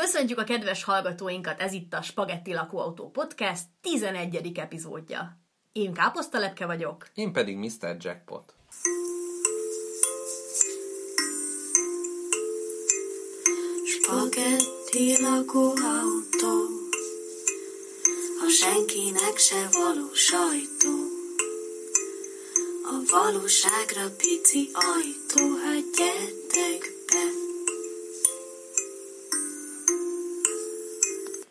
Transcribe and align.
Köszöntjük 0.00 0.38
a 0.38 0.44
kedves 0.44 0.84
hallgatóinkat, 0.84 1.60
ez 1.60 1.72
itt 1.72 1.94
a 1.94 2.02
Spagetti 2.02 2.52
Lakóautó 2.52 3.10
Podcast 3.10 3.62
11. 3.80 4.52
epizódja. 4.58 5.38
Én 5.72 5.92
Káposztalepke 5.92 6.66
vagyok. 6.66 7.08
Én 7.14 7.32
pedig 7.32 7.56
Mr. 7.56 7.96
Jackpot. 7.98 8.54
Spagetti 13.84 15.22
lakóautó 15.22 16.54
A 18.46 18.48
senkinek 18.48 19.36
se 19.36 19.68
való 19.72 20.12
sajtó 20.12 20.94
A 22.82 23.02
valóságra 23.10 24.14
pici 24.16 24.70
ajtó 24.72 25.56
Hát 25.64 25.84
gyertek 25.96 26.92
be 27.06 27.39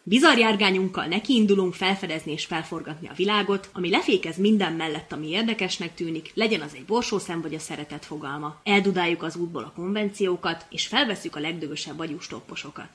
Bizarr 0.09 0.37
járgányunkkal 0.37 1.05
nekiindulunk 1.05 1.73
felfedezni 1.73 2.31
és 2.31 2.45
felforgatni 2.45 3.07
a 3.07 3.13
világot, 3.15 3.69
ami 3.73 3.89
lefékez 3.89 4.37
minden 4.37 4.73
mellett, 4.73 5.11
ami 5.11 5.29
érdekesnek 5.29 5.93
tűnik, 5.93 6.31
legyen 6.33 6.61
az 6.61 6.73
egy 6.75 6.85
borsószem 6.85 7.41
vagy 7.41 7.53
a 7.53 7.59
szeretet 7.59 8.05
fogalma. 8.05 8.59
Eldudáljuk 8.63 9.23
az 9.23 9.35
útból 9.35 9.63
a 9.63 9.73
konvenciókat, 9.75 10.65
és 10.69 10.87
felveszük 10.87 11.35
a 11.35 11.39
legdögösebb 11.39 11.99
agyustopposokat. 11.99 12.89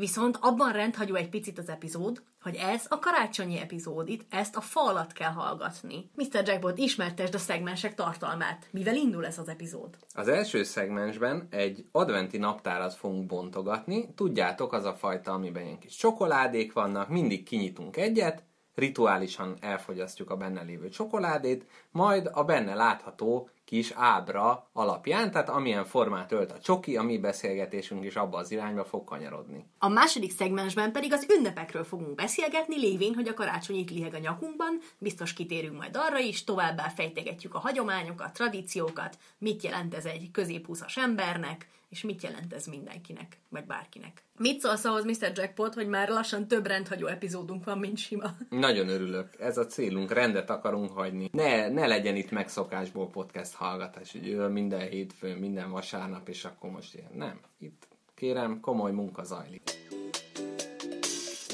Viszont 0.00 0.38
abban 0.40 0.72
rendhagyó 0.72 1.14
egy 1.14 1.28
picit 1.28 1.58
az 1.58 1.68
epizód, 1.68 2.22
hogy 2.42 2.54
ez 2.54 2.84
a 2.88 2.98
karácsonyi 2.98 3.58
epizód 3.58 4.08
itt, 4.08 4.26
ezt 4.30 4.56
a 4.56 4.60
fa 4.60 4.80
alatt 4.88 5.12
kell 5.12 5.30
hallgatni. 5.30 6.10
Mr. 6.14 6.42
Jackbot, 6.44 6.78
ismertesd 6.78 7.34
a 7.34 7.38
szegmensek 7.38 7.94
tartalmát. 7.94 8.68
Mivel 8.70 8.94
indul 8.94 9.26
ez 9.26 9.38
az 9.38 9.48
epizód? 9.48 9.96
Az 10.14 10.28
első 10.28 10.62
szegmensben 10.62 11.46
egy 11.50 11.84
adventi 11.92 12.38
naptárat 12.38 12.94
fogunk 12.94 13.26
bontogatni. 13.26 14.14
Tudjátok, 14.14 14.72
az 14.72 14.84
a 14.84 14.94
fajta, 14.94 15.32
amiben 15.32 15.64
ilyen 15.64 15.78
kis 15.78 15.96
csokoládék 15.96 16.72
vannak, 16.72 17.08
mindig 17.08 17.44
kinyitunk 17.44 17.96
egyet, 17.96 18.44
rituálisan 18.74 19.56
elfogyasztjuk 19.60 20.30
a 20.30 20.36
benne 20.36 20.62
lévő 20.62 20.88
csokoládét, 20.88 21.66
majd 21.90 22.30
a 22.32 22.44
benne 22.44 22.74
látható 22.74 23.48
kis 23.70 23.90
ábra 23.94 24.68
alapján, 24.72 25.30
tehát 25.30 25.48
amilyen 25.48 25.84
formát 25.84 26.32
ölt 26.32 26.52
a 26.52 26.58
csoki, 26.58 26.96
a 26.96 27.02
mi 27.02 27.18
beszélgetésünk 27.18 28.04
is 28.04 28.16
abba 28.16 28.38
az 28.38 28.50
irányba 28.50 28.84
fog 28.84 29.04
kanyarodni. 29.04 29.64
A 29.78 29.88
második 29.88 30.32
szegmensben 30.32 30.92
pedig 30.92 31.12
az 31.12 31.26
ünnepekről 31.36 31.84
fogunk 31.84 32.14
beszélgetni, 32.14 32.78
lévén, 32.78 33.14
hogy 33.14 33.28
a 33.28 33.34
karácsony 33.34 33.76
itt 33.76 33.90
liheg 33.90 34.14
a 34.14 34.18
nyakunkban, 34.18 34.78
biztos 34.98 35.32
kitérünk 35.32 35.76
majd 35.76 35.96
arra 35.96 36.18
is, 36.18 36.44
továbbá 36.44 36.88
fejtegetjük 36.88 37.54
a 37.54 37.58
hagyományokat, 37.58 38.32
tradíciókat, 38.32 39.18
mit 39.38 39.62
jelent 39.62 39.94
ez 39.94 40.04
egy 40.04 40.30
középhúszas 40.32 40.96
embernek, 40.96 41.68
és 41.90 42.02
mit 42.02 42.22
jelent 42.22 42.52
ez 42.52 42.66
mindenkinek, 42.66 43.38
vagy 43.48 43.64
bárkinek. 43.64 44.24
Mit 44.38 44.60
szólsz 44.60 44.84
ahhoz, 44.84 45.04
Mr. 45.04 45.32
Jackpot, 45.34 45.74
hogy 45.74 45.88
már 45.88 46.08
lassan 46.08 46.48
több 46.48 46.66
rendhagyó 46.66 47.06
epizódunk 47.06 47.64
van, 47.64 47.78
mint 47.78 47.98
sima? 47.98 48.36
Nagyon 48.48 48.88
örülök, 48.88 49.40
ez 49.40 49.58
a 49.58 49.66
célunk, 49.66 50.12
rendet 50.12 50.50
akarunk 50.50 50.90
hagyni. 50.90 51.28
Ne, 51.32 51.68
ne 51.68 51.86
legyen 51.86 52.16
itt 52.16 52.30
megszokásból 52.30 53.08
podcast 53.08 53.54
hallgatás, 53.54 54.12
hogy 54.12 54.28
ő 54.28 54.48
minden 54.48 54.88
hétfőn, 54.88 55.38
minden 55.38 55.70
vasárnap, 55.70 56.28
és 56.28 56.44
akkor 56.44 56.70
most 56.70 56.94
ilyen. 56.94 57.10
Nem, 57.14 57.40
itt 57.58 57.88
kérem, 58.14 58.60
komoly 58.60 58.92
munka 58.92 59.24
zajlik. 59.24 59.62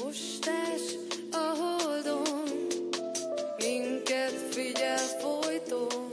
Postás 0.01 0.81
a 1.31 1.55
holdon 1.57 2.67
Minket 3.57 4.31
figyel 4.31 4.97
folyton 4.97 6.06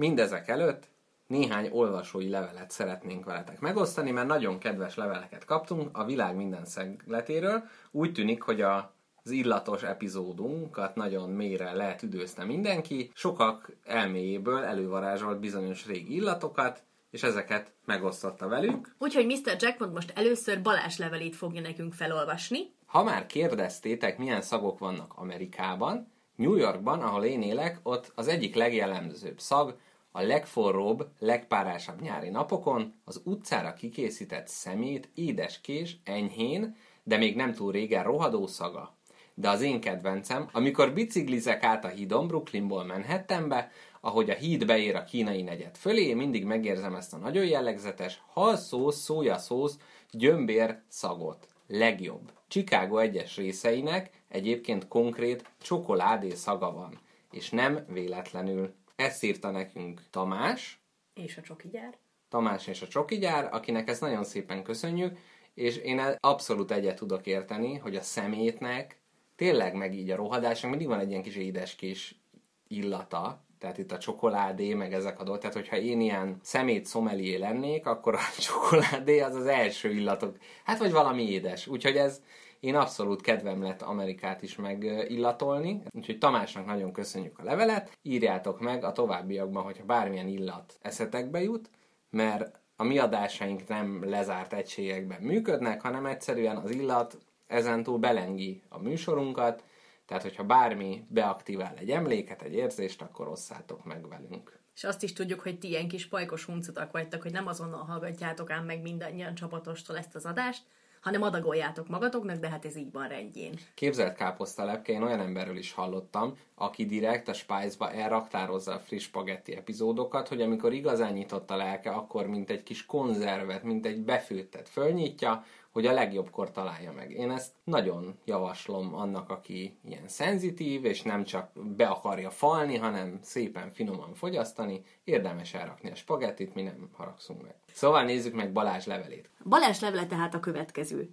Mindezek 0.00 0.48
előtt 0.48 0.88
néhány 1.26 1.68
olvasói 1.72 2.28
levelet 2.28 2.70
szeretnénk 2.70 3.24
veletek 3.24 3.60
megosztani, 3.60 4.10
mert 4.10 4.26
nagyon 4.26 4.58
kedves 4.58 4.94
leveleket 4.94 5.44
kaptunk 5.44 5.98
a 5.98 6.04
világ 6.04 6.36
minden 6.36 6.64
szegletéről. 6.64 7.62
Úgy 7.90 8.12
tűnik, 8.12 8.42
hogy 8.42 8.60
a 8.60 8.94
az 9.24 9.30
illatos 9.30 9.82
epizódunkat 9.82 10.94
nagyon 10.94 11.30
mélyre 11.30 11.72
lehet 11.72 12.02
üdőzte 12.02 12.44
mindenki. 12.44 13.10
Sokak 13.14 13.72
elméjéből 13.84 14.62
elővarázsolt 14.62 15.40
bizonyos 15.40 15.86
régi 15.86 16.14
illatokat, 16.14 16.82
és 17.10 17.22
ezeket 17.22 17.72
megosztotta 17.84 18.48
velünk. 18.48 18.94
Úgyhogy 18.98 19.26
Mr. 19.26 19.56
Jackpot 19.58 19.92
most 19.92 20.12
először 20.14 20.62
Balázs 20.62 20.98
levelét 20.98 21.36
fogja 21.36 21.60
nekünk 21.60 21.92
felolvasni. 21.92 22.58
Ha 22.86 23.02
már 23.02 23.26
kérdeztétek, 23.26 24.18
milyen 24.18 24.42
szagok 24.42 24.78
vannak 24.78 25.12
Amerikában, 25.16 26.08
New 26.40 26.56
Yorkban, 26.56 27.00
ahol 27.00 27.24
én 27.24 27.42
élek, 27.42 27.80
ott 27.82 28.12
az 28.14 28.28
egyik 28.28 28.54
legjellemzőbb 28.54 29.38
szag, 29.38 29.76
a 30.12 30.22
legforróbb, 30.22 31.08
legpárásabb 31.18 32.00
nyári 32.00 32.28
napokon 32.28 33.00
az 33.04 33.20
utcára 33.24 33.72
kikészített 33.72 34.48
szemét, 34.48 35.10
édeskés, 35.14 35.96
enyhén, 36.04 36.76
de 37.02 37.16
még 37.16 37.36
nem 37.36 37.52
túl 37.52 37.72
régen 37.72 38.04
rohadó 38.04 38.46
szaga. 38.46 38.98
De 39.34 39.48
az 39.48 39.60
én 39.60 39.80
kedvencem, 39.80 40.48
amikor 40.52 40.92
biciklizek 40.92 41.62
át 41.62 41.84
a 41.84 41.88
hídon 41.88 42.26
Brooklynból 42.26 42.84
Manhattanbe, 42.84 43.70
ahogy 44.00 44.30
a 44.30 44.34
híd 44.34 44.66
beér 44.66 44.96
a 44.96 45.04
kínai 45.04 45.42
negyed 45.42 45.76
fölé, 45.76 46.14
mindig 46.14 46.44
megérzem 46.44 46.94
ezt 46.94 47.14
a 47.14 47.16
nagyon 47.16 47.44
jellegzetes 47.44 48.22
halszósz, 48.26 48.96
szójaszósz, 48.96 49.78
gyömbér 50.10 50.82
szagot. 50.88 51.48
Legjobb. 51.66 52.32
Chicago 52.48 52.98
egyes 52.98 53.36
részeinek 53.36 54.10
egyébként 54.28 54.88
konkrét 54.88 55.50
csokoládé 55.62 56.30
szaga 56.30 56.72
van. 56.72 56.98
És 57.30 57.50
nem 57.50 57.84
véletlenül. 57.88 58.74
Ezt 59.00 59.24
írta 59.24 59.50
nekünk 59.50 60.02
Tamás, 60.10 60.80
És 61.14 61.36
a 61.36 61.40
csoki 61.40 61.68
gyár. 61.68 61.98
Tamás 62.28 62.66
és 62.66 62.82
a 62.82 62.88
Csoki 62.88 63.18
gyár, 63.18 63.48
akinek 63.52 63.88
ezt 63.88 64.00
nagyon 64.00 64.24
szépen 64.24 64.62
köszönjük, 64.62 65.18
és 65.54 65.76
én 65.76 66.02
abszolút 66.20 66.70
egyet 66.70 66.96
tudok 66.96 67.26
érteni, 67.26 67.76
hogy 67.76 67.96
a 67.96 68.00
szemétnek 68.00 69.00
tényleg 69.36 69.74
meg 69.74 69.94
így 69.94 70.10
a 70.10 70.16
rohadásnak 70.16 70.70
mindig 70.70 70.88
van 70.88 70.98
egy 70.98 71.10
ilyen 71.10 71.22
kis 71.22 71.36
édeskés 71.36 72.20
illata, 72.68 73.44
tehát 73.58 73.78
itt 73.78 73.92
a 73.92 73.98
csokoládé, 73.98 74.74
meg 74.74 74.92
ezek 74.92 75.20
a 75.20 75.22
dolgok. 75.22 75.40
Tehát, 75.40 75.56
hogyha 75.56 75.76
én 75.76 76.00
ilyen 76.00 76.38
szemét 76.42 76.86
szomelié 76.86 77.36
lennék, 77.36 77.86
akkor 77.86 78.14
a 78.14 78.20
csokoládé 78.46 79.20
az 79.20 79.34
az 79.34 79.46
első 79.46 79.90
illatok. 79.90 80.36
Hát, 80.64 80.78
vagy 80.78 80.92
valami 80.92 81.30
édes. 81.30 81.66
Úgyhogy 81.66 81.96
ez, 81.96 82.22
én 82.60 82.74
abszolút 82.74 83.20
kedvem 83.20 83.62
lett 83.62 83.82
Amerikát 83.82 84.42
is 84.42 84.56
megillatolni. 84.56 85.82
Úgyhogy 85.90 86.18
Tamásnak 86.18 86.66
nagyon 86.66 86.92
köszönjük 86.92 87.38
a 87.38 87.44
levelet. 87.44 87.98
Írjátok 88.02 88.60
meg 88.60 88.84
a 88.84 88.92
továbbiakban, 88.92 89.62
hogyha 89.62 89.84
bármilyen 89.84 90.28
illat 90.28 90.78
eszetekbe 90.82 91.42
jut, 91.42 91.70
mert 92.10 92.58
a 92.76 92.84
mi 92.84 92.98
adásaink 92.98 93.68
nem 93.68 94.08
lezárt 94.08 94.52
egységekben 94.52 95.22
működnek, 95.22 95.80
hanem 95.80 96.06
egyszerűen 96.06 96.56
az 96.56 96.70
illat 96.70 97.18
ezentúl 97.46 97.98
belengi 97.98 98.62
a 98.68 98.78
műsorunkat, 98.78 99.64
tehát 100.06 100.22
hogyha 100.22 100.44
bármi 100.44 101.04
beaktivál 101.08 101.74
egy 101.76 101.90
emléket, 101.90 102.42
egy 102.42 102.54
érzést, 102.54 103.02
akkor 103.02 103.28
osszátok 103.28 103.84
meg 103.84 104.08
velünk. 104.08 104.58
És 104.74 104.84
azt 104.84 105.02
is 105.02 105.12
tudjuk, 105.12 105.40
hogy 105.40 105.58
ti 105.58 105.68
ilyen 105.68 105.88
kis 105.88 106.08
pajkos 106.08 106.44
huncutak 106.44 106.92
vagytok, 106.92 107.22
hogy 107.22 107.32
nem 107.32 107.46
azonnal 107.46 107.84
hallgatjátok 107.84 108.50
ám 108.50 108.64
meg 108.64 108.82
mindannyian 108.82 109.34
csapatostól 109.34 109.96
ezt 109.96 110.14
az 110.14 110.24
adást, 110.24 110.62
hanem 111.00 111.22
adagoljátok 111.22 111.88
magatoknak, 111.88 112.38
de 112.38 112.48
hát 112.48 112.64
ez 112.64 112.76
így 112.76 112.92
van 112.92 113.08
rendjén. 113.08 113.54
Képzelt 113.74 114.16
káposztalepke, 114.16 114.92
én 114.92 115.02
olyan 115.02 115.20
emberről 115.20 115.56
is 115.56 115.72
hallottam, 115.72 116.36
aki 116.54 116.86
direkt 116.86 117.28
a 117.28 117.32
Spice-ba 117.32 117.92
elraktározza 117.92 118.72
a 118.72 118.78
friss 118.78 119.02
spagetti 119.02 119.56
epizódokat, 119.56 120.28
hogy 120.28 120.40
amikor 120.40 120.72
igazán 120.72 121.12
nyitott 121.12 121.50
a 121.50 121.56
lelke, 121.56 121.90
akkor 121.90 122.26
mint 122.26 122.50
egy 122.50 122.62
kis 122.62 122.86
konzervet, 122.86 123.62
mint 123.62 123.86
egy 123.86 124.00
befőttet 124.00 124.68
fölnyitja, 124.68 125.44
hogy 125.70 125.86
a 125.86 125.92
legjobbkor 125.92 126.50
találja 126.50 126.92
meg. 126.92 127.10
Én 127.10 127.30
ezt 127.30 127.52
nagyon 127.64 128.18
javaslom 128.24 128.94
annak, 128.94 129.30
aki 129.30 129.78
ilyen 129.84 130.08
szenzitív, 130.08 130.84
és 130.84 131.02
nem 131.02 131.24
csak 131.24 131.50
be 131.76 131.86
akarja 131.86 132.30
falni, 132.30 132.76
hanem 132.76 133.18
szépen 133.22 133.70
finoman 133.70 134.14
fogyasztani, 134.14 134.82
érdemes 135.04 135.54
elrakni 135.54 135.90
a 135.90 135.94
spagettit, 135.94 136.54
mi 136.54 136.62
nem 136.62 136.90
haragszunk 136.92 137.42
meg. 137.42 137.54
Szóval 137.72 138.04
nézzük 138.04 138.34
meg 138.34 138.52
Balázs 138.52 138.86
levelét. 138.86 139.30
Balázs 139.44 139.80
levele 139.80 140.06
tehát 140.06 140.34
a 140.34 140.40
következő. 140.40 141.10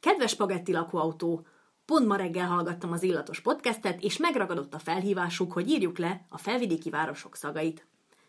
Kedves 0.00 0.30
spagetti 0.30 0.72
lakóautó, 0.72 1.46
pont 1.84 2.06
ma 2.06 2.16
reggel 2.16 2.46
hallgattam 2.46 2.92
az 2.92 3.02
illatos 3.02 3.40
podcastet, 3.40 4.00
és 4.00 4.16
megragadott 4.16 4.74
a 4.74 4.78
felhívásuk, 4.78 5.52
hogy 5.52 5.68
írjuk 5.68 5.98
le 5.98 6.26
a 6.28 6.38
felvidéki 6.38 6.90
városok 6.90 7.36
szagait. 7.36 7.86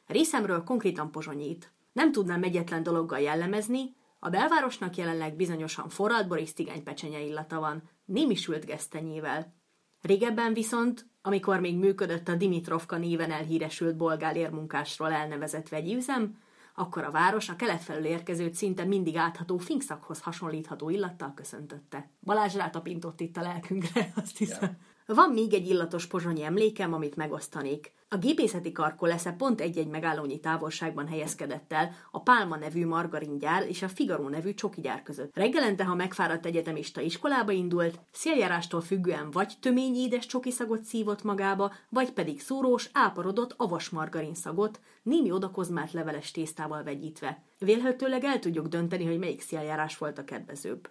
Részemről 0.07 0.63
konkrétan 0.63 1.11
pozsonyít. 1.11 1.73
Nem 1.91 2.11
tudnám 2.11 2.43
egyetlen 2.43 2.83
dologgal 2.83 3.19
jellemezni, 3.19 3.95
a 4.25 4.29
belvárosnak 4.29 4.95
jelenleg 4.95 5.35
bizonyosan 5.35 5.89
forralt 5.89 6.27
borisztigány 6.27 6.83
pecsenye 6.83 7.19
illata 7.19 7.59
van, 7.59 7.89
némi 8.05 8.35
sült 8.35 8.65
gesztenyével. 8.65 9.53
Régebben 10.01 10.53
viszont, 10.53 11.05
amikor 11.21 11.59
még 11.59 11.77
működött 11.77 12.27
a 12.27 12.35
Dimitrovka 12.35 12.97
néven 12.97 13.31
elhíresült 13.31 13.97
bolgár 13.97 14.35
érmunkásról 14.35 15.11
elnevezett 15.11 15.69
vegyi 15.69 15.95
üzem, 15.95 16.37
akkor 16.75 17.03
a 17.03 17.11
város 17.11 17.49
a 17.49 17.55
kelet 17.55 17.81
felől 17.81 18.05
érkezőt 18.05 18.53
szinte 18.53 18.83
mindig 18.83 19.15
átható 19.15 19.57
finkszakhoz 19.57 20.21
hasonlítható 20.21 20.89
illattal 20.89 21.33
köszöntötte. 21.35 22.09
Balázs 22.21 22.55
rátapintott 22.55 23.19
itt 23.19 23.37
a 23.37 23.41
lelkünkre, 23.41 24.11
azt 24.23 24.37
hiszem. 24.37 24.77
Van 25.07 25.29
még 25.29 25.53
egy 25.53 25.69
illatos 25.69 26.05
pozsonyi 26.05 26.43
emlékem, 26.43 26.93
amit 26.93 27.15
megosztanék. 27.15 27.91
A 28.09 28.17
gépészeti 28.17 28.71
karkolesze 28.71 29.31
pont 29.31 29.61
egy-egy 29.61 29.87
megállónyi 29.87 30.39
távolságban 30.39 31.07
helyezkedett 31.07 31.73
el 31.73 31.91
a 32.11 32.21
Pálma 32.21 32.55
nevű 32.55 32.85
margaringyár 32.85 33.67
és 33.67 33.81
a 33.81 33.87
Figaro 33.87 34.29
nevű 34.29 34.53
csokigyár 34.53 35.03
között. 35.03 35.35
Reggelente, 35.35 35.83
ha 35.83 35.95
megfáradt 35.95 36.45
egyetemista 36.45 37.01
iskolába 37.01 37.51
indult, 37.51 37.99
széljárástól 38.11 38.81
függően 38.81 39.31
vagy 39.31 39.53
tömény 39.59 39.95
édes 39.95 40.25
csokiszagot 40.25 40.83
szívott 40.83 41.23
magába, 41.23 41.73
vagy 41.89 42.11
pedig 42.11 42.41
szúrós, 42.41 42.89
áporodott 42.93 43.53
avas 43.57 43.89
margarin 43.89 44.35
szagot, 44.35 44.79
némi 45.03 45.31
odakozmált 45.31 45.91
leveles 45.91 46.31
tésztával 46.31 46.83
vegyítve. 46.83 47.43
Vélhetőleg 47.59 48.23
el 48.23 48.39
tudjuk 48.39 48.67
dönteni, 48.67 49.05
hogy 49.05 49.19
melyik 49.19 49.41
széljárás 49.41 49.97
volt 49.97 50.17
a 50.17 50.23
kedvezőbb. 50.23 50.89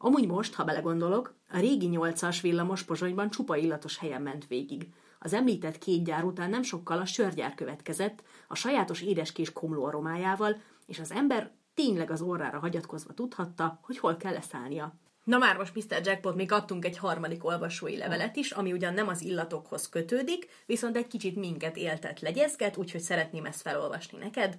Amúgy 0.00 0.26
most, 0.26 0.54
ha 0.54 0.64
belegondolok, 0.64 1.34
a 1.50 1.58
régi 1.58 1.86
nyolcas 1.86 2.40
villamos 2.40 2.82
Pozsonyban 2.82 3.30
csupa 3.30 3.56
illatos 3.56 3.98
helyen 3.98 4.22
ment 4.22 4.46
végig. 4.46 4.88
Az 5.18 5.32
említett 5.32 5.78
két 5.78 6.04
gyár 6.04 6.24
után 6.24 6.50
nem 6.50 6.62
sokkal 6.62 6.98
a 6.98 7.04
sörgyár 7.04 7.54
következett, 7.54 8.22
a 8.48 8.54
sajátos 8.54 9.02
édeskés 9.02 9.52
komló 9.52 9.84
aromájával, 9.84 10.60
és 10.86 10.98
az 10.98 11.12
ember 11.12 11.50
tényleg 11.74 12.10
az 12.10 12.20
orrára 12.20 12.58
hagyatkozva 12.58 13.12
tudhatta, 13.12 13.78
hogy 13.82 13.98
hol 13.98 14.16
kell 14.16 14.32
leszállnia. 14.32 14.94
Na 15.24 15.38
már 15.38 15.56
most 15.56 15.74
Mr. 15.74 16.00
Jackpot 16.04 16.34
még 16.34 16.52
adtunk 16.52 16.84
egy 16.84 16.98
harmadik 16.98 17.44
olvasói 17.44 17.96
levelet 17.96 18.36
is, 18.36 18.50
ami 18.50 18.72
ugyan 18.72 18.94
nem 18.94 19.08
az 19.08 19.22
illatokhoz 19.22 19.88
kötődik, 19.88 20.48
viszont 20.66 20.96
egy 20.96 21.06
kicsit 21.06 21.36
minket 21.36 21.76
éltet 21.76 22.20
legyezget, 22.20 22.76
úgyhogy 22.76 23.00
szeretném 23.00 23.44
ezt 23.44 23.60
felolvasni 23.60 24.18
neked 24.18 24.58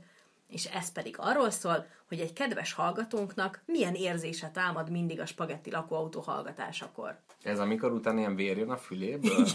és 0.50 0.66
ez 0.66 0.92
pedig 0.92 1.16
arról 1.18 1.50
szól, 1.50 1.86
hogy 2.08 2.20
egy 2.20 2.34
kedves 2.34 2.74
hallgatónknak 2.74 3.62
milyen 3.66 3.94
érzése 3.94 4.50
támad 4.50 4.90
mindig 4.90 5.20
a 5.20 5.26
spagetti 5.26 5.72
lakóautó 5.72 6.20
hallgatásakor. 6.20 7.20
Ez 7.42 7.60
amikor 7.60 7.92
utána 7.92 8.20
ilyen 8.20 8.36
vér 8.36 8.58
jön 8.58 8.70
a 8.70 8.78
füléből? 8.78 9.48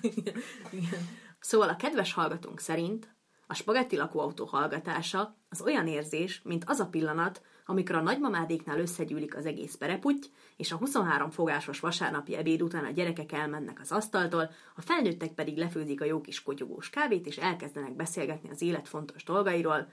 Igen. 0.00 0.34
Igen. 0.70 1.08
Szóval 1.40 1.68
a 1.68 1.76
kedves 1.76 2.12
hallgatónk 2.12 2.60
szerint 2.60 3.16
a 3.46 3.54
spagetti 3.54 3.96
lakóautó 3.96 4.44
hallgatása 4.44 5.36
az 5.48 5.60
olyan 5.60 5.86
érzés, 5.86 6.40
mint 6.44 6.64
az 6.66 6.80
a 6.80 6.86
pillanat, 6.86 7.42
amikor 7.66 7.94
a 7.94 8.00
nagymamádéknál 8.00 8.78
összegyűlik 8.78 9.36
az 9.36 9.46
egész 9.46 9.74
pereputty, 9.74 10.26
és 10.56 10.72
a 10.72 10.76
23 10.76 11.30
fogásos 11.30 11.80
vasárnapi 11.80 12.36
ebéd 12.36 12.62
után 12.62 12.84
a 12.84 12.90
gyerekek 12.90 13.32
elmennek 13.32 13.80
az 13.80 13.92
asztaltól, 13.92 14.50
a 14.76 14.80
felnőttek 14.80 15.32
pedig 15.32 15.56
lefőzik 15.56 16.00
a 16.00 16.04
jó 16.04 16.20
kis 16.20 16.42
kotyogós 16.42 16.90
kávét, 16.90 17.26
és 17.26 17.36
elkezdenek 17.36 17.96
beszélgetni 17.96 18.50
az 18.50 18.62
élet 18.62 18.88
fontos 18.88 19.24
dolgairól, 19.24 19.88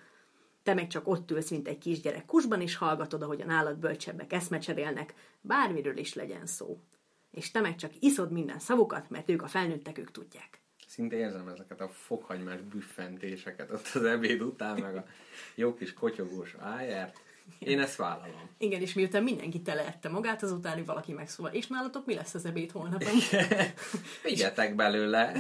te 0.65 0.73
meg 0.73 0.88
csak 0.88 1.07
ott 1.07 1.31
ülsz, 1.31 1.50
mint 1.50 1.67
egy 1.67 1.77
kisgyerek 1.77 2.25
kusban, 2.25 2.62
és 2.62 2.75
hallgatod, 2.75 3.21
ahogy 3.21 3.41
a 3.41 3.45
nálad 3.45 3.77
bölcsebbek 3.77 4.33
eszmecserélnek, 4.33 5.13
bármiről 5.41 5.97
is 5.97 6.13
legyen 6.13 6.45
szó. 6.45 6.79
És 7.31 7.51
te 7.51 7.62
meg 7.62 7.75
csak 7.75 7.91
iszod 8.00 8.31
minden 8.31 8.59
szavukat, 8.59 9.09
mert 9.09 9.29
ők 9.29 9.41
a 9.41 9.47
felnőttek, 9.47 9.97
ők 9.97 10.12
tudják. 10.12 10.62
Szinte 10.88 11.15
érzem 11.15 11.47
ezeket 11.47 11.81
a 11.81 11.89
fokhagymás 11.89 12.62
büffentéseket 12.62 13.71
ott 13.71 13.89
az 13.94 14.03
ebéd 14.03 14.41
után, 14.41 14.79
meg 14.79 14.95
a 14.95 15.06
jó 15.56 15.73
kis 15.73 15.94
kotyogós 15.94 16.56
áját. 16.59 17.21
Én 17.59 17.79
ezt 17.79 17.95
vállalom. 17.95 18.50
Igen, 18.57 18.81
és 18.81 18.94
miután 18.94 19.23
mindenki 19.23 19.61
teleette 19.61 20.09
magát, 20.09 20.44
azután 20.44 20.83
valaki 20.83 21.13
megszólal. 21.13 21.53
És 21.53 21.68
nálatok 21.68 22.06
mi 22.06 22.13
lesz 22.13 22.33
az 22.33 22.45
ebéd 22.45 22.71
holnap? 22.71 23.03
Vigyetek 24.23 24.75
belőle. 24.75 25.31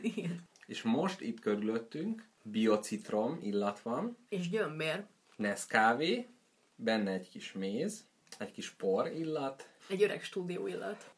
Igen. 0.00 0.48
És 0.66 0.82
most 0.82 1.20
itt 1.20 1.40
körülöttünk 1.40 2.30
biocitrom 2.42 3.38
illat 3.42 3.80
van, 3.80 4.16
És 4.28 4.48
gyömbér. 4.48 5.04
Nescafé, 5.36 6.28
benne 6.76 7.10
egy 7.10 7.28
kis 7.28 7.52
méz, 7.52 8.04
egy 8.38 8.52
kis 8.52 8.70
por 8.70 9.06
illat, 9.06 9.68
Egy 9.88 10.02
öreg 10.02 10.22
stúdió 10.22 10.66
illat. 10.66 11.10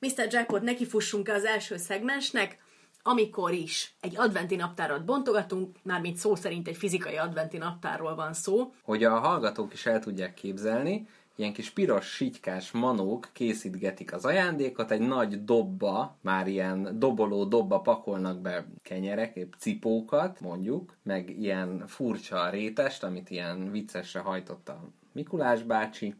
Mr. 0.00 0.26
Jackpot, 0.30 0.62
nekifussunk 0.62 1.28
az 1.28 1.44
első 1.44 1.76
szegmensnek, 1.76 2.64
amikor 3.02 3.52
is 3.52 3.94
egy 4.00 4.16
adventi 4.16 4.56
naptárat 4.56 5.04
bontogatunk, 5.04 5.76
mármint 5.82 6.16
szó 6.16 6.34
szerint 6.34 6.68
egy 6.68 6.76
fizikai 6.76 7.16
adventi 7.16 7.56
naptárról 7.58 8.14
van 8.14 8.32
szó. 8.32 8.72
hogy 8.82 9.04
a 9.04 9.18
hallgatók 9.18 9.72
is 9.72 9.86
el 9.86 10.00
tudják 10.00 10.34
képzelni, 10.34 11.08
ilyen 11.36 11.52
kis 11.52 11.70
piros, 11.70 12.06
sitykás 12.06 12.70
manók 12.70 13.28
készítgetik 13.32 14.12
az 14.12 14.24
ajándékot, 14.24 14.90
egy 14.90 15.00
nagy 15.00 15.44
dobba, 15.44 16.16
már 16.20 16.46
ilyen 16.46 16.98
doboló 16.98 17.44
dobba 17.44 17.80
pakolnak 17.80 18.40
be 18.40 18.66
kenyerek, 18.82 19.36
épp 19.36 19.52
cipókat, 19.58 20.40
mondjuk, 20.40 20.96
meg 21.02 21.40
ilyen 21.40 21.84
furcsa 21.86 22.50
rétest, 22.50 23.04
amit 23.04 23.30
ilyen 23.30 23.70
viccesre 23.70 24.20
hajtott 24.20 24.68
a 24.68 24.80
Mikulás 25.12 25.62
bácsi, 25.62 26.14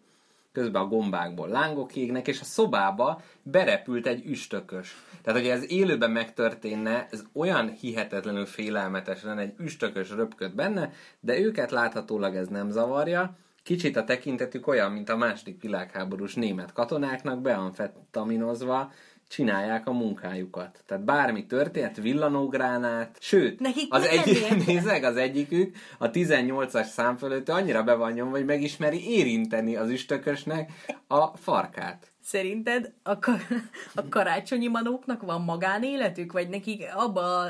közben 0.52 0.82
a 0.82 0.88
gombákból 0.88 1.48
lángok 1.48 1.96
égnek, 1.96 2.28
és 2.28 2.40
a 2.40 2.44
szobába 2.44 3.20
berepült 3.42 4.06
egy 4.06 4.26
üstökös. 4.26 4.96
Tehát, 5.22 5.40
hogy 5.40 5.48
ez 5.48 5.70
élőben 5.70 6.10
megtörténne, 6.10 7.06
ez 7.10 7.24
olyan 7.32 7.70
hihetetlenül 7.70 8.46
félelmetes 8.46 9.22
lenne, 9.22 9.40
egy 9.40 9.54
üstökös 9.58 10.10
röpköd 10.10 10.54
benne, 10.54 10.92
de 11.20 11.38
őket 11.38 11.70
láthatólag 11.70 12.36
ez 12.36 12.48
nem 12.48 12.70
zavarja. 12.70 13.36
Kicsit 13.66 13.96
a 13.96 14.04
tekintetük 14.04 14.66
olyan, 14.66 14.92
mint 14.92 15.08
a 15.08 15.16
második 15.16 15.62
világháborús 15.62 16.34
német 16.34 16.72
katonáknak 16.72 17.40
beamfetaminozva 17.40 18.92
csinálják 19.28 19.86
a 19.86 19.92
munkájukat. 19.92 20.82
Tehát 20.86 21.04
bármi 21.04 21.46
történt, 21.46 21.96
villanógránát, 21.96 23.16
sőt, 23.20 23.60
Nekik 23.60 23.94
az 23.94 24.06
egyik, 24.06 24.66
nézeg, 24.66 25.04
az 25.04 25.16
egyikük 25.16 25.76
a 25.98 26.10
18-as 26.10 26.86
szám 26.86 27.16
fölött 27.16 27.48
annyira 27.48 27.82
be 27.82 27.94
van 27.94 28.12
nyomva, 28.12 28.36
hogy 28.36 28.44
megismeri 28.44 29.10
érinteni 29.10 29.76
az 29.76 29.88
üstökösnek 29.88 30.72
a 31.06 31.36
farkát. 31.36 32.12
Szerinted 32.22 32.92
a, 33.02 33.18
ka- 33.18 33.46
a 33.94 34.08
karácsonyi 34.08 34.68
manóknak 34.68 35.22
van 35.22 35.40
magánéletük, 35.40 36.32
vagy 36.32 36.48
nekik 36.48 36.84
abba 36.94 37.44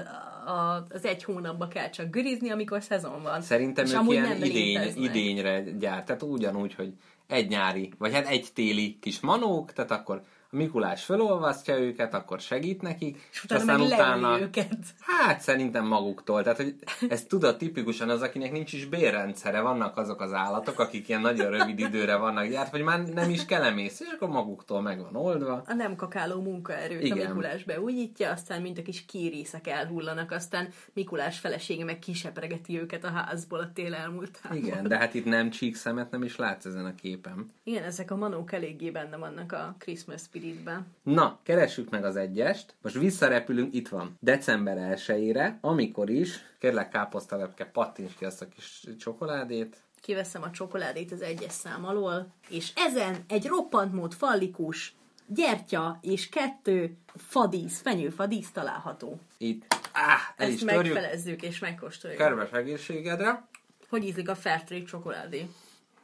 a, 0.46 0.87
az 0.88 1.04
egy 1.04 1.25
hónapba 1.25 1.69
kell 1.69 1.90
csak 1.90 2.10
gürizni, 2.10 2.50
amikor 2.50 2.82
szezon 2.82 3.22
van? 3.22 3.40
Szerintem 3.40 3.84
És 3.84 3.93
ők 3.93 4.10
ilyen 4.10 4.28
nem 4.28 4.43
idény, 4.43 4.93
idényre 4.96 5.60
gyárt, 5.60 6.06
tehát 6.06 6.22
ugyanúgy, 6.22 6.75
hogy 6.75 6.93
egy 7.26 7.48
nyári, 7.48 7.93
vagy 7.98 8.12
hát 8.12 8.26
egy 8.26 8.48
téli 8.54 8.98
kis 9.00 9.20
manók, 9.20 9.72
tehát 9.72 9.90
akkor 9.90 10.22
Mikulás 10.56 11.05
felolvasztja 11.05 11.79
őket, 11.79 12.14
akkor 12.14 12.41
segít 12.41 12.82
nekik, 12.82 13.29
És 13.32 13.44
utána 13.44 13.76
meg 13.76 13.88
leüli 13.88 14.43
őket. 14.43 14.76
Hát 15.00 15.41
szerintem 15.41 15.87
maguktól. 15.87 16.43
Tehát, 16.43 16.56
hogy 16.56 16.75
ez 17.08 17.25
tudod 17.25 17.56
tipikusan 17.56 18.08
az, 18.08 18.23
akinek 18.23 18.53
nincs 18.53 18.73
is 18.73 18.85
bérrendszere. 18.85 19.61
Vannak 19.61 19.97
azok 19.97 20.20
az 20.20 20.32
állatok, 20.32 20.79
akik 20.79 21.08
ilyen 21.08 21.20
nagyon 21.20 21.50
rövid 21.50 21.79
időre 21.79 22.17
vannak 22.17 22.47
gyárt, 22.47 22.70
vagy 22.70 22.82
már 22.82 23.03
nem 23.08 23.31
is 23.31 23.44
kell 23.44 23.62
emész, 23.62 24.00
és 24.00 24.06
akkor 24.14 24.29
maguktól 24.29 24.82
meg 24.82 25.00
van 25.00 25.17
oldva. 25.17 25.62
A 25.67 25.75
nem 25.75 25.97
kakáló 25.97 26.41
munkaerőt 26.41 27.03
Igen. 27.03 27.26
a 27.26 27.29
Mikulás 27.29 27.64
beújítja, 27.64 28.31
aztán 28.31 28.62
mint 28.62 28.79
a 28.79 28.82
kis 28.82 29.05
kírészek 29.06 29.67
elhullanak, 29.67 30.31
aztán 30.31 30.69
Mikulás 30.93 31.38
felesége 31.38 31.85
meg 31.85 31.99
kisepregeti 31.99 32.81
őket 32.81 33.05
a 33.05 33.11
házból 33.11 33.58
a 33.58 33.72
tél 33.72 33.94
elmúltában. 33.94 34.56
Igen, 34.56 34.89
de 34.89 34.96
hát 34.96 35.15
itt 35.15 35.25
nem 35.25 35.51
csíkszemet 35.51 36.10
nem 36.10 36.22
is 36.22 36.36
látsz 36.36 36.65
ezen 36.65 36.84
a 36.84 36.94
képen. 36.94 37.53
Igen, 37.65 37.82
ezek 37.82 38.10
a 38.10 38.17
manók 38.17 38.53
eléggé 38.53 38.91
benne 38.91 39.17
vannak 39.17 39.53
a 39.53 39.75
Christmas 39.79 40.22
spiritben. 40.46 40.86
Na, 41.03 41.38
keressük 41.43 41.91
meg 41.91 42.05
az 42.05 42.17
egyest. 42.17 42.74
Most 42.82 42.98
visszarepülünk, 42.98 43.74
itt 43.74 43.88
van. 43.88 44.17
December 44.20 44.98
1-ére, 44.98 45.60
amikor 45.60 46.10
is, 46.10 46.41
kérlek 46.58 46.88
káposztalepke, 46.88 47.65
pattints 47.65 48.15
ki 48.19 48.24
azt 48.24 48.43
a 48.43 48.48
kis 48.48 48.84
csokoládét. 48.98 49.76
Kiveszem 50.00 50.43
a 50.43 50.50
csokoládét 50.50 51.12
az 51.12 51.22
egyes 51.22 51.53
szám 51.53 51.84
alól, 51.84 52.26
és 52.48 52.72
ezen 52.76 53.17
egy 53.29 53.46
roppant 53.46 53.93
mód 53.93 54.12
fallikus 54.15 54.94
gyertya 55.26 55.98
és 56.03 56.29
kettő 56.29 56.96
fadísz, 57.17 57.81
fenyőfadísz 57.81 58.50
található. 58.53 59.20
Itt, 59.38 59.65
áh, 59.93 60.20
el 60.36 60.46
Ezt 60.46 60.53
is 60.53 60.60
törjük. 60.65 60.94
megfelezzük 60.94 61.43
és 61.43 61.58
megkóstoljuk. 61.58 62.20
Kedves 62.20 62.50
egészségedre. 62.50 63.48
Hogy 63.88 64.05
ízlik 64.05 64.29
a 64.29 64.34
Fairtrade 64.34 64.84
csokoládé? 64.84 65.48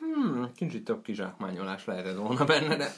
Hmm, 0.03 0.53
kicsit 0.55 0.85
több 0.85 1.03
kizsákmányolás 1.03 1.85
lehetett 1.85 2.17
volna 2.17 2.45
benne, 2.45 2.77
de... 2.77 2.93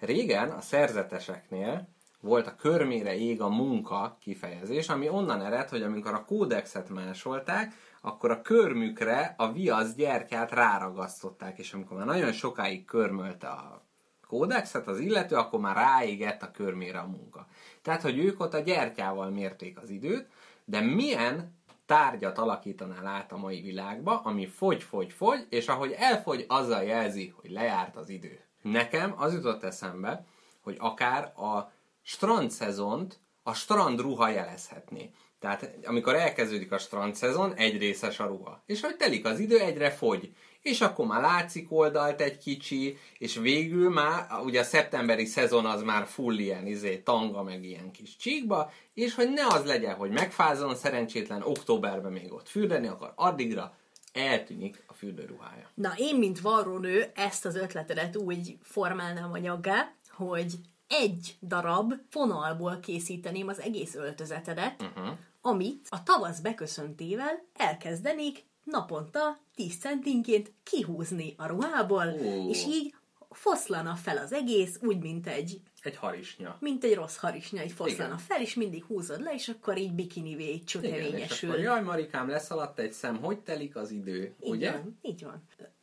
Régen 0.00 0.50
a 0.50 0.60
szerzeteseknél 0.60 1.88
volt 2.20 2.46
a 2.46 2.56
körmére 2.56 3.16
ég 3.16 3.40
a 3.40 3.48
munka 3.48 4.16
kifejezés, 4.20 4.88
ami 4.88 5.08
onnan 5.08 5.40
ered, 5.40 5.68
hogy 5.68 5.82
amikor 5.82 6.14
a 6.14 6.24
kódexet 6.24 6.88
másolták, 6.88 7.72
akkor 8.00 8.30
a 8.30 8.42
körmükre 8.42 9.34
a 9.38 9.52
viasz 9.52 9.94
gyertyát 9.94 10.52
ráragasztották, 10.52 11.58
és 11.58 11.72
amikor 11.72 11.96
már 11.96 12.06
nagyon 12.06 12.32
sokáig 12.32 12.84
körmölte 12.84 13.48
a 13.48 13.82
kódexet 14.26 14.86
az 14.86 14.98
illető, 14.98 15.36
akkor 15.36 15.60
már 15.60 15.76
ráégett 15.76 16.42
a 16.42 16.50
körmére 16.50 16.98
a 16.98 17.06
munka. 17.06 17.46
Tehát, 17.82 18.02
hogy 18.02 18.18
ők 18.18 18.40
ott 18.40 18.54
a 18.54 18.60
gyertyával 18.60 19.30
mérték 19.30 19.78
az 19.82 19.90
időt, 19.90 20.28
de 20.64 20.80
milyen 20.80 21.61
tárgyat 21.86 22.38
alakítanál 22.38 23.06
át 23.06 23.32
a 23.32 23.36
mai 23.36 23.60
világba, 23.60 24.20
ami 24.20 24.46
fogy, 24.46 24.82
fogy, 24.82 25.12
fogy, 25.12 25.46
és 25.48 25.68
ahogy 25.68 25.92
elfogy, 25.92 26.44
azzal 26.48 26.82
jelzi, 26.82 27.34
hogy 27.40 27.50
lejárt 27.50 27.96
az 27.96 28.08
idő. 28.08 28.40
Nekem 28.62 29.14
az 29.16 29.32
jutott 29.32 29.62
eszembe, 29.62 30.26
hogy 30.60 30.76
akár 30.78 31.24
a 31.24 31.72
strandszezont 32.02 33.20
a 33.42 33.54
strandruha 33.54 34.28
jelezhetné. 34.28 35.10
Tehát 35.38 35.78
amikor 35.84 36.14
elkezdődik 36.14 36.72
a 36.72 36.78
strandszezon, 36.78 37.54
egy 37.54 37.78
részes 37.78 38.20
a 38.20 38.26
ruha. 38.26 38.62
És 38.66 38.80
hogy 38.80 38.96
telik 38.96 39.24
az 39.24 39.38
idő, 39.38 39.58
egyre 39.60 39.90
fogy. 39.90 40.32
És 40.62 40.80
akkor 40.80 41.06
már 41.06 41.20
látszik 41.20 41.72
oldalt 41.72 42.20
egy 42.20 42.38
kicsi, 42.38 42.98
és 43.18 43.36
végül 43.36 43.90
már, 43.90 44.26
ugye 44.44 44.60
a 44.60 44.64
szeptemberi 44.64 45.24
szezon 45.24 45.66
az 45.66 45.82
már 45.82 46.06
full 46.06 46.38
ilyen 46.38 46.66
izé, 46.66 46.96
tanga, 46.98 47.42
meg 47.42 47.64
ilyen 47.64 47.90
kis 47.90 48.16
csíkba, 48.16 48.72
és 48.94 49.14
hogy 49.14 49.30
ne 49.30 49.46
az 49.46 49.64
legyen, 49.64 49.94
hogy 49.94 50.10
megfázon 50.10 50.74
szerencsétlen 50.74 51.42
októberben 51.42 52.12
még 52.12 52.32
ott 52.32 52.48
fürdeni, 52.48 52.86
akkor 52.86 53.12
addigra 53.16 53.76
eltűnik 54.12 54.84
a 54.86 54.94
fürdőruhája. 54.94 55.70
Na, 55.74 55.92
én, 55.96 56.16
mint 56.16 56.40
varrónő, 56.40 57.10
ezt 57.14 57.44
az 57.44 57.56
ötletedet 57.56 58.16
úgy 58.16 58.58
formálnám 58.62 59.32
anyaggá, 59.32 59.94
hogy 60.10 60.52
egy 60.88 61.36
darab 61.42 61.92
fonalból 62.10 62.80
készíteném 62.80 63.48
az 63.48 63.60
egész 63.60 63.94
öltözetedet, 63.94 64.82
uh-huh. 64.82 65.16
amit 65.40 65.86
a 65.90 66.02
tavasz 66.02 66.40
beköszöntével 66.40 67.44
elkezdenék 67.56 68.44
naponta 68.64 69.40
10 69.54 69.78
centinként 69.78 70.52
kihúzni 70.62 71.34
a 71.36 71.46
ruhából, 71.46 72.06
Ó. 72.06 72.48
és 72.50 72.64
így 72.66 72.94
foszlana 73.30 73.94
fel 73.94 74.16
az 74.16 74.32
egész, 74.32 74.78
úgy, 74.82 74.98
mint 74.98 75.26
egy 75.26 75.60
Egy 75.82 75.96
harisnya. 75.96 76.56
mint 76.60 76.84
egy 76.84 76.94
rossz 76.94 77.16
harisnya, 77.16 77.62
így 77.62 77.72
foszlana 77.72 78.04
Igen. 78.14 78.18
fel, 78.18 78.40
és 78.40 78.54
mindig 78.54 78.84
húzod 78.84 79.22
le, 79.22 79.32
és 79.34 79.48
akkor 79.48 79.78
így 79.78 79.92
bikinivé 79.92 80.42
így 80.42 80.48
Igen, 80.48 80.60
és 80.64 80.70
csökevényesül. 80.70 81.50
akkor, 81.50 81.62
jaj 81.62 81.82
Marikám, 81.82 82.28
leszaladt 82.28 82.78
egy 82.78 82.92
szem, 82.92 83.16
hogy 83.16 83.38
telik 83.38 83.76
az 83.76 83.90
idő, 83.90 84.34
Így 84.42 84.50
ugye? 84.50 84.72
van, 84.72 84.98
így 85.02 85.22
van. 85.24 85.42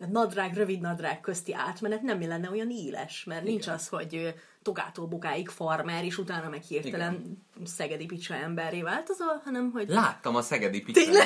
Nadrág, 0.09 0.53
rövid 0.55 0.79
nadrág 0.81 1.19
közti 1.19 1.53
átmenet 1.53 2.01
nem 2.01 2.21
lenne 2.21 2.49
olyan 2.49 2.69
éles, 2.71 3.23
mert 3.23 3.43
nincs 3.43 3.67
az, 3.67 3.87
hogy 3.87 4.33
togától 4.61 5.07
bukáig 5.07 5.49
farmer, 5.49 6.03
és 6.03 6.17
utána 6.17 6.49
meg 6.49 6.61
hirtelen 6.61 7.43
szegedi 7.65 8.05
picsa 8.05 8.33
emberré 8.35 8.81
változol, 8.81 9.41
hanem 9.43 9.71
hogy 9.71 9.89
Láttam 9.89 10.35
a 10.35 10.41
szegedi 10.41 10.81
picsát. 10.81 11.25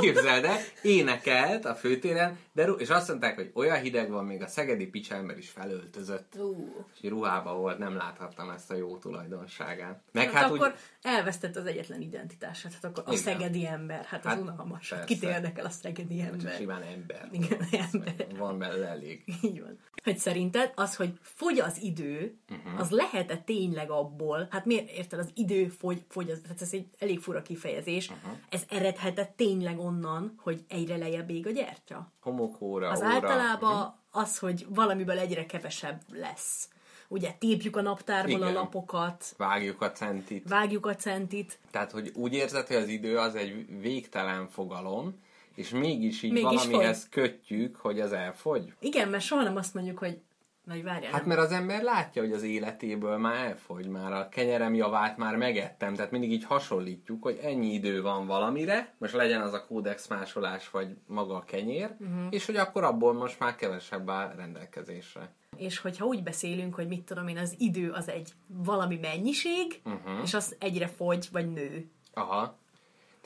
Képzeld 0.00 0.44
el, 0.44 0.56
énekelt 0.82 1.64
a 1.64 1.74
főtéren, 1.74 2.38
de 2.52 2.64
és 2.78 2.88
azt 2.90 3.08
mondták, 3.08 3.34
hogy 3.34 3.50
olyan 3.54 3.80
hideg 3.80 4.10
van, 4.10 4.24
még 4.24 4.42
a 4.42 4.46
szegedi 4.46 4.86
picsember 4.86 5.38
is 5.38 5.48
felöltözött. 5.48 6.34
Ú, 6.38 6.84
És 7.00 7.08
ruhába 7.08 7.54
volt, 7.54 7.78
nem 7.78 7.96
láthattam 7.96 8.50
ezt 8.50 8.70
a 8.70 8.74
jó 8.74 8.96
tulajdonságát. 8.96 10.00
Meg 10.12 10.24
hát, 10.30 10.42
hát, 10.42 10.50
akkor 10.50 10.68
úgy, 10.68 10.74
elvesztett 11.02 11.56
az 11.56 11.66
egyetlen 11.66 12.00
identitását. 12.00 12.72
Hát 12.72 12.84
akkor 12.84 13.02
a 13.06 13.10
Igen. 13.10 13.22
szegedi 13.22 13.66
ember, 13.66 14.04
hát 14.04 14.24
az 14.24 14.30
Hát, 14.30 14.40
unalmas. 14.40 14.88
persze. 14.88 15.04
Kit 15.04 15.22
érdekel 15.22 15.64
a 15.64 15.70
szegedi 15.70 16.18
csak 16.18 16.28
ember? 16.28 16.54
simán 16.54 16.82
ember. 16.82 17.28
Igen, 17.32 17.58
ember. 17.92 18.26
Van 18.36 18.58
belőle 18.58 18.86
elég. 18.86 19.24
Így 19.42 19.60
van. 19.60 19.78
Hogy 20.02 20.18
szerinted 20.18 20.72
az, 20.74 20.96
hogy 20.96 21.18
fogy 21.22 21.58
az 21.60 21.82
idő, 21.82 22.36
Mhm. 22.48 22.55
Uh-huh. 22.64 22.80
az 22.80 22.90
lehet-e 22.90 23.36
tényleg 23.36 23.90
abból, 23.90 24.46
hát 24.50 24.64
miért 24.64 24.90
érted, 24.90 25.18
az 25.18 25.30
idő 25.34 25.68
fogy, 25.68 26.04
fogy 26.08 26.30
az, 26.30 26.40
hát 26.48 26.62
ez 26.62 26.72
egy 26.72 26.86
elég 26.98 27.20
fura 27.20 27.42
kifejezés, 27.42 28.10
uh-huh. 28.10 28.32
ez 28.48 28.62
eredhet 28.68 29.30
tényleg 29.36 29.78
onnan, 29.78 30.34
hogy 30.38 30.64
egyre 30.68 30.96
lejjebb 30.96 31.30
ég 31.30 31.46
a 31.46 31.50
gyertya? 31.50 32.12
Homokóra, 32.20 32.90
Az 32.90 32.98
óra. 32.98 33.08
Általában 33.08 33.94
az, 34.10 34.38
hogy 34.38 34.66
valamiből 34.68 35.18
egyre 35.18 35.46
kevesebb 35.46 36.00
lesz. 36.12 36.68
Ugye 37.08 37.30
tépjük 37.38 37.76
a 37.76 37.80
naptárból 37.80 38.32
Igen. 38.38 38.48
a 38.48 38.52
lapokat, 38.52 39.34
Vágjuk 39.36 39.82
a 39.82 39.92
centit. 39.92 40.48
vágjuk 40.48 40.86
a 40.86 40.94
centit, 40.94 41.58
Tehát, 41.70 41.90
hogy 41.90 42.12
úgy 42.14 42.34
érzed, 42.34 42.66
hogy 42.66 42.76
az 42.76 42.88
idő 42.88 43.18
az 43.18 43.34
egy 43.34 43.80
végtelen 43.80 44.48
fogalom, 44.48 45.24
és 45.54 45.70
mégis 45.70 46.22
így 46.22 46.32
Mégis 46.32 46.64
valamihez 46.64 47.08
kötjük, 47.08 47.76
hogy 47.76 48.00
az 48.00 48.12
elfogy. 48.12 48.72
igen, 48.80 49.08
mert 49.08 49.24
soha 49.24 49.42
nem 49.42 49.56
azt 49.56 49.74
mondjuk, 49.74 49.98
hogy 49.98 50.20
nagy 50.66 50.82
várjál, 50.82 51.12
Hát 51.12 51.20
nem. 51.20 51.28
mert 51.28 51.40
az 51.40 51.52
ember 51.52 51.82
látja, 51.82 52.22
hogy 52.22 52.32
az 52.32 52.42
életéből 52.42 53.16
már 53.16 53.46
elfogy, 53.46 53.88
már 53.88 54.12
a 54.12 54.28
kenyerem 54.28 54.74
javát 54.74 55.16
már 55.16 55.36
megettem, 55.36 55.94
tehát 55.94 56.10
mindig 56.10 56.32
így 56.32 56.44
hasonlítjuk, 56.44 57.22
hogy 57.22 57.38
ennyi 57.42 57.72
idő 57.72 58.02
van 58.02 58.26
valamire, 58.26 58.94
most 58.98 59.14
legyen 59.14 59.40
az 59.40 59.52
a 59.52 59.66
kódex 59.66 60.08
másolás, 60.08 60.70
vagy 60.70 60.96
maga 61.06 61.34
a 61.34 61.44
kenyér, 61.44 61.90
uh-huh. 61.98 62.26
és 62.30 62.46
hogy 62.46 62.56
akkor 62.56 62.84
abból 62.84 63.12
most 63.12 63.38
már 63.38 63.54
kevesebb 63.54 64.10
áll 64.10 64.34
rendelkezésre. 64.36 65.34
És 65.56 65.78
hogyha 65.78 66.04
úgy 66.04 66.22
beszélünk, 66.22 66.74
hogy 66.74 66.88
mit 66.88 67.04
tudom 67.04 67.28
én, 67.28 67.38
az 67.38 67.54
idő 67.58 67.90
az 67.90 68.08
egy 68.08 68.32
valami 68.46 68.98
mennyiség, 69.02 69.80
uh-huh. 69.84 70.22
és 70.22 70.34
az 70.34 70.56
egyre 70.58 70.86
fogy, 70.86 71.28
vagy 71.32 71.52
nő. 71.52 71.90
Aha. 72.14 72.58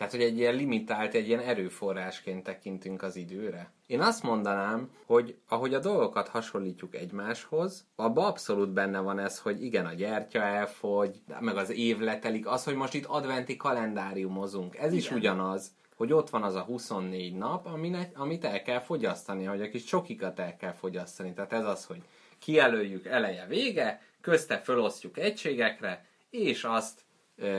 Tehát, 0.00 0.14
hogy 0.14 0.24
egy 0.24 0.38
ilyen 0.38 0.54
limitált, 0.54 1.14
egy 1.14 1.28
ilyen 1.28 1.40
erőforrásként 1.40 2.42
tekintünk 2.42 3.02
az 3.02 3.16
időre. 3.16 3.70
Én 3.86 4.00
azt 4.00 4.22
mondanám, 4.22 4.90
hogy 5.06 5.36
ahogy 5.48 5.74
a 5.74 5.78
dolgokat 5.78 6.28
hasonlítjuk 6.28 6.94
egymáshoz, 6.94 7.86
abban 7.96 8.24
abszolút 8.24 8.68
benne 8.68 8.98
van 8.98 9.18
ez, 9.18 9.38
hogy 9.38 9.64
igen, 9.64 9.86
a 9.86 9.92
gyertya 9.92 10.42
elfogy, 10.42 11.20
meg 11.40 11.56
az 11.56 11.70
év 11.70 11.98
letelik, 11.98 12.46
az, 12.46 12.64
hogy 12.64 12.74
most 12.74 12.94
itt 12.94 13.04
adventi 13.04 13.56
kalendáriumozunk, 13.56 14.76
ez 14.76 14.92
is 14.92 15.06
Igen. 15.06 15.18
ugyanaz, 15.18 15.70
hogy 15.96 16.12
ott 16.12 16.30
van 16.30 16.42
az 16.42 16.54
a 16.54 16.62
24 16.62 17.34
nap, 17.34 17.66
aminek, 17.66 18.18
amit 18.18 18.44
el 18.44 18.62
kell 18.62 18.80
fogyasztani, 18.80 19.44
hogy 19.44 19.62
a 19.62 19.68
kis 19.68 19.84
csokikat 19.84 20.38
el 20.38 20.56
kell 20.56 20.72
fogyasztani. 20.72 21.32
Tehát 21.32 21.52
ez 21.52 21.64
az, 21.64 21.84
hogy 21.84 22.02
kijelöljük 22.38 23.06
eleje 23.06 23.46
vége, 23.46 24.02
közte 24.20 24.58
felosztjuk 24.58 25.18
egységekre, 25.18 26.04
és 26.30 26.64
azt 26.64 27.00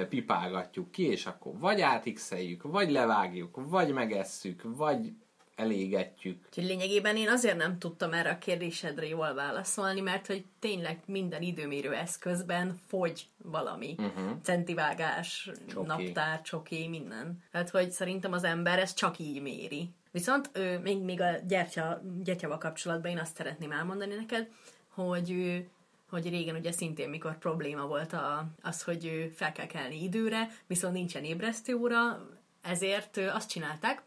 pipálgatjuk 0.09 0.91
ki, 0.91 1.03
és 1.07 1.25
akkor 1.25 1.59
vagy 1.59 1.81
átixeljük, 1.81 2.63
vagy 2.63 2.91
levágjuk, 2.91 3.59
vagy 3.69 3.93
megesszük, 3.93 4.61
vagy 4.63 5.13
elégetjük. 5.55 6.45
Úgyhogy 6.45 6.63
lényegében 6.63 7.15
én 7.15 7.29
azért 7.29 7.57
nem 7.57 7.79
tudtam 7.79 8.13
erre 8.13 8.29
a 8.29 8.37
kérdésedre 8.37 9.07
jól 9.07 9.33
válaszolni, 9.33 10.01
mert 10.01 10.27
hogy 10.27 10.45
tényleg 10.59 10.99
minden 11.05 11.41
időmérő 11.41 11.93
eszközben 11.93 12.79
fogy 12.87 13.27
valami. 13.37 13.95
Uh-huh. 13.97 14.41
Centivágás, 14.43 15.43
Csoki. 15.43 15.67
csoki. 15.67 15.87
naptár, 15.87 16.41
csoki, 16.41 16.87
minden. 16.87 17.43
Tehát, 17.51 17.69
hogy 17.69 17.91
szerintem 17.91 18.33
az 18.33 18.43
ember 18.43 18.79
ezt 18.79 18.97
csak 18.97 19.19
így 19.19 19.41
méri. 19.41 19.89
Viszont 20.11 20.49
ő, 20.53 20.79
még, 20.79 21.01
még 21.01 21.21
a 21.21 21.31
gyertya, 21.47 22.01
gyertyával 22.23 22.57
kapcsolatban 22.57 23.11
én 23.11 23.19
azt 23.19 23.35
szeretném 23.35 23.71
elmondani 23.71 24.15
neked, 24.15 24.47
hogy 24.87 25.31
ő, 25.31 25.69
hogy 26.11 26.29
régen 26.29 26.55
ugye 26.55 26.71
szintén 26.71 27.09
mikor 27.09 27.37
probléma 27.37 27.85
volt 27.85 28.13
a, 28.13 28.47
az, 28.61 28.83
hogy 28.83 29.31
fel 29.35 29.51
kell 29.51 29.67
kelni 29.67 30.03
időre, 30.03 30.49
viszont 30.67 30.93
nincsen 30.93 31.23
ébresztőóra, 31.23 32.27
ezért 32.61 33.17
azt 33.17 33.49
csinálták, 33.49 34.01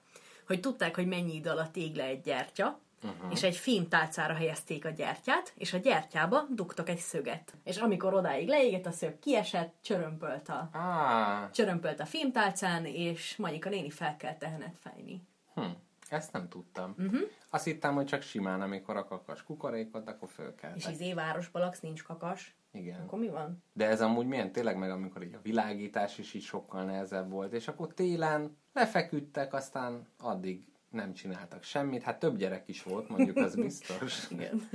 hogy 0.47 0.61
tudták, 0.61 0.95
hogy 0.95 1.07
mennyi 1.07 1.35
idő 1.35 1.51
alatt 1.51 1.77
ég 1.77 1.95
le 1.95 2.05
egy 2.05 2.21
gyertya, 2.21 2.79
uh-huh. 3.03 3.33
és 3.33 3.43
egy 3.43 3.57
fémtálcára 3.57 4.35
helyezték 4.35 4.85
a 4.85 4.91
gyertyát, 4.91 5.53
és 5.57 5.73
a 5.73 5.79
gyertyába 5.79 6.47
dugtak 6.51 6.89
egy 6.89 6.99
szöget. 6.99 7.55
És 7.65 7.77
amikor 7.77 8.15
odáig 8.15 8.49
leégett, 8.49 8.87
a 8.87 8.91
szög 8.91 9.19
kiesett, 9.19 9.75
csörömpölt 9.83 10.49
a, 10.49 10.69
Á, 10.73 11.51
csörömpölt 11.53 12.01
a 12.01 12.07
fémtálcán, 12.07 12.85
és 12.87 13.37
Magyika 13.37 13.69
néni 13.69 13.91
fel 13.91 14.17
kell 14.17 14.37
tehenet 14.37 14.77
fejni. 14.83 15.23
hm, 15.55 15.63
ezt 16.09 16.33
nem 16.33 16.49
tudtam. 16.49 16.95
Uh-huh. 16.99 17.21
Azt 17.51 17.65
hittem, 17.65 17.95
hogy 17.95 18.07
csak 18.07 18.23
simán, 18.23 18.61
amikor 18.61 18.97
a 18.97 19.05
kakas 19.05 19.43
kukorékot, 19.43 20.09
akkor 20.09 20.29
És 20.29 20.35
fölkeltek. 20.35 20.93
izé 20.93 21.13
városba 21.13 21.59
laksz, 21.59 21.81
nincs 21.81 22.03
kakas. 22.03 22.57
Igen. 22.73 23.01
Akkor 23.01 23.19
mi 23.19 23.29
van? 23.29 23.63
De 23.73 23.87
ez 23.87 24.01
amúgy 24.01 24.27
milyen 24.27 24.53
tényleg 24.53 24.77
meg, 24.77 24.91
amikor 24.91 25.23
így 25.23 25.35
a 25.35 25.41
világítás 25.43 26.19
is 26.19 26.35
így 26.35 26.43
sokkal 26.43 26.85
nehezebb 26.85 27.31
volt, 27.31 27.53
és 27.53 27.69
akkor 27.69 27.95
télen 27.95 28.57
lefeküdtek, 28.73 29.55
aztán 29.55 30.07
addig 30.19 30.73
nem 30.91 31.13
csináltak 31.13 31.63
semmit. 31.63 32.03
Hát 32.03 32.19
több 32.19 32.37
gyerek 32.37 32.69
is 32.69 32.83
volt, 32.83 33.09
mondjuk 33.09 33.37
az 33.37 33.55
biztos. 33.65 34.31
Igen. 34.31 34.69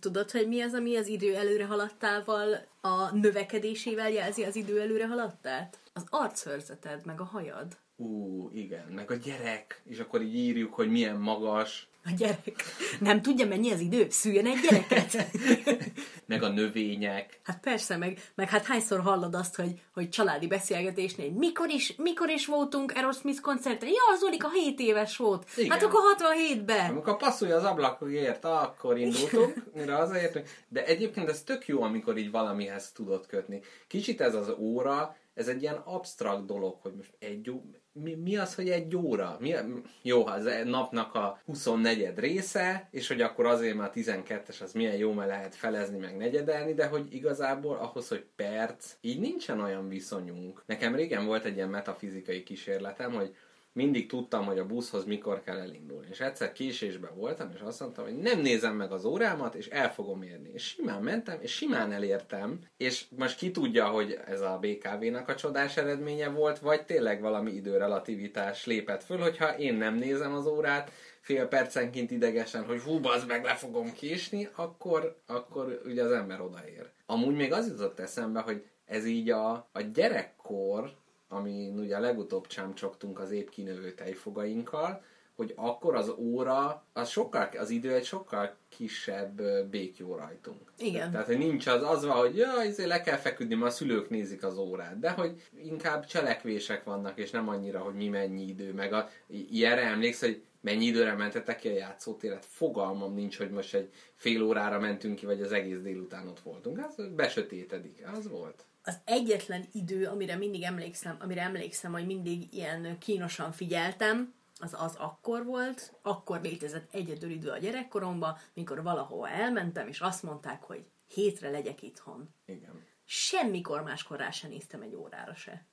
Tudod, 0.00 0.30
hogy 0.30 0.48
mi 0.48 0.60
az, 0.60 0.74
ami 0.74 0.96
az 0.96 1.06
idő 1.06 1.34
előre 1.36 1.66
haladtával 1.66 2.54
a 2.80 3.14
növekedésével 3.16 4.10
jelzi 4.10 4.44
az 4.44 4.56
idő 4.56 4.80
előre 4.80 5.06
haladtát? 5.06 5.78
Az 5.92 6.04
arcszörzeted, 6.08 7.06
meg 7.06 7.20
a 7.20 7.24
hajad. 7.24 7.76
Ú, 8.00 8.50
igen, 8.52 8.86
meg 8.94 9.10
a 9.10 9.14
gyerek, 9.14 9.82
és 9.84 9.98
akkor 9.98 10.22
így 10.22 10.34
írjuk, 10.34 10.74
hogy 10.74 10.90
milyen 10.90 11.16
magas, 11.16 11.88
A 12.04 12.10
gyerek. 12.16 12.62
Nem 13.00 13.22
tudja, 13.22 13.46
mennyi 13.46 13.72
az 13.72 13.80
idő? 13.80 14.06
Szüljön 14.10 14.46
egy 14.46 14.58
gyereket? 14.70 15.26
meg 16.26 16.42
a 16.42 16.48
növények. 16.48 17.40
Hát 17.44 17.60
persze, 17.60 17.96
meg, 17.96 18.18
meg 18.34 18.48
hát 18.48 18.64
hányszor 18.64 19.00
hallod 19.00 19.34
azt, 19.34 19.56
hogy, 19.56 19.80
hogy 19.94 20.08
családi 20.08 20.46
beszélgetésnél, 20.46 21.30
mikor 21.30 21.68
is, 21.68 21.96
mikor 21.96 22.28
is 22.28 22.46
voltunk 22.46 22.92
Aerosmith 22.92 23.40
koncerten? 23.40 23.88
Ja, 23.88 24.16
Zolika 24.18 24.50
7 24.50 24.80
éves 24.80 25.16
volt. 25.16 25.46
Igen. 25.56 25.70
Hát 25.70 25.82
akkor 25.82 26.00
67-ben. 26.18 26.90
Amikor 26.90 27.16
passzolja 27.16 27.56
az 27.56 27.64
ablakért, 27.64 28.44
akkor 28.44 28.98
indultunk, 28.98 29.64
mire 29.74 29.94
hazaértünk. 29.94 30.48
De 30.68 30.84
egyébként 30.84 31.28
ez 31.28 31.42
tök 31.42 31.66
jó, 31.66 31.82
amikor 31.82 32.16
így 32.16 32.30
valamihez 32.30 32.92
tudod 32.92 33.26
kötni. 33.26 33.60
Kicsit 33.86 34.20
ez 34.20 34.34
az 34.34 34.54
óra, 34.58 35.16
ez 35.34 35.48
egy 35.48 35.62
ilyen 35.62 35.76
absztrakt 35.84 36.46
dolog, 36.46 36.78
hogy 36.80 36.92
most 36.96 37.12
egy. 37.18 37.52
Mi, 37.92 38.14
mi 38.14 38.36
az, 38.36 38.54
hogy 38.54 38.68
egy 38.68 38.96
óra? 38.96 39.36
Mi, 39.40 39.54
jó, 40.02 40.26
az 40.26 40.46
e- 40.46 40.64
napnak 40.64 41.14
a 41.14 41.40
24 41.44 42.12
része, 42.16 42.88
és 42.90 43.08
hogy 43.08 43.20
akkor 43.20 43.46
azért 43.46 43.76
már 43.76 43.88
a 43.88 43.98
12-es 43.98 44.62
az 44.62 44.72
milyen 44.72 44.96
jó, 44.96 45.12
mert 45.12 45.28
lehet 45.28 45.54
felezni, 45.54 45.98
meg 45.98 46.16
negyedelni, 46.16 46.74
de 46.74 46.86
hogy 46.86 47.14
igazából 47.14 47.76
ahhoz, 47.76 48.08
hogy 48.08 48.24
perc, 48.36 48.96
így 49.00 49.20
nincsen 49.20 49.60
olyan 49.60 49.88
viszonyunk. 49.88 50.62
Nekem 50.66 50.94
régen 50.94 51.26
volt 51.26 51.44
egy 51.44 51.56
ilyen 51.56 51.68
metafizikai 51.68 52.42
kísérletem, 52.42 53.12
hogy 53.12 53.34
mindig 53.72 54.08
tudtam, 54.08 54.44
hogy 54.44 54.58
a 54.58 54.66
buszhoz 54.66 55.04
mikor 55.04 55.42
kell 55.42 55.58
elindulni. 55.58 56.06
És 56.10 56.20
egyszer 56.20 56.52
késésben 56.52 57.14
voltam, 57.14 57.50
és 57.54 57.60
azt 57.60 57.80
mondtam, 57.80 58.04
hogy 58.04 58.16
nem 58.16 58.40
nézem 58.40 58.76
meg 58.76 58.92
az 58.92 59.04
órámat, 59.04 59.54
és 59.54 59.66
el 59.66 59.92
fogom 59.92 60.22
érni. 60.22 60.50
És 60.52 60.62
simán 60.62 61.02
mentem, 61.02 61.38
és 61.40 61.52
simán 61.52 61.92
elértem, 61.92 62.58
és 62.76 63.04
most 63.16 63.36
ki 63.36 63.50
tudja, 63.50 63.86
hogy 63.86 64.18
ez 64.26 64.40
a 64.40 64.58
BKV-nak 64.60 65.28
a 65.28 65.34
csodás 65.34 65.76
eredménye 65.76 66.28
volt, 66.28 66.58
vagy 66.58 66.84
tényleg 66.84 67.20
valami 67.20 67.50
időrelativitás 67.50 68.66
lépett 68.66 69.04
föl, 69.04 69.18
hogyha 69.18 69.58
én 69.58 69.74
nem 69.74 69.94
nézem 69.94 70.34
az 70.34 70.46
órát, 70.46 70.90
fél 71.20 71.46
percenként 71.46 72.10
idegesen, 72.10 72.64
hogy 72.64 72.80
hú, 72.80 73.00
bazd 73.00 73.28
meg, 73.28 73.44
le 73.44 73.54
fogom 73.54 73.92
késni, 73.92 74.48
akkor, 74.54 75.16
akkor 75.26 75.80
ugye 75.84 76.02
az 76.02 76.10
ember 76.10 76.40
odaér. 76.40 76.90
Amúgy 77.06 77.34
még 77.34 77.52
az 77.52 77.68
jutott 77.68 77.98
eszembe, 77.98 78.40
hogy 78.40 78.64
ez 78.84 79.06
így 79.06 79.30
a, 79.30 79.50
a 79.72 79.80
gyerekkor, 79.94 80.92
amin 81.32 81.78
ugye 81.78 81.98
legutóbb 81.98 82.46
csámcsogtunk 82.46 83.18
az 83.18 83.30
épp 83.30 83.48
kinövő 83.48 83.92
tejfogainkkal, 83.92 85.02
hogy 85.36 85.52
akkor 85.56 85.94
az 85.94 86.14
óra, 86.18 86.84
az 86.92 87.08
sokkal, 87.08 87.48
az 87.58 87.70
idő 87.70 87.94
egy 87.94 88.04
sokkal 88.04 88.56
kisebb 88.68 89.42
békjó 89.70 90.14
rajtunk. 90.14 90.72
Igen. 90.78 91.10
Tehát, 91.10 91.26
hogy 91.26 91.38
nincs 91.38 91.66
az, 91.66 91.82
az 91.82 92.04
van, 92.04 92.16
hogy 92.16 92.36
ja, 92.36 92.62
izé 92.66 92.84
le 92.84 93.00
kell 93.00 93.16
feküdni, 93.16 93.54
mert 93.54 93.70
a 93.70 93.74
szülők 93.74 94.10
nézik 94.10 94.44
az 94.44 94.58
órát, 94.58 94.98
de 94.98 95.10
hogy 95.10 95.42
inkább 95.62 96.04
cselekvések 96.04 96.84
vannak, 96.84 97.18
és 97.18 97.30
nem 97.30 97.48
annyira, 97.48 97.78
hogy 97.78 97.94
mi 97.94 98.08
mennyi 98.08 98.42
idő, 98.42 98.72
meg 98.72 98.92
a, 98.92 99.08
ilyenre 99.26 99.82
emléksz, 99.82 100.20
hogy 100.20 100.42
mennyi 100.60 100.84
időre 100.84 101.14
mentetek 101.14 101.58
ki 101.58 101.68
a 101.68 101.72
játszótéret, 101.72 102.44
fogalmam 102.44 103.14
nincs, 103.14 103.38
hogy 103.38 103.50
most 103.50 103.74
egy 103.74 103.88
fél 104.14 104.42
órára 104.42 104.78
mentünk 104.78 105.16
ki, 105.16 105.26
vagy 105.26 105.42
az 105.42 105.52
egész 105.52 105.80
délután 105.80 106.28
ott 106.28 106.40
voltunk. 106.40 106.78
Az 106.78 107.06
besötétedik, 107.14 108.02
az 108.16 108.28
volt. 108.28 108.64
Az 108.82 108.98
egyetlen 109.04 109.68
idő, 109.72 110.06
amire 110.06 110.36
mindig 110.36 110.62
emlékszem, 110.62 111.16
amire 111.20 111.42
emlékszem, 111.42 111.92
hogy 111.92 112.06
mindig 112.06 112.54
ilyen 112.54 112.98
kínosan 112.98 113.52
figyeltem, 113.52 114.34
az 114.58 114.74
az 114.78 114.94
akkor 114.96 115.44
volt, 115.44 115.92
akkor 116.02 116.40
létezett 116.40 116.94
egyedül 116.94 117.30
idő 117.30 117.48
a 117.50 117.58
gyerekkoromban, 117.58 118.36
mikor 118.54 118.82
valahova 118.82 119.28
elmentem, 119.28 119.88
és 119.88 120.00
azt 120.00 120.22
mondták, 120.22 120.62
hogy 120.62 120.84
hétre 121.06 121.50
legyek 121.50 121.82
itthon. 121.82 122.34
Igen. 122.46 122.86
Semmikor 123.04 123.82
máskor 123.82 124.18
rá 124.18 124.30
se 124.30 124.48
néztem 124.48 124.82
egy 124.82 124.94
órára 124.94 125.34
se. 125.34 125.64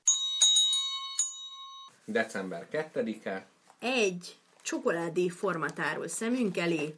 December 2.05 2.67
2-e, 2.71 3.47
Egy 3.79 4.37
csokoládé 4.61 5.29
formatárul 5.29 6.07
szemünk 6.07 6.57
elé, 6.57 6.97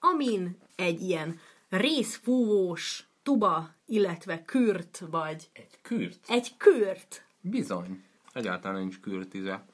amin 0.00 0.58
egy 0.76 1.00
ilyen 1.02 1.40
részfúvós 1.68 3.08
tuba, 3.22 3.74
illetve 3.86 4.42
kürt, 4.42 5.02
vagy 5.10 5.48
egy 5.52 5.78
kürt. 5.82 6.18
egy 6.28 6.56
kürt, 6.56 7.24
Bizony. 7.40 8.04
Egyáltalán 8.32 8.80
nincs 8.80 9.00
kürtize. 9.00 9.64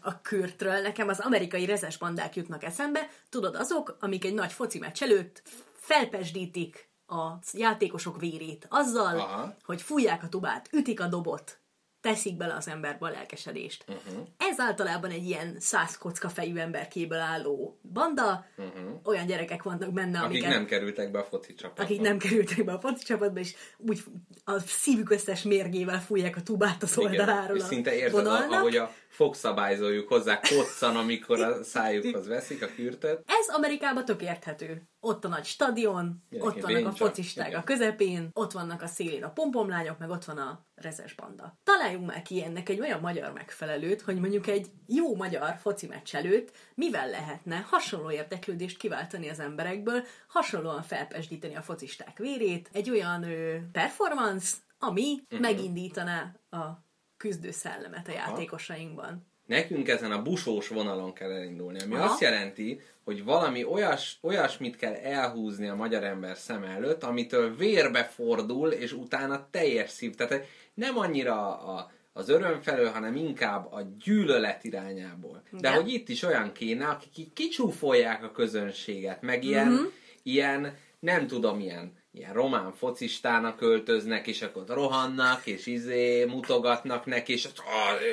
a 0.00 0.20
kürtről. 0.20 0.80
Nekem 0.80 1.08
az 1.08 1.20
amerikai 1.20 1.64
rezes 1.64 1.96
bandák 1.98 2.36
jutnak 2.36 2.64
eszembe. 2.64 3.08
Tudod, 3.28 3.54
azok, 3.54 3.96
amik 4.00 4.24
egy 4.24 4.34
nagy 4.34 4.52
foci 4.52 4.78
meccs 4.78 5.02
előtt 5.02 5.42
felpesdítik 5.74 6.88
a 7.06 7.30
játékosok 7.52 8.20
vérét 8.20 8.66
azzal, 8.70 9.18
Aha. 9.20 9.56
hogy 9.64 9.82
fújják 9.82 10.22
a 10.22 10.28
tubát, 10.28 10.68
ütik 10.72 11.00
a 11.00 11.06
dobot, 11.06 11.58
teszik 12.02 12.36
bele 12.36 12.54
az 12.54 12.68
emberbe 12.68 13.06
a 13.06 13.10
lelkesedést. 13.10 13.84
Uh-huh. 13.88 14.26
Ez 14.36 14.60
általában 14.60 15.10
egy 15.10 15.24
ilyen 15.24 15.56
száz 15.58 15.98
kocka 15.98 16.28
fejű 16.28 16.56
emberkéből 16.56 17.18
álló 17.18 17.78
banda. 17.92 18.46
Uh-huh. 18.56 19.00
Olyan 19.04 19.26
gyerekek 19.26 19.62
vannak 19.62 19.92
benne, 19.92 20.18
Akik 20.18 20.28
amiket 20.28 20.50
nem 20.50 20.64
kerültek 20.64 21.10
be 21.10 21.18
a 21.18 21.24
foci 21.24 21.54
csapatba. 21.54 21.82
akik 21.82 22.00
nem 22.00 22.18
kerültek 22.18 22.64
be 22.64 22.72
a 22.72 22.80
foci 22.80 23.04
csapatba, 23.04 23.40
és 23.40 23.54
úgy 23.76 24.02
a 24.44 24.58
szívük 24.58 25.10
összes 25.10 25.42
mérgével 25.42 26.00
fújják 26.00 26.36
a 26.36 26.42
tubát 26.42 26.82
az 26.82 26.98
oldaláról 26.98 27.56
és 27.56 27.62
a 27.62 27.66
szinte 27.66 27.94
érzed, 27.94 28.12
vonalnak. 28.12 28.52
ahogy 28.52 28.76
a 28.76 28.92
fogszabályzójuk 29.12 30.08
hozzá 30.08 30.40
koccan, 30.40 30.96
amikor 30.96 31.40
a 31.40 31.64
szájukhoz 31.64 32.26
veszik 32.26 32.62
a 32.62 32.66
kürtöt. 32.74 33.22
Ez 33.26 33.54
Amerikában 33.54 34.04
tök 34.04 34.22
érthető. 34.22 34.82
Ott 35.00 35.24
a 35.24 35.28
nagy 35.28 35.44
stadion, 35.44 36.24
Igen, 36.30 36.46
ott 36.46 36.60
vannak 36.60 36.86
a 36.86 36.92
focisták 36.92 37.48
igen. 37.48 37.60
a 37.60 37.64
közepén, 37.64 38.30
ott 38.32 38.52
vannak 38.52 38.82
a 38.82 38.86
szélén 38.86 39.24
a 39.24 39.30
pompomlányok, 39.30 39.98
meg 39.98 40.10
ott 40.10 40.24
van 40.24 40.38
a 40.38 40.66
rezes 40.74 41.14
banda. 41.14 41.58
Találjunk 41.64 42.06
már 42.06 42.22
ki 42.22 42.44
ennek 42.44 42.68
egy 42.68 42.80
olyan 42.80 43.00
magyar 43.00 43.32
megfelelőt, 43.32 44.00
hogy 44.00 44.20
mondjuk 44.20 44.46
egy 44.46 44.66
jó 44.86 45.16
magyar 45.16 45.56
foci 45.60 45.86
meccs 45.86 46.14
előtt 46.14 46.52
mivel 46.74 47.10
lehetne 47.10 47.66
hasonló 47.70 48.10
érdeklődést 48.10 48.76
kiváltani 48.76 49.28
az 49.28 49.40
emberekből, 49.40 50.04
hasonlóan 50.28 50.82
felpesdíteni 50.82 51.56
a 51.56 51.62
focisták 51.62 52.18
vérét, 52.18 52.68
egy 52.72 52.90
olyan 52.90 53.22
ö, 53.22 53.56
performance, 53.72 54.56
ami 54.78 55.20
uh-huh. 55.24 55.40
megindítaná 55.40 56.34
a 56.50 56.90
küzdő 57.22 57.50
szellemet 57.50 58.08
a 58.08 58.12
játékosainkban. 58.12 59.26
Nekünk 59.46 59.88
ezen 59.88 60.12
a 60.12 60.22
busós 60.22 60.68
vonalon 60.68 61.12
kell 61.12 61.30
elindulni, 61.30 61.78
ami 61.80 61.94
Aha. 61.94 62.04
azt 62.04 62.20
jelenti, 62.20 62.80
hogy 63.04 63.24
valami 63.24 63.64
olyas, 63.64 64.18
olyasmit 64.20 64.76
kell 64.76 64.94
elhúzni 64.94 65.68
a 65.68 65.74
magyar 65.74 66.04
ember 66.04 66.36
szem 66.36 66.62
előtt, 66.64 67.02
amitől 67.02 67.56
vérbe 67.56 68.04
fordul, 68.04 68.70
és 68.70 68.92
utána 68.92 69.48
teljes 69.50 69.90
szív. 69.90 70.14
Tehát 70.14 70.46
nem 70.74 70.98
annyira 70.98 71.58
a, 71.58 71.90
az 72.12 72.28
öröm 72.28 72.60
felől, 72.60 72.90
hanem 72.90 73.16
inkább 73.16 73.72
a 73.72 73.82
gyűlölet 74.04 74.64
irányából. 74.64 75.42
De 75.50 75.58
Igen. 75.58 75.74
hogy 75.74 75.92
itt 75.92 76.08
is 76.08 76.22
olyan 76.22 76.52
kéne, 76.52 76.86
akik 76.86 77.32
kicsúfolják 77.32 78.24
a 78.24 78.32
közönséget, 78.32 79.22
meg 79.22 79.44
ilyen, 79.44 79.68
mm-hmm. 79.68 79.84
ilyen 80.22 80.76
nem 80.98 81.26
tudom, 81.26 81.60
ilyen, 81.60 81.92
ilyen 82.14 82.32
román 82.32 82.72
focistának 82.72 83.60
öltöznek, 83.60 84.26
és 84.26 84.42
akkor 84.42 84.64
rohannak, 84.68 85.46
és 85.46 85.66
izé 85.66 86.24
mutogatnak 86.24 87.06
neki, 87.06 87.32
és 87.32 87.44
azt, 87.44 87.62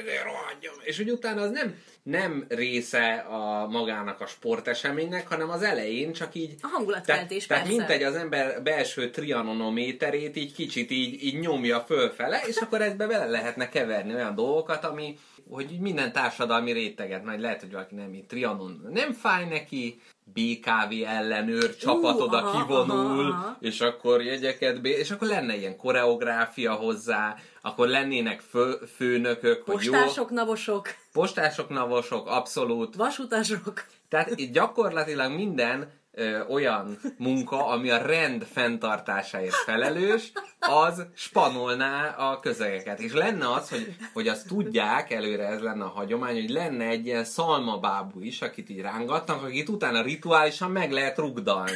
izé, 0.01 0.17
rohadjon. 0.23 0.73
És 0.83 0.97
hogy 0.97 1.11
utána 1.11 1.41
az 1.41 1.51
nem, 1.51 1.75
nem 2.03 2.45
része 2.47 3.13
a 3.13 3.67
magának 3.67 4.21
a 4.21 4.25
sporteseménynek, 4.25 5.27
hanem 5.27 5.49
az 5.49 5.61
elején 5.61 6.13
csak 6.13 6.35
így... 6.35 6.55
A 6.61 6.67
hangulatkeltés, 6.67 7.45
tehát, 7.45 7.63
tehát 7.63 7.63
persze. 7.63 7.77
mintegy 7.77 8.13
az 8.13 8.21
ember 8.21 8.63
belső 8.63 9.09
trianonométerét 9.09 10.35
így 10.35 10.53
kicsit 10.53 10.91
így, 10.91 11.23
így 11.23 11.39
nyomja 11.39 11.79
fölfele, 11.79 12.41
és 12.47 12.57
akkor 12.57 12.81
ezbe 12.81 13.07
bele 13.07 13.25
lehetne 13.25 13.69
keverni 13.69 14.13
olyan 14.13 14.35
dolgokat, 14.35 14.83
ami 14.83 15.17
hogy 15.49 15.77
minden 15.79 16.11
társadalmi 16.11 16.71
réteget, 16.71 17.23
majd 17.23 17.39
lehet, 17.39 17.59
hogy 17.59 17.71
valaki 17.71 17.95
nem 17.95 18.13
így 18.13 18.25
trianon 18.25 18.87
nem 18.89 19.13
fáj 19.13 19.45
neki, 19.45 20.01
BKV 20.33 21.07
ellenőr 21.07 21.75
csapat 21.75 22.15
Ú, 22.15 22.21
oda 22.21 22.51
kivonul, 22.51 23.31
aha, 23.31 23.39
aha. 23.45 23.57
és 23.59 23.81
akkor 23.81 24.21
jegyeket, 24.21 24.81
bé- 24.81 24.97
és 24.97 25.11
akkor 25.11 25.27
lenne 25.27 25.55
ilyen 25.55 25.77
koreográfia 25.77 26.73
hozzá, 26.73 27.35
akkor 27.61 27.87
lennének 27.87 28.39
fő, 28.39 28.77
főnökök, 28.95 29.63
hogy 29.65 29.83
jó, 29.83 29.91
Postások, 29.91 30.29
navosok, 30.29 30.87
postások, 31.13 31.69
navosok, 31.69 32.27
abszolút, 32.27 32.95
vasutasok. 32.95 33.83
tehát 34.09 34.39
itt 34.39 34.53
gyakorlatilag 34.53 35.31
minden 35.33 35.98
ö, 36.19 36.45
olyan 36.47 36.99
munka, 37.17 37.67
ami 37.67 37.89
a 37.89 37.97
rend 37.97 38.43
fenntartásáért 38.43 39.53
felelős, 39.53 40.31
az 40.59 41.05
spanolná 41.15 42.15
a 42.17 42.39
közegeket. 42.39 42.99
És 42.99 43.13
lenne 43.13 43.51
az, 43.51 43.69
hogy, 43.69 43.95
hogy 44.13 44.27
azt 44.27 44.47
tudják, 44.47 45.11
előre 45.11 45.47
ez 45.47 45.61
lenne 45.61 45.83
a 45.83 45.89
hagyomány, 45.89 46.41
hogy 46.41 46.49
lenne 46.49 46.85
egy 46.85 47.05
ilyen 47.05 47.23
szalmabábú 47.23 48.21
is, 48.21 48.41
akit 48.41 48.69
így 48.69 48.81
rángatnak, 48.81 49.43
akit 49.43 49.69
utána 49.69 50.01
rituálisan 50.01 50.71
meg 50.71 50.91
lehet 50.91 51.17
rugdalni. 51.17 51.71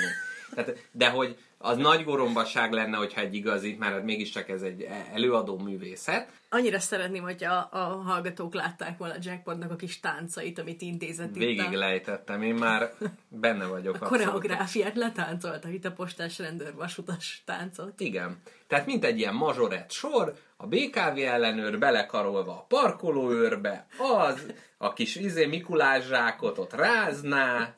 Tehát, 0.55 0.87
de 0.91 1.09
hogy 1.09 1.37
az 1.63 1.77
nagy 1.77 2.03
gorombaság 2.03 2.71
lenne, 2.71 2.97
hogyha 2.97 3.21
egy 3.21 3.33
igazi, 3.33 3.75
mert 3.79 3.93
hát 3.93 4.03
mégiscsak 4.03 4.49
ez 4.49 4.61
egy 4.61 4.87
előadó 5.13 5.57
művészet, 5.57 6.31
Annyira 6.49 6.79
szeretném, 6.79 7.23
hogy 7.23 7.43
a, 7.43 7.69
a 7.71 7.77
hallgatók 7.77 8.53
látták 8.53 8.97
volna 8.97 9.15
Jackpotnak 9.21 9.71
a 9.71 9.75
kis 9.75 9.99
táncait, 9.99 10.59
amit 10.59 10.81
intézett 10.81 11.29
itt 11.29 11.35
végig 11.35 11.73
a, 11.73 11.77
lejtettem, 11.77 12.41
én 12.41 12.53
már 12.53 12.93
benne 13.27 13.65
vagyok. 13.65 13.93
a 13.93 13.97
abszolút. 13.97 14.23
koreográfiát 14.23 14.95
letáncolta 14.95 15.69
itt 15.69 15.85
a 15.85 15.91
postás 15.91 16.39
rendőr 16.39 16.73
vasutas 16.75 17.41
táncot. 17.45 17.99
Igen. 17.99 18.41
Tehát 18.67 18.85
mint 18.85 19.05
egy 19.05 19.19
ilyen 19.19 19.33
mazsorett 19.33 19.91
sor, 19.91 20.33
a 20.57 20.67
BKV 20.67 21.17
ellenőr 21.17 21.79
belekarolva 21.79 22.51
a 22.51 22.65
parkolóőrbe, 22.67 23.87
az 23.97 24.45
a 24.77 24.93
kis 24.93 25.15
izé 25.15 25.45
Mikulás 25.45 26.05
zsákot 26.05 26.57
ott 26.57 26.73
rázná, 26.73 27.75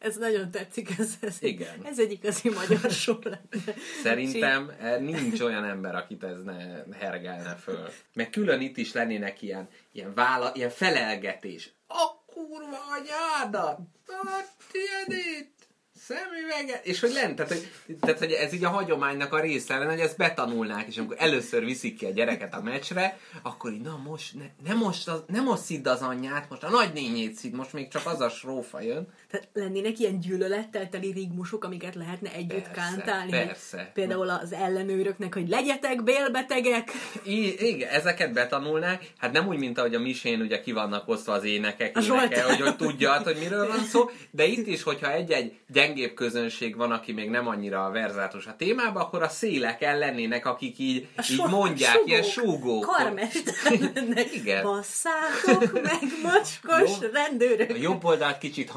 Ez 0.00 0.16
nagyon 0.16 0.50
tetszik, 0.50 0.98
ez, 0.98 1.14
ez, 1.20 1.36
Igen. 1.40 1.84
ez 1.84 1.98
egy 1.98 2.12
igazi 2.12 2.48
magyar 2.48 2.90
lenne. 3.22 3.74
Szerintem 4.02 4.72
eh, 4.80 5.00
nincs 5.00 5.40
olyan 5.40 5.64
ember, 5.64 5.94
akit 5.94 6.24
ez 6.24 6.42
ne 6.44 6.84
hergelne 6.98 7.54
föl. 7.54 7.88
Meg 8.14 8.30
külön 8.30 8.60
itt 8.60 8.76
is 8.76 8.92
lennének 8.92 9.42
ilyen, 9.42 9.68
ilyen, 9.92 10.14
vála, 10.14 10.52
ilyen 10.54 10.70
felelgetés. 10.70 11.72
A 11.88 12.24
kurva 12.26 12.78
anyádat! 12.98 13.78
A 14.06 14.44
tiéd 14.72 15.24
itt! 15.24 15.60
Szemüveget, 15.94 16.86
és 16.86 17.00
hogy 17.00 17.12
lent, 17.12 17.36
tehát 17.36 17.52
hogy, 17.52 17.96
tehát, 18.00 18.18
hogy 18.18 18.32
ez 18.32 18.52
így 18.52 18.64
a 18.64 18.68
hagyománynak 18.68 19.32
a 19.32 19.40
része 19.40 19.78
lenne, 19.78 19.90
hogy 19.90 20.00
ezt 20.00 20.16
betanulnák, 20.16 20.86
és 20.86 20.98
amikor 20.98 21.16
először 21.18 21.64
viszik 21.64 21.96
ki 21.96 22.06
a 22.06 22.10
gyereket 22.10 22.54
a 22.54 22.62
meccsre, 22.62 23.18
akkor 23.42 23.72
így, 23.72 23.80
na 23.80 23.96
most, 24.04 24.34
ne, 24.34 24.44
ne 24.64 24.74
most, 24.74 25.08
az, 25.08 25.22
nem 25.26 25.44
most 25.44 25.62
szidd 25.62 25.88
az 25.88 26.00
anyját, 26.00 26.48
most 26.48 26.62
a 26.62 26.70
nagynényét 26.70 27.34
szidd, 27.34 27.54
most 27.54 27.72
még 27.72 27.88
csak 27.88 28.06
az 28.06 28.20
a 28.20 28.28
srófa 28.28 28.80
jön. 28.80 29.08
Tehát 29.30 29.48
lennének 29.52 29.98
ilyen 29.98 30.20
gyűlölettel 30.20 30.88
teli 30.88 31.12
rigmusok, 31.12 31.64
amiket 31.64 31.94
lehetne 31.94 32.32
együtt 32.32 32.68
Persze, 32.68 32.70
kántálni. 32.72 33.30
persze. 33.30 33.90
Például 33.94 34.28
az 34.30 34.52
ellenőröknek, 34.52 35.34
hogy 35.34 35.48
legyetek 35.48 36.02
bélbetegek. 36.02 36.90
I- 37.22 37.66
igen, 37.66 37.88
ezeket 37.88 38.32
betanulnák, 38.32 39.10
hát 39.18 39.32
nem 39.32 39.46
úgy, 39.48 39.58
mint 39.58 39.78
ahogy 39.78 39.94
a 39.94 39.98
misén 39.98 40.40
ugye 40.40 40.60
ki 40.60 40.72
vannak 40.72 41.08
osztva 41.08 41.32
az 41.32 41.44
énekek, 41.44 41.96
A 41.96 42.00
Zsoltár. 42.00 42.44
hogy, 42.44 42.60
hogy 42.60 42.76
tudja, 42.76 43.22
hogy 43.22 43.36
miről 43.40 43.66
van 43.68 43.78
szó, 43.84 44.10
de 44.30 44.44
itt 44.46 44.66
is, 44.66 44.82
hogyha 44.82 45.12
egy-egy 45.12 45.52
gyengébb 45.68 46.14
közönség 46.14 46.76
van, 46.76 46.92
aki 46.92 47.12
még 47.12 47.30
nem 47.30 47.48
annyira 47.48 47.90
verzátos 47.90 48.46
a 48.46 48.54
témába, 48.58 49.00
akkor 49.00 49.22
a 49.22 49.28
szélek 49.28 49.80
lennének, 49.80 50.46
akik 50.46 50.78
így, 50.78 51.06
A 51.16 51.26
így 51.30 51.36
so- 51.36 51.50
mondják, 51.50 51.90
sugók, 51.92 52.08
ilyen 52.08 52.22
súgók. 52.22 52.84
Karmester 52.84 53.54
lennek. 53.94 54.34
Igen. 54.34 54.62
Basszátok 54.62 55.72
meg, 55.72 56.00
mocskos 56.22 56.90
Jó. 57.00 57.08
rendőrök. 57.12 57.70
A 57.70 57.76
jobb 57.80 58.04
oldalt 58.04 58.38
kicsit 58.38 58.70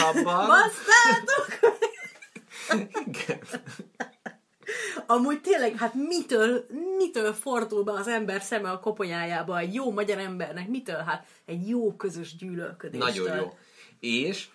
hangosabban. 0.00 0.46
Basszátok! 0.46 1.78
Igen. 3.06 3.40
Amúgy 5.06 5.40
tényleg, 5.40 5.76
hát 5.76 5.94
mitől, 5.94 6.66
mitől 6.96 7.32
fordul 7.32 7.84
be 7.84 7.92
az 7.92 8.08
ember 8.08 8.42
szeme 8.42 8.70
a 8.70 8.80
koponyájába 8.80 9.58
egy 9.58 9.74
jó 9.74 9.92
magyar 9.92 10.18
embernek? 10.18 10.68
Mitől? 10.68 10.96
Hát 10.96 11.26
egy 11.44 11.68
jó 11.68 11.96
közös 11.96 12.36
gyűlölködéstől. 12.36 13.24
Nagyon 13.24 13.36
jó. 13.36 13.58
És 14.00 14.48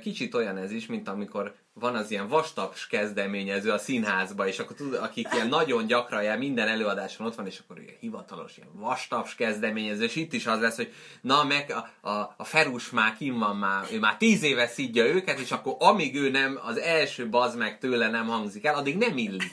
kicsit 0.00 0.34
olyan 0.34 0.56
ez 0.56 0.70
is, 0.70 0.86
mint 0.86 1.08
amikor 1.08 1.54
van 1.74 1.94
az 1.94 2.10
ilyen 2.10 2.28
vastaps 2.28 2.86
kezdeményező 2.86 3.70
a 3.70 3.78
színházba, 3.78 4.46
és 4.46 4.58
akkor 4.58 4.76
tud, 4.76 4.94
akik 4.94 5.28
ilyen 5.32 5.48
nagyon 5.48 5.86
gyakran 5.86 6.22
jel, 6.22 6.38
minden 6.38 6.68
előadáson 6.68 7.26
ott 7.26 7.34
van, 7.34 7.46
és 7.46 7.58
akkor 7.58 7.78
ilyen 7.78 7.96
hivatalos 8.00 8.56
ilyen 8.56 8.68
vastaps 8.72 9.34
kezdeményező, 9.34 10.04
és 10.04 10.16
itt 10.16 10.32
is 10.32 10.46
az 10.46 10.60
lesz, 10.60 10.76
hogy 10.76 10.92
na 11.20 11.44
meg 11.44 11.74
a, 12.00 12.08
a, 12.08 12.34
a 12.36 12.44
Ferus 12.44 12.90
már 12.90 13.16
kim 13.16 13.38
van 13.38 13.56
már, 13.56 13.86
ő 13.92 13.98
már 13.98 14.16
tíz 14.16 14.42
éve 14.42 14.66
szidja 14.66 15.04
őket, 15.04 15.38
és 15.38 15.50
akkor 15.50 15.76
amíg 15.78 16.14
ő 16.14 16.30
nem, 16.30 16.58
az 16.62 16.78
első 16.78 17.28
bazd 17.28 17.58
meg 17.58 17.78
tőle 17.78 18.08
nem 18.08 18.26
hangzik 18.26 18.64
el, 18.64 18.74
addig 18.74 18.96
nem 18.96 19.16
illik. 19.16 19.52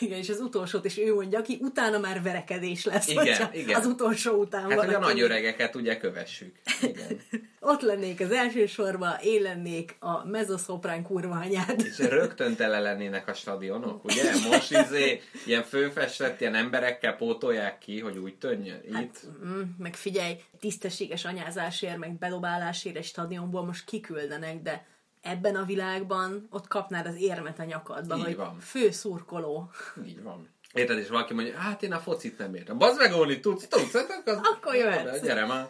Igen, 0.00 0.18
és 0.18 0.28
az 0.28 0.40
utolsót 0.40 0.84
is 0.84 0.98
ő 0.98 1.14
mondja, 1.14 1.38
aki 1.38 1.58
utána 1.60 1.98
már 1.98 2.22
verekedés 2.22 2.84
lesz. 2.84 3.08
Igen, 3.08 3.50
igen. 3.52 3.80
Az 3.80 3.86
utolsó 3.86 4.32
után 4.32 4.60
Hát, 4.60 4.78
hogy 4.78 4.88
a 4.88 4.92
valaki- 4.92 5.12
nagy 5.12 5.20
öregeket 5.20 5.74
ugye 5.74 5.96
kövessük. 5.96 6.54
Igen. 6.82 7.20
Ott 7.60 7.80
lennék 7.80 8.20
az 8.20 8.30
első 8.30 8.66
sorba, 8.66 9.18
én 9.22 9.42
lennék 9.42 9.96
a 9.98 10.24
mezoszoprán 10.40 11.02
kurva 11.02 11.34
anyád. 11.34 11.80
És 11.84 11.98
rögtön 11.98 12.56
tele 12.56 12.80
lennének 12.80 13.28
a 13.28 13.34
stadionok, 13.34 14.04
ugye? 14.04 14.22
Most 14.50 14.70
izé, 14.70 15.20
ilyen 15.46 15.62
főfestett 15.62 16.40
ilyen 16.40 16.54
emberekkel 16.54 17.16
pótolják 17.16 17.78
ki, 17.78 18.00
hogy 18.00 18.18
úgy 18.18 18.34
tönjön. 18.38 18.80
Itt. 18.84 18.92
Hát, 18.94 19.26
mm, 19.44 19.60
meg 19.78 19.94
figyelj, 19.94 20.36
tisztességes 20.60 21.24
anyázásért, 21.24 21.96
meg 21.96 22.18
bedobálásért 22.18 22.96
egy 22.96 23.04
stadionból 23.04 23.64
most 23.64 23.84
kiküldenek, 23.84 24.62
de 24.62 24.86
ebben 25.22 25.56
a 25.56 25.64
világban 25.64 26.46
ott 26.50 26.68
kapnád 26.68 27.06
az 27.06 27.16
érmet 27.20 27.58
a 27.58 27.64
nyakadba, 27.64 28.16
Így 28.16 28.24
hogy 28.24 28.36
van. 28.36 28.58
fő 28.60 28.90
szurkoló. 28.90 29.70
Így 30.06 30.22
van. 30.22 30.48
Érted, 30.74 30.98
és 30.98 31.08
valaki 31.08 31.34
mondja, 31.34 31.58
hát 31.58 31.82
én 31.82 31.92
a 31.92 31.98
focit 31.98 32.38
nem 32.38 32.54
értem. 32.54 32.78
Bazd 32.78 32.98
meg, 32.98 33.14
Óli, 33.14 33.40
tudsz, 33.40 33.66
tudsz, 33.68 33.92
hát 33.92 34.10
akkor, 34.10 34.40
Akkor 34.52 34.74
jöhetsz. 34.74 35.20
Gyere 35.22 35.46
már. 35.46 35.68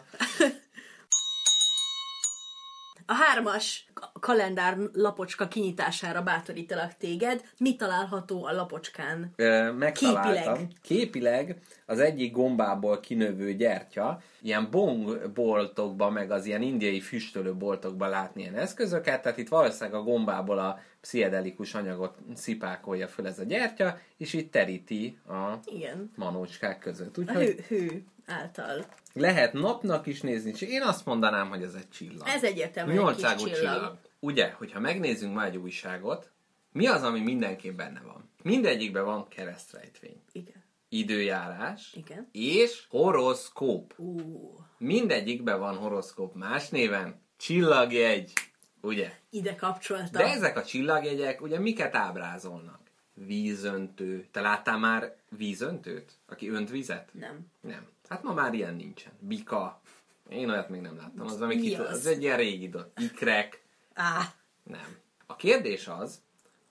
A 3.11 3.13
hármas 3.13 3.85
ka- 3.93 4.11
kalendár 4.19 4.77
lapocska 4.93 5.47
kinyitására 5.47 6.21
bátorítalak 6.21 6.97
téged. 6.97 7.43
Mi 7.57 7.75
található 7.75 8.45
a 8.45 8.51
lapocskán? 8.51 9.31
Ö, 9.35 9.71
megtaláltam. 9.71 10.53
Képileg. 10.53 10.67
Képileg 10.81 11.57
az 11.85 11.99
egyik 11.99 12.31
gombából 12.31 12.99
kinövő 12.99 13.53
gyertya, 13.53 14.21
ilyen 14.41 14.67
bongboltokban, 14.71 16.13
meg 16.13 16.31
az 16.31 16.45
ilyen 16.45 16.61
indiai 16.61 16.99
füstölőboltokban 16.99 18.09
látni 18.09 18.41
ilyen 18.41 18.55
eszközöket, 18.55 19.21
tehát 19.21 19.37
itt 19.37 19.49
valószínűleg 19.49 19.99
a 19.99 20.03
gombából 20.03 20.59
a 20.59 20.79
pszichedelikus 21.01 21.73
anyagot 21.73 22.17
szipákolja 22.35 23.07
föl 23.07 23.27
ez 23.27 23.39
a 23.39 23.43
gyertya, 23.43 23.97
és 24.17 24.33
itt 24.33 24.51
teríti 24.51 25.17
a 25.27 25.59
Igen. 25.65 26.11
manócskák 26.15 26.79
között. 26.79 27.17
A 27.17 27.21
Úgyhogy 27.21 27.65
hő, 27.67 27.77
hő 27.77 28.03
által. 28.31 28.85
lehet 29.13 29.53
napnak 29.53 30.05
is 30.07 30.21
nézni, 30.21 30.49
és 30.49 30.61
én 30.61 30.81
azt 30.81 31.05
mondanám, 31.05 31.49
hogy 31.49 31.63
ez 31.63 31.73
egy 31.73 31.89
csillag. 31.89 32.27
Ez 32.27 32.43
egyértelműen 32.43 32.97
egy 32.97 33.03
kis 33.03 33.21
Nyolcágú 33.23 33.43
csillag. 33.43 33.59
csillag. 33.59 33.97
Ugye, 34.19 34.51
hogyha 34.51 34.79
megnézzünk 34.79 35.33
ma 35.33 35.43
egy 35.45 35.57
újságot, 35.57 36.31
mi 36.71 36.87
az, 36.87 37.03
ami 37.03 37.19
mindenképp 37.19 37.77
benne 37.77 38.01
van? 38.05 38.29
Mindegyikben 38.43 39.05
van 39.05 39.27
keresztrejtvény. 39.27 40.21
Igen. 40.31 40.63
Időjárás. 40.89 41.93
Igen. 41.93 42.27
És 42.31 42.85
horoszkóp. 42.89 43.93
Ú, 43.97 44.19
Mindegyikben 44.77 45.59
van 45.59 45.75
horoszkóp 45.77 46.35
más 46.35 46.69
néven. 46.69 47.21
Csillagjegy. 47.37 48.33
Ugye? 48.81 49.11
ide 49.29 49.55
kapcsoltam. 49.55 50.11
De 50.11 50.23
ezek 50.33 50.57
a 50.57 50.63
csillagjegyek 50.63 51.41
ugye 51.41 51.59
miket 51.59 51.95
ábrázolnak? 51.95 52.79
Vízöntő. 53.13 54.27
Te 54.31 54.41
láttál 54.41 54.77
már 54.77 55.15
vízöntőt? 55.37 56.11
Aki 56.27 56.49
önt 56.49 56.69
vizet? 56.69 57.09
Nem. 57.13 57.39
Nem. 57.61 57.87
Hát 58.11 58.23
ma 58.23 58.33
már 58.33 58.53
ilyen 58.53 58.75
nincsen. 58.75 59.11
Bika. 59.19 59.81
Én 60.29 60.49
olyat 60.49 60.69
még 60.69 60.81
nem 60.81 60.97
láttam. 60.97 61.25
Az, 61.25 61.41
ami 61.41 61.55
Mi 61.55 61.61
kit... 61.61 61.79
az? 61.79 61.89
az 61.89 62.05
egy 62.05 62.21
ilyen 62.21 62.37
régi 62.37 62.69
dolog. 62.69 62.91
Ikrek. 62.97 63.61
Á, 63.93 64.33
Nem. 64.63 64.97
A 65.27 65.35
kérdés 65.35 65.87
az, 65.87 66.21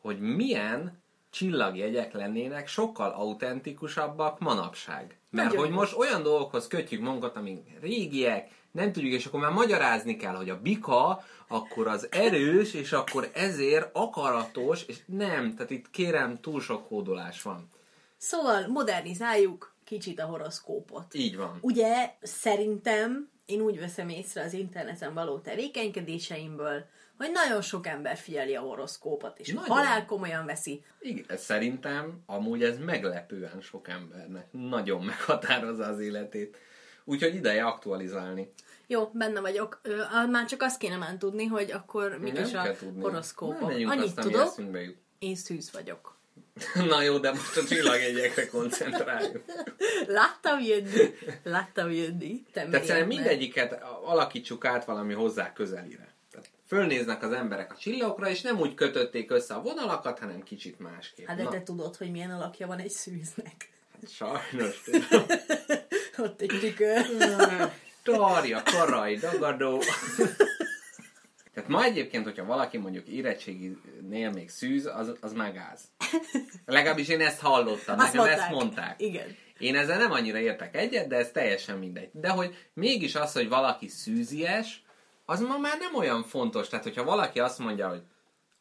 hogy 0.01 0.21
milyen 0.21 1.03
csillagjegyek 1.31 2.13
lennének 2.13 2.69
sokkal 2.69 3.11
autentikusabbak 3.11 4.39
manapság. 4.39 5.19
Mert 5.31 5.49
Nagyon 5.49 5.65
hogy 5.65 5.75
most 5.75 5.97
olyan 5.97 6.23
dolgokhoz 6.23 6.67
kötjük 6.67 7.01
magunkat, 7.01 7.37
amik 7.37 7.79
régiek, 7.81 8.51
nem 8.71 8.93
tudjuk, 8.93 9.13
és 9.13 9.27
akkor 9.27 9.41
már 9.41 9.53
magyarázni 9.53 10.17
kell, 10.17 10.35
hogy 10.35 10.51
a 10.51 10.61
bika 10.61 11.25
akkor 11.49 11.87
az 11.87 12.09
erős, 12.11 12.75
és 12.75 12.93
akkor 12.93 13.31
ezért 13.35 13.97
akaratos, 13.97 14.85
és 14.87 14.97
nem, 15.07 15.55
tehát 15.55 15.71
itt 15.71 15.91
kérem, 15.91 16.41
túl 16.41 16.61
sok 16.61 16.89
kódolás 16.89 17.43
van. 17.43 17.71
Szóval 18.17 18.67
modernizáljuk 18.69 19.75
kicsit 19.91 20.21
a 20.21 20.25
horoszkópot. 20.25 21.15
Így 21.15 21.37
van. 21.37 21.59
Ugye 21.61 22.15
szerintem 22.23 23.31
én 23.47 23.61
úgy 23.61 23.79
veszem 23.79 24.09
észre 24.09 24.43
az 24.43 24.53
interneten 24.53 25.15
való 25.15 25.39
tevékenykedéseimből, 25.39 26.85
hogy 27.17 27.31
nagyon 27.33 27.63
sok 27.63 27.87
ember 27.87 28.17
figyeli 28.17 28.55
a 28.55 28.61
horoszkópot, 28.61 29.39
és 29.39 29.53
Nagyon. 29.53 29.77
halál 29.77 30.07
komolyan 30.07 30.47
veszi. 30.47 30.85
Igen, 31.01 31.37
szerintem 31.37 32.23
amúgy 32.27 32.63
ez 32.63 32.79
meglepően 32.79 33.61
sok 33.61 33.89
embernek 33.89 34.47
nagyon 34.51 35.05
meghatározza 35.05 35.85
az 35.87 35.99
életét. 36.01 36.57
Úgyhogy 37.05 37.35
ideje 37.35 37.65
aktualizálni. 37.65 38.53
Jó, 38.87 39.11
benne 39.13 39.41
vagyok. 39.41 39.81
Ö, 39.83 40.03
már 40.31 40.47
csak 40.47 40.63
azt 40.63 40.79
kéne 40.79 40.97
már 40.97 41.17
tudni, 41.17 41.47
hogy 41.47 41.71
akkor 41.71 42.11
Nem 42.11 42.45
is 42.45 42.55
a 42.55 42.77
tudni. 42.77 43.03
horoszkópok. 43.03 43.71
Annyit 43.71 44.15
tudok, 44.15 44.55
én 45.19 45.35
szűz 45.37 45.73
vagyok. 45.73 46.20
Na 46.75 47.03
jó, 47.03 47.19
de 47.19 47.31
most 47.31 47.57
a 47.57 47.65
csillagjegyekre 47.65 48.47
koncentráljunk. 48.47 49.45
Láttam 50.07 50.61
jönni, 50.61 51.15
láttam 51.43 51.91
jönni. 51.91 52.43
Te 52.53 52.65
Tehát 52.65 52.85
szerintem 52.85 53.07
mindegyiket 53.07 53.83
alakítsuk 54.05 54.65
át 54.65 54.85
valami 54.85 55.15
hozzá 55.15 55.53
közelire. 55.53 56.09
Tehát 56.31 56.49
fölnéznek 56.67 57.23
az 57.23 57.33
emberek 57.33 57.73
a 57.73 57.77
csillagokra, 57.77 58.29
és 58.29 58.41
nem 58.41 58.61
úgy 58.61 58.75
kötötték 58.75 59.31
össze 59.31 59.55
a 59.55 59.63
vonalakat, 59.63 60.19
hanem 60.19 60.43
kicsit 60.43 60.79
másképp. 60.79 61.27
Hát 61.27 61.37
de 61.37 61.43
Na, 61.43 61.51
te 61.51 61.63
tudod, 61.63 61.97
hogy 61.97 62.11
milyen 62.11 62.31
alakja 62.31 62.67
van 62.67 62.79
egy 62.79 62.91
szűznek. 62.91 63.69
sajnos. 64.09 64.83
Ott 66.19 66.41
egy 66.41 66.59
tükör. 66.61 67.07
Tarja, 68.03 68.63
karaj, 68.65 69.15
dagadó. 69.17 69.83
Tehát 71.55 71.69
ma 71.69 71.85
egyébként, 71.85 72.25
hogyha 72.25 72.45
valaki 72.45 72.79
mondjuk 72.79 73.07
érettséginél 73.07 74.31
még 74.31 74.49
szűz, 74.49 74.87
az, 74.87 75.13
az 75.21 75.33
már 75.33 75.53
gáz. 75.53 75.81
Legalábbis 76.67 77.09
én 77.09 77.21
ezt 77.21 77.41
hallottam, 77.41 77.99
Azt 77.99 78.13
nekem 78.13 78.29
ezt 78.31 78.51
mondták. 78.51 78.51
mondták. 78.51 79.01
Igen. 79.01 79.37
Én 79.59 79.77
ezzel 79.77 79.99
nem 79.99 80.13
annyira 80.13 80.39
értek 80.39 80.77
egyet, 80.77 81.09
de 81.09 81.17
ez 81.17 81.31
teljesen 81.31 81.79
mindegy. 81.79 82.11
De 82.13 82.29
hogy 82.29 82.69
mégis 82.75 83.15
az, 83.15 83.33
hogy 83.33 83.49
valaki 83.49 83.89
szűzies, 83.89 84.83
az 85.25 85.41
ma 85.41 85.59
már 85.59 85.79
nem 85.79 85.95
olyan 85.95 86.23
fontos. 86.23 86.69
Tehát, 86.69 86.85
hogyha 86.85 87.05
valaki 87.05 87.41
azt 87.41 87.59
mondja, 87.59 87.89
hogy 87.89 88.03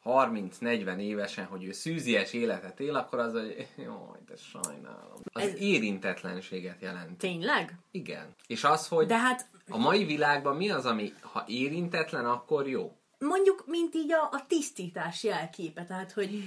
30-40 0.04 0.98
évesen, 0.98 1.44
hogy 1.44 1.64
ő 1.64 1.72
szűzies 1.72 2.32
életet 2.32 2.80
él, 2.80 2.96
akkor 2.96 3.18
az, 3.18 3.32
hogy 3.32 3.68
jaj, 3.76 4.18
de 4.26 4.36
sajnálom. 4.36 5.20
Az 5.32 5.42
Ez- 5.42 5.60
érintetlenséget 5.60 6.80
jelent. 6.80 7.18
Tényleg? 7.18 7.78
Igen. 7.90 8.34
És 8.46 8.64
az, 8.64 8.88
hogy 8.88 9.06
De 9.06 9.18
hát 9.18 9.46
a 9.68 9.78
mai 9.78 10.04
világban 10.04 10.56
mi 10.56 10.70
az, 10.70 10.86
ami 10.86 11.12
ha 11.20 11.44
érintetlen, 11.46 12.24
akkor 12.26 12.68
jó? 12.68 12.94
mondjuk, 13.18 13.64
mint 13.66 13.94
így 13.94 14.12
a, 14.12 14.22
a 14.32 14.44
tisztítás 14.48 15.24
jelképe, 15.24 15.84
tehát, 15.84 16.12
hogy 16.12 16.44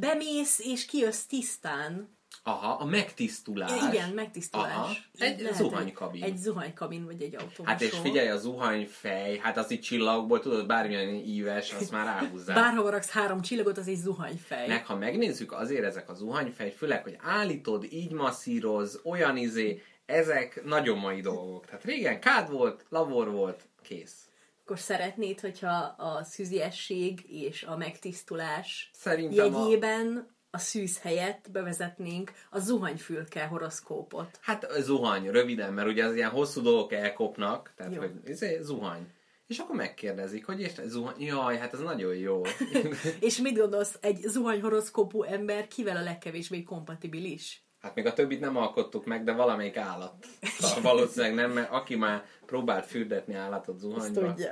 bemész 0.00 0.58
és 0.58 0.86
kijössz 0.86 1.24
tisztán. 1.24 2.16
Aha, 2.42 2.72
a 2.72 2.84
megtisztulás. 2.84 3.92
Igen, 3.92 4.10
megtisztulás. 4.10 4.74
Aha. 4.74 4.92
Egy 5.18 5.40
Lehet 5.40 5.56
zuhanykabin. 5.56 6.22
Egy 6.22 6.36
zuhanykabin, 6.36 7.04
vagy 7.04 7.22
egy 7.22 7.36
autó. 7.36 7.64
Hát 7.64 7.80
és 7.80 7.98
figyelj, 8.02 8.28
a 8.28 8.36
zuhanyfej, 8.36 9.36
hát 9.36 9.56
az 9.56 9.70
itt 9.70 9.82
csillagból, 9.82 10.40
tudod, 10.40 10.66
bármilyen 10.66 11.14
íves, 11.14 11.72
azt 11.72 11.90
már 11.90 12.04
ráhúzzák. 12.04 12.56
Bárhova 12.64 12.90
raksz 12.90 13.10
három 13.10 13.40
csillagot, 13.40 13.78
az 13.78 13.88
egy 13.88 13.96
zuhanyfej. 13.96 14.68
Meg 14.68 14.86
ha 14.86 14.96
megnézzük, 14.96 15.52
azért 15.52 15.84
ezek 15.84 16.08
a 16.10 16.14
zuhanyfej, 16.14 16.70
főleg, 16.70 17.02
hogy 17.02 17.16
állítod, 17.20 17.84
így 17.90 18.12
masszíroz, 18.12 19.00
olyan 19.04 19.36
izé, 19.36 19.82
ezek 20.06 20.64
nagyon 20.64 20.98
mai 20.98 21.20
dolgok. 21.20 21.66
Tehát 21.66 21.84
régen 21.84 22.20
kád 22.20 22.50
volt, 22.50 22.84
lavor 22.88 23.30
volt, 23.30 23.68
kész. 23.82 24.28
Akkor 24.64 24.78
szeretnéd, 24.78 25.40
hogyha 25.40 25.94
a 25.98 26.24
szűziesség 26.24 27.24
és 27.28 27.62
a 27.62 27.76
megtisztulás 27.76 28.90
Szerintem 28.92 29.52
jegyében 29.52 30.33
a 30.54 30.58
szűz 30.58 31.00
helyett 31.00 31.50
bevezetnénk 31.52 32.32
a 32.50 32.58
zuhanyfülke 32.58 33.44
horoszkópot. 33.44 34.38
Hát 34.40 34.66
zuhany, 34.78 35.30
röviden, 35.30 35.72
mert 35.72 35.88
ugye 35.88 36.04
az 36.04 36.14
ilyen 36.14 36.30
hosszú 36.30 36.62
dolgok 36.62 36.92
elkopnak, 36.92 37.72
tehát 37.76 37.94
Jó. 37.94 38.00
hogy 38.00 38.12
izé, 38.24 38.58
zuhany. 38.62 39.06
És 39.46 39.58
akkor 39.58 39.76
megkérdezik, 39.76 40.46
hogy 40.46 40.60
és 40.60 40.72
zuhany, 40.86 41.22
jaj, 41.22 41.56
hát 41.56 41.72
ez 41.72 41.80
nagyon 41.80 42.14
jó. 42.14 42.42
És 43.20 43.38
mit 43.38 43.56
gondolsz, 43.56 43.98
egy 44.00 44.16
zuhanyhoroszkópú 44.16 45.22
ember 45.22 45.68
kivel 45.68 45.96
a 45.96 46.02
legkevésbé 46.02 46.62
kompatibilis? 46.62 47.64
Hát 47.80 47.94
még 47.94 48.06
a 48.06 48.12
többit 48.12 48.40
nem 48.40 48.56
alkottuk 48.56 49.04
meg, 49.04 49.24
de 49.24 49.32
valamelyik 49.32 49.76
állat. 49.76 50.26
Szóval 50.58 50.82
valószínűleg 50.82 51.34
nem, 51.34 51.50
mert 51.50 51.70
aki 51.70 51.96
már 51.96 52.24
próbált 52.46 52.86
fürdetni 52.86 53.34
állatot 53.34 53.74
Azt 53.74 53.84
zuhanyba, 53.84 54.20
tudja. 54.20 54.50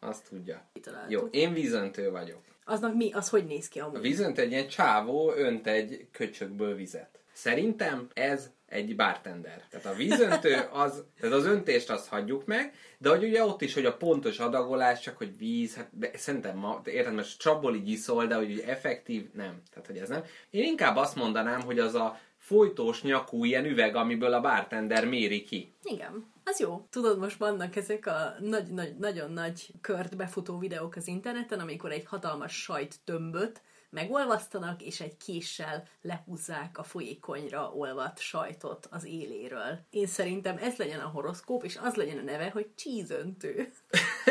azt 0.00 0.28
tudja. 0.28 0.70
Jó, 1.08 1.20
én 1.20 1.52
vízöntő 1.52 2.10
vagyok. 2.10 2.42
Aznak 2.64 2.94
mi, 2.94 3.12
az 3.12 3.28
hogy 3.28 3.46
néz 3.46 3.68
ki 3.68 3.80
A 3.80 3.84
amúgy? 3.84 4.00
vízöntő 4.00 4.42
egy 4.42 4.50
ilyen 4.50 4.68
csávó 4.68 5.32
önt 5.32 5.66
egy 5.66 6.06
köcsökből 6.12 6.74
vizet. 6.74 7.18
Szerintem 7.32 8.08
ez 8.12 8.50
egy 8.66 8.96
bartender. 8.96 9.62
Tehát 9.70 9.86
a 9.86 9.94
vízöntő 9.94 10.54
az, 10.72 11.04
tehát 11.20 11.36
az 11.36 11.46
öntést 11.46 11.90
azt 11.90 12.08
hagyjuk 12.08 12.46
meg, 12.46 12.74
de 12.98 13.08
hogy 13.08 13.24
ugye 13.24 13.44
ott 13.44 13.62
is, 13.62 13.74
hogy 13.74 13.86
a 13.86 13.96
pontos 13.96 14.38
adagolás, 14.38 15.00
csak 15.00 15.16
hogy 15.16 15.38
víz, 15.38 15.74
hát 15.74 15.88
de 15.92 16.10
szerintem 16.14 16.56
ma, 16.56 16.82
érted, 16.84 17.14
most 17.14 17.38
csapból 17.38 17.74
így 17.74 17.88
iszol, 17.88 18.26
de 18.26 18.34
hogy 18.34 18.58
effektív, 18.66 19.28
nem. 19.32 19.62
Tehát, 19.70 19.86
hogy 19.86 19.96
ez 19.96 20.08
nem. 20.08 20.24
Én 20.50 20.64
inkább 20.64 20.96
azt 20.96 21.14
mondanám, 21.14 21.60
hogy 21.60 21.78
az 21.78 21.94
a 21.94 22.18
folytós 22.44 23.02
nyakú 23.02 23.44
ilyen 23.44 23.64
üveg, 23.64 23.96
amiből 23.96 24.32
a 24.32 24.40
bartender 24.40 25.08
méri 25.08 25.42
ki. 25.42 25.74
Igen, 25.82 26.32
az 26.44 26.60
jó. 26.60 26.86
Tudod, 26.90 27.18
most 27.18 27.36
vannak 27.38 27.76
ezek 27.76 28.06
a 28.06 28.34
nagy, 28.40 28.72
nagy, 28.72 28.96
nagyon 28.98 29.32
nagy 29.32 29.66
kört 29.80 30.16
befutó 30.16 30.58
videók 30.58 30.96
az 30.96 31.08
interneten, 31.08 31.58
amikor 31.58 31.92
egy 31.92 32.04
hatalmas 32.04 32.62
sajt 32.62 32.96
tömböt 33.04 33.62
megolvasztanak, 33.94 34.82
és 34.82 35.00
egy 35.00 35.16
késsel 35.16 35.88
lehúzzák 36.02 36.78
a 36.78 36.82
folyékonyra 36.82 37.72
olvadt 37.74 38.18
sajtot 38.18 38.88
az 38.90 39.04
éléről. 39.04 39.78
Én 39.90 40.06
szerintem 40.06 40.56
ez 40.56 40.76
legyen 40.76 41.00
a 41.00 41.08
horoszkóp, 41.08 41.64
és 41.64 41.78
az 41.82 41.94
legyen 41.94 42.18
a 42.18 42.22
neve, 42.22 42.50
hogy 42.50 42.66
csízöntő. 42.74 43.72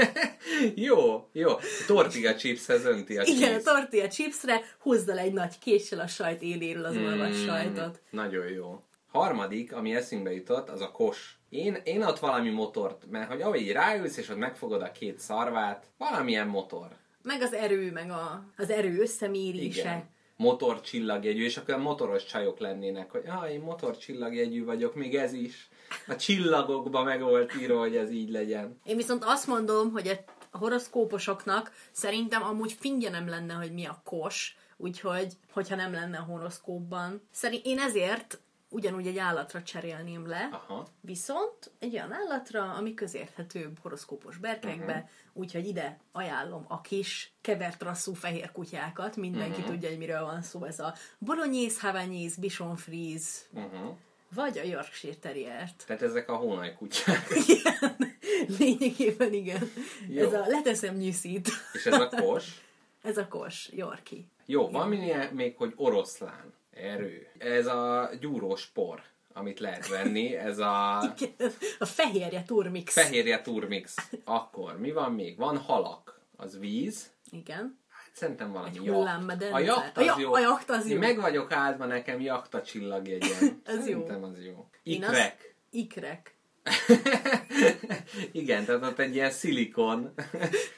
jó, 0.76 1.30
jó. 1.32 1.52
Tortilla 1.88 2.36
chipshez 2.36 2.86
önti 2.86 3.18
a 3.18 3.24
Igen, 3.24 3.50
a 3.50 3.54
cheese. 3.54 3.72
tortilla 3.72 4.08
chipsre 4.08 4.62
húzza 4.80 5.14
le 5.14 5.22
egy 5.22 5.34
nagy 5.34 5.60
késsel 5.60 6.00
a 6.00 6.08
sajt 6.08 6.42
éléről 6.42 6.86
az 6.86 6.98
olvadt 6.98 7.44
sajtot. 7.44 8.02
Nagyon 8.10 8.48
jó. 8.48 8.84
Harmadik, 9.12 9.74
ami 9.74 9.96
eszünkbe 9.96 10.34
jutott, 10.34 10.70
az 10.70 10.82
a 10.82 10.92
kos. 10.92 11.38
Én, 11.50 11.78
én 11.84 12.04
ott 12.04 12.20
valami 12.20 12.50
motort, 12.50 13.06
mert 13.10 13.28
hogy 13.32 13.42
ahogy 13.42 13.72
ráülsz, 13.72 14.18
és 14.18 14.30
ott 14.30 14.38
megfogod 14.38 14.82
a 14.82 14.92
két 14.92 15.20
szarvát, 15.20 15.86
valamilyen 15.98 16.48
motor. 16.48 16.88
Meg 17.24 17.42
az 17.42 17.54
erő, 17.54 17.92
meg 17.92 18.10
a, 18.10 18.46
az 18.58 18.70
erő 18.70 19.00
összemérése. 19.00 19.80
Igen. 19.80 20.12
Motor 20.36 20.82
csillagjegyű, 20.82 21.44
és 21.44 21.58
akkor 21.58 21.78
motoros 21.78 22.26
csajok 22.26 22.60
lennének, 22.60 23.12
hogy 23.12 23.24
ah, 23.28 23.52
én 23.52 23.60
motor 23.60 23.98
csillagjegyű 23.98 24.66
vagyok, 24.66 24.96
még 24.96 25.16
ez 25.16 25.34
is. 25.34 25.70
A 26.08 26.16
csillagokba 26.16 27.04
meg 27.04 27.22
volt 27.22 27.56
írva, 27.62 27.80
hogy 27.80 27.96
ez 27.96 28.12
így 28.12 28.30
legyen. 28.30 28.80
Én 28.84 28.96
viszont 28.96 29.24
azt 29.26 29.48
mondom, 29.48 29.92
hogy 29.92 30.20
a 30.52 30.58
horoszkóposoknak 30.58 31.72
szerintem 31.92 32.44
amúgy 32.44 32.74
fingje 32.80 33.10
nem 33.10 33.28
lenne, 33.28 33.54
hogy 33.54 33.72
mi 33.72 33.86
a 33.86 34.02
kos, 34.04 34.56
úgyhogy, 34.78 35.34
hogyha 35.52 35.76
nem 35.76 35.94
lenne 35.94 36.18
a 36.18 36.24
horoszkópban. 36.24 37.22
Szerint 37.32 37.66
én 37.66 37.80
ezért 37.80 38.40
ugyanúgy 38.74 39.08
egy 39.08 39.18
állatra 39.18 39.64
cserélném 39.64 40.28
le, 40.28 40.50
Aha. 40.52 40.88
viszont 41.02 41.72
egy 41.80 41.94
olyan 41.94 42.12
állatra, 42.12 42.74
ami 42.74 42.94
közérthetőbb 42.94 43.80
horoszkópos 43.82 44.38
berkekbe, 44.38 44.94
uh-huh. 44.94 45.10
úgyhogy 45.34 45.68
ide 45.68 46.00
ajánlom 46.12 46.66
a 46.68 46.82
kis 46.82 47.34
kevert 47.42 47.82
rasszú 47.82 48.14
fehér 48.14 48.52
kutyákat, 48.52 49.16
mindenki 49.16 49.60
uh-huh. 49.60 49.74
tudja, 49.74 49.90
hogy 49.90 49.98
miről 49.98 50.26
van 50.26 50.42
szó, 50.42 50.64
ez 50.64 50.80
a 50.80 50.94
bolognese, 51.18 51.88
havanyész, 51.88 52.36
bichon 52.36 52.76
frise, 52.76 53.42
Uh-huh. 53.54 53.96
vagy 54.36 54.58
a 54.58 54.64
Yorkshire 54.64 55.16
Terriert. 55.16 55.84
Tehát 55.88 56.02
ezek 56.02 56.30
a 56.30 56.36
hónaj 56.36 56.76
kutyák. 56.76 57.28
Igen, 57.48 58.18
lényegében 58.60 59.34
igen. 59.34 59.72
Jó. 60.08 60.26
Ez 60.26 60.34
a 60.34 60.46
leteszem 60.48 60.96
nyűszít. 60.96 61.50
És 61.74 61.86
ez 61.86 62.00
a 62.00 62.10
kos. 62.10 62.46
Ez 63.04 63.18
a 63.18 63.28
kos, 63.28 63.70
Yorki. 63.72 64.28
Jó, 64.46 64.70
van 64.70 64.88
minél 64.88 65.30
még, 65.32 65.58
hogy 65.58 65.74
oroszlán. 65.76 66.54
Erő. 66.76 67.28
Ez 67.38 67.66
a 67.66 68.10
gyúrós 68.20 68.66
por, 68.66 69.02
amit 69.34 69.60
lehet 69.60 69.88
venni. 69.88 70.36
Ez 70.36 70.60
a 70.60 70.98
A 71.80 71.86
fehérje 71.86 72.44
turmix. 72.44 72.94
fehérje 72.94 73.42
turmix. 73.42 73.96
Akkor 74.24 74.80
mi 74.80 74.92
van 74.92 75.12
még? 75.14 75.38
Van 75.38 75.58
halak. 75.58 76.22
Az 76.36 76.60
víz. 76.60 77.12
Igen. 77.32 77.80
Hát 77.90 78.10
szerintem 78.16 78.52
valami 78.52 78.70
Egy 78.70 78.88
hullámmedence. 78.90 79.56
A 79.56 79.60
jacht 79.60 79.98
A 79.98 80.00
az 80.00 80.06
ja- 80.06 80.20
jó. 80.20 80.34
a 80.34 80.40
jacht 80.40 80.70
az 80.70 80.86
Én 80.86 80.94
jó. 80.94 81.00
meg 81.00 81.20
vagyok 81.20 81.52
áldva 81.52 81.86
nekem 81.86 82.20
jachta 82.22 82.62
csillagjegyen. 82.62 83.62
Ez 83.64 83.76
jó. 83.76 83.82
Szerintem 83.82 84.24
az 84.24 84.46
jó. 84.46 84.68
Én 84.84 85.04
azt- 85.04 85.54
Ikrek. 85.70 86.33
Igen, 88.32 88.66
tehát 88.66 88.84
ott 88.84 89.00
egy 89.00 89.16
ilyen 89.16 89.32
szilikon, 89.32 90.14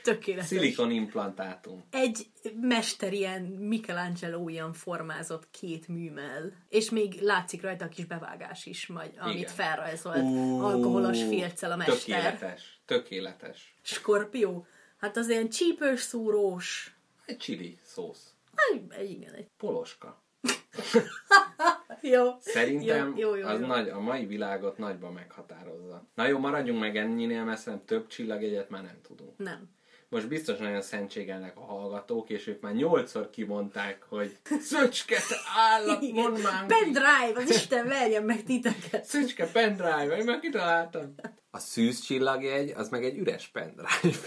Tökéletes. 0.04 0.48
szilikon 0.48 0.92
implantátum. 0.92 1.84
Egy 1.92 2.28
mester 2.62 3.14
ilyen 3.14 3.42
Michelangelo 3.42 4.50
ilyen 4.50 4.74
formázott 4.74 5.48
két 5.52 5.88
műmel. 5.88 6.52
És 6.70 6.90
még 6.90 7.22
látszik 7.22 7.62
rajta 7.62 7.86
a 7.86 7.90
kis 7.90 8.06
bevágás 8.06 8.66
is, 8.66 8.88
majd, 8.88 9.12
amit 9.20 9.38
Igen. 9.38 9.54
felrajzolt 9.54 10.24
Ú, 10.24 10.60
alkoholos 10.62 11.24
félccel 11.24 11.72
a 11.72 11.76
mester. 11.76 11.96
Tökéletes, 11.98 12.80
tökéletes. 12.86 13.76
Skorpió. 13.82 14.66
Hát 14.98 15.18
az 15.18 15.30
ilyen 15.30 15.50
csípős, 15.50 16.00
szúrós. 16.00 16.96
Egy 17.26 17.38
chili 17.38 17.80
szósz. 17.84 18.34
Hát, 18.56 19.02
igen, 19.02 19.34
egy 19.34 19.48
Poloska. 19.58 20.22
Jó. 22.14 22.24
Szerintem 22.40 23.14
jó, 23.18 23.30
jó, 23.30 23.36
jó, 23.36 23.48
az 23.48 23.60
jó. 23.60 23.66
Nagy, 23.66 23.90
a 23.90 24.00
mai 24.00 24.26
világot 24.26 24.78
nagyban 24.78 25.14
meghatározza. 25.14 26.08
Na 26.16 26.28
jó, 26.28 26.38
maradjunk 26.38 26.80
meg 26.80 26.98
ennyire, 26.98 27.44
mert 27.44 27.60
szerintem 27.60 27.88
több 27.88 28.08
csillagjegyet 28.08 28.70
már 28.70 28.84
nem 28.84 29.00
tudunk. 29.08 29.38
Nem. 29.38 29.74
Most 30.10 30.28
biztos 30.28 30.58
nagyon 30.58 30.82
szentségelnek 30.82 31.58
a 31.58 31.62
hallgatók, 31.62 32.30
és 32.30 32.48
ők 32.48 32.62
már 32.62 32.74
nyolcszor 32.74 33.30
kimondták, 33.30 34.06
hogy 34.10 34.38
Szöcske, 34.72 35.16
te 35.16 35.36
állat, 35.56 36.02
mondd 36.02 36.42
már! 36.42 36.66
Pendrive, 36.66 37.34
az 37.36 37.50
Isten 37.50 37.88
verjen 37.98 38.24
meg 38.24 38.44
titeket. 38.44 39.06
Szöcske 39.06 39.46
pendrive, 39.46 40.18
én 40.18 40.26
már 40.26 40.40
kitaláltam. 40.40 41.16
A 41.52 41.60
szűz 41.60 42.00
csillagjegy, 42.00 42.70
az 42.70 42.90
meg 42.90 43.04
egy 43.04 43.18
üres 43.18 43.48
pendrive. 43.48 44.18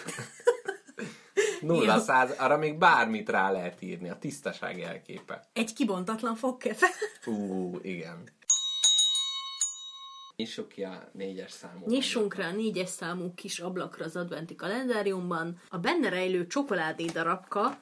Nulla 1.60 1.98
száz, 1.98 2.30
arra 2.38 2.56
még 2.56 2.78
bármit 2.78 3.28
rá 3.28 3.50
lehet 3.50 3.82
írni, 3.82 4.08
a 4.08 4.18
tisztaság 4.18 4.78
jelképe. 4.78 5.48
Egy 5.52 5.72
kibontatlan 5.72 6.34
fogkefe. 6.34 6.86
Ú, 7.26 7.78
igen. 7.82 8.36
Nyissuk 10.36 10.68
ki 10.68 10.82
a 10.82 11.10
négyes 11.12 11.50
számú. 11.50 11.86
Nyissunk 11.86 12.34
rá 12.34 12.48
a 12.48 12.52
négyes 12.52 12.88
számú 12.88 13.34
kis 13.34 13.58
ablakra 13.58 14.04
az 14.04 14.16
adventi 14.16 14.54
kalendáriumban. 14.54 15.60
A 15.68 15.78
benne 15.78 16.08
rejlő 16.08 16.46
csokoládé 16.46 17.04
darabka, 17.04 17.78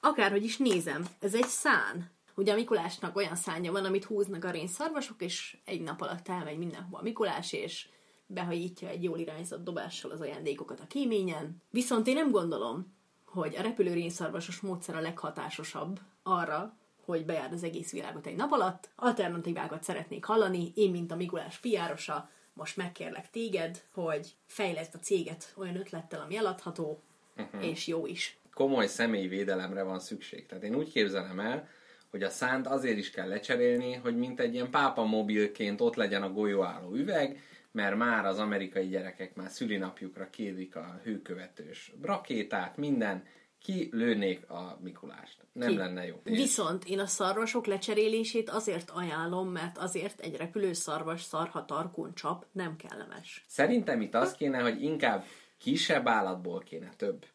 akárhogy 0.00 0.44
is 0.44 0.56
nézem, 0.56 1.06
ez 1.20 1.34
egy 1.34 1.46
szán. 1.46 2.12
Ugye 2.34 2.52
a 2.52 2.54
Mikulásnak 2.54 3.16
olyan 3.16 3.36
szánja 3.36 3.72
van, 3.72 3.84
amit 3.84 4.04
húznak 4.04 4.44
a 4.44 4.50
rénszarvasok, 4.50 5.22
és 5.22 5.56
egy 5.64 5.80
nap 5.80 6.00
alatt 6.00 6.28
elmegy 6.28 6.58
mindenhova 6.58 6.98
a 6.98 7.02
Mikulás, 7.02 7.52
és 7.52 7.88
behajítja 8.26 8.88
egy 8.88 9.02
jól 9.02 9.18
irányzott 9.18 9.64
dobással 9.64 10.10
az 10.10 10.20
ajándékokat 10.20 10.80
a 10.80 10.86
kéményen. 10.86 11.62
Viszont 11.70 12.06
én 12.06 12.14
nem 12.14 12.30
gondolom, 12.30 12.94
hogy 13.24 13.56
a 13.56 13.62
repülő 13.62 13.92
rénszarvasos 13.92 14.60
módszer 14.60 14.94
a 14.96 15.00
leghatásosabb 15.00 16.00
arra, 16.22 16.76
hogy 17.04 17.24
bejárd 17.24 17.52
az 17.52 17.62
egész 17.62 17.92
világot 17.92 18.26
egy 18.26 18.36
nap 18.36 18.52
alatt. 18.52 18.88
Alternatívákat 18.96 19.82
szeretnék 19.82 20.24
hallani, 20.24 20.72
én, 20.74 20.90
mint 20.90 21.12
a 21.12 21.16
Mikulás 21.16 21.58
piárosa, 21.58 22.30
most 22.52 22.76
megkérlek 22.76 23.30
téged, 23.30 23.82
hogy 23.92 24.34
fejleszd 24.46 24.94
a 24.94 24.98
céget 24.98 25.54
olyan 25.56 25.76
ötlettel, 25.76 26.20
ami 26.20 26.36
eladható, 26.36 27.02
uh-huh. 27.36 27.66
és 27.66 27.86
jó 27.86 28.06
is. 28.06 28.38
komoly 28.54 28.86
személyi 28.86 29.28
védelemre 29.28 29.82
van 29.82 30.00
szükség. 30.00 30.46
Tehát 30.46 30.64
én 30.64 30.74
úgy 30.74 30.92
képzelem 30.92 31.40
el, 31.40 31.68
hogy 32.10 32.22
a 32.22 32.30
szánt 32.30 32.66
azért 32.66 32.98
is 32.98 33.10
kell 33.10 33.28
lecserélni, 33.28 33.92
hogy 33.92 34.16
mint 34.16 34.40
egy 34.40 34.54
ilyen 34.54 34.70
pápa 34.70 35.04
mobilként 35.04 35.80
ott 35.80 35.94
legyen 35.94 36.22
a 36.22 36.32
golyóálló 36.32 36.94
üveg, 36.94 37.40
mert 37.74 37.96
már 37.96 38.24
az 38.26 38.38
amerikai 38.38 38.88
gyerekek 38.88 39.34
már 39.34 39.50
szülinapjukra 39.50 40.30
kérik 40.30 40.76
a 40.76 41.00
hőkövetős 41.02 41.92
rakétát, 42.02 42.76
minden, 42.76 43.24
ki 43.58 43.88
lőnék 43.92 44.50
a 44.50 44.78
Mikulást. 44.82 45.46
Nem 45.52 45.68
Ki? 45.68 45.76
lenne 45.76 46.06
jó. 46.06 46.20
Viszont 46.22 46.84
én 46.84 46.98
a 46.98 47.06
szarvasok 47.06 47.66
lecserélését 47.66 48.50
azért 48.50 48.90
ajánlom, 48.90 49.48
mert 49.48 49.78
azért 49.78 50.20
egy 50.20 50.36
repülő 50.36 50.72
szarvas 50.72 51.22
szarha 51.22 51.64
tarkón 51.64 52.14
csap 52.14 52.46
nem 52.52 52.76
kellemes. 52.76 53.44
Szerintem 53.48 54.00
itt 54.00 54.14
az 54.14 54.32
kéne, 54.32 54.60
hogy 54.60 54.82
inkább 54.82 55.24
kisebb 55.58 56.08
állatból 56.08 56.62
kéne 56.62 56.92
több. 56.96 57.26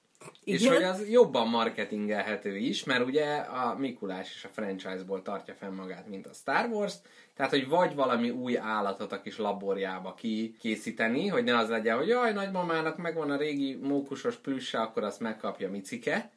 És 0.44 0.62
Igen? 0.62 0.74
hogy 0.74 0.84
az 0.84 1.10
jobban 1.10 1.48
marketingelhető 1.48 2.58
is, 2.58 2.84
mert 2.84 3.06
ugye 3.06 3.36
a 3.36 3.76
Mikulás 3.78 4.36
is 4.36 4.44
a 4.44 4.50
franchise-ból 4.50 5.22
tartja 5.22 5.54
fenn 5.54 5.74
magát, 5.74 6.08
mint 6.08 6.28
a 6.28 6.34
Star 6.34 6.66
Wars, 6.66 6.94
tehát 7.36 7.52
hogy 7.52 7.68
vagy 7.68 7.96
valami 7.96 8.30
új 8.30 8.58
állatot 8.58 9.12
a 9.12 9.22
kis 9.22 9.38
laborjába 9.38 10.14
ki 10.14 10.56
készíteni, 10.60 11.28
hogy 11.28 11.44
ne 11.44 11.58
az 11.58 11.70
legyen, 11.70 11.98
hogy 11.98 12.08
jaj, 12.08 12.34
nagymamának 12.34 12.98
megvan 12.98 13.32
a 13.32 13.38
régi 13.38 13.76
mókusos 13.76 14.36
plüsse, 14.36 14.80
akkor 14.80 15.04
azt 15.04 15.20
megkapja 15.20 15.70
Micike, 15.70 16.32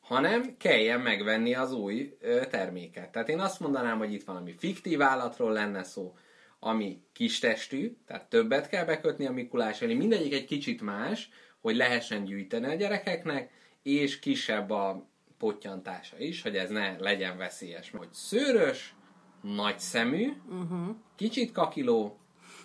hanem 0.00 0.56
kelljen 0.58 1.00
megvenni 1.00 1.54
az 1.54 1.72
új 1.72 2.16
ö, 2.20 2.46
terméket. 2.46 3.12
Tehát 3.12 3.28
én 3.28 3.40
azt 3.40 3.60
mondanám, 3.60 3.98
hogy 3.98 4.12
itt 4.12 4.24
valami 4.24 4.54
fiktív 4.58 5.02
állatról 5.02 5.52
lenne 5.52 5.82
szó, 5.82 6.14
ami 6.58 7.02
kis 7.12 7.38
testű, 7.38 7.96
tehát 8.06 8.28
többet 8.28 8.68
kell 8.68 8.84
bekötni 8.84 9.26
a 9.26 9.32
Mikulás 9.32 9.82
elé, 9.82 9.94
mindegyik 9.94 10.32
egy 10.32 10.44
kicsit 10.44 10.80
más, 10.80 11.30
hogy 11.64 11.76
lehessen 11.76 12.24
gyűjteni 12.24 12.66
a 12.66 12.74
gyerekeknek, 12.74 13.50
és 13.82 14.18
kisebb 14.18 14.70
a 14.70 15.06
pottyantása 15.38 16.18
is, 16.18 16.42
hogy 16.42 16.56
ez 16.56 16.70
ne 16.70 16.98
legyen 16.98 17.36
veszélyes. 17.36 17.90
Hogy 17.90 18.08
szőrös, 18.12 18.94
nagy 19.40 19.78
szemű, 19.78 20.32
uh-huh. 20.48 20.96
kicsit 21.16 21.52
kakiló, 21.52 22.18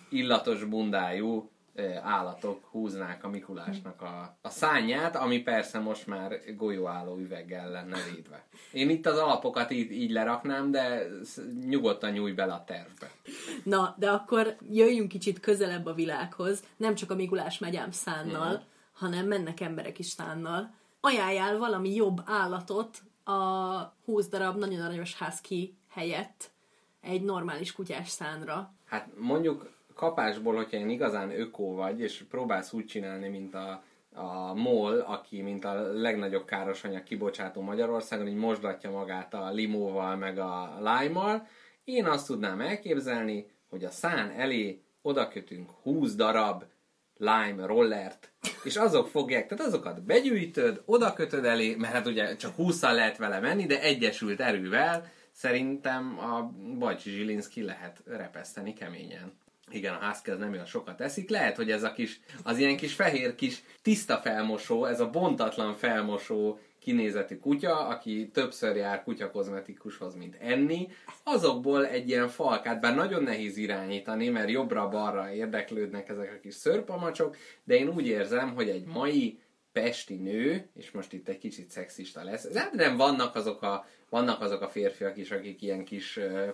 illatos 0.08 0.64
bundájú 0.64 1.50
állatok 2.02 2.64
húznák 2.70 3.24
a 3.24 3.28
Mikulásnak 3.28 4.02
a, 4.02 4.36
a 4.42 4.50
szányát, 4.50 5.16
ami 5.16 5.38
persze 5.38 5.78
most 5.78 6.06
már 6.06 6.38
golyóálló 6.56 7.18
üveggel 7.18 7.70
lenne 7.70 7.98
védve. 8.12 8.44
Én 8.72 8.90
itt 8.90 9.06
az 9.06 9.18
alapokat 9.18 9.70
így, 9.70 9.90
így 9.90 10.10
leraknám, 10.10 10.70
de 10.70 11.06
nyugodtan 11.66 12.10
nyújj 12.10 12.32
bele 12.32 12.52
a 12.52 12.64
tervbe. 12.64 13.10
Na, 13.64 13.94
de 13.98 14.10
akkor 14.10 14.56
jöjjünk 14.70 15.08
kicsit 15.08 15.40
közelebb 15.40 15.86
a 15.86 15.94
világhoz, 15.94 16.62
nem 16.76 16.94
csak 16.94 17.10
a 17.10 17.14
Mikulás 17.14 17.58
megyám 17.58 17.90
szánnal, 17.90 18.52
Mhm. 18.52 18.68
Hanem 19.00 19.26
mennek 19.26 19.60
emberek 19.60 19.98
is 19.98 20.06
szánnal. 20.06 20.74
Ajánljál 21.00 21.58
valami 21.58 21.94
jobb 21.94 22.20
állatot 22.24 23.02
a 23.24 23.32
20 24.04 24.28
darab 24.28 24.58
nagyon 24.58 24.80
aranyos 24.80 25.18
husky 25.18 25.76
helyett 25.88 26.50
egy 27.00 27.22
normális 27.22 27.72
kutyás 27.72 28.08
szánra. 28.08 28.72
Hát 28.84 29.08
mondjuk 29.18 29.70
kapásból, 29.94 30.54
hogyha 30.54 30.76
én 30.76 30.88
igazán 30.88 31.40
ökó 31.40 31.74
vagy, 31.74 32.00
és 32.00 32.24
próbálsz 32.28 32.72
úgy 32.72 32.86
csinálni, 32.86 33.28
mint 33.28 33.54
a, 33.54 33.82
a 34.14 34.54
MOL, 34.54 34.98
aki 34.98 35.42
mint 35.42 35.64
a 35.64 35.92
legnagyobb 35.92 36.44
károsanyag 36.44 37.02
kibocsátó 37.02 37.60
Magyarországon, 37.60 38.28
így 38.28 38.34
mosdatja 38.34 38.90
magát 38.90 39.34
a 39.34 39.50
limóval, 39.50 40.16
meg 40.16 40.38
a 40.38 40.76
lime 40.78 41.46
én 41.84 42.06
azt 42.06 42.26
tudnám 42.26 42.60
elképzelni, 42.60 43.50
hogy 43.68 43.84
a 43.84 43.90
szán 43.90 44.30
elé 44.30 44.82
oda 45.02 45.28
kötünk 45.28 45.70
20 45.82 46.14
darab 46.14 46.64
lime 47.20 47.66
rollert, 47.66 48.30
és 48.62 48.76
azok 48.76 49.08
fogják, 49.08 49.48
tehát 49.48 49.66
azokat 49.66 50.02
begyűjtöd, 50.02 50.82
oda 50.84 51.12
kötöd 51.12 51.44
elé, 51.44 51.74
mert 51.74 51.92
hát 51.92 52.06
ugye 52.06 52.36
csak 52.36 52.54
20 52.54 52.82
lehet 52.82 53.16
vele 53.16 53.40
menni, 53.40 53.66
de 53.66 53.80
egyesült 53.80 54.40
erővel 54.40 55.10
szerintem 55.32 56.18
a 56.18 56.52
Bajcsi 56.78 57.10
Zsilinszki 57.10 57.62
lehet 57.62 58.02
repeszteni 58.06 58.72
keményen. 58.72 59.32
Igen, 59.70 59.94
a 59.94 60.08
az 60.08 60.22
nem 60.38 60.52
olyan 60.52 60.64
sokat 60.64 61.00
eszik. 61.00 61.30
Lehet, 61.30 61.56
hogy 61.56 61.70
ez 61.70 61.82
a 61.82 61.92
kis, 61.92 62.20
az 62.42 62.58
ilyen 62.58 62.76
kis 62.76 62.94
fehér 62.94 63.34
kis 63.34 63.62
tiszta 63.82 64.16
felmosó, 64.16 64.84
ez 64.84 65.00
a 65.00 65.10
bontatlan 65.10 65.74
felmosó 65.74 66.58
kinézetű 66.80 67.36
kutya, 67.36 67.86
aki 67.86 68.30
többször 68.32 68.76
jár 68.76 69.02
kutyakozmetikushoz, 69.02 70.14
mint 70.14 70.36
enni, 70.40 70.88
azokból 71.24 71.86
egy 71.86 72.08
ilyen 72.08 72.28
falkát, 72.28 72.80
bár 72.80 72.94
nagyon 72.94 73.22
nehéz 73.22 73.56
irányítani, 73.56 74.28
mert 74.28 74.50
jobbra-balra 74.50 75.32
érdeklődnek 75.32 76.08
ezek 76.08 76.32
a 76.36 76.40
kis 76.40 76.54
szörpamacsok, 76.54 77.36
de 77.64 77.74
én 77.74 77.88
úgy 77.88 78.06
érzem, 78.06 78.54
hogy 78.54 78.68
egy 78.68 78.84
mai 78.84 79.38
pesti 79.72 80.14
nő, 80.14 80.68
és 80.74 80.90
most 80.90 81.12
itt 81.12 81.28
egy 81.28 81.38
kicsit 81.38 81.70
szexista 81.70 82.24
lesz, 82.24 82.48
de 82.52 82.70
nem 82.72 82.96
vannak 82.96 83.34
azok 83.34 83.62
a, 83.62 83.86
vannak 84.08 84.40
azok 84.40 84.62
a 84.62 84.68
férfiak 84.68 85.16
is, 85.16 85.30
akik 85.30 85.62
ilyen 85.62 85.84
kis 85.84 86.16
uh, 86.16 86.48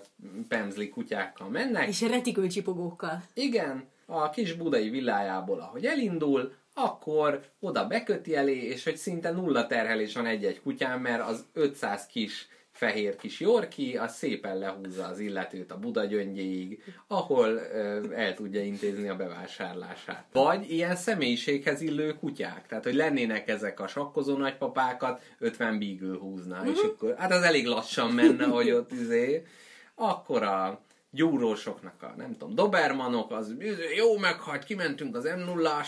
pemzli 0.48 0.88
kutyákkal 0.88 1.48
mennek, 1.48 1.88
És 1.88 2.00
retikülcsipogókkal. 2.00 3.22
igen, 3.34 3.88
a 4.06 4.30
kis 4.30 4.52
budai 4.52 4.88
villájából, 4.88 5.60
ahogy 5.60 5.86
elindul, 5.86 6.52
akkor 6.78 7.42
oda 7.60 7.86
beköti 7.86 8.36
elé, 8.36 8.56
és 8.56 8.84
hogy 8.84 8.96
szinte 8.96 9.30
nulla 9.30 9.66
terhelés 9.66 10.14
van 10.14 10.26
egy-egy 10.26 10.60
kutyán, 10.60 11.00
mert 11.00 11.28
az 11.28 11.46
500 11.52 12.06
kis 12.06 12.48
fehér 12.76 13.16
kis 13.16 13.40
jorki, 13.40 13.96
az 13.96 14.16
szépen 14.16 14.58
lehúzza 14.58 15.06
az 15.06 15.18
illetőt 15.18 15.70
a 15.72 15.78
Buda 15.78 16.04
gyöngyéig, 16.04 16.82
ahol 17.06 17.48
ö, 17.48 18.12
el 18.12 18.34
tudja 18.34 18.62
intézni 18.62 19.08
a 19.08 19.16
bevásárlását. 19.16 20.24
Vagy 20.32 20.70
ilyen 20.70 20.96
személyiséghez 20.96 21.80
illő 21.80 22.12
kutyák, 22.12 22.66
tehát 22.66 22.84
hogy 22.84 22.94
lennének 22.94 23.48
ezek 23.48 23.80
a 23.80 23.86
sakkozó 23.86 24.36
nagypapákat, 24.36 25.22
50 25.38 25.78
beagle 25.78 26.18
húzna, 26.18 26.62
és 26.72 26.80
akkor, 26.80 27.14
hát 27.18 27.32
az 27.32 27.42
elég 27.42 27.66
lassan 27.66 28.10
menne, 28.10 28.44
hogy 28.44 28.70
ott 28.70 28.92
izé, 28.92 29.46
akkor 29.94 30.42
a 30.42 30.80
gyúrósoknak 31.10 32.02
a, 32.02 32.14
nem 32.16 32.32
tudom, 32.32 32.54
dobermanok, 32.54 33.30
az 33.30 33.54
jó 33.96 34.18
meghagy, 34.18 34.64
kimentünk 34.64 35.16
az 35.16 35.24
m 35.24 35.38
0 35.38 35.82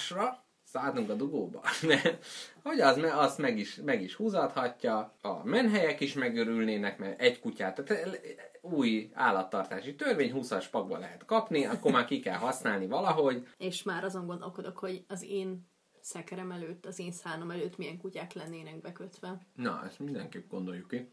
szálltunk 0.72 1.10
a 1.10 1.14
dugóba. 1.14 1.62
Mert, 1.86 2.24
hogy 2.62 2.80
az, 2.80 2.96
me- 2.96 3.12
azt 3.12 3.38
meg 3.38 3.58
is, 3.58 3.74
meg 3.84 4.02
is 4.02 4.14
húzathatja, 4.14 5.14
a 5.22 5.44
menhelyek 5.44 6.00
is 6.00 6.14
megörülnének, 6.14 6.98
mert 6.98 7.20
egy 7.20 7.40
kutyát, 7.40 7.84
tehát 7.84 8.20
új 8.60 9.10
állattartási 9.14 9.94
törvény, 9.94 10.32
20-as 10.34 10.64
pakba 10.70 10.98
lehet 10.98 11.24
kapni, 11.24 11.64
akkor 11.64 11.92
már 11.92 12.04
ki 12.04 12.20
kell 12.20 12.36
használni 12.36 12.86
valahogy. 12.86 13.46
És 13.58 13.82
már 13.82 14.04
azon 14.04 14.26
gondolkodok, 14.26 14.78
hogy 14.78 15.04
az 15.08 15.22
én 15.22 15.66
szekerem 16.00 16.50
előtt, 16.50 16.86
az 16.86 16.98
én 16.98 17.12
szánom 17.12 17.50
előtt 17.50 17.76
milyen 17.76 17.98
kutyák 17.98 18.32
lennének 18.32 18.80
bekötve. 18.80 19.38
Na, 19.54 19.82
ezt 19.86 19.98
mindenképp 19.98 20.50
gondoljuk 20.50 20.88
ki. 20.88 21.08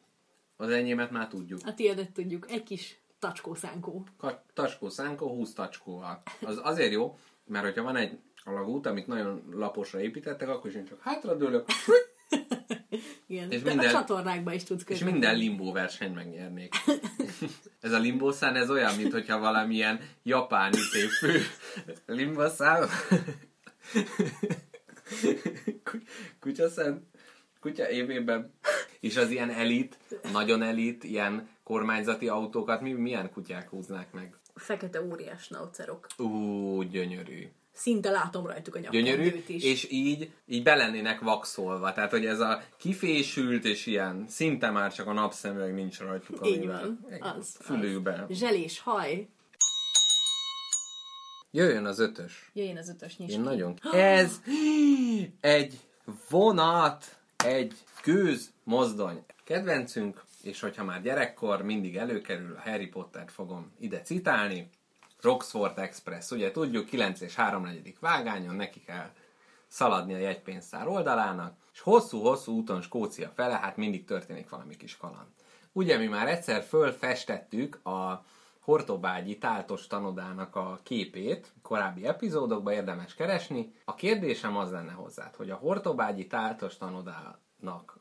Az 0.58 0.70
enyémet 0.70 1.12
már 1.12 1.28
tudjuk. 1.28 1.60
A 1.66 1.74
tiédet 1.74 2.12
tudjuk, 2.12 2.52
egy 2.52 2.64
kis 2.64 3.00
tacskószánkó. 3.20 4.06
Ka- 4.18 4.42
Tacskó, 4.54 4.90
szánkó, 4.90 5.28
20 5.28 5.54
tacskóval. 5.54 6.22
Az 6.42 6.60
azért 6.64 6.92
jó, 6.92 7.18
mert 7.46 7.66
hogyha 7.66 7.84
van 7.84 7.96
egy 7.96 8.20
alagút, 8.46 8.86
amit 8.86 9.08
nagyon 9.08 9.44
laposra 9.52 10.02
építettek, 10.02 10.50
akkor 10.50 10.70
is 10.70 10.76
én 10.76 10.86
csak 10.86 11.02
hátradőlök, 11.02 11.66
Igen. 13.28 13.52
És 13.52 13.62
De 13.62 13.70
minden- 13.70 13.88
a 13.88 13.92
csatornákba 13.92 14.54
is 14.54 14.64
tudsz 14.64 14.82
és 14.82 14.86
közben. 14.88 15.12
minden 15.12 15.38
limbó 15.38 15.72
versenyt 15.72 16.16
megnyernék. 16.16 16.74
ez 17.82 17.92
a 17.92 17.98
limbószán, 18.00 18.56
ez 18.56 18.70
olyan, 18.70 18.96
mint 18.96 19.12
hogyha 19.12 19.40
valamilyen 19.40 20.00
japán 20.24 20.74
izé 20.74 21.08
fő 21.08 21.42
limbószán. 22.06 22.88
Kutyaszán, 26.40 27.08
kutya 27.60 27.90
évében. 27.90 28.54
És 29.00 29.18
az 29.18 29.30
ilyen 29.30 29.50
elit, 29.50 29.98
nagyon 30.32 30.62
elit, 30.62 31.04
ilyen 31.04 31.48
kormányzati 31.64 32.28
autókat 32.28 32.82
mi, 32.82 32.92
milyen 32.94 33.32
kutyák 33.32 33.70
húznák 33.70 34.12
meg? 34.12 34.36
Fekete 34.56 35.02
óriás 35.04 35.42
snaucerok. 35.44 36.08
Ú, 36.18 36.82
gyönyörű. 36.82 37.48
Szinte 37.76 38.10
látom 38.10 38.46
rajtuk 38.46 38.76
a 38.76 38.80
Gyönyörű, 38.80 39.24
nyakkendőt 39.24 39.50
is. 39.50 39.64
és 39.64 39.88
így, 39.92 40.32
így 40.48 40.64
belennének 40.64 41.20
vaxolva. 41.20 41.94
Tehát, 41.94 42.12
hogy 42.12 42.26
ez 42.26 42.40
a 42.40 42.62
kifésült, 42.78 43.66
és 43.66 43.86
ilyen 43.86 44.26
szinte 44.28 44.70
már 44.70 44.94
csak 44.94 45.08
a 45.08 45.14
napszemüveg 45.14 45.74
nincs 45.74 46.00
rajtuk. 46.00 46.42
Amivel- 46.42 46.92
Igen, 47.08 47.22
az, 47.22 47.58
Fülőbe. 47.62 48.26
Zselés 48.30 48.80
haj. 48.80 49.28
Jöjjön 51.52 51.86
az 51.86 52.00
ötös. 52.00 52.50
Jöjjön 52.54 52.78
az 52.78 52.90
ötös 52.90 53.18
nyis. 53.18 53.32
Én 53.34 53.42
nagyon... 53.42 53.80
Ez 53.94 54.42
egy 55.40 55.80
vonat, 56.30 57.18
egy 57.46 57.74
gőz 58.04 58.52
mozdony. 58.64 59.24
Kedvencünk, 59.44 60.24
és 60.44 60.60
hogyha 60.60 60.84
már 60.84 61.02
gyerekkor 61.02 61.62
mindig 61.62 61.98
előkerül, 61.98 62.56
a 62.56 62.70
Harry 62.70 62.88
Pottert 62.88 63.32
fogom 63.32 63.72
ide 63.80 64.02
citálni, 64.02 64.70
Roxford 65.26 65.80
Express. 65.80 66.32
Ugye 66.32 66.52
tudjuk, 66.52 66.86
9 66.86 67.22
és 67.22 67.36
3 67.36 67.64
negyedik 67.64 68.00
vágányon 68.00 68.56
neki 68.56 68.84
kell 68.84 69.10
szaladni 69.68 70.14
a 70.14 70.18
jegypénztár 70.18 70.88
oldalának, 70.88 71.58
és 71.74 71.80
hosszú-hosszú 71.80 72.52
úton 72.52 72.82
Skócia 72.82 73.32
fele, 73.36 73.58
hát 73.58 73.78
mindig 73.78 74.06
történik 74.06 74.50
valami 74.50 74.76
kis 74.76 74.98
kaland. 74.98 75.28
Ugye 75.72 75.98
mi 75.98 76.08
már 76.08 76.28
egyszer 76.28 76.64
fölfestettük 76.64 77.86
a 77.86 78.26
Hortobágyi 78.60 79.38
táltos 79.38 79.88
tanodának 79.88 80.56
a 80.56 80.80
képét, 80.84 81.54
korábbi 81.62 82.06
epizódokban 82.08 82.74
érdemes 82.74 83.14
keresni. 83.14 83.74
A 83.86 83.96
kérdésem 83.96 84.58
az 84.58 84.72
lenne 84.72 84.92
hozzád, 84.92 85.36
hogy 85.36 85.50
a 85.50 85.56
Hortobágyi 85.56 86.28
táltos 86.28 86.78
tanodának 86.78 87.40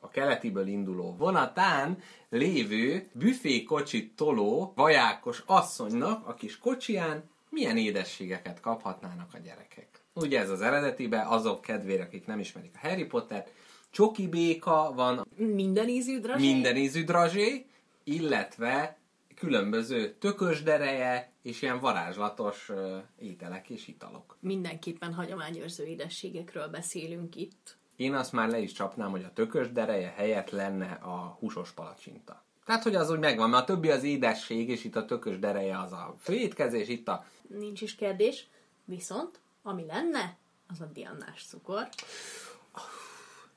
a 0.01 0.09
keletiből 0.11 0.67
induló 0.67 1.15
vonatán 1.19 1.99
lévő 2.29 3.09
büfékocsit 3.13 4.17
toló 4.17 4.73
vajákos 4.77 5.43
asszonynak 5.47 6.27
a 6.27 6.35
kis 6.35 6.59
kocsiján 6.59 7.31
milyen 7.51 7.77
édességeket 7.77 8.61
kaphatnának 8.61 9.35
a 9.35 9.39
gyerekek. 9.39 9.89
Ugye 10.13 10.41
ez 10.41 10.51
az 10.51 10.63
eredetibe, 10.63 11.27
azok 11.29 11.61
kedvére, 11.61 12.03
akik 12.03 12.27
nem 12.27 12.39
ismerik 12.39 12.75
a 12.75 12.89
Harry 12.89 13.05
Pottert, 13.05 13.51
csoki 13.91 14.29
béka, 14.29 14.93
van 14.95 15.27
Minden 15.37 15.89
ízű 15.89 16.21
drazsé? 16.21 16.53
minden 16.53 16.77
ízű 16.77 17.05
drazsé, 17.05 17.67
illetve 18.05 18.99
különböző 19.35 20.13
tökösdereje 20.13 21.33
és 21.43 21.63
ilyen 21.63 21.81
varázslatos 21.81 22.71
ételek 23.19 23.71
és 23.71 23.89
italok. 23.89 24.37
Mindenképpen 24.41 25.15
hagyományőrző 25.15 25.85
édességekről 25.85 26.69
beszélünk 26.69 27.37
itt. 27.37 27.77
Én 27.97 28.15
azt 28.15 28.33
már 28.33 28.49
le 28.49 28.59
is 28.59 28.73
csapnám, 28.73 29.11
hogy 29.11 29.25
a 29.25 29.33
tökösdereje 29.33 30.13
helyett 30.17 30.51
lenne 30.51 30.93
a 30.93 31.37
húsos 31.39 31.71
palacsinta. 31.71 32.43
Tehát, 32.65 32.83
hogy 32.83 32.95
az 32.95 33.11
úgy 33.11 33.19
megvan, 33.19 33.51
mert 33.51 33.63
a 33.63 33.67
többi 33.75 33.91
az 33.91 34.03
édesség, 34.03 34.69
és 34.69 34.85
itt 34.85 34.97
a 34.97 35.05
tökösdereje 35.05 35.79
az 35.79 35.93
a 35.93 36.15
főétkezés, 36.19 36.89
itt 36.89 37.09
a 37.09 37.25
Nincs 37.49 37.81
is 37.81 37.95
kérdés. 37.95 38.47
Viszont, 38.85 39.41
ami 39.63 39.85
lenne, 39.87 40.37
az 40.69 40.81
a 40.81 40.85
diannás 40.93 41.45
cukor. 41.49 41.89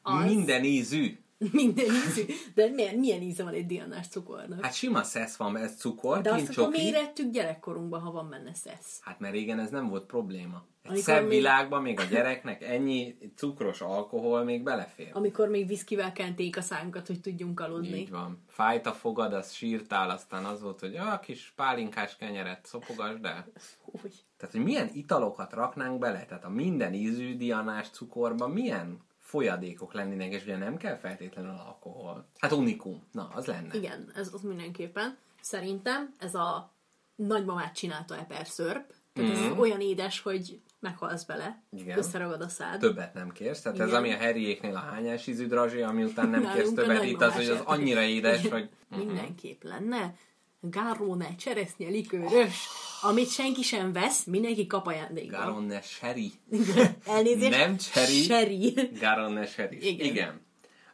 Az- 0.01 0.25
minden 0.25 0.63
ízű. 0.63 1.19
Minden 1.51 1.85
ízű. 1.85 2.23
De 2.53 2.67
milyen, 2.69 2.95
milyen 2.95 3.21
íze 3.21 3.43
van 3.43 3.53
egy 3.53 3.65
diannás 3.65 4.07
cukornak? 4.07 4.63
Hát 4.63 4.73
sima 4.73 5.03
szesz 5.03 5.35
van, 5.35 5.57
ez 5.57 5.75
cukor, 5.77 6.21
De 6.21 6.31
azt 6.33 6.41
akkor 6.41 6.53
csoki. 6.53 6.81
miért 6.81 6.95
ettük 6.95 7.31
gyerekkorunkban, 7.31 8.01
ha 8.01 8.11
van 8.11 8.29
benne 8.29 8.53
szesz? 8.53 8.99
Hát 9.01 9.19
mert 9.19 9.33
régen 9.33 9.59
ez 9.59 9.69
nem 9.69 9.89
volt 9.89 10.05
probléma. 10.05 10.65
Egy 10.81 10.89
Amikor 10.93 11.13
szebb 11.13 11.21
még- 11.27 11.38
világban 11.38 11.81
még 11.81 11.99
a 11.99 12.03
gyereknek 12.03 12.63
ennyi 12.63 13.17
cukros 13.35 13.81
alkohol 13.81 14.43
még 14.43 14.63
belefér. 14.63 15.09
Amikor 15.13 15.47
még 15.47 15.67
viszkivel 15.67 16.11
kenték 16.11 16.57
a 16.57 16.61
szánkat, 16.61 17.07
hogy 17.07 17.21
tudjunk 17.21 17.59
aludni. 17.59 17.97
Így 17.97 18.09
van. 18.09 18.43
Fájt 18.47 18.85
a 18.85 18.91
fogad, 18.93 19.33
az 19.33 19.51
sírtál, 19.51 20.09
aztán 20.09 20.45
az 20.45 20.61
volt, 20.61 20.79
hogy 20.79 20.95
a 20.95 21.19
kis 21.19 21.53
pálinkás 21.55 22.15
kenyeret 22.15 22.65
szopogasd 22.65 23.25
el. 23.25 23.47
Úgy. 23.85 24.25
Tehát, 24.38 24.55
hogy 24.55 24.63
milyen 24.63 24.89
italokat 24.93 25.53
raknánk 25.53 25.99
bele, 25.99 26.25
tehát 26.25 26.43
a 26.45 26.49
minden 26.49 26.93
ízű 26.93 27.38
dianás 27.38 27.89
cukorba 27.89 28.47
milyen 28.47 28.99
folyadékok 29.28 29.93
lennének, 29.93 30.34
és 30.34 30.43
ugye 30.43 30.57
nem 30.57 30.78
kell 30.78 30.97
feltétlenül 30.97 31.55
alkohol. 31.65 32.25
Hát 32.38 32.51
unikum. 32.51 33.03
Na, 33.11 33.30
az 33.34 33.45
lenne. 33.45 33.75
Igen, 33.75 34.11
ez 34.15 34.30
az 34.34 34.41
mindenképpen. 34.41 35.17
Szerintem 35.41 36.13
ez 36.19 36.36
a 36.36 36.73
nagymamát 37.15 37.75
csinálta 37.75 38.17
eperszörp. 38.17 38.93
Tehát 39.13 39.32
ez 39.32 39.57
olyan 39.57 39.82
édes, 39.82 40.19
hogy 40.19 40.61
meghalsz 40.80 41.23
bele. 41.23 41.63
Mhm. 41.69 41.82
Igen. 41.82 41.97
Összeragad 41.97 42.41
a 42.41 42.47
szád. 42.47 42.80
Többet 42.80 43.13
nem 43.13 43.30
kérsz. 43.30 43.61
Tehát 43.61 43.80
ez 43.80 43.88
Igen. 43.88 43.99
ami 43.99 44.11
a 44.11 44.17
Harryéknél 44.17 44.75
a 44.75 44.80
hányás 44.80 45.28
ízű 45.28 45.47
drazsé, 45.47 45.82
ami 45.82 46.03
után 46.03 46.30
nem 46.30 46.41
kérsz 46.41 46.55
Nálunk 46.55 46.78
a 46.78 46.82
többet, 46.82 47.03
itt 47.03 47.21
az, 47.21 47.34
hogy 47.34 47.49
az 47.49 47.61
annyira 47.63 48.01
édes, 48.01 48.47
hogy 48.47 48.69
Mindenképp 48.95 49.63
lenne. 49.63 50.15
Garóne, 50.60 51.36
cseresznye, 51.36 51.88
likőrös, 51.89 52.68
amit 53.01 53.30
senki 53.30 53.62
sem 53.62 53.91
vesz, 53.93 54.24
mindenki 54.24 54.68
kap 54.68 54.88
ajándékba. 54.88 55.38
Garonne 55.38 55.82
Sherry. 55.82 56.32
Elnézést. 57.05 57.49
Nem 57.58 57.78
cherry. 57.78 58.22
Sherry. 58.24 58.74
Garonne 58.99 59.45
Sherry. 59.45 59.88
Igen. 59.88 60.05
Igen. 60.08 60.45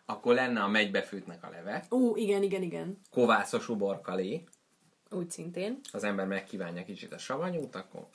Akkor 0.05 0.34
lenne 0.34 0.61
a 0.61 0.68
megybefőtnek 0.68 1.43
a 1.43 1.49
leve, 1.49 1.86
Ó, 1.91 2.16
igen, 2.16 2.43
igen, 2.43 2.61
igen. 2.61 2.99
kovászos 3.11 3.70
uborkalé, 3.70 4.43
Úgy 5.09 5.32
szintén. 5.32 5.80
az 5.91 6.03
ember 6.03 6.26
megkívánja 6.28 6.84
kicsit 6.84 7.14
a 7.14 7.18
savanyút, 7.18 7.76
akkor 7.76 8.07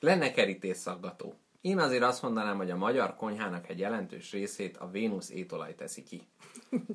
lenne 0.00 0.32
kerítésszaggató. 0.32 1.34
Én 1.60 1.78
azért 1.78 2.02
azt 2.02 2.22
mondanám, 2.22 2.56
hogy 2.56 2.70
a 2.70 2.76
magyar 2.76 3.16
konyhának 3.16 3.68
egy 3.68 3.78
jelentős 3.78 4.32
részét 4.32 4.76
a 4.76 4.90
Vénusz 4.90 5.30
étolaj 5.30 5.74
teszi 5.74 6.02
ki. 6.02 6.22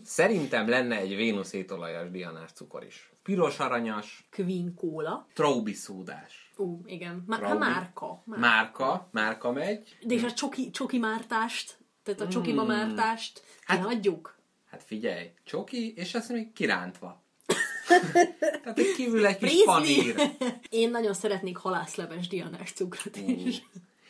Szerintem 0.04 0.70
lenne 0.70 0.98
egy 0.98 1.16
Vénusz 1.16 1.54
étolajos 1.54 2.10
dianás 2.12 2.52
cukor 2.52 2.84
is. 2.84 3.12
Piros 3.24 3.60
aranyas, 3.60 4.28
Queen 4.32 4.74
Cola. 4.76 5.28
traubi 5.34 5.74
szódás. 5.74 6.52
Ó, 6.58 6.80
igen. 6.86 7.24
Má- 7.28 7.36
hát 7.40 7.46
Traubi. 7.46 7.66
márka. 7.66 8.24
márka. 8.26 8.48
Márka, 8.48 9.10
márka 9.12 9.52
megy. 9.52 9.98
De 10.02 10.14
és 10.14 10.24
a 10.24 10.32
csoki, 10.34 10.72
csoki 10.72 10.98
mártást, 10.98 11.78
tehát 12.04 12.22
a 12.22 12.28
csokiba 12.28 12.64
mártást, 12.64 13.44
hát, 13.66 13.78
kihagyjuk. 13.78 14.38
Hát 14.72 14.84
figyelj, 14.84 15.32
csoki, 15.44 15.94
és 15.96 16.14
azt 16.14 16.30
még 16.30 16.54
kirántva. 16.54 17.22
Tehát 18.64 18.80
egy 18.80 18.94
kívül 18.96 19.26
egy 19.26 19.38
kis 19.38 19.64
panír. 19.66 20.16
Én 20.70 20.90
nagyon 20.90 21.14
szeretnék 21.14 21.58
halászleves 21.58 22.28
dianás 22.28 22.72
cukrot 22.72 23.16
is. 23.18 23.62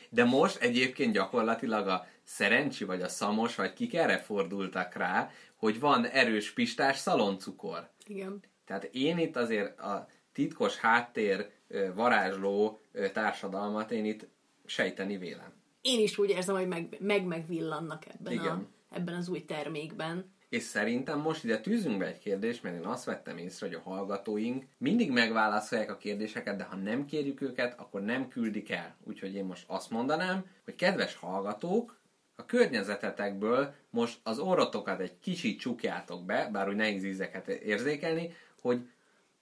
De 0.10 0.24
most 0.24 0.58
egyébként 0.58 1.14
gyakorlatilag 1.14 1.88
a 1.88 2.06
szerencsi 2.24 2.84
vagy 2.84 3.02
a 3.02 3.08
szamos, 3.08 3.56
vagy 3.56 3.74
kik 3.74 3.94
erre 3.94 4.18
fordultak 4.18 4.94
rá, 4.94 5.32
hogy 5.60 5.80
van 5.80 6.06
erős 6.06 6.54
pistás 6.54 6.98
szaloncukor. 6.98 7.90
Igen. 8.06 8.40
Tehát 8.66 8.84
én 8.84 9.18
itt 9.18 9.36
azért 9.36 9.80
a 9.80 10.08
titkos 10.34 10.78
háttér 10.78 11.50
varázsló 11.96 12.82
társadalmat 13.14 13.92
én 13.92 14.06
itt 14.06 14.28
sejteni 14.66 15.18
vélem. 15.18 15.54
Én 15.82 16.00
is 16.00 16.18
úgy 16.18 16.30
érzem, 16.30 16.56
hogy 16.56 16.68
meg, 16.68 16.98
meg 17.00 17.26
megvillannak 17.26 18.06
ebben, 18.06 18.38
a, 18.38 18.42
Igen. 18.42 18.68
ebben 18.90 19.16
az 19.16 19.30
új 19.30 19.46
termékben. 19.46 20.34
És 20.50 20.64
szerintem 20.64 21.20
most 21.20 21.44
ide 21.44 21.60
tűzünk 21.60 21.98
be 21.98 22.06
egy 22.06 22.20
kérdést, 22.20 22.64
mert 22.64 22.76
én 22.76 22.86
azt 22.86 23.06
vettem 23.06 23.38
észre, 23.38 23.66
hogy 23.68 23.76
a 23.76 23.90
hallgatóink 23.90 24.66
mindig 24.78 25.12
megválaszolják 25.12 25.92
a 25.92 25.98
kérdéseket, 25.98 26.58
de 26.58 26.64
ha 26.64 26.76
nem 26.76 27.06
kérjük 27.06 27.42
őket, 27.42 27.80
akkor 27.80 28.02
nem 28.02 28.28
küldik 28.28 28.72
el. 28.72 28.96
Úgyhogy 29.04 29.36
én 29.36 29.46
most 29.46 29.64
azt 29.68 29.90
mondanám, 29.90 30.46
hogy 30.64 30.76
kedves 30.76 31.16
hallgatók, 31.16 31.99
a 32.40 32.46
környezetetekből 32.46 33.74
most 33.90 34.20
az 34.24 34.40
orrotokat 34.40 35.00
egy 35.00 35.20
kicsit 35.20 35.60
csukjátok 35.60 36.26
be, 36.26 36.50
bár 36.52 36.70
úgy 36.70 36.76
nehéz 36.76 37.04
ízeket 37.04 37.48
érzékelni, 37.48 38.34
hogy 38.62 38.82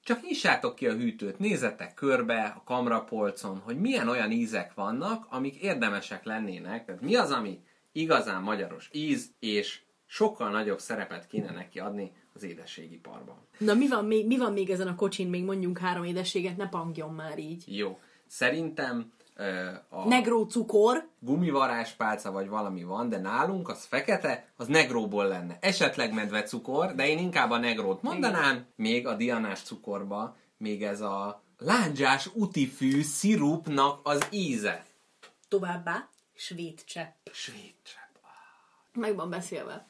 csak 0.04 0.22
nyissátok 0.22 0.76
ki 0.76 0.88
a 0.88 0.94
hűtőt, 0.94 1.40
nézzetek 1.40 1.94
körbe 1.94 2.54
a 2.56 2.64
kamrapolcon, 2.66 3.58
hogy 3.58 3.80
milyen 3.80 4.08
olyan 4.08 4.32
ízek 4.32 4.74
vannak, 4.74 5.26
amik 5.30 5.56
érdemesek 5.56 6.24
lennének. 6.24 6.86
Tehát 6.86 7.02
mi 7.02 7.16
az, 7.16 7.32
ami 7.32 7.60
igazán 7.92 8.42
magyaros 8.42 8.90
íz, 8.92 9.32
és 9.40 9.82
sokkal 10.06 10.50
nagyobb 10.50 10.80
szerepet 10.80 11.28
kéne 11.28 11.52
neki 11.52 11.80
adni 11.80 12.12
az 12.34 12.44
édességiparban. 12.44 13.48
Na 13.58 13.74
mi 13.74 13.88
van, 13.88 14.06
még, 14.06 14.28
mi 14.28 14.38
van 14.38 14.54
még 14.54 14.70
ezen 14.70 14.88
a 14.88 14.96
kocsin? 14.96 15.30
Még 15.30 15.44
mondjunk 15.44 15.78
három 15.78 16.04
édességet, 16.04 16.58
ne 16.58 16.70
pangjon 16.70 17.14
már 17.14 17.40
így. 17.40 17.78
Jó. 17.78 18.00
Szerintem 18.28 19.12
a 19.90 20.08
Negró 20.08 20.44
cukor, 20.44 21.08
gumivaráspálca 21.20 22.32
vagy 22.32 22.48
valami 22.48 22.84
van, 22.84 23.10
de 23.10 23.20
nálunk 23.20 23.70
az 23.70 23.86
fekete, 23.86 24.48
az 24.56 24.68
negróból 24.68 25.28
lenne. 25.28 25.58
Esetleg 25.62 26.14
medvecukor, 26.14 26.96
de 26.96 27.08
én 27.08 27.18
inkább 27.18 27.52
a 27.52 27.58
negrót 27.58 28.02
mondanám. 28.02 28.66
Még 28.76 29.08
a 29.08 29.16
dianás 29.16 29.62
cukorba, 29.62 30.36
még 30.58 30.84
ez 30.84 31.02
a 31.02 31.42
lándzsás 31.58 32.30
utifű 32.34 33.02
szirupnak 33.02 34.00
az 34.04 34.28
íze. 34.32 34.86
továbbá 35.48 36.10
svéd 36.34 36.84
csepp. 36.84 37.28
Svéd 37.32 37.74
csepp. 37.84 38.24
Meg 38.94 39.16
van 39.16 39.30
beszélve. 39.30 39.88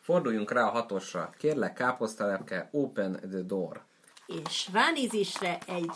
Forduljunk 0.00 0.52
rá 0.52 0.62
a 0.62 0.70
hatosra. 0.70 1.30
Kérlek, 1.38 1.72
káposztalepke, 1.72 2.68
open 2.72 3.12
the 3.12 3.42
door. 3.42 3.82
És 4.26 4.68
ránézésre 4.72 5.58
egy 5.66 5.92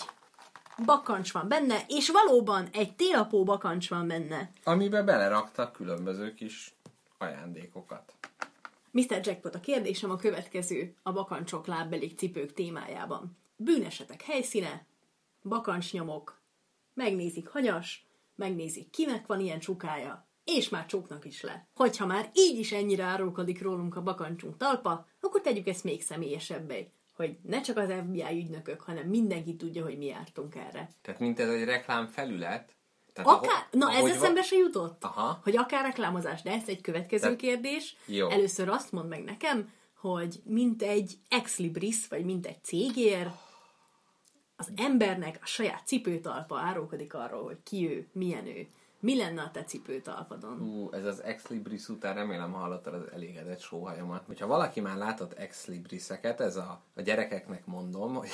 bakancs 0.85 1.33
van 1.33 1.49
benne, 1.49 1.85
és 1.89 2.11
valóban 2.11 2.69
egy 2.73 2.97
télapó 2.97 3.45
bakancs 3.45 3.89
van 3.89 4.07
benne. 4.07 4.51
Amiben 4.65 5.05
beleraktak 5.05 5.73
különböző 5.73 6.35
kis 6.35 6.75
ajándékokat. 7.19 8.15
Mr. 8.91 9.21
Jackpot, 9.23 9.55
a 9.55 9.61
kérdésem 9.61 10.11
a 10.11 10.17
következő 10.17 10.95
a 11.03 11.13
bakancsok 11.13 11.67
lábbelik 11.67 12.19
cipők 12.19 12.53
témájában. 12.53 13.37
Bűnesetek 13.57 14.23
helyszíne, 14.23 14.87
bakancsnyomok, 15.43 16.41
megnézik 16.95 17.49
hanyas, 17.49 18.07
megnézik 18.35 18.91
kinek 18.91 19.27
van 19.27 19.41
ilyen 19.41 19.59
csukája, 19.59 20.27
és 20.45 20.69
már 20.69 20.87
csuknak 20.87 21.25
is 21.25 21.43
le. 21.43 21.67
Hogyha 21.75 22.07
már 22.07 22.31
így 22.33 22.59
is 22.59 22.73
ennyire 22.73 23.05
árulkodik 23.05 23.63
rólunk 23.63 23.97
a 23.97 24.03
bakancsunk 24.03 24.57
talpa, 24.57 25.07
akkor 25.21 25.41
tegyük 25.41 25.67
ezt 25.67 25.85
még 25.85 26.03
személyesebbé, 26.03 26.91
hogy 27.17 27.37
ne 27.43 27.61
csak 27.61 27.77
az 27.77 27.93
FBI 28.03 28.39
ügynökök, 28.39 28.81
hanem 28.81 29.09
mindenki 29.09 29.57
tudja, 29.57 29.83
hogy 29.83 29.99
mi 29.99 30.05
jártunk 30.05 30.55
erre. 30.55 30.91
Tehát 31.03 31.21
mint 31.21 31.41
ez 31.41 31.49
egy 31.49 31.65
reklám 31.65 32.07
felület. 32.07 32.75
Tehát 33.13 33.31
Akár, 33.31 33.67
na 33.71 33.93
ez 33.93 34.05
eszembe 34.05 34.43
se 34.43 34.57
jutott, 34.57 35.05
Aha. 35.05 35.41
hogy 35.43 35.57
akár 35.57 35.85
reklámozás, 35.85 36.43
de 36.43 36.51
ez 36.51 36.69
egy 36.69 36.81
következő 36.81 37.29
De- 37.29 37.37
kérdés. 37.37 37.97
Jó. 38.07 38.29
Először 38.29 38.69
azt 38.69 38.93
mondd 38.93 39.09
meg 39.09 39.25
nekem, 39.25 39.73
hogy 39.97 40.41
mint 40.45 40.83
egy 40.83 41.15
ex 41.29 41.59
libris, 41.59 42.09
vagy 42.09 42.25
mint 42.25 42.47
egy 42.47 42.65
cégér, 42.65 43.31
az 44.57 44.73
embernek 44.77 45.39
a 45.43 45.47
saját 45.47 45.87
cipőtalpa 45.87 46.59
árulkodik 46.59 47.15
arról, 47.15 47.43
hogy 47.43 47.63
ki 47.63 47.89
ő, 47.91 48.09
milyen 48.13 48.47
ő. 48.47 48.69
Mi 49.05 49.17
lenne 49.17 49.43
a 49.43 49.51
te 49.51 49.65
cipőtalpadon? 49.65 50.61
Ú, 50.61 50.93
ez 50.93 51.05
az 51.05 51.23
Ex 51.23 51.47
Libris 51.47 51.89
után 51.89 52.15
remélem 52.15 52.53
hallottad 52.53 52.95
az 52.95 53.03
elégedett 53.13 53.61
sóhajamat. 53.61 54.27
Hogyha 54.27 54.47
valaki 54.47 54.81
már 54.81 54.97
látott 54.97 55.33
Ex 55.33 55.67
Libriseket, 55.67 56.41
ez 56.41 56.57
a, 56.57 56.83
a 56.97 57.01
gyerekeknek 57.01 57.67
mondom, 57.67 58.15
hogy 58.15 58.29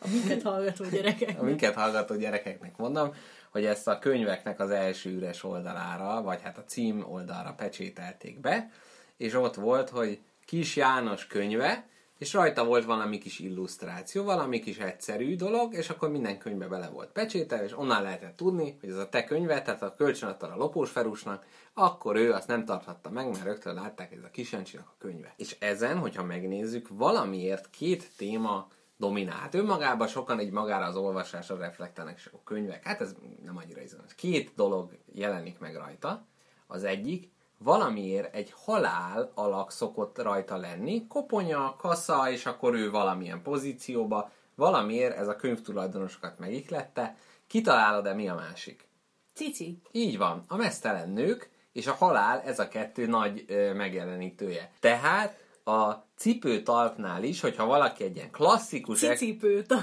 A 0.00 0.08
minket 0.08 0.42
hallgató 0.42 0.84
gyerekek. 0.84 1.40
a 1.40 1.42
minket 1.42 1.74
hallgató 1.74 2.16
gyerekeknek 2.16 2.76
mondom, 2.76 3.14
hogy 3.50 3.64
ezt 3.64 3.88
a 3.88 3.98
könyveknek 3.98 4.60
az 4.60 4.70
első 4.70 5.10
üres 5.10 5.44
oldalára, 5.44 6.22
vagy 6.22 6.42
hát 6.42 6.58
a 6.58 6.64
cím 6.64 7.04
oldalra 7.08 7.52
pecsételték 7.52 8.40
be, 8.40 8.70
és 9.16 9.34
ott 9.34 9.54
volt, 9.54 9.88
hogy 9.88 10.20
Kis 10.44 10.76
János 10.76 11.26
könyve, 11.26 11.88
és 12.20 12.32
rajta 12.32 12.64
volt 12.64 12.84
valami 12.84 13.18
kis 13.18 13.38
illusztráció, 13.38 14.24
valami 14.24 14.60
kis 14.60 14.78
egyszerű 14.78 15.36
dolog, 15.36 15.74
és 15.74 15.90
akkor 15.90 16.10
minden 16.10 16.38
könyvbe 16.38 16.66
bele 16.66 16.88
volt 16.88 17.12
pecsétel, 17.12 17.64
és 17.64 17.78
onnan 17.78 18.02
lehetett 18.02 18.36
tudni, 18.36 18.76
hogy 18.80 18.88
ez 18.88 18.96
a 18.96 19.08
te 19.08 19.24
könyve, 19.24 19.62
tehát 19.62 19.82
a 19.82 19.94
kölcsönadtad 19.94 20.50
a 20.50 20.56
lopós 20.56 20.90
ferusnak, 20.90 21.46
akkor 21.74 22.16
ő 22.16 22.32
azt 22.32 22.46
nem 22.46 22.64
tarthatta 22.64 23.10
meg, 23.10 23.26
mert 23.26 23.44
rögtön 23.44 23.74
látták, 23.74 24.08
hogy 24.08 24.18
ez 24.18 24.24
a 24.24 24.30
kisencsinak 24.30 24.86
a 24.86 24.94
könyve. 24.98 25.34
És 25.36 25.56
ezen, 25.58 25.98
hogyha 25.98 26.24
megnézzük, 26.24 26.88
valamiért 26.88 27.70
két 27.70 28.10
téma 28.16 28.68
dominált. 28.96 29.54
Önmagában 29.54 30.06
sokan 30.06 30.38
egy 30.38 30.50
magára 30.50 30.84
az 30.84 30.96
olvasásra 30.96 31.56
reflektálnak, 31.56 32.16
és 32.16 32.30
a 32.32 32.42
könyvek, 32.44 32.84
hát 32.84 33.00
ez 33.00 33.14
nem 33.44 33.56
annyira 33.56 33.80
izgalmas. 33.82 34.14
Két 34.14 34.52
dolog 34.54 34.98
jelenik 35.12 35.58
meg 35.58 35.76
rajta. 35.76 36.26
Az 36.66 36.84
egyik, 36.84 37.30
valamiért 37.64 38.34
egy 38.34 38.52
halál 38.64 39.32
alak 39.34 39.72
szokott 39.72 40.22
rajta 40.22 40.56
lenni, 40.56 41.06
koponya, 41.06 41.76
kasza, 41.78 42.30
és 42.30 42.46
akkor 42.46 42.74
ő 42.74 42.90
valamilyen 42.90 43.42
pozícióba, 43.42 44.30
valamiért 44.54 45.16
ez 45.16 45.28
a 45.28 45.36
könyvtulajdonosokat 45.36 46.38
megiklette. 46.38 47.16
Kitalálod-e 47.46 48.14
mi 48.14 48.28
a 48.28 48.34
másik? 48.34 48.88
Cici. 49.34 49.80
Így 49.92 50.18
van, 50.18 50.44
a 50.48 50.56
mesztelen 50.56 51.10
nők 51.10 51.50
és 51.72 51.86
a 51.86 51.92
halál 51.92 52.40
ez 52.40 52.58
a 52.58 52.68
kettő 52.68 53.06
nagy 53.06 53.44
ö, 53.48 53.72
megjelenítője. 53.72 54.70
Tehát 54.80 55.38
a 55.64 55.92
cipőtalpnál 56.16 57.22
is, 57.22 57.40
hogyha 57.40 57.64
valaki 57.64 58.04
egy 58.04 58.16
ilyen 58.16 58.30
klasszikus... 58.30 58.98
Cicipőtal. 58.98 59.82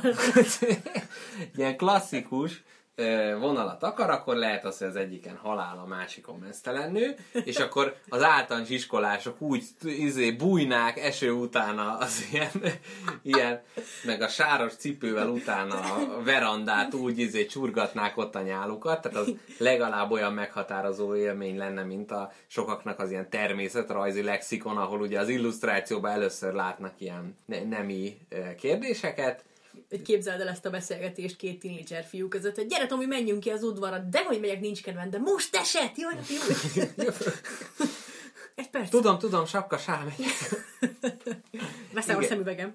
ilyen 1.55 1.77
klasszikus 1.77 2.63
vonalat 3.39 3.83
akar, 3.83 4.09
akkor 4.09 4.35
lehet 4.35 4.65
az, 4.65 4.77
hogy 4.77 4.87
az 4.87 4.95
egyiken 4.95 5.35
halál, 5.35 5.77
a 5.83 5.87
másikon 5.87 6.39
mesztelen 6.39 6.91
nő, 6.91 7.15
és 7.43 7.57
akkor 7.57 7.95
az 8.09 8.23
általános 8.23 8.69
iskolások 8.69 9.41
úgy 9.41 9.63
izé, 9.83 10.31
bújnák 10.31 10.99
eső 10.99 11.31
utána 11.31 11.97
az 11.97 12.25
ilyen, 12.31 12.51
ilyen, 13.21 13.61
meg 14.05 14.21
a 14.21 14.27
sáros 14.27 14.75
cipővel 14.75 15.29
utána 15.29 15.79
a 15.79 16.23
verandát 16.23 16.93
úgy 16.93 17.19
izé 17.19 17.45
csurgatnák 17.45 18.17
ott 18.17 18.35
a 18.35 18.41
nyálukat, 18.41 19.01
tehát 19.01 19.17
az 19.17 19.33
legalább 19.57 20.11
olyan 20.11 20.33
meghatározó 20.33 21.15
élmény 21.15 21.57
lenne, 21.57 21.83
mint 21.83 22.11
a 22.11 22.31
sokaknak 22.47 22.99
az 22.99 23.11
ilyen 23.11 23.29
természetrajzi 23.29 24.23
lexikon, 24.23 24.77
ahol 24.77 25.01
ugye 25.01 25.19
az 25.19 25.29
illusztrációban 25.29 26.11
először 26.11 26.53
látnak 26.53 26.93
ilyen 26.97 27.37
ne- 27.45 27.63
nemi 27.63 28.17
kérdéseket, 28.57 29.43
Hogy 29.89 30.01
képzeld 30.01 30.41
el 30.41 30.47
ezt 30.47 30.65
a 30.65 30.69
beszélgetést 30.69 31.35
két 31.35 31.59
tínédzser 31.59 32.03
fiú 32.03 32.27
között, 32.27 32.55
hogy 32.55 32.67
gyere 32.67 32.85
Tomi, 32.85 33.05
menjünk 33.05 33.39
ki 33.39 33.49
az 33.49 33.63
udvarra, 33.63 33.99
de 33.99 34.23
hogy 34.23 34.39
megyek, 34.39 34.59
nincs 34.59 34.81
kedvem, 34.81 35.09
de 35.09 35.17
most 35.17 35.55
esett, 35.55 35.97
jó, 35.97 36.09
jó. 36.29 37.11
Egy 38.57 38.69
perc, 38.69 38.89
Tudom, 38.89 39.19
tudom, 39.19 39.45
sapka 39.45 39.77
sám. 39.77 40.13
veszem 41.93 42.17
a 42.17 42.21
szemüvegem. 42.21 42.73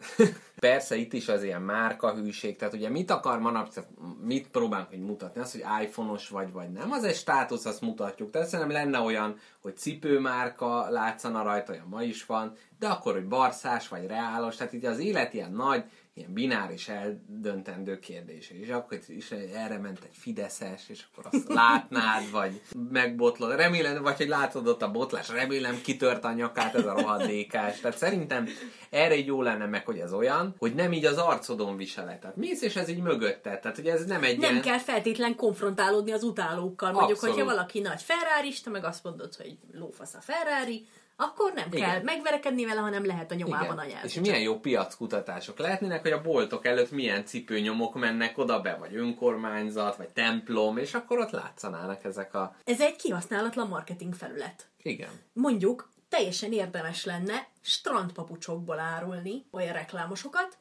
Persze 0.61 0.96
itt 0.96 1.12
is 1.12 1.28
az 1.28 1.42
ilyen 1.42 1.62
márkahűség, 1.62 2.57
tehát 2.57 2.74
ugye 2.74 2.88
mit 2.88 3.11
akar 3.11 3.38
manapság, 3.38 3.84
mit 4.20 4.48
próbálunk 4.48 4.88
hogy 4.88 5.00
mutatni? 5.00 5.40
Az, 5.40 5.53
hogy 5.53 5.64
iPhone-os 5.82 6.28
vagy, 6.28 6.53
vagy 6.53 6.70
nem, 6.70 6.90
az 6.90 7.05
egy 7.05 7.14
státusz, 7.14 7.64
azt 7.64 7.80
mutatjuk. 7.80 8.30
Tehát 8.30 8.48
szerintem 8.48 8.74
lenne 8.76 8.98
olyan, 8.98 9.38
hogy 9.61 9.76
cipőmárka 9.76 10.90
látszana 10.90 11.42
rajta, 11.42 11.72
olyan 11.72 11.86
ma 11.88 12.03
is 12.03 12.26
van, 12.26 12.57
de 12.78 12.88
akkor, 12.88 13.12
hogy 13.12 13.28
barszás 13.28 13.88
vagy 13.88 14.07
reálos, 14.07 14.57
tehát 14.57 14.72
itt 14.72 14.86
az 14.86 14.98
élet 14.98 15.34
ilyen 15.34 15.53
nagy, 15.53 15.84
ilyen 16.14 16.32
bináris 16.32 16.88
eldöntendő 16.88 17.98
kérdése. 17.98 18.54
És 18.54 18.68
akkor 18.68 18.98
is 19.06 19.30
erre 19.30 19.78
ment 19.78 19.98
egy 20.02 20.16
Fideszes, 20.16 20.88
és 20.88 21.04
akkor 21.12 21.30
azt 21.32 21.48
látnád, 21.48 22.30
vagy 22.30 22.60
megbotlod. 22.90 23.56
Remélem, 23.56 24.02
vagy 24.02 24.16
hogy 24.16 24.28
látod 24.28 24.66
ott 24.66 24.82
a 24.82 24.90
botlás, 24.90 25.28
remélem 25.28 25.80
kitört 25.82 26.24
a 26.24 26.32
nyakát 26.32 26.74
ez 26.74 26.86
a 26.86 26.92
rohadékás. 26.92 27.80
Tehát 27.80 27.96
szerintem 27.96 28.48
erre 28.90 29.16
így 29.16 29.26
jó 29.26 29.42
lenne 29.42 29.66
meg, 29.66 29.86
hogy 29.86 29.98
ez 29.98 30.12
olyan, 30.12 30.54
hogy 30.58 30.74
nem 30.74 30.92
így 30.92 31.04
az 31.04 31.16
arcodon 31.16 31.76
viseled. 31.76 32.18
Tehát 32.18 32.36
mész, 32.36 32.62
és 32.62 32.76
ez 32.76 32.88
így 32.88 33.02
mögötted. 33.02 33.60
Tehát, 33.60 33.76
hogy 33.76 33.86
ez 33.86 34.04
nem 34.04 34.22
egy 34.22 34.38
Nem 34.38 34.50
ilyen... 34.50 34.62
kell 34.62 34.78
feltétlen 34.78 35.36
konfrontálódni 35.36 36.12
az 36.12 36.22
utálókkal. 36.22 36.92
Mondjuk, 36.92 37.16
Abszolút. 37.16 37.34
hogyha 37.34 37.54
valaki 37.54 37.80
nagy 37.80 38.02
ferrari 38.02 38.52
meg 38.70 38.84
azt 38.84 39.04
mondod, 39.04 39.34
hogy 39.34 39.56
lófasz 39.72 40.14
a 40.14 40.20
Ferrari, 40.20 40.86
akkor 41.22 41.52
nem 41.54 41.68
Igen. 41.72 41.90
kell 41.90 42.02
megverekedni 42.02 42.64
vele, 42.64 42.80
hanem 42.80 43.06
lehet 43.06 43.30
a 43.30 43.34
nyomában 43.34 43.64
Igen. 43.64 43.78
anyázni. 43.78 44.08
És 44.08 44.14
milyen 44.14 44.40
jó 44.40 44.58
piackutatások 44.58 45.58
lehetnének, 45.58 46.02
hogy 46.02 46.10
a 46.10 46.20
boltok 46.20 46.66
előtt 46.66 46.90
milyen 46.90 47.24
cipőnyomok 47.24 47.94
mennek 47.94 48.38
oda 48.38 48.60
be, 48.60 48.76
vagy 48.76 48.96
önkormányzat, 48.96 49.96
vagy 49.96 50.08
templom, 50.08 50.76
és 50.76 50.94
akkor 50.94 51.18
ott 51.18 51.30
látszanának 51.30 52.04
ezek 52.04 52.34
a... 52.34 52.56
Ez 52.64 52.80
egy 52.80 52.96
kihasználatlan 52.96 53.68
marketing 53.68 54.14
felület. 54.14 54.66
Igen. 54.82 55.10
Mondjuk 55.32 55.90
teljesen 56.08 56.52
érdemes 56.52 57.04
lenne 57.04 57.48
strandpapucsokból 57.60 58.78
árulni 58.78 59.46
olyan 59.50 59.72
reklámosokat, 59.72 60.58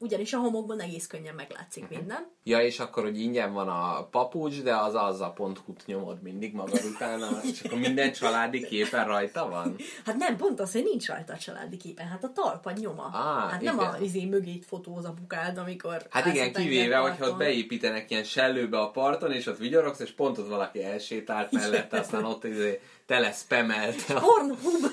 ugyanis 0.00 0.32
a 0.32 0.38
homokban 0.38 0.80
egész 0.80 1.06
könnyen 1.06 1.34
meglátszik 1.34 1.88
Mhm. 1.88 1.94
minden. 1.94 2.26
Ja, 2.44 2.60
és 2.60 2.80
akkor, 2.80 3.02
hogy 3.02 3.20
ingyen 3.20 3.52
van 3.52 3.68
a 3.68 4.04
papucs, 4.10 4.62
de 4.62 4.76
az 4.76 4.94
az 4.94 5.20
a 5.20 5.30
pont 5.30 5.60
t 5.78 5.86
nyomod 5.86 6.22
mindig 6.22 6.54
magad 6.54 6.80
utána, 6.94 7.28
és 7.42 7.60
akkor 7.62 7.78
minden 7.78 8.12
családi 8.12 8.66
képen 8.66 9.04
rajta 9.06 9.48
van? 9.48 9.76
Hát 10.04 10.16
nem, 10.16 10.36
pont 10.36 10.60
az, 10.60 10.72
hogy 10.72 10.82
nincs 10.84 11.06
rajta 11.06 11.32
a 11.32 11.36
családi 11.38 11.76
képen, 11.76 12.06
hát 12.06 12.24
a 12.24 12.32
talpad 12.32 12.78
nyoma. 12.78 13.10
Á, 13.12 13.48
hát 13.48 13.60
nem 13.60 13.74
igen. 13.78 13.88
a 13.88 13.98
izé 13.98 14.24
mögé 14.24 14.58
fotóz 14.66 15.04
a 15.04 15.12
bukád, 15.20 15.58
amikor 15.58 16.06
Hát 16.10 16.26
igen, 16.26 16.52
kivéve, 16.52 16.96
hogyha 16.96 17.28
ott 17.28 17.36
beépítenek 17.36 18.10
ilyen 18.10 18.24
sellőbe 18.24 18.78
a 18.78 18.90
parton, 18.90 19.32
és 19.32 19.46
ott 19.46 19.58
vigyorogsz, 19.58 20.00
és 20.00 20.12
pont 20.12 20.38
ott 20.38 20.48
valaki 20.48 20.82
elsétált 20.82 21.52
mellette, 21.52 21.98
aztán 21.98 22.24
ott 22.24 22.44
izé 22.44 22.80
tele 23.10 23.32
spamelte 23.32 24.14
a 24.14 24.20
Pornhub, 24.20 24.84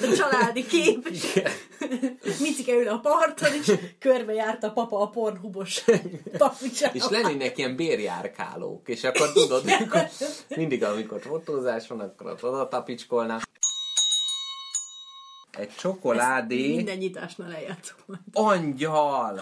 a 0.00 0.14
családi 0.16 0.66
kép, 0.66 1.08
és 2.22 2.38
Micike 2.40 2.72
ül 2.72 2.88
a 2.88 2.98
parton, 2.98 3.52
és 3.52 3.72
körbejárt 3.98 4.64
a 4.64 4.72
papa 4.72 5.00
a 5.00 5.08
pornhubos 5.08 5.84
papucsával. 6.38 6.96
És 6.96 7.08
lennének 7.08 7.58
ilyen 7.58 7.76
bérjárkálók, 7.76 8.88
és 8.88 9.04
akkor 9.04 9.32
tudod, 9.32 9.62
amikor, 9.68 10.08
mindig 10.48 10.84
amikor 10.84 11.20
fotózás 11.20 11.88
van, 11.88 12.00
akkor 12.00 12.38
oda 12.40 12.68
tapicskolnak. 12.68 13.42
Egy 15.50 15.74
csokoládé 15.76 16.74
Minden 16.76 16.98
nyitásnál 16.98 17.54
eljátszom. 17.54 17.96
angyal! 18.32 19.40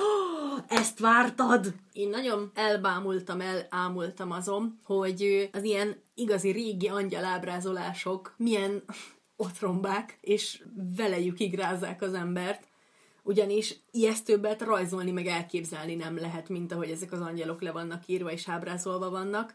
Ezt 0.69 0.99
vártad? 0.99 1.75
Én 1.93 2.09
nagyon 2.09 2.51
elbámultam, 2.55 3.41
elámultam 3.41 4.31
azon, 4.31 4.81
hogy 4.85 5.51
az 5.53 5.63
ilyen 5.63 6.07
igazi 6.19 6.51
régi 6.51 6.89
angyalábrázolások 6.89 8.35
milyen 8.37 8.83
otrombák, 9.37 10.19
és 10.21 10.63
velejük 10.97 11.41
igrázzák 11.41 12.03
az 12.03 12.15
embert. 12.15 12.69
Ugyanis 13.23 13.75
ijesztőbbet 13.91 14.63
rajzolni 14.63 15.11
meg 15.11 15.27
elképzelni 15.27 15.95
nem 15.95 16.19
lehet, 16.19 16.49
mint 16.49 16.73
ahogy 16.73 16.91
ezek 16.91 17.13
az 17.13 17.21
angyalok 17.21 17.63
le 17.63 17.73
vannak 17.73 18.07
írva 18.07 18.33
és 18.33 18.49
ábrázolva 18.49 19.11
vannak. 19.11 19.55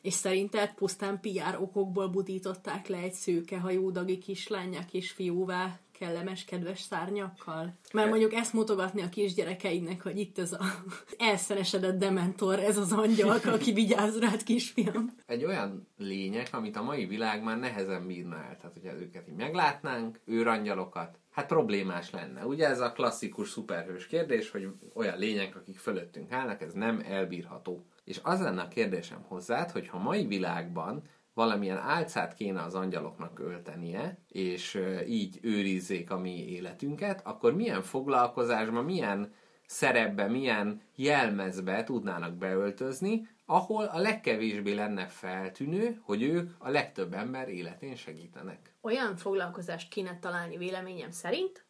És 0.00 0.14
szerinted 0.14 0.74
pusztán 0.74 1.20
PR 1.20 1.56
okokból 1.60 2.08
butították 2.08 2.86
le 2.86 2.96
egy 2.96 3.12
szőke 3.12 3.58
hajódagi 3.58 4.18
kislánya 4.18 4.84
kisfiúvá 4.84 5.80
kellemes, 6.02 6.44
kedves 6.44 6.80
szárnyakkal? 6.80 7.74
Mert 7.92 8.08
mondjuk 8.08 8.32
ezt 8.32 8.52
mutogatni 8.52 9.02
a 9.02 9.08
kisgyerekeidnek, 9.08 10.02
hogy 10.02 10.18
itt 10.18 10.38
ez 10.38 10.52
a 10.52 10.64
elszenesedett 11.30 11.98
dementor, 11.98 12.58
ez 12.58 12.76
az 12.76 12.92
angyal, 12.92 13.40
aki 13.56 13.72
vigyáz 13.72 14.18
rád, 14.18 14.42
kisfiam. 14.42 15.10
Egy 15.26 15.44
olyan 15.44 15.88
lények, 15.98 16.48
amit 16.52 16.76
a 16.76 16.82
mai 16.82 17.06
világ 17.06 17.42
már 17.42 17.58
nehezen 17.58 18.06
bírna 18.06 18.36
el. 18.36 18.56
Tehát, 18.56 18.72
hogyha 18.72 19.00
őket 19.00 19.28
így 19.28 19.36
meglátnánk, 19.36 20.20
őrangyalokat, 20.24 21.18
hát 21.30 21.46
problémás 21.46 22.10
lenne. 22.10 22.46
Ugye 22.46 22.68
ez 22.68 22.80
a 22.80 22.92
klasszikus 22.92 23.48
szuperhős 23.48 24.06
kérdés, 24.06 24.50
hogy 24.50 24.68
olyan 24.94 25.18
lények, 25.18 25.56
akik 25.56 25.78
fölöttünk 25.78 26.32
állnak, 26.32 26.62
ez 26.62 26.72
nem 26.72 27.02
elbírható. 27.04 27.86
És 28.04 28.20
az 28.22 28.40
lenne 28.40 28.62
a 28.62 28.68
kérdésem 28.68 29.24
hozzád, 29.28 29.70
hogy 29.70 29.88
ha 29.88 29.98
mai 29.98 30.26
világban 30.26 31.02
valamilyen 31.34 31.78
álcát 31.78 32.34
kéne 32.34 32.62
az 32.62 32.74
angyaloknak 32.74 33.38
öltenie, 33.38 34.18
és 34.28 34.80
így 35.08 35.38
őrizzék 35.42 36.10
a 36.10 36.18
mi 36.18 36.48
életünket, 36.48 37.26
akkor 37.26 37.54
milyen 37.54 37.82
foglalkozásban, 37.82 38.84
milyen 38.84 39.32
szerepbe, 39.66 40.26
milyen 40.26 40.82
jelmezbe 40.94 41.84
tudnának 41.84 42.34
beöltözni, 42.34 43.28
ahol 43.46 43.84
a 43.84 43.98
legkevésbé 43.98 44.72
lenne 44.72 45.06
feltűnő, 45.06 46.00
hogy 46.02 46.22
ők 46.22 46.50
a 46.58 46.70
legtöbb 46.70 47.12
ember 47.12 47.48
életén 47.48 47.96
segítenek. 47.96 48.74
Olyan 48.80 49.16
foglalkozást 49.16 49.88
kéne 49.88 50.18
találni 50.18 50.56
véleményem 50.56 51.10
szerint, 51.10 51.64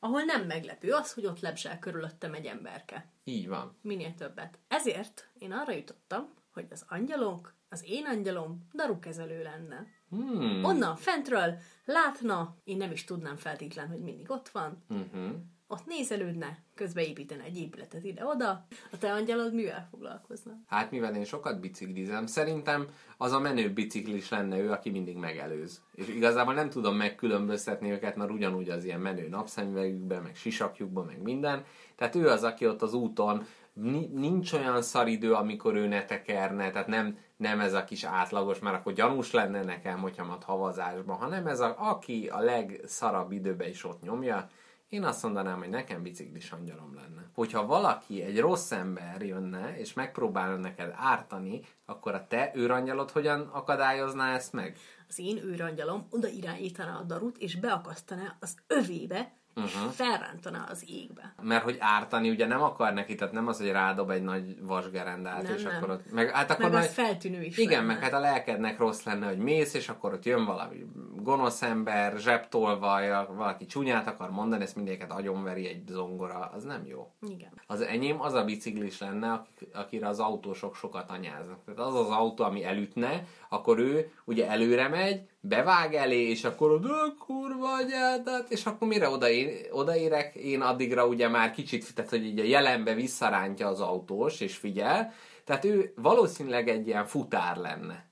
ahol 0.00 0.22
nem 0.22 0.46
meglepő 0.46 0.92
az, 0.92 1.12
hogy 1.12 1.26
ott 1.26 1.40
lebsel 1.40 1.78
körülöttem 1.78 2.34
egy 2.34 2.46
emberke. 2.46 3.10
Így 3.24 3.48
van. 3.48 3.76
Minél 3.80 4.14
többet. 4.14 4.58
Ezért 4.68 5.30
én 5.38 5.52
arra 5.52 5.72
jutottam, 5.72 6.28
hogy 6.52 6.66
az 6.70 6.84
angyalok, 6.88 7.54
az 7.68 7.84
én 7.86 8.04
angyalom 8.06 8.66
darukezelő 8.74 9.42
lenne. 9.42 9.86
Hmm. 10.10 10.64
Onnan 10.64 10.96
fentről 10.96 11.54
látna, 11.84 12.56
én 12.64 12.76
nem 12.76 12.90
is 12.90 13.04
tudnám 13.04 13.36
feltétlen, 13.36 13.88
hogy 13.88 14.00
mindig 14.00 14.30
ott 14.30 14.48
van, 14.48 14.84
Uh-huh. 14.88 15.30
ott 15.66 15.86
nézelődne, 15.86 16.58
közben 16.74 17.04
építene 17.04 17.42
egy 17.42 17.56
épületet 17.58 18.04
ide-oda, 18.04 18.66
a 18.92 18.98
te 18.98 19.12
angyalod 19.12 19.54
mivel 19.54 19.86
foglalkozna? 19.90 20.52
Hát 20.66 20.90
mivel 20.90 21.14
én 21.14 21.24
sokat 21.24 21.60
biciklizem, 21.60 22.26
szerintem 22.26 22.86
az 23.16 23.32
a 23.32 23.40
menő 23.40 23.72
biciklis 23.72 24.28
lenne 24.28 24.58
ő, 24.58 24.70
aki 24.70 24.90
mindig 24.90 25.16
megelőz. 25.16 25.82
És 25.94 26.08
igazából 26.08 26.54
nem 26.54 26.70
tudom 26.70 26.96
megkülönböztetni 26.96 27.90
őket, 27.90 28.16
mert 28.16 28.30
ugyanúgy 28.30 28.68
az 28.68 28.84
ilyen 28.84 29.00
menő 29.00 29.28
napszemüvegükben, 29.28 30.22
meg 30.22 30.34
sisakjukban, 30.36 31.04
meg 31.06 31.22
minden. 31.22 31.64
Tehát 31.96 32.14
ő 32.14 32.28
az, 32.28 32.42
aki 32.44 32.66
ott 32.66 32.82
az 32.82 32.94
úton 32.94 33.46
ni- 33.72 34.10
nincs 34.12 34.52
olyan 34.52 34.82
szaridő, 34.82 35.32
amikor 35.32 35.74
ő 35.74 35.86
ne 35.86 36.04
tekerne, 36.04 36.70
tehát 36.70 36.86
nem, 36.86 37.18
nem 37.36 37.60
ez 37.60 37.72
a 37.72 37.84
kis 37.84 38.04
átlagos, 38.04 38.58
mert 38.58 38.76
akkor 38.76 38.92
gyanús 38.92 39.30
lenne 39.30 39.62
nekem, 39.62 39.98
hogyha 39.98 40.24
mat 40.24 40.44
havazásban, 40.44 41.16
hanem 41.16 41.46
ez 41.46 41.60
a, 41.60 41.74
aki 41.78 42.28
a 42.28 42.38
legszarabb 42.38 43.32
időben 43.32 43.68
is 43.68 43.84
ott 43.84 44.02
nyomja, 44.02 44.48
én 44.88 45.04
azt 45.04 45.22
mondanám, 45.22 45.58
hogy 45.58 45.68
nekem 45.68 46.02
biciklis 46.02 46.50
angyalom 46.50 46.94
lenne. 46.94 47.30
Hogyha 47.34 47.66
valaki, 47.66 48.22
egy 48.22 48.38
rossz 48.38 48.70
ember 48.70 49.22
jönne, 49.22 49.78
és 49.78 49.92
megpróbálna 49.92 50.56
neked 50.56 50.94
ártani, 50.96 51.60
akkor 51.84 52.14
a 52.14 52.26
te 52.26 52.52
őrangyalod 52.54 53.10
hogyan 53.10 53.40
akadályozná 53.40 54.34
ezt 54.34 54.52
meg? 54.52 54.76
Az 55.08 55.18
én 55.18 55.36
őrangyalom 55.36 56.06
oda 56.10 56.28
irányítaná 56.28 56.98
a 56.98 57.02
darut, 57.02 57.38
és 57.38 57.56
beakasztaná 57.56 58.36
az 58.40 58.56
övébe, 58.66 59.32
Mhm. 59.56 59.88
felrántaná 59.88 60.64
az 60.70 60.84
égbe. 60.88 61.34
Mert 61.42 61.62
hogy 61.62 61.76
ártani 61.80 62.30
ugye 62.30 62.46
nem 62.46 62.62
akar 62.62 62.92
neki, 62.92 63.14
tehát 63.14 63.32
nem 63.34 63.46
az, 63.46 63.58
hogy 63.58 63.70
rádob 63.70 64.10
egy 64.10 64.22
nagy 64.22 64.56
vasgerendát, 64.62 65.42
Nem, 65.42 65.54
és 65.54 65.62
nem. 65.62 65.76
akkor 65.76 65.90
ott... 65.90 66.12
Meg, 66.12 66.30
hát 66.30 66.50
akkor 66.50 66.70
Meg 66.70 66.82
az 66.82 66.92
feltűnő 66.92 67.42
is 67.42 67.56
Igen, 67.58 67.80
lenne. 67.80 67.92
meg 67.92 68.02
hát 68.02 68.12
a 68.12 68.18
lelkednek 68.18 68.78
rossz 68.78 69.02
lenne, 69.02 69.26
hogy 69.26 69.38
mész, 69.38 69.74
és 69.74 69.88
akkor 69.88 70.12
ott 70.12 70.24
jön 70.24 70.44
valami 70.44 70.86
gonosz 71.22 71.62
ember, 71.62 72.18
zsebtolvaj, 72.18 73.26
valaki 73.36 73.66
csúnyát 73.66 74.06
akar 74.06 74.30
mondani, 74.30 74.62
ezt 74.62 74.76
mindéket 74.76 75.12
agyonveri 75.12 75.66
egy 75.68 75.82
zongora, 75.88 76.50
az 76.54 76.64
nem 76.64 76.86
jó. 76.86 77.12
Igen. 77.28 77.60
Az 77.66 77.80
enyém 77.80 78.20
az 78.20 78.32
a 78.34 78.44
biciklis 78.44 78.98
lenne, 78.98 79.42
akire 79.72 80.08
az 80.08 80.18
autósok 80.20 80.74
sokat 80.74 81.10
anyáznak. 81.10 81.64
Tehát 81.64 81.80
az 81.80 81.94
az 81.94 82.08
autó, 82.10 82.44
ami 82.44 82.64
elütne, 82.64 83.24
akkor 83.48 83.78
ő 83.78 84.12
ugye 84.24 84.48
előre 84.48 84.88
megy, 84.88 85.28
bevág 85.48 85.94
elé, 85.94 86.30
és 86.30 86.44
akkor 86.44 86.70
oda 86.70 87.14
kurva 87.18 87.74
anyádat, 87.74 88.50
és 88.50 88.66
akkor 88.66 88.88
mire 88.88 89.08
odaér, 89.08 89.68
odaérek, 89.70 90.34
én 90.34 90.60
addigra 90.60 91.06
ugye 91.06 91.28
már 91.28 91.50
kicsit, 91.50 91.94
tehát 91.94 92.10
hogy 92.10 92.24
így 92.24 92.38
a 92.38 92.44
jelenbe 92.44 92.94
visszarántja 92.94 93.68
az 93.68 93.80
autós, 93.80 94.40
és 94.40 94.56
figyel, 94.56 95.12
tehát 95.44 95.64
ő 95.64 95.92
valószínűleg 95.96 96.68
egy 96.68 96.86
ilyen 96.86 97.06
futár 97.06 97.56
lenne. 97.56 98.04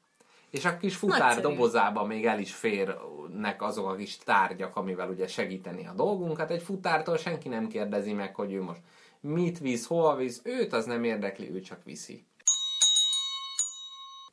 És 0.51 0.65
a 0.65 0.77
kis 0.77 0.97
futár 0.97 1.19
Nagyszerű. 1.19 1.43
dobozába 1.49 2.05
még 2.05 2.27
el 2.27 2.39
is 2.39 2.55
férnek 2.55 3.63
azok 3.63 3.87
a 3.87 3.95
kis 3.95 4.19
tárgyak, 4.19 4.77
amivel 4.77 5.09
ugye 5.09 5.27
segíteni 5.27 5.87
a 5.87 5.93
dolgunkat. 5.93 6.51
Egy 6.51 6.63
futártól 6.63 7.17
senki 7.17 7.49
nem 7.49 7.69
kérdezi 7.69 8.13
meg, 8.13 8.35
hogy 8.35 8.53
ő 8.53 8.63
most 8.63 8.81
mit 9.21 9.59
visz, 9.59 9.87
hol 9.87 10.17
visz, 10.17 10.41
őt 10.45 10.73
az 10.73 10.85
nem 10.85 11.05
érdekli, 11.05 11.51
ő 11.55 11.61
csak 11.61 11.85
viszi. 11.85 12.25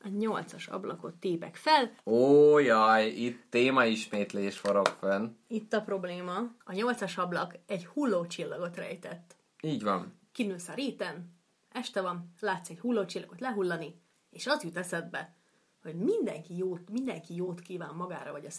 A 0.03 0.07
nyolcas 0.07 0.67
ablakot 0.67 1.15
tépek 1.15 1.55
fel. 1.55 1.91
Ó, 2.05 2.59
jaj, 2.59 3.07
itt 3.07 3.43
témaismétlés 3.49 4.57
forog 4.57 4.87
fönn. 4.87 5.27
Itt 5.47 5.73
a 5.73 5.81
probléma. 5.81 6.37
A 6.63 6.73
nyolcas 6.73 7.17
ablak 7.17 7.55
egy 7.67 7.85
hullócsillagot 7.85 8.75
rejtett. 8.75 9.35
Így 9.61 9.83
van. 9.83 10.19
Kinősz 10.31 10.67
a 10.67 10.73
réten, 10.73 11.39
este 11.71 12.01
van, 12.01 12.33
látsz 12.39 12.69
egy 12.69 12.79
hullócsillagot 12.79 13.39
lehullani, 13.39 14.01
és 14.29 14.47
az 14.47 14.63
jut 14.63 14.77
eszedbe, 14.77 15.35
hogy 15.83 15.95
mindenki 15.95 16.57
jót, 16.57 16.89
mindenki 16.89 17.35
jót 17.35 17.59
kíván 17.59 17.95
magára 17.95 18.31
vagy 18.31 18.45
a 18.45 18.49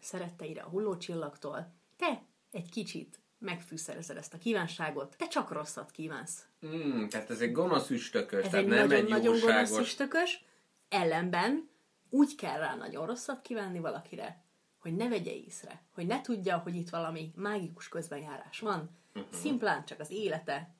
szeretteire, 0.00 0.60
a 0.60 0.68
hullócsillagtól. 0.68 1.72
Te 1.96 2.22
egy 2.50 2.70
kicsit 2.70 3.20
megfűszerezed 3.38 4.16
ezt 4.16 4.34
a 4.34 4.38
kívánságot, 4.38 5.16
te 5.16 5.26
csak 5.26 5.52
rosszat 5.52 5.90
kívánsz. 5.90 6.46
Mm, 6.66 7.06
tehát 7.06 7.30
ez 7.30 7.40
egy 7.40 7.52
gonosz 7.52 7.90
üstökös, 7.90 8.44
Ez 8.44 8.50
tehát 8.50 8.64
egy 8.64 8.70
nem 8.70 8.78
egy 8.82 8.88
nagyon-nagyon 8.88 9.40
gonosz 9.40 9.42
jóságos... 9.42 9.80
üstökös, 9.80 10.44
ellenben 10.92 11.70
úgy 12.10 12.34
kell 12.34 12.58
rá 12.58 12.74
nagyon 12.74 13.06
rosszat 13.06 13.42
kívánni 13.42 13.78
valakire, 13.78 14.44
hogy 14.78 14.96
ne 14.96 15.08
vegye 15.08 15.32
észre, 15.32 15.82
hogy 15.94 16.06
ne 16.06 16.20
tudja, 16.20 16.58
hogy 16.58 16.74
itt 16.74 16.90
valami 16.90 17.32
mágikus 17.34 17.88
közbenjárás 17.88 18.58
van, 18.58 18.90
uh-huh. 19.14 19.32
szimplán 19.32 19.84
csak 19.84 20.00
az 20.00 20.10
élete 20.10 20.74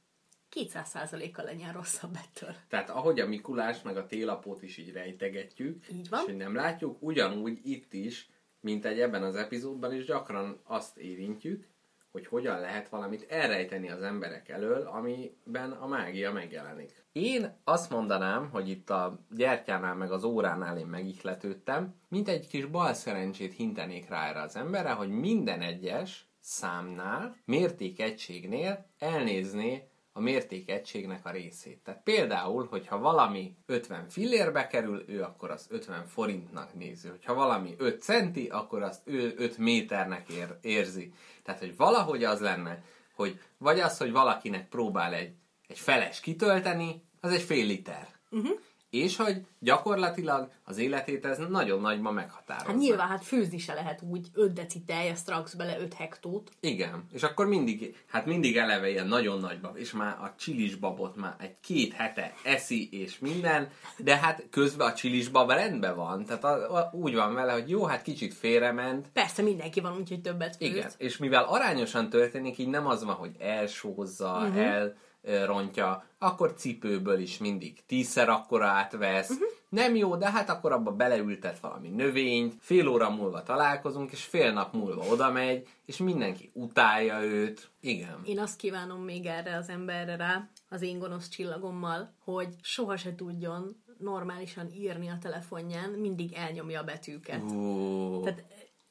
200%-kal 0.56 1.44
legyen 1.44 1.72
rosszabb 1.72 2.14
ettől. 2.14 2.54
Tehát 2.68 2.90
ahogy 2.90 3.20
a 3.20 3.26
Mikulás 3.26 3.82
meg 3.82 3.96
a 3.96 4.06
télapót 4.06 4.62
is 4.62 4.76
így 4.76 4.92
rejtegetjük, 4.92 5.88
Így 5.88 6.08
van. 6.08 6.20
és 6.20 6.26
hogy 6.26 6.36
nem 6.36 6.54
látjuk, 6.54 7.02
ugyanúgy 7.02 7.60
itt 7.62 7.92
is, 7.92 8.30
mint 8.60 8.84
egy 8.84 9.00
ebben 9.00 9.22
az 9.22 9.34
epizódban 9.34 9.94
is 9.94 10.04
gyakran 10.04 10.60
azt 10.64 10.98
érintjük, 10.98 11.68
hogy 12.10 12.26
hogyan 12.26 12.60
lehet 12.60 12.88
valamit 12.88 13.26
elrejteni 13.30 13.90
az 13.90 14.02
emberek 14.02 14.48
elől, 14.48 14.86
amiben 14.86 15.72
a 15.72 15.86
mágia 15.86 16.32
megjelenik. 16.32 17.01
Én 17.12 17.60
azt 17.64 17.90
mondanám, 17.90 18.50
hogy 18.50 18.68
itt 18.68 18.90
a 18.90 19.18
gyertyánál 19.30 19.94
meg 19.94 20.12
az 20.12 20.24
óránál 20.24 20.78
én 20.78 20.86
megihletődtem, 20.86 21.94
mint 22.08 22.28
egy 22.28 22.46
kis 22.48 22.66
bal 22.66 22.94
szerencsét 22.94 23.54
hintenék 23.54 24.08
rá 24.08 24.28
erre 24.28 24.40
az 24.40 24.56
emberre, 24.56 24.90
hogy 24.90 25.08
minden 25.08 25.60
egyes 25.60 26.26
számnál, 26.40 27.36
mértékegységnél 27.44 28.86
elnézné 28.98 29.88
a 30.12 30.20
mértékegységnek 30.20 31.26
a 31.26 31.30
részét. 31.30 31.80
Tehát 31.84 32.02
például, 32.02 32.66
hogyha 32.70 32.98
valami 32.98 33.56
50 33.66 34.08
fillérbe 34.08 34.66
kerül, 34.66 35.04
ő 35.06 35.22
akkor 35.22 35.50
az 35.50 35.66
50 35.70 36.06
forintnak 36.06 36.74
nézi. 36.74 37.08
Hogyha 37.08 37.34
valami 37.34 37.74
5 37.78 38.02
centi, 38.02 38.46
akkor 38.46 38.82
azt 38.82 39.02
ő 39.04 39.34
5 39.36 39.58
méternek 39.58 40.28
ér, 40.28 40.56
érzi. 40.60 41.12
Tehát, 41.42 41.60
hogy 41.60 41.76
valahogy 41.76 42.24
az 42.24 42.40
lenne, 42.40 42.82
hogy 43.14 43.40
vagy 43.58 43.80
az, 43.80 43.98
hogy 43.98 44.12
valakinek 44.12 44.68
próbál 44.68 45.14
egy, 45.14 45.34
egy 45.72 45.78
feles 45.78 46.20
kitölteni, 46.20 47.02
az 47.20 47.32
egy 47.32 47.42
fél 47.42 47.66
liter. 47.66 48.08
Uh-huh. 48.30 48.58
És 48.90 49.16
hogy 49.16 49.46
gyakorlatilag 49.58 50.50
az 50.64 50.78
életét 50.78 51.24
ez 51.24 51.38
nagyon 51.48 51.80
nagyban 51.80 52.14
meghatározza. 52.14 52.68
Hát 52.68 52.78
nyilván, 52.78 53.08
hát 53.08 53.24
főzni 53.24 53.58
se 53.58 53.74
lehet 53.74 54.02
úgy 54.10 54.26
5 54.34 54.52
deci 54.52 54.80
tej, 54.80 55.10
azt 55.10 55.28
raksz 55.28 55.54
bele 55.54 55.78
5 55.80 55.94
hektót. 55.94 56.50
Igen, 56.60 57.04
és 57.12 57.22
akkor 57.22 57.46
mindig, 57.46 57.96
hát 58.06 58.26
mindig 58.26 58.56
eleve 58.56 58.90
ilyen 58.90 59.06
nagyon 59.06 59.40
nagyba, 59.40 59.72
és 59.74 59.92
már 59.92 60.16
a 60.20 60.34
csilisbabot 60.38 61.16
már 61.16 61.34
egy 61.38 61.54
két 61.60 61.92
hete 61.92 62.34
eszi 62.42 62.88
és 62.90 63.18
minden, 63.18 63.68
de 63.96 64.16
hát 64.16 64.44
közben 64.50 64.86
a 64.86 64.94
csilisbab 64.94 65.50
rendben 65.50 65.96
van, 65.96 66.24
tehát 66.24 66.44
a, 66.44 66.76
a, 66.76 66.90
úgy 66.92 67.14
van 67.14 67.34
vele, 67.34 67.52
hogy 67.52 67.68
jó, 67.70 67.84
hát 67.84 68.02
kicsit 68.02 68.34
félrement, 68.34 69.08
Persze 69.12 69.42
mindenki 69.42 69.80
van, 69.80 69.96
úgyhogy 69.96 70.20
többet 70.20 70.56
főz. 70.56 70.68
igen, 70.68 70.90
és 70.96 71.16
mivel 71.16 71.44
arányosan 71.44 72.08
történik, 72.10 72.58
így 72.58 72.68
nem 72.68 72.86
az 72.86 73.04
van, 73.04 73.14
hogy 73.14 73.36
elsózza, 73.38 74.32
uh-huh. 74.32 74.58
el 74.58 74.96
rontja, 75.44 76.04
akkor 76.18 76.54
cipőből 76.54 77.18
is 77.18 77.38
mindig 77.38 77.84
tízszer 77.86 78.28
akkora 78.28 78.66
átvesz, 78.66 79.30
uh-huh. 79.30 79.48
nem 79.68 79.96
jó, 79.96 80.16
de 80.16 80.30
hát 80.30 80.48
akkor 80.50 80.72
abba 80.72 80.90
beleültet 80.90 81.58
valami 81.58 81.88
növényt, 81.88 82.54
fél 82.60 82.88
óra 82.88 83.10
múlva 83.10 83.42
találkozunk, 83.42 84.12
és 84.12 84.24
fél 84.24 84.52
nap 84.52 84.72
múlva 84.72 85.04
oda 85.10 85.30
megy, 85.30 85.68
és 85.86 85.96
mindenki 85.96 86.50
utálja 86.54 87.22
őt. 87.22 87.70
Igen. 87.80 88.20
Én 88.24 88.38
azt 88.38 88.56
kívánom 88.56 89.02
még 89.02 89.26
erre 89.26 89.56
az 89.56 89.68
emberre 89.68 90.16
rá, 90.16 90.48
az 90.68 90.82
én 90.82 90.98
gonosz 90.98 91.28
csillagommal, 91.28 92.14
hogy 92.24 92.48
soha 92.60 92.96
se 92.96 93.14
tudjon 93.14 93.82
normálisan 93.98 94.68
írni 94.74 95.08
a 95.08 95.18
telefonján, 95.20 95.90
mindig 95.90 96.32
elnyomja 96.32 96.80
a 96.80 96.84
betűket. 96.84 97.42
Ú, 97.50 98.20
Tehát 98.20 98.44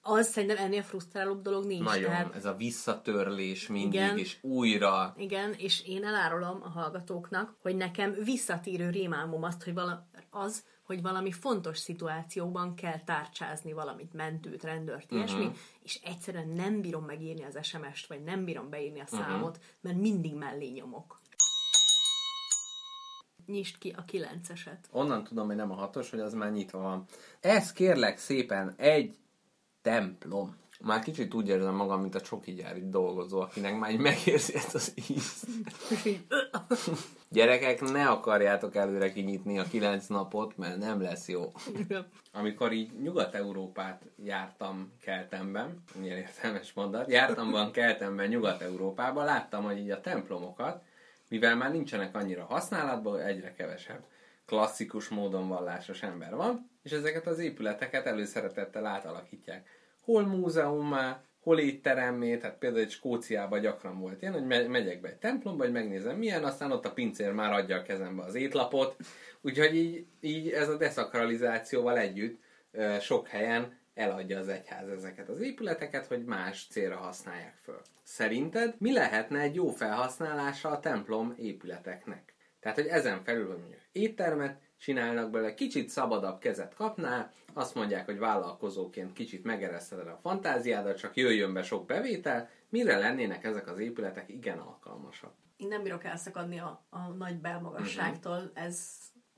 az 0.04 0.28
szerintem 0.30 0.58
ennél 0.58 0.82
frusztrálóbb 0.84 1.42
dolog 1.42 1.66
nincs. 1.66 1.84
nagyon, 1.84 2.10
Tehát, 2.10 2.36
ez 2.36 2.46
a 2.46 2.54
visszatörlés 2.54 3.68
mindig, 3.68 3.94
Igen. 3.94 4.18
és 4.18 4.38
újra. 4.42 5.14
igen, 5.18 5.54
és 5.58 5.86
én 5.88 6.04
elárulom 6.06 6.60
a 6.64 6.70
hallgatóknak, 6.70 7.56
hogy 7.62 7.76
nekem 7.76 8.16
visszatérő 8.24 8.90
rémálmom 8.90 9.44
azt, 9.44 9.64
hogy 9.64 9.74
vala, 9.74 10.08
az, 10.30 10.64
hogy 10.84 11.02
valami 11.02 11.32
fontos 11.32 11.78
szituációban 11.78 12.76
kell 12.76 13.00
tárcsázni 13.04 13.74
valamit, 13.74 14.14
mentőt, 14.14 14.64
rendőrt, 14.64 15.12
ilyesmi, 15.12 15.44
Mhm. 15.46 15.54
és 15.84 16.00
egyszerűen 16.04 16.48
nem 16.50 16.82
bírom 16.82 17.06
megírni 17.06 17.44
az 17.44 17.58
SMS-t, 17.62 18.08
vagy 18.08 18.24
nem 18.24 18.46
bírom 18.46 18.70
beírni 18.70 19.00
a 19.00 19.06
Mhm. 19.12 19.22
számot, 19.22 19.60
mert 19.82 19.98
mindig 19.98 20.34
mellé 20.36 20.68
nyomok. 20.70 21.20
Nyisd 23.46 23.78
ki 23.78 23.94
a 23.98 24.04
kilenceset. 24.06 24.88
Onnan 24.92 25.24
tudom, 25.24 25.46
hogy 25.48 25.56
nem 25.56 25.72
a 25.72 25.76
hatos, 25.76 26.10
hogy 26.10 26.20
az 26.20 26.34
már 26.34 26.52
nyitva 26.52 26.80
van. 26.80 27.06
Ez 27.40 27.72
kérlek 27.72 28.18
szépen 28.18 28.74
egy 28.78 29.16
templom. 29.82 30.60
Már 30.84 31.00
kicsit 31.00 31.34
úgy 31.34 31.48
érzem 31.48 31.76
magam, 31.76 32.02
mint 32.02 32.16
a 32.16 32.22
csoki 32.22 32.54
gyári 32.54 32.90
dolgozó, 32.90 33.40
akinek 33.40 33.80
már 33.80 33.92
így 33.92 34.00
megérzi 34.00 34.56
ezt 34.56 34.76
az 34.76 34.94
ízt. 35.10 35.48
Gyerekek, 37.30 37.82
ne 37.82 38.10
akarjátok 38.10 38.76
előre 38.76 39.12
kinyitni 39.12 39.60
a 39.60 39.64
kilenc 39.64 40.08
napot, 40.08 40.58
mert 40.58 40.78
nem 40.78 41.02
lesz 41.02 41.28
jó. 41.28 41.52
Amikor 42.32 42.72
így 42.72 42.92
Nyugat-Európát 43.02 44.02
jártam 44.24 44.92
Keltemben, 45.02 45.84
milyen 46.00 46.18
értelmes 46.18 46.74
mondat, 46.74 47.12
jártam 47.12 47.52
van 47.52 47.72
Keltemben 47.72 48.28
Nyugat-Európában, 48.28 49.26
láttam, 49.26 49.64
hogy 49.64 49.78
így 49.78 49.92
a 49.92 50.02
templomokat, 50.02 50.84
mivel 51.30 51.56
már 51.56 51.72
nincsenek 51.72 52.16
annyira 52.16 52.46
használatban, 52.46 53.20
egyre 53.20 53.54
kevesebb 53.54 54.04
klasszikus 54.46 55.10
módon 55.10 55.48
vallásos 55.48 56.04
ember 56.04 56.36
van, 56.36 56.70
és 56.84 56.92
ezeket 56.92 57.28
az 57.28 57.40
épületeket 57.40 58.06
előszeretettel 58.06 58.86
átalakítják. 58.86 59.68
Hol 60.02 60.26
múzeummá, 60.26 61.24
hol 61.40 61.60
étteremmé, 61.60 62.38
tehát 62.38 62.58
például 62.58 62.84
egy 62.84 62.92
Skóciában 62.92 63.62
gyakran 63.62 64.00
volt 64.00 64.22
ilyen, 64.22 64.34
hogy 64.34 64.46
me- 64.46 64.68
megyek 64.68 65.02
be 65.02 65.08
egy 65.08 65.18
templomba, 65.18 65.64
hogy 65.64 65.72
megnézem 65.72 66.18
milyen, 66.18 66.44
aztán 66.44 66.72
ott 66.72 66.86
a 66.86 66.94
pincér 66.94 67.32
már 67.32 67.52
adja 67.52 67.78
a 67.78 67.82
kezembe 67.82 68.24
az 68.24 68.36
étlapot, 68.36 68.96
úgyhogy 69.42 69.76
így, 69.76 70.06
így 70.20 70.50
ez 70.50 70.70
a 70.70 70.78
deszakralizációval 70.78 71.98
együtt 71.98 72.42
sok 73.00 73.28
helyen 73.28 73.80
eladja 73.94 74.40
az 74.40 74.48
egyház 74.48 74.90
ezeket 74.90 75.30
az 75.30 75.40
épületeket, 75.40 76.06
hogy 76.06 76.26
más 76.26 76.68
célra 76.70 76.96
használják 76.96 77.56
föl. 77.64 77.82
Szerinted 78.04 78.76
mi 78.78 78.94
lehetne 78.94 79.40
egy 79.40 79.56
jó 79.56 79.70
felhasználása 79.70 80.70
a 80.70 80.80
templom 80.80 81.34
épületeknek? 81.38 82.31
Tehát, 82.62 82.78
hogy 82.78 82.88
ezen 82.88 83.24
felül, 83.24 83.48
hogy 83.48 83.58
mondjuk 83.58 83.82
éttermet 83.92 84.62
csinálnak 84.78 85.30
belőle, 85.30 85.54
kicsit 85.54 85.90
szabadabb 85.90 86.40
kezet 86.40 86.74
kapnál, 86.74 87.32
azt 87.54 87.76
mondják, 87.76 88.06
hogy 88.06 88.18
vállalkozóként 88.18 89.14
kicsit 89.14 89.44
megereszted 89.44 90.08
a 90.08 90.20
fantáziádat, 90.22 90.98
csak 90.98 91.16
jöjjön 91.16 91.54
be 91.54 91.64
sok 91.64 91.86
bevétel, 91.86 92.50
mire 92.70 92.98
lennének 92.98 93.44
ezek 93.44 93.68
az 93.68 93.80
épületek 93.80 94.30
igen 94.30 94.60
alkalmasak? 94.60 95.34
Én 95.58 95.68
nem 95.68 95.84
bírok 95.84 96.04
elszakadni 96.04 96.60
a, 96.60 96.86
a 96.90 97.00
nagy 97.00 97.36
belmagasságtól, 97.40 98.52
ez, 98.54 98.98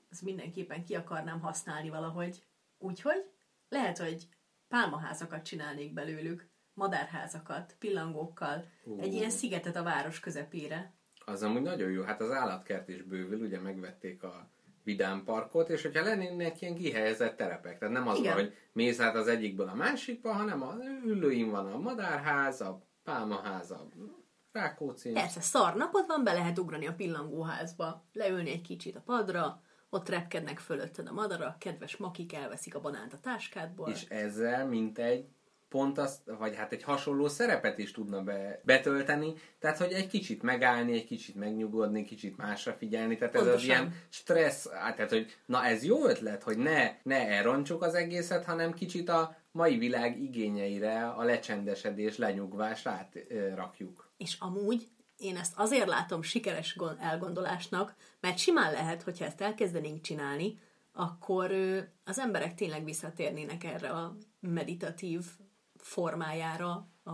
ez 0.09 0.19
mindenképpen 0.19 0.83
ki 0.83 0.95
akarnám 0.95 1.39
használni 1.39 1.89
valahogy. 1.89 2.43
Úgyhogy 2.77 3.31
lehet, 3.69 3.97
hogy 3.97 4.27
pálmaházakat 4.67 5.43
csinálnék 5.43 5.93
belőlük, 5.93 6.49
madárházakat, 6.73 7.75
pillangókkal, 7.79 8.65
Ú. 8.83 8.99
egy 8.99 9.13
ilyen 9.13 9.29
szigetet 9.29 9.75
a 9.75 9.83
város 9.83 10.19
közepére. 10.19 10.93
Az 11.25 11.43
amúgy 11.43 11.61
nagyon 11.61 11.91
jó, 11.91 12.01
hát 12.01 12.21
az 12.21 12.31
állatkert 12.31 12.89
is 12.89 13.01
bővül, 13.01 13.41
ugye 13.41 13.59
megvették 13.59 14.23
a 14.23 14.49
Vidám 14.83 15.23
parkot, 15.23 15.69
és 15.69 15.81
hogyha 15.81 16.03
lennének 16.03 16.61
ilyen 16.61 16.75
kihelyezett 16.75 17.37
terepek, 17.37 17.77
tehát 17.79 17.93
nem 17.93 18.07
az 18.07 18.19
van, 18.19 18.33
hogy 18.33 18.53
mész 18.71 18.99
át 18.99 19.15
az 19.15 19.27
egyikből 19.27 19.67
a 19.67 19.75
másikba, 19.75 20.33
hanem 20.33 20.61
a 20.61 20.75
ülőin 21.05 21.51
van 21.51 21.71
a 21.71 21.77
madárház, 21.77 22.61
a 22.61 22.81
pálmaház, 23.03 23.71
a 23.71 23.87
Rákóczi. 24.51 25.11
Persze, 25.11 25.41
szar 25.41 25.75
napod 25.75 26.07
van, 26.07 26.23
be 26.23 26.33
lehet 26.33 26.59
ugrani 26.59 26.87
a 26.87 26.93
pillangóházba, 26.93 28.05
leülni 28.13 28.49
egy 28.51 28.61
kicsit 28.61 28.95
a 28.95 29.01
padra, 29.05 29.61
ott 29.89 30.09
repkednek 30.09 30.59
fölötted 30.59 31.07
a 31.07 31.13
madarak, 31.13 31.59
kedves 31.59 31.97
makik 31.97 32.33
elveszik 32.33 32.75
a 32.75 32.79
banánt 32.79 33.13
a 33.13 33.19
táskádból. 33.19 33.89
És 33.89 34.05
ezzel 34.09 34.67
mint 34.67 34.99
egy 34.99 35.27
pont 35.73 35.97
azt, 35.97 36.19
vagy 36.37 36.55
hát 36.55 36.71
egy 36.71 36.83
hasonló 36.83 37.27
szerepet 37.27 37.77
is 37.77 37.91
tudna 37.91 38.21
be, 38.21 38.61
betölteni, 38.63 39.33
tehát 39.59 39.77
hogy 39.77 39.91
egy 39.91 40.07
kicsit 40.07 40.41
megállni, 40.41 40.93
egy 40.93 41.05
kicsit 41.05 41.35
megnyugodni, 41.35 42.03
kicsit 42.03 42.37
másra 42.37 42.73
figyelni, 42.73 43.17
tehát 43.17 43.35
ez 43.35 43.41
az 43.41 43.47
Pontosan. 43.47 43.69
ilyen 43.69 43.95
stressz, 44.09 44.69
tehát 44.69 45.09
hogy 45.09 45.37
na 45.45 45.65
ez 45.65 45.83
jó 45.83 46.07
ötlet, 46.07 46.43
hogy 46.43 46.57
ne, 46.57 46.91
ne 47.03 47.27
elrontsuk 47.27 47.81
az 47.83 47.93
egészet, 47.93 48.45
hanem 48.45 48.73
kicsit 48.73 49.09
a 49.09 49.35
mai 49.51 49.77
világ 49.77 50.21
igényeire 50.21 51.07
a 51.07 51.23
lecsendesedés, 51.23 52.17
lenyugvás 52.17 52.85
átrakjuk. 52.85 54.11
És 54.17 54.35
amúgy 54.39 54.87
én 55.17 55.37
ezt 55.37 55.53
azért 55.55 55.87
látom 55.87 56.21
sikeres 56.21 56.75
gon- 56.75 57.01
elgondolásnak, 57.01 57.95
mert 58.19 58.37
simán 58.37 58.71
lehet, 58.71 59.03
hogyha 59.03 59.25
ezt 59.25 59.41
elkezdenénk 59.41 60.01
csinálni, 60.01 60.59
akkor 60.93 61.51
az 62.03 62.19
emberek 62.19 62.55
tényleg 62.55 62.83
visszatérnének 62.83 63.63
erre 63.63 63.89
a 63.89 64.15
meditatív 64.39 65.25
formájára 65.83 66.87
a, 67.03 67.11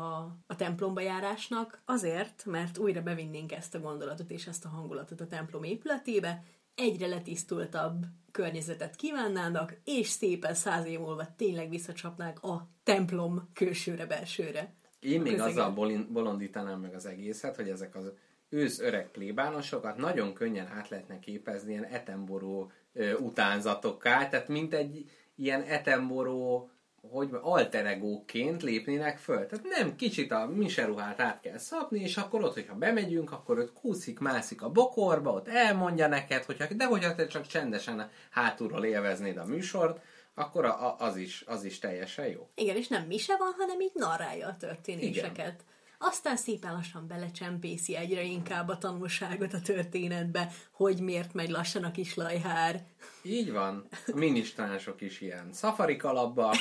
a 0.47 0.55
templomba 0.55 1.01
járásnak, 1.01 1.82
azért, 1.86 2.45
mert 2.45 2.78
újra 2.78 3.01
bevinnénk 3.01 3.51
ezt 3.51 3.76
a 3.76 3.80
gondolatot 3.80 4.32
és 4.32 4.47
ezt 4.47 4.65
a 4.65 4.70
hangulatot 4.70 5.22
a 5.22 5.28
templom 5.28 5.63
épületébe, 5.63 6.43
egyre 6.76 7.07
letisztultabb 7.07 8.05
környezetet 8.32 8.95
kívánnának, 8.95 9.78
és 9.84 10.07
szépen 10.07 10.53
száz 10.53 10.86
év 10.86 10.99
múlva 10.99 11.36
tényleg 11.36 11.70
visszacsapnák 11.70 12.43
a 12.43 12.70
templom 12.84 13.49
külsőre, 13.53 14.05
belsőre. 14.05 14.74
Én 14.99 15.22
még 15.22 15.32
Közeget. 15.32 15.57
azzal 15.57 16.05
bolondítanám 16.09 16.80
meg 16.80 16.93
az 16.93 17.05
egészet, 17.05 17.55
hogy 17.55 17.70
ezek 17.70 17.95
az 17.95 18.13
ősz 18.49 18.80
öreg 18.80 19.11
plébánosokat 19.11 19.97
nagyon 19.97 20.34
könnyen 20.34 20.67
át 20.67 20.89
lehetne 20.89 21.20
képezni 21.20 21.72
ilyen 21.72 21.84
etemboró 21.84 22.72
ö, 22.93 23.13
utánzatokká, 23.13 24.28
tehát 24.28 24.47
mint 24.47 24.74
egy 24.74 25.11
ilyen 25.36 25.61
etemboró 25.61 26.72
hogy 27.01 27.29
alter 27.41 27.85
egóként 27.85 28.63
lépnének 28.63 29.17
föl. 29.17 29.45
Tehát 29.45 29.65
nem 29.65 29.95
kicsit 29.95 30.31
a 30.31 30.45
miseruhát 30.45 31.19
át 31.19 31.39
kell 31.41 31.57
szabni, 31.57 31.99
és 31.99 32.17
akkor 32.17 32.43
ott, 32.43 32.53
hogyha 32.53 32.75
bemegyünk, 32.75 33.31
akkor 33.31 33.59
ott 33.59 33.73
kúszik, 33.73 34.19
mászik 34.19 34.61
a 34.61 34.69
bokorba, 34.69 35.31
ott 35.31 35.47
elmondja 35.47 36.07
neked, 36.07 36.43
hogyha, 36.43 36.65
de 36.73 36.85
hogyha 36.85 37.15
te 37.15 37.27
csak 37.27 37.47
csendesen 37.47 38.09
hátulról 38.29 38.85
élveznéd 38.85 39.37
a 39.37 39.45
műsort, 39.45 39.99
akkor 40.33 40.65
a, 40.65 40.87
a, 40.87 40.95
az, 40.99 41.15
is, 41.15 41.43
az 41.47 41.63
is 41.63 41.79
teljesen 41.79 42.27
jó. 42.27 42.49
Igen, 42.55 42.75
és 42.75 42.87
nem 42.87 43.03
mise 43.03 43.37
van, 43.37 43.53
hanem 43.57 43.81
így 43.81 43.91
narrálja 43.93 44.47
a 44.47 44.57
történéseket. 44.57 45.33
Igen. 45.33 45.55
Aztán 46.01 46.37
szépen 46.37 46.73
lassan 46.73 47.07
belecsempészi 47.07 47.95
egyre 47.95 48.21
inkább 48.21 48.67
a 48.67 48.77
tanulságot 48.77 49.53
a 49.53 49.61
történetbe, 49.61 50.51
hogy 50.71 51.01
miért 51.01 51.33
megy 51.33 51.49
lassan 51.49 51.83
a 51.83 51.91
kis 51.91 52.15
lajhár. 52.15 52.83
Így 53.23 53.51
van. 53.51 53.87
A 54.07 54.15
minisztránsok 54.15 55.01
is 55.01 55.21
ilyen 55.21 55.53
szafari 55.53 55.95
kalapba, 55.95 56.55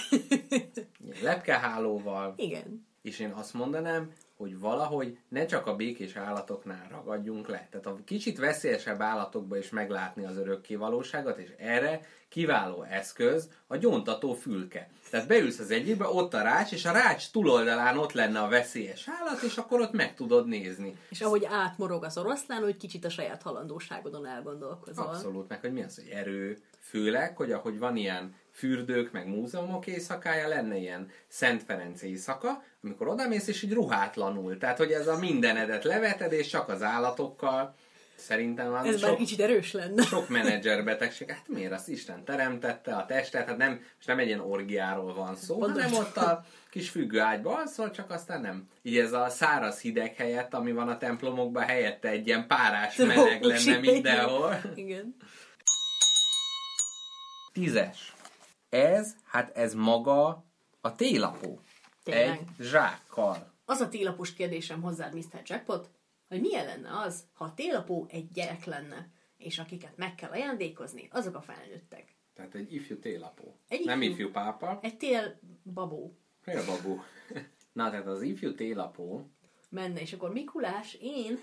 ilyen 0.49 0.71
lepkehálóval, 1.23 2.35
Igen. 2.37 2.87
és 3.03 3.19
én 3.19 3.31
azt 3.31 3.55
mondanám, 3.55 4.13
hogy 4.37 4.59
valahogy 4.59 5.19
ne 5.29 5.47
csak 5.47 5.67
a 5.67 5.77
békés 5.77 6.17
állatoknál 6.17 6.89
ragadjunk 6.89 7.49
le. 7.49 7.69
Tehát 7.71 7.87
a 7.87 7.99
kicsit 8.05 8.39
veszélyesebb 8.39 9.01
állatokba 9.01 9.59
is 9.59 9.71
meglátni 9.71 10.25
az 10.25 10.37
örökké 10.37 10.75
valóságot, 10.75 11.39
és 11.39 11.53
erre 11.59 12.01
kiváló 12.29 12.83
eszköz 12.83 13.49
a 13.67 13.77
gyóntató 13.77 14.35
fülke. 14.35 14.89
Tehát 15.11 15.27
beülsz 15.27 15.59
az 15.59 15.71
egyikbe, 15.71 16.07
ott 16.07 16.35
a 16.35 16.43
rács, 16.43 16.73
és 16.73 16.85
a 16.85 16.93
rács 16.93 17.31
túloldalán 17.31 17.99
ott 17.99 18.13
lenne 18.13 18.41
a 18.41 18.49
veszélyes 18.49 19.09
állat, 19.19 19.43
és 19.43 19.57
akkor 19.57 19.81
ott 19.81 19.93
meg 19.93 20.15
tudod 20.15 20.49
nézni. 20.49 20.97
És 21.09 21.21
ahogy 21.21 21.45
átmorog 21.51 22.05
az 22.05 22.19
oroszlán, 22.19 22.65
úgy 22.65 22.77
kicsit 22.77 23.05
a 23.05 23.11
saját 23.11 23.43
halandóságodon 23.43 24.27
elgondolkozol. 24.27 25.07
Abszolút, 25.07 25.49
meg 25.49 25.61
hogy 25.61 25.73
mi 25.73 25.83
az, 25.83 25.95
hogy 25.95 26.09
erő, 26.09 26.59
főleg, 26.81 27.37
hogy 27.37 27.53
ahogy 27.53 27.79
van 27.79 27.97
ilyen 27.97 28.35
fürdők, 28.53 29.13
meg 29.13 29.27
múzeumok 29.27 29.87
éjszakája, 29.87 30.49
lenne 30.49 30.77
ilyen 30.77 31.11
Szent 31.29 31.63
Ferenc 31.63 32.03
éjszaka, 32.03 32.63
amikor 32.83 33.09
odamész, 33.09 33.49
és 33.49 33.63
így 33.63 33.73
ruhátlanul. 33.73 34.59
Tehát, 34.59 34.79
hogy 34.79 34.93
ez 34.93 35.07
a 35.07 35.19
mindenedet 35.19 35.85
leveted, 35.85 36.33
és 36.33 36.47
csak 36.47 36.69
az 36.69 36.83
állatokkal. 36.83 37.75
Szerintem 38.19 38.73
az 38.75 38.87
Ez 38.87 39.01
már 39.01 39.11
sok, 39.11 39.19
kicsit 39.19 39.41
erős 39.41 39.73
lenne. 39.73 40.03
sok 40.03 40.29
menedzser 40.29 40.85
betegség. 40.85 41.31
Hát 41.31 41.49
miért 41.49 41.73
az 41.73 41.89
Isten 41.89 42.25
teremtette 42.25 42.95
a 42.97 43.07
testet? 43.07 43.47
Hát 43.49 43.57
nem, 43.57 43.81
és 44.01 44.05
nem 44.05 44.19
egy 44.19 44.27
ilyen 44.27 44.41
orgiáról 44.41 45.15
van 45.15 45.37
szó, 45.37 45.59
Pontosan. 45.59 45.91
hanem 45.91 46.05
ott 46.07 46.17
a 46.17 46.45
kis 46.71 46.91
függő 46.91 47.21
ágyba 47.21 47.57
alszol, 47.59 47.91
csak 47.91 48.11
aztán 48.11 48.41
nem. 48.41 48.69
Így 48.83 48.99
ez 48.99 49.13
a 49.13 49.29
száraz 49.29 49.81
hideg 49.81 50.15
helyett, 50.15 50.55
ami 50.55 50.73
van 50.73 50.89
a 50.89 50.99
templomokban, 50.99 51.63
helyette 51.63 52.09
egy 52.09 52.27
ilyen 52.27 52.47
párás 52.47 52.97
meleg 52.97 53.43
lenne 53.43 53.79
mindenhol. 53.79 54.61
Igen. 54.75 55.17
Tízes. 57.53 58.13
Ez, 58.69 59.15
hát 59.25 59.57
ez 59.57 59.75
maga 59.75 60.45
a 60.81 60.95
télapó. 60.95 61.61
Tényleg. 62.03 62.29
Egy 62.29 62.65
zsákkal. 62.67 63.53
Az 63.65 63.81
a 63.81 63.89
télapos 63.89 64.35
kérdésem 64.35 64.83
hozzád, 64.83 65.15
Mr. 65.15 65.41
Jackpot, 65.45 65.89
hogy 66.29 66.41
milyen 66.41 66.67
lenne 66.67 66.99
az, 66.99 67.25
ha 67.33 67.45
a 67.45 67.55
télapó 67.55 68.07
egy 68.11 68.29
gyerek 68.33 68.65
lenne, 68.65 69.11
és 69.37 69.59
akiket 69.59 69.97
meg 69.97 70.15
kell 70.15 70.31
ajándékozni, 70.31 71.09
azok 71.11 71.35
a 71.35 71.41
felnőttek. 71.41 72.17
Tehát 72.35 72.55
egy 72.55 72.75
ifjú 72.75 72.99
télapó. 72.99 73.59
Egy 73.69 73.85
Nem 73.85 74.03
ifjú. 74.03 74.15
ifjú 74.15 74.31
pápa, 74.31 74.79
Egy 74.83 74.97
tél 74.97 75.41
babó 75.73 76.19
félbabú. 76.41 77.03
Na, 77.73 77.91
tehát 77.91 78.07
az 78.07 78.23
ifjú 78.23 78.55
télapó, 78.55 79.31
menne, 79.71 80.01
és 80.01 80.13
akkor 80.13 80.33
Mikulás, 80.33 80.95
én... 81.01 81.39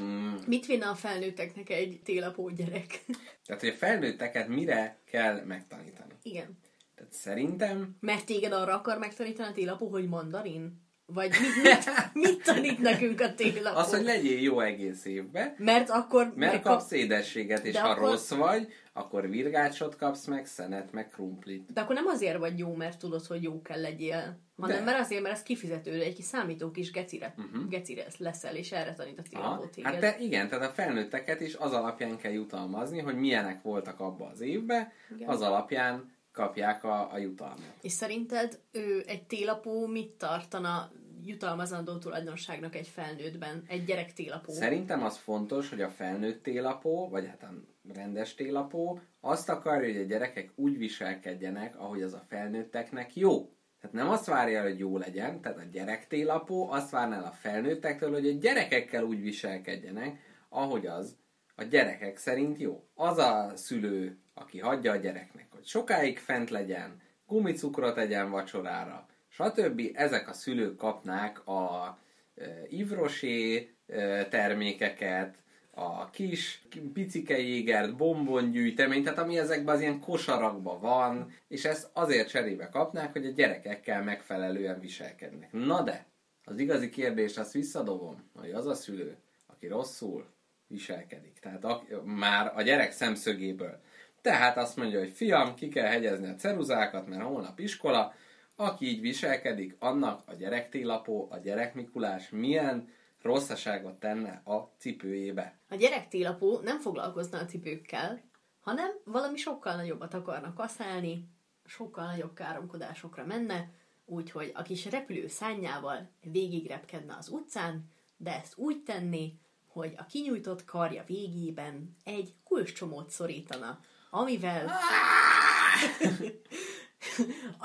Mm. 0.00 0.34
Mit 0.46 0.66
vinne 0.66 0.88
a 0.88 0.94
felnőtteknek 0.94 1.70
egy 1.70 2.00
télapó 2.04 2.48
gyerek? 2.48 3.04
tehát 3.46 3.60
hogy 3.60 3.70
a 3.70 3.74
felnőtteket 3.76 4.48
mire 4.48 4.98
kell 5.04 5.44
megtanítani. 5.44 6.14
Igen. 6.22 6.58
Tehát 6.94 7.12
szerintem 7.12 7.96
Mert 8.00 8.26
téged 8.26 8.52
arra 8.52 8.74
akar 8.74 8.98
megtanítani 8.98 9.48
a 9.48 9.52
télapó, 9.52 9.88
hogy 9.88 10.08
mandarin? 10.08 10.88
Vagy 11.12 11.30
mit, 11.30 11.62
mit, 11.62 12.12
mit 12.12 12.42
tanít 12.44 12.78
nekünk 12.78 13.20
a 13.20 13.34
télapó? 13.34 13.78
az, 13.78 13.90
hogy 13.90 14.04
legyél 14.04 14.40
jó 14.40 14.60
egész 14.60 15.04
évben, 15.04 15.54
Mert 15.58 15.90
akkor... 15.90 16.24
mert 16.24 16.52
megkap- 16.52 16.62
kapsz 16.62 16.90
édességet, 16.90 17.64
és 17.64 17.72
De 17.72 17.80
ha 17.80 17.88
akkor- 17.88 18.08
rossz 18.10 18.30
vagy, 18.30 18.72
akkor 18.92 19.28
virgácsot 19.28 19.96
kapsz 19.96 20.26
meg, 20.26 20.46
szenet, 20.46 20.92
meg 20.92 21.08
krumplit. 21.08 21.72
De 21.72 21.80
akkor 21.80 21.94
nem 21.94 22.06
azért 22.06 22.38
vagy 22.38 22.58
jó, 22.58 22.74
mert 22.74 22.98
tudod, 22.98 23.26
hogy 23.26 23.42
jó 23.42 23.62
kell 23.62 23.80
legyél, 23.80 24.38
hanem 24.58 24.76
De. 24.78 24.84
mert 24.84 24.98
azért, 24.98 25.22
mert 25.22 25.34
ez 25.34 25.42
kifizető, 25.42 25.92
egy 25.92 26.14
kis 26.14 26.24
számító 26.24 26.70
kis 26.70 26.90
gecire, 26.90 27.34
uh-huh. 27.38 27.68
gecire 27.68 28.06
leszel, 28.18 28.56
és 28.56 28.72
erre 28.72 28.92
tanít 28.92 29.18
a 29.18 29.22
télapó 29.30 29.48
Aha, 29.48 29.70
téged. 29.70 29.90
hát 29.92 30.00
de 30.00 30.16
igen, 30.18 30.48
tehát 30.48 30.70
a 30.70 30.72
felnőtteket 30.72 31.40
is 31.40 31.54
az 31.54 31.72
alapján 31.72 32.16
kell 32.16 32.32
jutalmazni, 32.32 32.98
hogy 32.98 33.14
milyenek 33.16 33.62
voltak 33.62 34.00
abba 34.00 34.26
az 34.26 34.40
évben, 34.40 34.92
Igen. 35.14 35.28
az 35.28 35.40
alapján 35.40 36.18
kapják 36.32 36.84
a, 36.84 37.12
a 37.12 37.18
jutalmat. 37.18 37.74
És 37.82 37.92
szerinted 37.92 38.58
ő 38.72 39.04
egy 39.06 39.22
télapó 39.22 39.86
mit 39.86 40.10
tartana 40.10 40.90
jutalmazandó 41.24 41.98
tulajdonságnak 41.98 42.74
egy 42.74 42.88
felnőttben, 42.88 43.62
egy 43.68 43.84
gyerek 43.84 44.12
télapó? 44.12 44.52
Szerintem 44.52 45.02
az 45.02 45.16
fontos, 45.16 45.68
hogy 45.68 45.80
a 45.80 45.88
felnőtt 45.88 46.42
télapó, 46.42 47.08
vagy 47.08 47.26
hát 47.26 47.42
a 47.42 47.52
rendes 47.94 48.34
télapó 48.34 49.00
azt 49.20 49.48
akarja, 49.48 49.92
hogy 49.92 50.02
a 50.02 50.06
gyerekek 50.06 50.52
úgy 50.54 50.78
viselkedjenek, 50.78 51.78
ahogy 51.78 52.02
az 52.02 52.12
a 52.12 52.24
felnőtteknek 52.28 53.16
jó. 53.16 53.52
Tehát 53.80 53.96
nem 53.96 54.08
azt 54.08 54.26
várja, 54.26 54.62
hogy 54.62 54.78
jó 54.78 54.98
legyen, 54.98 55.40
tehát 55.40 55.58
a 55.58 55.64
gyerektélapó 55.72 56.70
azt 56.70 56.90
várná 56.90 57.16
el 57.16 57.24
a 57.24 57.30
felnőttektől, 57.30 58.12
hogy 58.12 58.28
a 58.28 58.38
gyerekekkel 58.38 59.04
úgy 59.04 59.20
viselkedjenek, 59.20 60.18
ahogy 60.48 60.86
az 60.86 61.16
a 61.54 61.62
gyerekek 61.62 62.16
szerint 62.16 62.58
jó. 62.58 62.88
Az 62.94 63.18
a 63.18 63.52
szülő, 63.54 64.18
aki 64.34 64.58
hagyja 64.58 64.92
a 64.92 64.96
gyereknek, 64.96 65.46
hogy 65.50 65.66
sokáig 65.66 66.18
fent 66.18 66.50
legyen, 66.50 67.00
gumicukrot 67.26 67.98
egyen 67.98 68.30
vacsorára, 68.30 69.06
stb. 69.44 69.90
Ezek 69.92 70.28
a 70.28 70.32
szülők 70.32 70.76
kapnák 70.76 71.48
a 71.48 71.98
e, 72.36 72.44
ivrosé 72.68 73.70
e, 73.86 74.26
termékeket, 74.28 75.38
a 75.74 76.10
kis 76.10 76.62
picike 76.92 77.38
jégert, 77.38 77.96
bombongyűjtemény, 77.96 79.02
tehát 79.02 79.18
ami 79.18 79.38
ezekben 79.38 79.74
az 79.74 79.80
ilyen 79.80 80.00
kosarakban 80.00 80.80
van, 80.80 81.34
és 81.48 81.64
ezt 81.64 81.90
azért 81.92 82.28
cserébe 82.28 82.68
kapnák, 82.68 83.12
hogy 83.12 83.26
a 83.26 83.30
gyerekekkel 83.30 84.02
megfelelően 84.02 84.80
viselkednek. 84.80 85.52
Na 85.52 85.82
de, 85.82 86.06
az 86.44 86.58
igazi 86.58 86.88
kérdés, 86.88 87.36
azt 87.36 87.52
visszadobom, 87.52 88.30
hogy 88.34 88.50
az 88.50 88.66
a 88.66 88.74
szülő, 88.74 89.16
aki 89.46 89.66
rosszul 89.66 90.26
viselkedik, 90.66 91.38
tehát 91.38 91.64
a, 91.64 91.82
már 92.04 92.52
a 92.56 92.62
gyerek 92.62 92.92
szemszögéből. 92.92 93.80
Tehát 94.22 94.56
azt 94.56 94.76
mondja, 94.76 94.98
hogy 94.98 95.10
fiam, 95.10 95.54
ki 95.54 95.68
kell 95.68 95.86
hegyezni 95.86 96.28
a 96.28 96.34
ceruzákat, 96.34 97.06
mert 97.06 97.22
holnap 97.22 97.58
iskola, 97.58 98.14
aki 98.60 98.86
így 98.86 99.00
viselkedik, 99.00 99.76
annak 99.78 100.22
a 100.26 100.34
gyerektélapó, 100.34 101.28
a 101.30 101.38
gyerekmikulás 101.38 102.28
milyen 102.28 102.88
rosszaságot 103.22 103.94
tenne 103.94 104.42
a 104.44 104.72
cipőjébe. 104.78 105.58
A 105.68 105.74
gyerektélapó 105.74 106.60
nem 106.62 106.80
foglalkozna 106.80 107.38
a 107.38 107.44
cipőkkel, 107.44 108.22
hanem 108.60 108.90
valami 109.04 109.36
sokkal 109.36 109.76
nagyobbat 109.76 110.14
akarna 110.14 110.52
kaszálni, 110.52 111.28
sokkal 111.64 112.06
nagyobb 112.06 112.34
káromkodásokra 112.34 113.26
menne, 113.26 113.70
úgyhogy 114.04 114.52
a 114.54 114.62
kis 114.62 114.90
repülő 114.90 115.28
szányával 115.28 116.10
végigrepkedne 116.22 117.16
az 117.18 117.28
utcán, 117.28 117.90
de 118.16 118.34
ezt 118.34 118.56
úgy 118.56 118.82
tenné, 118.82 119.34
hogy 119.66 119.94
a 119.96 120.04
kinyújtott 120.04 120.64
karja 120.64 121.04
végében 121.06 121.96
egy 122.04 122.34
kulcscsomót 122.44 123.10
szorítana, 123.10 123.80
amivel 124.10 124.70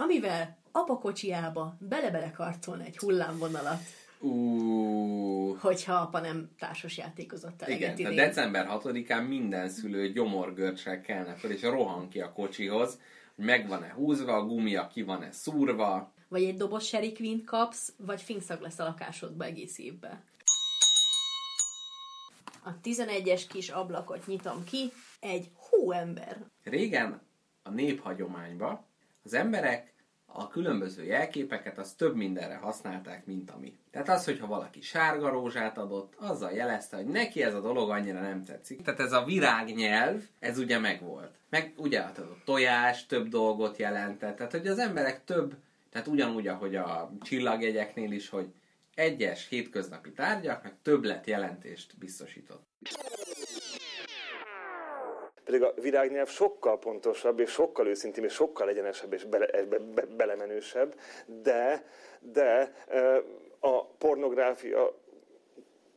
amivel 0.04 0.64
apakocsiába 0.76 1.78
bele-bele 1.80 2.32
egy 2.86 2.98
hullámvonalat, 2.98 3.80
Uh, 4.20 5.58
hogyha 5.60 5.94
apa 5.94 6.20
nem 6.20 6.50
társas 6.60 6.98
játékozott 6.98 7.62
eleget 7.62 8.00
igen, 8.00 8.14
tehát 8.14 8.28
december 8.28 8.68
6-án 8.70 9.28
minden 9.28 9.70
szülő 9.70 10.12
gyomorgörcsel 10.12 11.02
kelne 11.02 11.36
fel, 11.36 11.52
és 11.52 11.62
rohan 11.62 12.10
ki 12.10 12.22
a 12.22 12.32
kocsihoz, 12.32 13.00
hogy 13.36 13.46
meg 13.46 13.68
van-e 13.68 13.94
húzva, 13.94 14.34
a 14.34 14.46
gumia 14.46 14.88
ki 14.88 15.02
van-e 15.02 15.32
szúrva. 15.32 16.14
Vagy 16.28 16.44
egy 16.44 16.58
doboz 16.58 16.90
Queen 16.90 17.44
kapsz, 17.44 17.94
vagy 17.98 18.22
finkszag 18.22 18.62
lesz 18.62 18.80
a 18.80 18.84
lakásodba 18.84 19.44
egész 19.44 19.78
évben. 19.78 20.24
A 22.64 22.80
11-es 22.84 23.44
kis 23.50 23.70
ablakot 23.70 24.28
nyitom 24.28 24.64
ki, 24.64 24.92
egy 25.20 25.52
hóember. 25.56 26.46
Régen 26.64 27.22
a 27.64 27.70
néphagyományban 27.70 28.86
az 29.24 29.34
emberek 29.34 29.95
a 30.38 30.48
különböző 30.48 31.04
jelképeket 31.04 31.78
az 31.78 31.94
több 31.94 32.16
mindenre 32.16 32.56
használták, 32.56 33.26
mint 33.26 33.52
ami. 33.52 33.78
Tehát 33.92 34.10
az, 34.10 34.26
hogyha 34.26 34.48
valaki 34.48 34.82
sárga 34.82 35.30
rózsát 35.30 35.78
adott, 35.78 36.14
azzal 36.18 36.52
jelezte, 36.52 36.96
hogy 36.96 37.06
neki 37.06 37.44
ez 37.44 37.54
a 37.54 37.62
dolog 37.62 37.90
annyira 37.90 38.22
nem 38.22 38.44
tetszik. 38.44 38.82
Tehát 38.82 39.00
ez 39.00 39.12
a 39.12 39.24
virágnyelv, 39.24 40.22
ez 40.40 40.58
ugye 40.58 40.80
megvolt. 40.80 41.36
Meg 41.50 41.74
ugye 41.78 42.02
hát 42.02 42.18
a 42.18 42.38
tojás 42.46 43.06
több 43.06 43.28
dolgot 43.28 43.78
jelentett. 43.78 44.36
Tehát, 44.36 44.52
hogy 44.52 44.68
az 44.68 44.80
emberek 44.80 45.24
több, 45.24 45.56
tehát 45.92 46.08
ugyanúgy, 46.08 46.48
ahogy 46.48 46.76
a 46.76 47.12
csillagjegyeknél 47.22 48.12
is, 48.12 48.30
hogy 48.30 48.48
egyes 48.96 49.48
hétköznapi 49.48 50.12
tárgyaknak 50.12 50.74
többlet 50.82 51.28
jelentést 51.28 51.98
biztosított. 51.98 52.64
Pedig 55.46 55.64
a 55.64 55.74
virágnyelv 55.82 56.28
sokkal 56.28 56.80
pontosabb, 56.80 57.40
és 57.40 57.50
sokkal 57.50 57.88
őszintébb, 57.88 58.24
és 58.24 58.34
sokkal 58.34 58.70
egyenesebb, 58.70 59.14
és 59.14 59.24
bele, 59.24 59.64
be, 59.64 59.78
be, 59.78 60.06
belemenősebb, 60.18 61.00
de, 61.26 61.86
de 62.20 62.74
a 63.60 63.86
pornográfia 63.86 64.94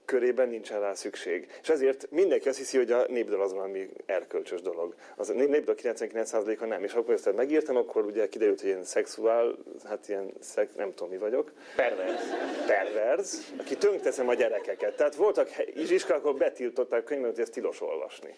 körében 0.09 0.49
nincsen 0.49 0.81
rá 0.81 0.95
szükség. 0.95 1.47
És 1.63 1.69
ezért 1.69 2.11
mindenki 2.11 2.49
azt 2.49 2.59
hiszi, 2.59 2.77
hogy 2.77 2.93
a 2.93 3.05
népdal 3.09 3.41
az 3.41 3.53
valami 3.53 3.89
erkölcsös 4.07 4.61
dolog. 4.61 4.95
Az 5.17 5.31
a 5.31 5.33
nép- 5.33 5.49
népdal 5.49 5.75
99%-a 5.79 6.65
nem. 6.65 6.85
És 6.85 6.93
akkor 6.93 7.15
ezt 7.15 7.35
megírtam, 7.35 7.77
akkor 7.77 8.05
ugye 8.05 8.29
kiderült, 8.29 8.61
hogy 8.61 8.69
ilyen 8.69 8.85
szexuál, 8.85 9.59
hát 9.85 10.09
ilyen, 10.09 10.33
szex, 10.41 10.73
nem 10.77 10.95
tudom 10.95 11.09
mi 11.09 11.19
vagyok. 11.19 11.53
Pervers. 11.77 12.23
Perverz, 12.67 13.53
aki 13.59 13.77
tönkteszem 13.77 14.29
a 14.29 14.35
gyerekeket. 14.35 14.97
Tehát 14.97 15.15
voltak 15.15 15.49
iskolák, 15.75 16.37
betiltották 16.37 17.05
könyvet, 17.05 17.31
hogy 17.31 17.41
ezt 17.41 17.53
tilos 17.53 17.81
olvasni. 17.81 18.35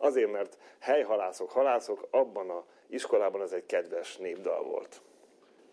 Azért, 0.00 0.32
mert 0.32 0.56
helyhalászok, 0.78 1.50
halászok, 1.50 2.06
abban 2.10 2.50
a 2.50 2.64
iskolában 2.86 3.42
ez 3.42 3.52
egy 3.52 3.66
kedves 3.66 4.16
népdal 4.16 4.62
volt. 4.62 5.00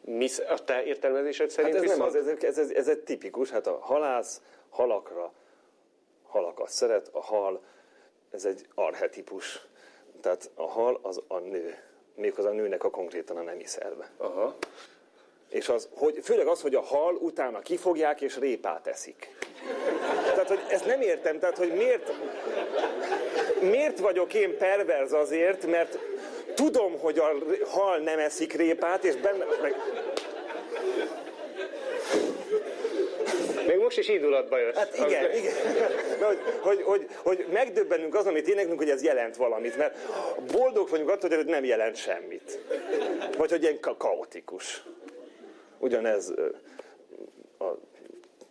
Mi, 0.01 0.27
a 0.49 0.63
te 0.63 0.83
értelmezésed 0.83 1.45
Hát 1.45 1.55
szerint 1.55 1.75
ez 1.75 1.81
nem 1.81 1.91
viszont... 1.91 2.15
az, 2.15 2.27
ez, 2.27 2.43
ez, 2.43 2.57
ez, 2.57 2.69
ez 2.69 2.87
egy 2.87 2.99
tipikus, 2.99 3.49
hát 3.49 3.67
a 3.67 3.77
halász 3.81 4.41
halakra 4.69 5.33
halakat 6.27 6.69
szeret, 6.69 7.09
a 7.11 7.21
hal, 7.21 7.61
ez 8.31 8.45
egy 8.45 8.67
arhetipus. 8.75 9.65
Tehát 10.21 10.49
a 10.55 10.67
hal 10.67 10.99
az 11.01 11.21
a 11.27 11.37
nő. 11.37 11.77
Méghozzá 12.15 12.49
a 12.49 12.53
nőnek 12.53 12.83
a 12.83 12.89
konkrétan 12.89 13.37
a 13.37 13.41
nemi 13.41 13.65
szerve. 13.65 14.09
Aha. 14.17 14.55
És 15.49 15.69
az, 15.69 15.89
hogy, 15.95 16.19
főleg 16.23 16.47
az, 16.47 16.61
hogy 16.61 16.75
a 16.75 16.81
hal 16.81 17.15
utána 17.15 17.59
kifogják 17.59 18.21
és 18.21 18.37
répát 18.37 18.87
eszik. 18.87 19.35
Tehát, 20.23 20.47
hogy 20.47 20.59
ezt 20.69 20.85
nem 20.85 21.01
értem, 21.01 21.39
tehát, 21.39 21.57
hogy 21.57 21.73
miért, 21.73 22.11
miért 23.61 23.99
vagyok 23.99 24.33
én 24.33 24.57
perverz 24.57 25.13
azért, 25.13 25.65
mert 25.65 25.99
tudom, 26.55 26.99
hogy 26.99 27.17
a 27.17 27.33
hal 27.65 27.97
nem 27.97 28.19
eszik 28.19 28.53
répát, 28.53 29.03
és 29.03 29.15
benne, 29.15 29.45
meg, 29.61 29.75
Még 33.67 33.77
most 33.77 33.97
is 33.97 34.07
indulatba 34.07 34.57
jössz. 34.57 34.75
Hát 34.75 34.97
igen, 34.97 35.35
igen. 35.35 35.53
De 36.19 36.25
hogy, 36.25 36.37
hogy, 36.61 36.81
hogy, 36.81 37.07
hogy 37.15 37.45
megdöbbenünk 37.51 38.15
azon, 38.15 38.31
amit 38.31 38.47
éneklünk, 38.47 38.79
hogy 38.79 38.89
ez 38.89 39.03
jelent 39.03 39.35
valamit, 39.35 39.77
mert 39.77 39.97
boldog 40.51 40.89
vagyunk 40.89 41.09
attól, 41.09 41.29
hogy 41.29 41.39
ez 41.39 41.45
nem 41.45 41.63
jelent 41.63 41.95
semmit. 41.95 42.59
Vagy 43.37 43.49
hogy 43.49 43.61
ilyen 43.61 43.79
ka- 43.79 43.97
kaotikus. 43.97 44.83
Ugyanez 45.79 46.33
a, 47.59 47.65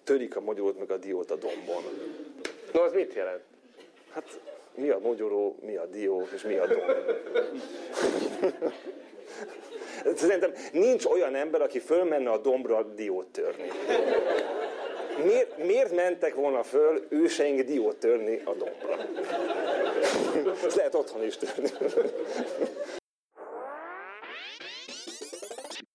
törik 0.05 0.37
a 0.37 0.41
mogyorót 0.41 0.79
meg 0.79 0.91
a 0.91 0.97
diót 0.97 1.31
a 1.31 1.37
dombon. 1.37 1.83
No, 2.73 2.83
az 2.83 2.93
mit 2.93 3.15
jelent? 3.15 3.43
Hát 4.13 4.41
mi 4.77 4.89
a 4.89 4.99
mogyoró, 4.99 5.57
mi 5.61 5.77
a 5.77 5.87
dió, 5.87 6.29
és 6.35 6.43
mi 6.43 6.55
a 6.57 6.67
domb. 6.67 6.91
Szerintem 10.15 10.53
nincs 10.73 11.05
olyan 11.05 11.35
ember, 11.35 11.61
aki 11.61 11.79
fölmenne 11.79 12.31
a 12.31 12.39
dombra 12.39 12.83
diót 12.83 13.27
törni. 13.27 13.69
Miért, 15.25 15.59
miért 15.59 15.95
mentek 15.95 16.35
volna 16.35 16.63
föl 16.63 17.07
őseink 17.09 17.61
diót 17.61 17.97
törni 17.97 18.43
a 18.45 18.55
dombra? 18.55 18.99
Ezt 20.65 20.77
lehet 20.77 20.95
otthon 20.95 21.25
is 21.25 21.37
törni. 21.37 21.69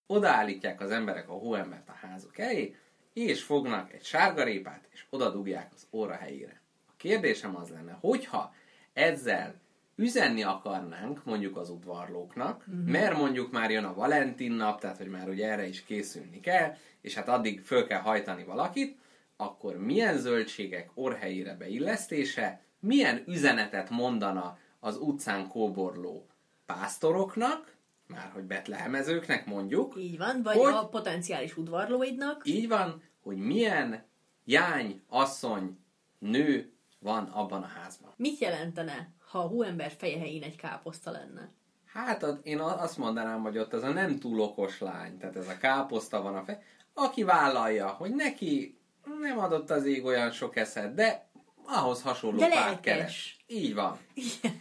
Odaállítják 0.07 0.81
az 0.81 0.91
emberek 0.91 1.29
a 1.29 1.33
hóembert 1.33 1.89
a 1.89 2.07
házuk 2.07 2.37
elé, 2.37 2.75
és 3.13 3.43
fognak 3.43 3.93
egy 3.93 4.03
sárgarépát, 4.03 4.87
és 4.93 5.05
oda 5.09 5.29
dugják 5.29 5.71
az 5.75 5.87
óra 5.91 6.13
helyére. 6.13 6.61
A 6.87 6.91
kérdésem 6.97 7.55
az 7.55 7.69
lenne, 7.69 7.97
hogyha 8.01 8.53
ezzel 8.93 9.59
üzenni 9.95 10.43
akarnánk 10.43 11.23
mondjuk 11.23 11.57
az 11.57 11.69
udvarlóknak, 11.69 12.65
uh-huh. 12.67 12.85
mert 12.85 13.17
mondjuk 13.17 13.51
már 13.51 13.71
jön 13.71 13.83
a 13.83 13.93
Valentin 13.93 14.51
nap, 14.51 14.79
tehát 14.79 14.97
hogy 14.97 15.07
már 15.07 15.29
ugye 15.29 15.51
erre 15.51 15.67
is 15.67 15.83
készülni 15.83 16.39
kell, 16.39 16.75
és 17.01 17.13
hát 17.13 17.27
addig 17.27 17.61
föl 17.61 17.87
kell 17.87 17.99
hajtani 17.99 18.43
valakit, 18.43 18.97
akkor 19.37 19.77
milyen 19.77 20.17
zöldségek 20.17 20.89
orrhelyére 20.93 21.55
beillesztése, 21.55 22.61
milyen 22.79 23.23
üzenetet 23.27 23.89
mondana 23.89 24.57
az 24.79 24.97
utcán 24.97 25.47
kóborló 25.47 26.25
pásztoroknak, 26.65 27.75
már 28.07 28.29
hogy 28.33 28.43
betlehemezőknek 28.43 29.45
mondjuk, 29.45 29.95
Így 29.97 30.17
van, 30.17 30.41
vagy 30.43 30.57
Hogy? 30.57 30.73
a 30.73 30.87
potenciális 30.87 31.57
udvarlóidnak. 31.57 32.41
így 32.47 32.67
van, 32.67 33.01
hogy 33.23 33.37
milyen 33.37 34.05
jány, 34.45 35.01
asszony, 35.07 35.77
nő 36.19 36.70
van 37.01 37.23
abban 37.23 37.63
a 37.63 37.65
házban. 37.81 38.13
Mit 38.15 38.39
jelentene, 38.39 39.09
ha 39.29 39.39
a 39.39 39.47
hóember 39.47 39.91
feje 39.97 40.19
helyén 40.19 40.43
egy 40.43 40.55
káposzta 40.55 41.11
lenne? 41.11 41.51
Hát 41.85 42.25
én 42.43 42.59
azt 42.59 42.97
mondanám, 42.97 43.41
hogy 43.41 43.57
ott 43.57 43.73
ez 43.73 43.83
a 43.83 43.91
nem 43.91 44.19
túl 44.19 44.39
okos 44.39 44.79
lány, 44.79 45.17
tehát 45.17 45.35
ez 45.35 45.47
a 45.47 45.57
káposzta 45.57 46.21
van 46.21 46.35
a 46.35 46.43
fej, 46.43 46.63
aki 46.93 47.23
vállalja, 47.23 47.87
hogy 47.87 48.15
neki 48.15 48.79
nem 49.19 49.39
adott 49.39 49.69
az 49.69 49.85
ég 49.85 50.05
olyan 50.05 50.31
sok 50.31 50.55
eszet, 50.55 50.93
de 50.93 51.29
ahhoz 51.65 52.01
hasonló 52.01 52.39
De 52.39 52.49
párt 52.49 52.79
keres. 52.79 53.43
Így 53.47 53.73
van. 53.73 53.97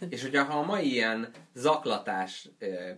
És 0.09 0.21
hogyha 0.21 0.43
ha 0.43 0.59
a 0.59 0.65
mai 0.65 0.91
ilyen 0.91 1.29
zaklatás 1.53 2.49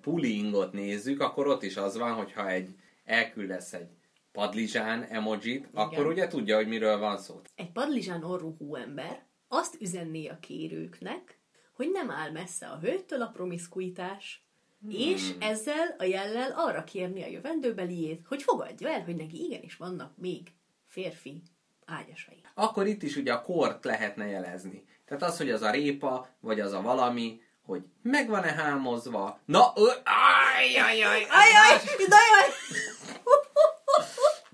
pulingot 0.01 0.73
nézzük, 0.73 1.21
akkor 1.21 1.47
ott 1.47 1.63
is 1.63 1.77
az 1.77 1.97
van, 1.97 2.13
hogyha 2.13 2.49
egy, 2.49 2.75
elküldesz 3.05 3.73
egy 3.73 3.89
padlizsán 4.31 5.03
emojit, 5.03 5.67
akkor 5.73 6.07
ugye 6.07 6.27
tudja, 6.27 6.55
hogy 6.55 6.67
miről 6.67 6.97
van 6.97 7.17
szó. 7.17 7.41
Egy 7.55 7.71
padlizsán 7.71 8.23
orrú 8.23 8.55
hóember 8.57 9.25
azt 9.53 9.77
üzenné 9.79 10.27
a 10.27 10.39
kérőknek, 10.39 11.37
hogy 11.73 11.89
nem 11.91 12.11
áll 12.11 12.31
messze 12.31 12.67
a 12.67 12.79
hölgytől 12.79 13.21
a 13.21 13.27
promiszkuitás, 13.27 14.45
hmm. 14.81 14.91
és 14.91 15.31
ezzel 15.39 15.95
a 15.97 16.03
jellel 16.03 16.53
arra 16.55 16.83
kérni 16.83 17.23
a 17.23 17.27
jövendőbeliét, 17.27 18.25
hogy 18.27 18.43
fogadja 18.43 18.89
el, 18.89 19.03
hogy 19.03 19.15
neki 19.15 19.43
igenis 19.43 19.75
vannak 19.75 20.17
még 20.17 20.51
férfi 20.87 21.41
ágyasai. 21.85 22.41
Akkor 22.53 22.87
itt 22.87 23.03
is 23.03 23.15
ugye 23.15 23.33
a 23.33 23.41
kort 23.41 23.83
lehetne 23.85 24.27
jelezni. 24.27 24.85
Tehát 25.05 25.23
az, 25.23 25.37
hogy 25.37 25.51
az 25.51 25.61
a 25.61 25.71
répa, 25.71 26.29
vagy 26.39 26.59
az 26.59 26.71
a 26.71 26.81
valami, 26.81 27.41
hogy 27.65 27.83
meg 28.01 28.29
van-e 28.29 28.51
hámozva. 28.51 29.39
Na, 29.45 29.73
ö, 29.75 29.87
aj, 30.03 30.77
aj, 30.77 31.03
aj, 31.03 31.21
Ajaj, 31.29 31.81
de 32.09 32.15
jaj! 32.31 32.51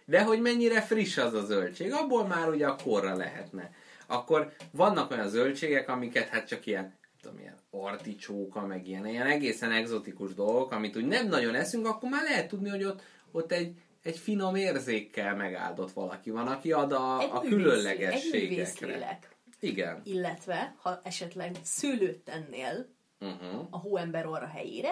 De 0.06 0.24
hogy 0.24 0.42
mennyire 0.42 0.82
friss 0.82 1.18
az 1.18 1.34
a 1.34 1.46
zöldség, 1.46 1.94
abból 1.94 2.28
már 2.28 2.50
ugye 2.50 2.68
a 2.68 2.76
korra 2.84 3.16
lehetne. 3.16 3.72
Akkor 4.10 4.54
vannak 4.72 5.12
olyan 5.12 5.28
zöldségek, 5.30 5.90
amiket 5.90 6.28
hát 6.28 6.48
csak 6.48 6.66
ilyen, 6.66 6.98
tudom, 7.22 7.40
ilyen 7.40 7.58
articsóka, 7.72 8.66
meg 8.66 8.88
ilyen, 8.88 9.08
ilyen 9.08 9.28
egészen 9.28 9.72
egzotikus 9.72 10.34
dolgok, 10.34 10.72
amit 10.72 10.96
úgy 10.98 11.06
nem 11.06 11.28
nagyon 11.28 11.56
eszünk, 11.56 11.88
akkor 11.88 12.10
már 12.10 12.24
lehet 12.24 12.48
tudni, 12.48 12.70
hogy 12.70 12.84
ott, 12.84 13.02
ott 13.32 13.52
egy, 13.52 13.82
egy 14.04 14.18
finom 14.18 14.56
érzékkel 14.56 15.36
megáldott 15.36 15.92
valaki 15.92 16.30
van, 16.30 16.48
aki 16.48 16.72
ad 16.72 16.92
a, 16.92 17.18
Egy 17.22 17.30
a 17.32 17.42
művész- 17.42 17.50
különlegességekre. 17.50 19.10
Egy. 19.10 19.28
Igen. 19.60 20.02
Illetve, 20.04 20.76
ha 20.82 21.02
esetleg 21.04 21.56
szőlőt 21.64 22.20
tennél 22.20 22.88
Uh-huh. 23.22 23.68
a 23.70 23.78
hóember 23.78 24.26
orra 24.26 24.48
helyére, 24.48 24.90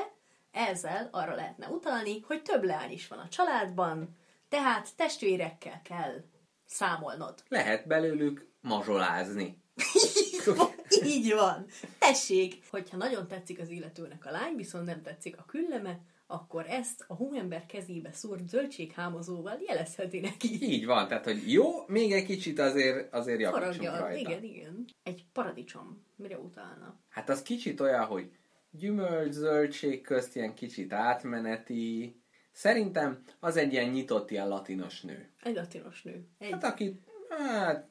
ezzel 0.52 1.10
arra 1.12 1.36
lehetne 1.36 1.68
utalni, 1.68 2.20
hogy 2.28 2.42
több 2.42 2.64
leány 2.64 2.92
is 2.92 3.08
van 3.08 3.20
a 3.20 3.28
családban, 3.30 4.18
tehát 4.50 4.90
testvérekkel 4.96 5.82
kell 5.84 6.24
számolnod. 6.66 7.34
Lehet 7.50 7.88
belőlük 7.88 8.47
mazsolázni. 8.62 9.62
Így 11.06 11.34
van. 11.34 11.66
Tessék! 12.00 12.64
Hogyha 12.70 12.98
nagyon 12.98 13.28
tetszik 13.28 13.60
az 13.60 13.70
illetőnek 13.70 14.26
a 14.26 14.32
lány, 14.32 14.56
viszont 14.56 14.86
nem 14.86 15.02
tetszik 15.02 15.38
a 15.38 15.46
külleme, 15.46 16.00
akkor 16.28 16.66
ezt 16.68 17.06
a 17.08 17.14
hóember 17.14 17.66
kezébe 17.66 18.12
szúrt 18.12 18.48
zöldséghámozóval 18.48 19.60
jelezheti 19.68 20.20
neki. 20.20 20.48
Így 20.62 20.86
van, 20.86 21.08
tehát 21.08 21.24
hogy 21.24 21.52
jó, 21.52 21.88
még 21.88 22.12
egy 22.12 22.26
kicsit 22.26 22.60
azért, 22.60 23.14
azért 23.14 23.40
javítsunk 23.40 24.00
rajta. 24.00 24.16
Igen, 24.16 24.44
igen. 24.44 24.86
Egy 25.04 25.26
paradicsom. 25.34 26.06
Mire 26.16 26.38
utalna? 26.38 27.00
Hát 27.10 27.30
az 27.30 27.42
kicsit 27.42 27.80
olyan, 27.80 28.06
hogy 28.06 28.32
gyümölcs, 28.72 29.34
zöldség 29.34 30.02
közt 30.02 30.36
ilyen 30.36 30.54
kicsit 30.54 30.94
átmeneti. 30.94 32.16
Szerintem 32.52 33.24
az 33.40 33.58
egy 33.58 33.72
ilyen 33.72 33.90
nyitott, 33.90 34.32
ilyen 34.32 34.48
latinos 34.48 35.02
nő. 35.02 35.30
Egy 35.44 35.56
latinos 35.56 36.02
nő. 36.02 36.28
Egy 36.38 36.52
Hát 36.52 36.64
aki, 36.64 37.00
hát, 37.30 37.90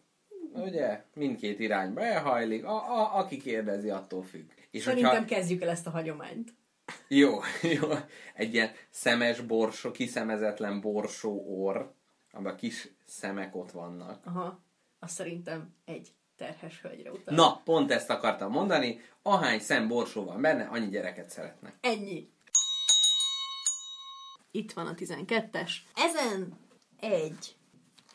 ugye, 0.56 1.04
mindkét 1.14 1.58
irányba 1.58 2.00
elhajlik, 2.00 2.64
a, 2.64 3.00
a, 3.00 3.18
aki 3.18 3.36
kérdezi, 3.36 3.90
attól 3.90 4.22
függ. 4.22 4.50
És 4.70 4.82
Szerintem 4.82 5.10
hogyha, 5.10 5.34
kezdjük 5.34 5.62
el 5.62 5.68
ezt 5.68 5.86
a 5.86 5.90
hagyományt. 5.90 6.54
jó, 7.08 7.40
jó, 7.80 7.88
egy 8.34 8.54
ilyen 8.54 8.70
szemes 8.90 9.40
borsó, 9.40 9.90
kiszemezetlen 9.90 10.80
borsó 10.80 11.44
orr, 11.64 11.80
amiben 12.32 12.56
kis 12.56 12.88
szemek 13.04 13.56
ott 13.56 13.70
vannak. 13.70 14.26
Aha. 14.26 14.60
Azt 14.98 15.14
szerintem 15.14 15.74
egy 15.84 16.12
terhes 16.36 16.80
hölgyre 16.80 17.10
utal. 17.10 17.34
Na, 17.34 17.60
pont 17.64 17.90
ezt 17.90 18.10
akartam 18.10 18.50
mondani, 18.50 19.00
ahány 19.22 19.58
szem 19.58 19.88
borsó 19.88 20.24
van 20.24 20.40
benne, 20.40 20.64
annyi 20.64 20.88
gyereket 20.88 21.30
szeretnek. 21.30 21.74
Ennyi. 21.80 22.28
Itt 24.50 24.72
van 24.72 24.86
a 24.86 24.94
12-es. 24.94 25.70
Ezen 25.94 26.58
egy 27.00 27.56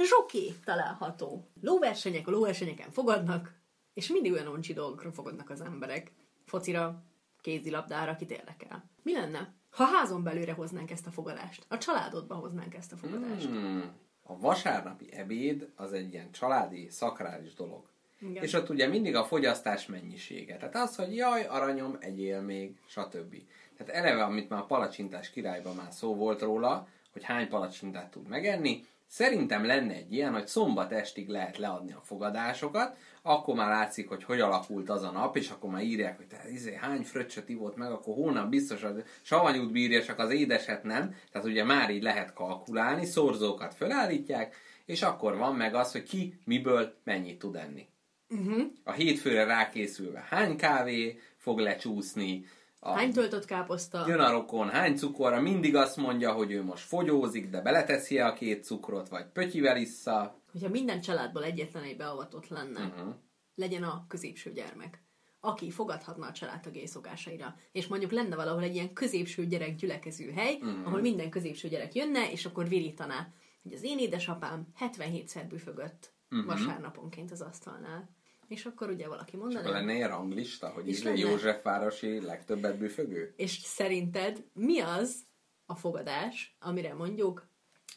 zsoké 0.03 0.53
található. 0.65 1.47
Lóversenyek 1.61 2.27
a 2.27 2.31
lóversenyeken 2.31 2.91
fogadnak, 2.91 3.53
és 3.93 4.07
mindig 4.07 4.31
olyan 4.31 4.47
uncsi 4.47 4.73
dolgokra 4.73 5.11
fogadnak 5.11 5.49
az 5.49 5.61
emberek. 5.61 6.11
Focira, 6.45 7.03
kézilabdára, 7.41 8.15
kit 8.15 8.31
érdekel. 8.31 8.89
Mi 9.03 9.13
lenne, 9.13 9.53
ha 9.69 9.83
házon 9.83 10.23
belőle 10.23 10.51
hoznánk 10.51 10.91
ezt 10.91 11.07
a 11.07 11.11
fogadást? 11.11 11.65
A 11.67 11.77
családodba 11.77 12.35
hoznánk 12.35 12.75
ezt 12.75 12.91
a 12.91 12.97
fogadást. 12.97 13.45
Hmm. 13.45 13.91
A 14.23 14.37
vasárnapi 14.39 15.13
ebéd 15.13 15.69
az 15.75 15.93
egy 15.93 16.13
ilyen 16.13 16.31
családi, 16.31 16.89
szakrális 16.89 17.53
dolog. 17.53 17.89
Igen. 18.19 18.43
És 18.43 18.53
ott 18.53 18.69
ugye 18.69 18.87
mindig 18.87 19.15
a 19.15 19.23
fogyasztás 19.23 19.85
mennyisége. 19.85 20.57
Tehát 20.57 20.75
az, 20.75 20.95
hogy 20.95 21.15
jaj, 21.15 21.45
aranyom, 21.45 21.97
egyél 21.99 22.41
még, 22.41 22.79
stb. 22.85 23.35
Tehát 23.77 23.93
eleve, 23.93 24.23
amit 24.23 24.49
már 24.49 24.59
a 24.59 24.65
palacsintás 24.65 25.29
királyban 25.29 25.75
már 25.75 25.91
szó 25.91 26.15
volt 26.15 26.41
róla, 26.41 26.87
hogy 27.11 27.23
hány 27.23 27.47
palacsintát 27.47 28.11
tud 28.11 28.27
megenni, 28.27 28.85
szerintem 29.11 29.65
lenne 29.65 29.93
egy 29.93 30.13
ilyen, 30.13 30.33
hogy 30.33 30.47
szombat 30.47 30.91
estig 30.91 31.27
lehet 31.27 31.57
leadni 31.57 31.91
a 31.91 32.01
fogadásokat, 32.03 32.97
akkor 33.21 33.55
már 33.55 33.69
látszik, 33.69 34.07
hogy 34.07 34.23
hogy 34.23 34.39
alakult 34.39 34.89
az 34.89 35.03
a 35.03 35.11
nap, 35.11 35.37
és 35.37 35.49
akkor 35.49 35.69
már 35.69 35.83
írják, 35.83 36.17
hogy 36.17 36.27
te 36.27 36.43
izé, 36.51 36.75
hány 36.75 37.03
fröccsöt 37.03 37.49
ivott 37.49 37.75
meg, 37.75 37.91
akkor 37.91 38.13
hónap 38.13 38.49
biztos 38.49 38.83
a 38.83 38.93
savanyút 39.21 39.71
bírja, 39.71 40.03
csak 40.03 40.19
az 40.19 40.31
édeset 40.31 40.83
nem. 40.83 41.15
Tehát 41.31 41.47
ugye 41.47 41.63
már 41.63 41.89
így 41.89 42.03
lehet 42.03 42.33
kalkulálni, 42.33 43.05
szorzókat 43.05 43.73
fölállítják, 43.73 44.55
és 44.85 45.01
akkor 45.01 45.37
van 45.37 45.55
meg 45.55 45.75
az, 45.75 45.91
hogy 45.91 46.03
ki 46.03 46.39
miből 46.45 46.93
mennyit 47.03 47.39
tud 47.39 47.55
enni. 47.55 47.87
Uh-huh. 48.29 48.61
A 48.83 48.91
hétfőre 48.91 49.43
rákészülve 49.43 50.25
hány 50.29 50.57
kávé 50.57 51.19
fog 51.37 51.59
lecsúszni, 51.59 52.45
a, 52.83 52.91
Hány 52.91 53.13
töltött 53.13 53.45
káposzta? 53.45 54.05
jön 54.07 54.19
a 54.19 54.31
rokon, 54.31 54.69
hány 54.69 54.95
cukorra, 54.95 55.41
mindig 55.41 55.75
azt 55.75 55.97
mondja, 55.97 56.31
hogy 56.31 56.51
ő 56.51 56.63
most 56.63 56.83
fogyózik, 56.83 57.49
de 57.49 57.61
beleteszi 57.61 58.19
a 58.19 58.33
két 58.33 58.63
cukrot, 58.63 59.09
vagy 59.09 59.25
pötyivel 59.25 59.77
issza. 59.77 60.41
Hogyha 60.51 60.69
minden 60.69 61.01
családból 61.01 61.43
egyetlen 61.43 61.83
egy 61.83 61.97
beavatott 61.97 62.47
lenne, 62.47 62.79
Uh-huh. 62.85 63.13
legyen 63.55 63.83
a 63.83 64.05
középső 64.07 64.51
gyermek, 64.51 65.03
aki 65.39 65.71
fogadhatna 65.71 66.27
a 66.27 66.31
családtagjai 66.31 66.87
szokásaira. 66.87 67.55
És 67.71 67.87
mondjuk 67.87 68.11
lenne 68.11 68.35
valahol 68.35 68.63
egy 68.63 68.73
ilyen 68.73 68.93
középső 68.93 69.45
gyerek 69.45 69.75
gyülekező 69.75 70.31
hely, 70.31 70.53
uh-huh. 70.61 70.87
ahol 70.87 71.01
minden 71.01 71.29
középső 71.29 71.67
gyerek 71.67 71.95
jönne, 71.95 72.31
és 72.31 72.45
akkor 72.45 72.67
virítaná, 72.67 73.27
hogy 73.63 73.73
az 73.73 73.83
én 73.83 73.99
édesapám 73.99 74.67
77-szer 74.79 75.45
büfögött 75.49 76.13
uh-huh. 76.31 76.47
vasárnaponként 76.47 77.31
az 77.31 77.41
asztalnál. 77.41 78.09
És 78.51 78.65
akkor 78.65 78.89
ugye 78.89 79.07
valaki 79.07 79.37
mondaná, 79.37 79.69
lenne 79.69 79.93
ilyen 79.93 80.09
ranglista, 80.09 80.69
hogy 80.69 80.87
És 80.87 81.03
lenne. 81.03 81.17
Józsefvárosi 81.17 82.21
legtöbbet 82.21 82.77
büfögő? 82.77 83.33
és 83.37 83.51
szerinted 83.51 84.43
mi 84.53 84.79
az 84.79 85.23
a 85.65 85.75
fogadás, 85.75 86.55
amire 86.59 86.93
mondjuk 86.93 87.47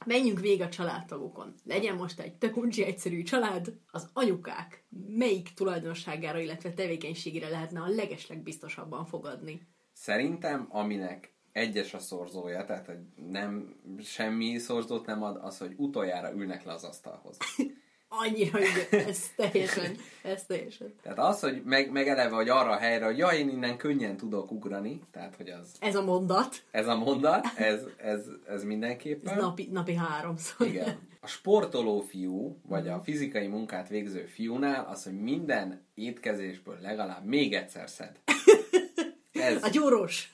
menjünk 0.06 0.40
végig 0.40 0.60
a 0.60 0.68
családtagokon. 0.68 1.54
Legyen 1.64 1.96
most 1.96 2.20
egy 2.20 2.34
tök 2.34 2.56
uncsi 2.56 2.84
egyszerű 2.84 3.22
család, 3.22 3.72
az 3.90 4.08
anyukák 4.12 4.84
melyik 5.06 5.54
tulajdonságára, 5.54 6.38
illetve 6.38 6.72
tevékenységére 6.72 7.48
lehetne 7.48 7.80
a 7.80 7.88
legesleg 7.88 8.42
biztosabban 8.42 9.04
fogadni. 9.04 9.66
Szerintem, 9.92 10.66
aminek 10.70 11.34
egyes 11.52 11.94
a 11.94 11.98
szorzója, 11.98 12.64
tehát 12.64 12.86
hogy 12.86 12.98
nem 13.30 13.76
semmi 14.02 14.58
szorzót 14.58 15.06
nem 15.06 15.22
ad, 15.22 15.38
az, 15.42 15.58
hogy 15.58 15.74
utoljára 15.76 16.32
ülnek 16.32 16.64
le 16.64 16.72
az 16.72 16.84
asztalhoz. 16.84 17.36
Annyira, 18.18 18.58
hogy 18.58 18.88
ez 19.06 19.28
teljesen, 19.36 19.96
ez 20.22 20.44
teljesen. 20.44 20.94
Tehát 21.02 21.18
az, 21.18 21.40
hogy 21.40 21.62
meg, 21.64 21.90
meg 21.90 22.08
eleve, 22.08 22.34
hogy 22.34 22.48
arra 22.48 22.70
a 22.70 22.76
helyre, 22.76 23.04
hogy 23.04 23.18
jaj, 23.18 23.38
én 23.38 23.48
innen 23.48 23.76
könnyen 23.76 24.16
tudok 24.16 24.50
ugrani, 24.50 25.02
tehát 25.12 25.36
hogy 25.36 25.48
az, 25.48 25.72
Ez 25.80 25.94
a 25.96 26.02
mondat, 26.04 26.62
ez 26.70 26.86
a 26.88 26.96
mondat, 26.96 27.44
ez, 27.56 27.82
ez, 27.96 28.26
ez 28.46 28.54
ez 28.54 28.64
mindenképpen. 28.64 29.36
napi, 29.36 29.68
napi 29.72 29.94
háromszor. 29.94 30.66
Igen. 30.66 30.98
A 31.20 31.26
sportoló 31.26 32.00
fiú, 32.00 32.58
vagy 32.68 32.88
a 32.88 33.00
fizikai 33.00 33.46
munkát 33.46 33.88
végző 33.88 34.24
fiúnál 34.26 34.84
az, 34.90 35.04
hogy 35.04 35.20
minden 35.20 35.84
étkezésből 35.94 36.78
legalább 36.82 37.24
még 37.24 37.54
egyszer 37.54 37.88
szed. 37.90 38.18
Ez 39.32 39.62
A 39.62 39.68
gyúrós. 39.68 40.30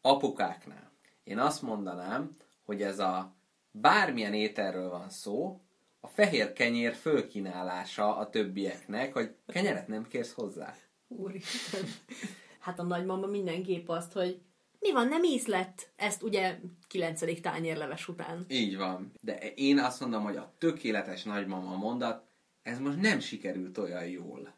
apukáknál. 0.00 0.92
Én 1.24 1.38
azt 1.38 1.62
mondanám, 1.62 2.36
hogy 2.64 2.82
ez 2.82 2.98
a 2.98 3.34
bármilyen 3.70 4.34
ételről 4.34 4.88
van 4.90 5.08
szó, 5.10 5.60
a 6.06 6.10
fehér 6.14 6.52
kenyér 6.52 6.94
fölkínálása 6.94 8.16
a 8.16 8.30
többieknek, 8.30 9.12
hogy 9.12 9.34
kenyeret 9.46 9.88
nem 9.88 10.06
kérsz 10.08 10.32
hozzá. 10.32 10.74
Úristen. 11.08 11.84
Hát 12.58 12.78
a 12.78 12.82
nagymama 12.82 13.26
mindenképp 13.26 13.88
azt, 13.88 14.12
hogy 14.12 14.40
mi 14.78 14.92
van, 14.92 15.08
nem 15.08 15.22
ízlett? 15.22 15.92
Ezt 15.96 16.22
ugye 16.22 16.58
kilencedik 16.88 17.40
tányérleves 17.40 18.08
után. 18.08 18.44
Így 18.48 18.76
van. 18.76 19.12
De 19.20 19.38
én 19.54 19.78
azt 19.78 20.00
mondom, 20.00 20.22
hogy 20.22 20.36
a 20.36 20.54
tökéletes 20.58 21.22
nagymama 21.22 21.76
mondat, 21.76 22.24
ez 22.62 22.78
most 22.78 23.00
nem 23.00 23.20
sikerült 23.20 23.78
olyan 23.78 24.06
jól. 24.06 24.54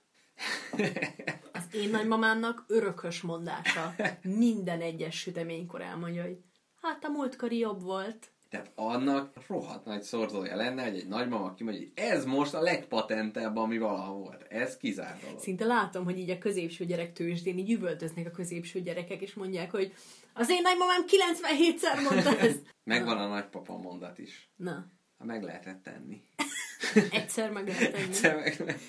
Az 1.53 1.75
én 1.75 1.91
nagymamámnak 1.91 2.65
örökös 2.69 3.21
mondása. 3.21 3.95
Minden 4.23 4.81
egyes 4.81 5.19
süteménykor 5.19 5.81
elmondja, 5.81 6.23
hogy 6.23 6.39
hát 6.81 7.05
a 7.05 7.09
múltkori 7.09 7.59
jobb 7.59 7.83
volt. 7.83 8.31
Tehát 8.49 8.73
annak 8.75 9.47
rohadt 9.47 9.85
nagy 9.85 10.03
szorzója 10.03 10.57
lenne, 10.57 10.83
hogy 10.83 10.97
egy 10.97 11.09
nagymama 11.09 11.55
kimondja, 11.55 11.83
hogy 11.83 11.93
ez 11.95 12.25
most 12.25 12.55
a 12.55 12.61
legpatentebb, 12.61 13.57
ami 13.57 13.79
valaha 13.79 14.13
volt. 14.13 14.43
Ez 14.43 14.77
kizárt 14.77 15.23
dolog. 15.23 15.39
Szinte 15.39 15.65
látom, 15.65 16.05
hogy 16.05 16.19
így 16.19 16.31
a 16.31 16.39
középső 16.39 16.85
gyerek 16.85 17.13
tőzsdén 17.13 17.59
így 17.59 17.71
üvöltöznek 17.71 18.27
a 18.27 18.31
középső 18.31 18.81
gyerekek, 18.81 19.21
és 19.21 19.35
mondják, 19.35 19.71
hogy 19.71 19.93
az 20.35 20.51
én 20.51 20.63
nagymamám 20.63 21.05
97-szer 21.07 22.11
mondta 22.11 22.39
ezt. 22.47 22.75
Megvan 22.85 23.19
a 23.19 23.29
nagypapa 23.29 23.77
mondat 23.77 24.19
is. 24.19 24.51
Na, 24.57 24.87
Ha 25.19 25.25
meg 25.25 25.43
lehetett 25.43 25.83
tenni. 25.83 26.23
egyszer 27.11 27.51
meg 27.51 27.67
lehet 27.67 27.93
tenni. 27.93 28.05
Egyszer 28.05 28.37
meg 28.37 28.57
lehet. 28.59 28.81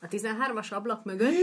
A 0.00 0.06
13-as 0.06 0.72
ablak 0.72 1.04
mögött 1.04 1.34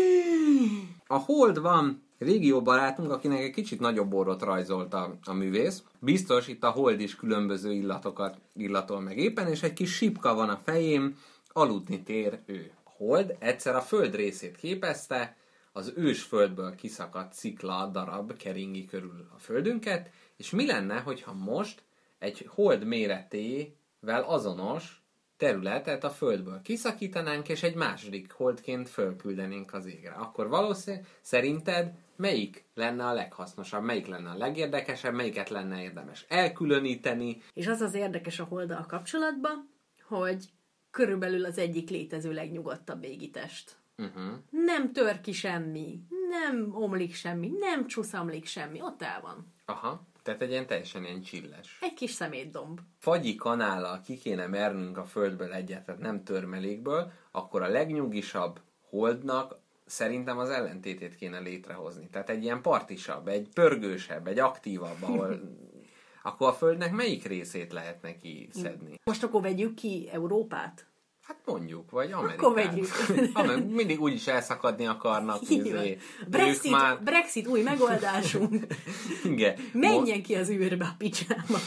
A 1.06 1.18
Hold 1.18 1.60
van 1.60 2.10
régi 2.22 2.47
jó 2.47 2.61
barátunk, 2.61 3.11
akinek 3.11 3.39
egy 3.39 3.51
kicsit 3.51 3.80
nagyobb 3.80 4.13
orrot 4.13 4.41
rajzolt 4.41 4.93
a, 4.93 5.17
a 5.24 5.34
művész. 5.34 5.84
Biztos 5.99 6.47
itt 6.47 6.63
a 6.63 6.69
Hold 6.69 6.99
is 6.99 7.15
különböző 7.15 7.72
illatokat 7.72 8.38
illatol 8.53 8.99
meg 8.99 9.17
éppen, 9.17 9.47
és 9.47 9.63
egy 9.63 9.74
kis 9.74 9.95
sipka 9.95 10.34
van 10.34 10.49
a 10.49 10.61
fején, 10.65 11.17
aludni 11.47 12.03
tér 12.03 12.39
ő. 12.45 12.72
A 12.84 12.89
Hold 12.97 13.36
egyszer 13.39 13.76
a 13.76 13.82
föld 13.82 14.15
részét 14.15 14.55
képezte, 14.55 15.36
az 15.72 15.93
ős 15.95 16.24
földből 16.24 16.76
kiszakadt 16.76 17.34
szikla 17.34 17.89
darab 17.93 18.38
keringi 18.38 18.86
körül 18.86 19.28
a 19.36 19.39
földünket, 19.39 20.09
és 20.38 20.49
mi 20.49 20.65
lenne, 20.65 20.99
hogyha 20.99 21.34
most 21.34 21.84
egy 22.19 22.49
hold 22.53 22.84
méretével 22.84 24.24
azonos 24.26 25.01
területet 25.38 26.03
a 26.03 26.09
Földből 26.09 26.61
kiszakítanánk, 26.63 27.49
és 27.49 27.63
egy 27.63 27.76
második 27.76 28.32
holdként 28.32 28.89
fölküldenénk 28.89 29.74
az 29.74 29.86
égre. 29.86 30.11
Akkor 30.11 30.47
valószínűleg 30.47 31.05
szerinted 31.22 31.93
melyik 32.22 32.65
lenne 32.74 33.05
a 33.05 33.13
leghasznosabb, 33.13 33.84
melyik 33.84 34.07
lenne 34.07 34.30
a 34.30 34.38
legérdekesebb, 34.38 35.13
melyiket 35.13 35.49
lenne 35.49 35.82
érdemes 35.82 36.26
elkülöníteni? 36.30 37.41
És 37.53 37.67
az 37.67 37.82
az 37.82 37.93
érdekes 37.93 38.39
a 38.39 38.43
holddal 38.43 38.86
kapcsolatban, 38.86 39.69
hogy 40.07 40.49
körülbelül 40.91 41.45
az 41.45 41.57
egyik 41.57 41.89
létező 41.89 42.32
legnyugodtabb 42.32 43.03
égitest. 43.03 43.76
Uh-huh. 43.97 44.34
Nem 44.49 44.93
tör 44.93 45.22
ki 45.22 45.32
semmi, 45.32 45.99
nem 46.30 46.76
omlik 46.76 47.13
semmi, 47.13 47.51
nem 47.59 47.88
csuszamlik 47.88 48.45
semmi, 48.45 48.82
ott 48.82 49.01
el 49.01 49.22
van. 49.22 49.53
Aha, 49.65 50.07
tehát 50.24 50.41
egy 50.41 50.49
ilyen 50.49 50.67
teljesen 50.67 51.03
ilyen 51.03 51.22
csilles. 51.22 51.78
Egy 51.82 51.93
kis 51.93 52.11
szemétdomb. 52.11 52.80
Fagyi 52.97 53.36
kanállal 53.36 54.01
ki 54.01 54.17
kéne 54.17 54.47
mernünk 54.47 54.97
a 54.97 55.05
Földből 55.05 55.53
egyet, 55.53 55.86
tehát 55.86 56.01
nem 56.01 56.24
törmelékből, 56.24 57.11
akkor 57.32 57.61
a 57.61 57.67
legnyugisabb 57.67 58.59
holdnak 58.89 59.61
szerintem 59.92 60.38
az 60.38 60.50
ellentétét 60.50 61.16
kéne 61.16 61.39
létrehozni. 61.39 62.08
Tehát 62.12 62.30
egy 62.30 62.44
ilyen 62.44 62.62
partisabb, 62.62 63.28
egy 63.28 63.50
pörgősebb, 63.54 64.28
egy 64.28 64.39
aktívabb, 64.39 64.98
ahol 65.02 65.39
akkor 66.24 66.48
a 66.48 66.54
Földnek 66.54 66.92
melyik 66.92 67.26
részét 67.26 67.72
lehet 67.72 68.02
neki 68.02 68.50
szedni? 68.54 69.00
Most 69.04 69.24
akkor 69.24 69.42
vegyük 69.42 69.76
ki 69.76 70.10
Európát? 70.12 70.86
Hát 71.22 71.39
mondjuk, 71.46 71.92
vagy 71.92 72.12
Amerikát. 72.12 72.39
Akkor 72.39 72.54
vegyük. 72.54 72.88
Amer- 73.34 73.70
mindig 73.70 74.02
úgyis 74.02 74.28
elszakadni 74.28 74.86
akarnak. 74.86 75.50
Izé. 75.50 75.98
Brexit, 76.28 76.72
már... 76.72 77.04
Brexit 77.04 77.48
új 77.48 77.62
megoldásunk. 77.62 78.66
Igen. 79.24 79.56
Menjen 79.74 80.24
ki 80.24 80.36
az 80.36 80.50
űrbe 80.50 80.86
a 80.86 80.96
picsába. 80.98 81.60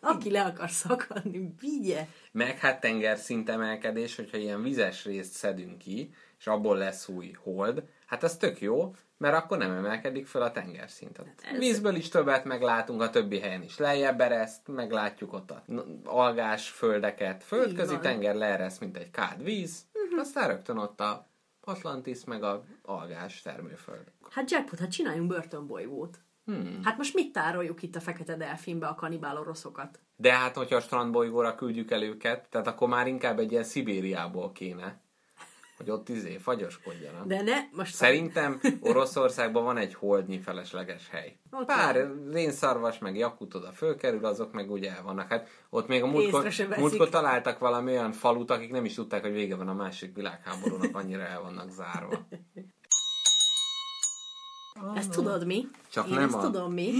Aki 0.00 0.30
le 0.30 0.44
akar 0.44 0.70
szakadni, 0.70 1.54
vigye. 1.60 2.06
Meg 2.32 2.58
hát 2.58 2.80
tengerszint 2.80 3.48
emelkedés, 3.48 4.16
hogyha 4.16 4.36
ilyen 4.36 4.62
vizes 4.62 5.04
részt 5.04 5.32
szedünk 5.32 5.78
ki, 5.78 6.14
és 6.42 6.48
abból 6.48 6.76
lesz 6.76 7.08
új 7.08 7.32
hold, 7.42 7.82
hát 8.06 8.22
az 8.22 8.36
tök 8.36 8.60
jó, 8.60 8.94
mert 9.16 9.34
akkor 9.34 9.58
nem 9.58 9.70
emelkedik 9.70 10.26
fel 10.26 10.42
a 10.42 10.50
tengerszint. 10.52 11.18
Ez- 11.18 11.58
vízből 11.58 11.94
is 11.94 12.08
többet 12.08 12.44
meglátunk, 12.44 13.02
a 13.02 13.10
többi 13.10 13.40
helyen 13.40 13.62
is 13.62 13.78
lejjebb 13.78 14.20
ereszt, 14.20 14.68
meglátjuk 14.68 15.32
ott 15.32 15.50
a 15.50 15.64
algás 16.04 16.68
földeket, 16.68 17.44
földközi 17.44 17.98
tenger 17.98 18.34
leereszt, 18.34 18.80
mint 18.80 18.96
egy 18.96 19.10
kád 19.10 19.42
víz, 19.42 19.86
aztán 20.18 20.48
rögtön 20.48 20.76
ott 20.76 21.00
a 21.00 21.26
Atlantis, 21.60 22.24
meg 22.24 22.42
a 22.42 22.64
algás 22.82 23.42
termőföld. 23.42 24.12
Hát 24.30 24.50
Jackpot, 24.50 24.78
hát 24.78 24.90
csináljunk 24.90 25.28
börtönbolygót. 25.28 26.18
Hmm. 26.44 26.80
Hát 26.84 26.96
most 26.96 27.14
mit 27.14 27.32
tároljuk 27.32 27.82
itt 27.82 27.96
a 27.96 28.00
fekete 28.00 28.36
delfinbe 28.36 28.86
a 28.86 28.94
kanibál 28.94 29.38
oroszokat? 29.38 30.00
De 30.16 30.32
hát, 30.32 30.56
hogyha 30.56 30.76
a 30.76 30.80
strandbolygóra 30.80 31.54
küldjük 31.54 31.90
el 31.90 32.02
őket, 32.02 32.48
tehát 32.50 32.66
akkor 32.66 32.88
már 32.88 33.06
inkább 33.06 33.38
egy 33.38 33.50
ilyen 33.50 33.64
Szibériából 33.64 34.52
kéne, 34.52 35.00
hogy 35.82 35.90
ott 35.90 36.08
izé 36.08 36.36
fagyoskodjanak. 36.36 37.26
De 37.26 37.42
ne, 37.42 37.56
most 37.72 37.94
Szerintem 37.94 38.60
Oroszországban 38.80 39.64
van 39.64 39.76
egy 39.76 39.94
holdnyi 39.94 40.38
felesleges 40.38 41.08
hely. 41.10 41.36
Ott 41.50 41.66
Pár 41.66 42.10
rénszarvas, 42.30 42.98
meg 42.98 43.16
jakut 43.16 43.54
oda 43.54 43.72
fölkerül, 43.72 44.24
azok 44.24 44.52
meg 44.52 44.70
ugye 44.70 44.92
vannak. 45.02 45.28
Hát 45.28 45.48
ott 45.70 45.88
még 45.88 46.02
a 46.02 46.06
múltkor, 46.06 46.48
múltkor 46.76 47.08
találtak 47.08 47.58
valami 47.58 47.90
olyan 47.90 48.12
falut, 48.12 48.50
akik 48.50 48.70
nem 48.70 48.84
is 48.84 48.94
tudták, 48.94 49.22
hogy 49.22 49.32
vége 49.32 49.56
van 49.56 49.68
a 49.68 49.74
másik 49.74 50.14
világháborúnak, 50.14 50.96
annyira 50.96 51.22
el 51.22 51.42
vannak 51.42 51.70
zárva. 51.70 52.18
ezt 54.94 55.10
tudod 55.10 55.46
mi? 55.46 55.68
Csak 55.90 56.06
Én 56.06 56.14
nem 56.14 56.22
ezt 56.22 56.34
a- 56.34 56.40
tudom 56.40 56.72
mi. 56.72 56.92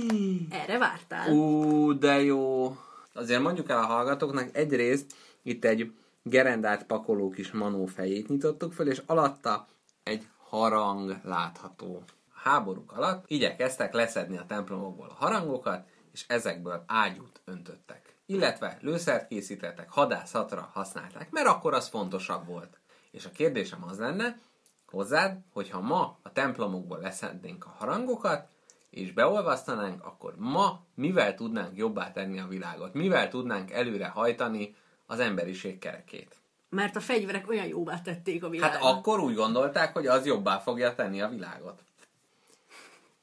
Erre 0.62 0.78
vártál? 0.78 1.32
Ú, 1.32 1.98
de 1.98 2.22
jó! 2.22 2.76
Azért 3.14 3.42
mondjuk 3.42 3.68
el 3.68 3.78
a 3.78 3.86
hallgatóknak, 3.86 4.56
egyrészt 4.56 5.14
itt 5.42 5.64
egy 5.64 5.92
gerendát 6.22 6.86
pakoló 6.86 7.30
kis 7.30 7.52
manó 7.52 7.86
fejét 7.86 8.28
nyitottuk 8.28 8.72
föl, 8.72 8.88
és 8.88 9.02
alatta 9.06 9.68
egy 10.02 10.28
harang 10.38 11.20
látható. 11.22 12.02
A 12.34 12.38
háborúk 12.38 12.92
alatt 12.92 13.24
igyekeztek 13.26 13.92
leszedni 13.92 14.38
a 14.38 14.46
templomokból 14.46 15.08
a 15.08 15.24
harangokat, 15.24 15.88
és 16.12 16.24
ezekből 16.28 16.84
ágyút 16.86 17.40
öntöttek. 17.44 18.16
Illetve 18.26 18.78
lőszert 18.80 19.28
készítettek, 19.28 19.90
hadászatra 19.90 20.70
használták, 20.72 21.30
mert 21.30 21.46
akkor 21.46 21.74
az 21.74 21.88
fontosabb 21.88 22.46
volt. 22.46 22.78
És 23.10 23.26
a 23.26 23.30
kérdésem 23.30 23.84
az 23.84 23.98
lenne, 23.98 24.38
hozzád, 24.86 25.38
hogyha 25.52 25.80
ma 25.80 26.18
a 26.22 26.32
templomokból 26.32 26.98
leszednénk 26.98 27.64
a 27.64 27.74
harangokat, 27.78 28.48
és 28.90 29.12
beolvasztanánk, 29.12 30.04
akkor 30.04 30.34
ma 30.36 30.84
mivel 30.94 31.34
tudnánk 31.34 31.76
jobbá 31.76 32.12
tenni 32.12 32.38
a 32.38 32.46
világot? 32.46 32.94
Mivel 32.94 33.28
tudnánk 33.28 33.70
előre 33.70 34.06
hajtani 34.06 34.74
az 35.12 35.20
emberiség 35.20 35.78
kerekét? 35.78 36.36
Mert 36.68 36.96
a 36.96 37.00
fegyverek 37.00 37.48
olyan 37.48 37.66
jóvá 37.66 38.00
tették 38.00 38.44
a 38.44 38.48
világot. 38.48 38.74
Hát 38.74 38.82
akkor 38.82 39.20
úgy 39.20 39.34
gondolták, 39.34 39.92
hogy 39.92 40.06
az 40.06 40.26
jobbá 40.26 40.58
fogja 40.58 40.94
tenni 40.94 41.20
a 41.20 41.28
világot. 41.28 41.82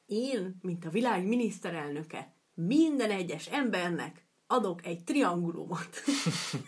Én, 0.06 0.58
mint 0.62 0.84
a 0.84 0.90
világ 0.90 1.26
miniszterelnöke, 1.26 2.32
minden 2.54 3.10
egyes 3.10 3.46
embernek 3.46 4.24
adok 4.46 4.86
egy 4.86 5.04
triangulumot. 5.04 5.88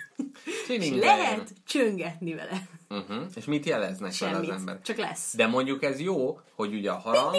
és 0.68 0.90
lehet 0.90 1.52
csöngetni 1.64 2.34
vele. 2.34 2.68
Uh-huh. 2.88 3.26
És 3.34 3.44
mit 3.44 3.66
jeleznek 3.66 4.18
vele 4.18 4.32
az 4.32 4.44
Semmit. 4.44 4.58
ember? 4.58 4.80
Csak 4.82 4.96
lesz. 4.96 5.36
De 5.36 5.46
mondjuk 5.46 5.82
ez 5.82 6.00
jó, 6.00 6.40
hogy 6.54 6.74
ugye 6.74 6.90
a 6.90 6.98
harang, 6.98 7.34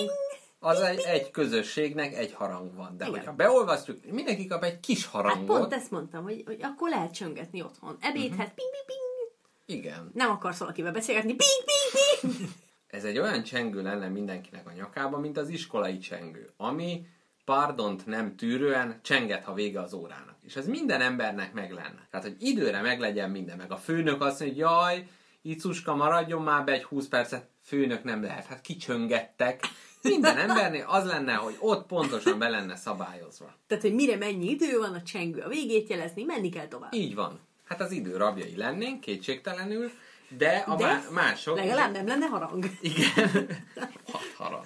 az 0.66 0.80
egy, 0.80 1.00
egy 1.00 1.32
közösségnek 1.32 2.14
egy 2.16 2.34
harang 2.34 2.76
van. 2.76 2.98
De 2.98 3.06
Igen. 3.06 3.18
hogyha 3.18 3.34
beolvasztjuk, 3.34 4.06
mindenki 4.12 4.48
kap 4.48 4.64
egy 4.64 4.80
kis 4.80 5.04
Hát 5.04 5.12
harangot. 5.12 5.58
pont 5.60 5.74
ezt 5.74 5.92
mondtam, 5.92 6.24
hogy, 6.24 6.44
hogy 6.46 6.60
akkor 6.62 6.90
lehet 6.90 7.14
csöngetni 7.14 7.62
otthon. 7.62 7.98
Ebédhez, 8.02 8.30
Mhm. 8.48 8.56
ping, 8.56 8.70
ping, 8.72 8.86
ping. 8.86 9.80
Igen. 9.80 10.12
Nem 10.14 10.30
akarsz 10.32 10.58
valakivel 10.58 10.92
beszélgetni, 10.92 11.36
ping, 11.36 11.64
ping, 11.66 12.34
ping. 12.36 12.50
Ez 12.88 13.04
egy 13.04 13.20
olyan 13.20 13.44
csengő 13.44 13.82
lenne 13.82 14.08
mindenkinek 14.08 14.68
a 14.68 14.72
nyakába, 14.72 15.18
mint 15.20 15.38
az 15.38 15.50
iskolai 15.50 15.98
csengő, 15.98 16.50
ami 16.58 17.06
pardont 17.46 18.06
nem 18.06 18.36
tűrően 18.36 19.00
csenget, 19.04 19.44
ha 19.44 19.54
vége 19.54 19.82
az 19.82 19.94
órának. 19.94 20.36
És 20.42 20.56
ez 20.56 20.68
minden 20.68 21.02
embernek 21.02 21.54
meg 21.54 21.72
lenne. 21.72 22.08
Tehát, 22.12 22.26
hogy 22.26 22.36
időre 22.40 22.82
meglegyen 22.82 23.30
minden. 23.30 23.58
Meg 23.58 23.72
a 23.72 23.78
főnök 23.78 24.22
azt 24.22 24.40
mondja, 24.40 24.68
hogy 24.68 24.82
jaj, 24.88 25.08
Icuska, 25.42 25.96
maradjon 25.96 26.42
már 26.42 26.64
be 26.64 26.72
egy 26.72 26.84
20 26.84 27.08
percet. 27.08 27.48
Főnök 27.64 28.04
nem 28.04 28.24
lehet, 28.24 28.46
hát 28.46 28.62
kicsöngettek. 28.62 29.60
Minden 30.04 30.38
embernél 30.38 30.86
az 30.88 31.06
lenne, 31.06 31.34
hogy 31.34 31.56
ott 31.60 31.86
pontosan 31.86 32.40
be 32.40 32.50
lenne 32.50 32.76
szabályozva. 32.76 33.54
Tehát, 33.68 33.84
hogy 33.84 33.94
mire 33.94 34.16
mennyi 34.18 34.50
idő 34.50 34.78
van, 34.80 34.94
a 34.94 35.02
csengő 35.04 35.42
a 35.42 35.48
végét 35.48 35.90
jelezni, 35.90 36.24
menni 36.24 36.50
kell 36.50 36.68
tovább. 36.68 36.94
Így 36.94 37.16
van. 37.16 37.40
Hát 37.68 37.82
az 37.82 37.92
idő 37.92 38.18
rabjai 38.18 38.56
lennénk, 38.56 39.00
kétségtelenül, 39.00 39.92
de 40.38 40.64
a 40.68 40.76
De 40.76 40.86
má- 40.86 41.12
mások... 41.12 41.56
legalább 41.58 41.92
nem 41.94 42.08
lenne 42.08 42.26
harang. 42.26 42.66
Igen. 42.82 43.48
Hat 44.12 44.34
harang. 44.38 44.66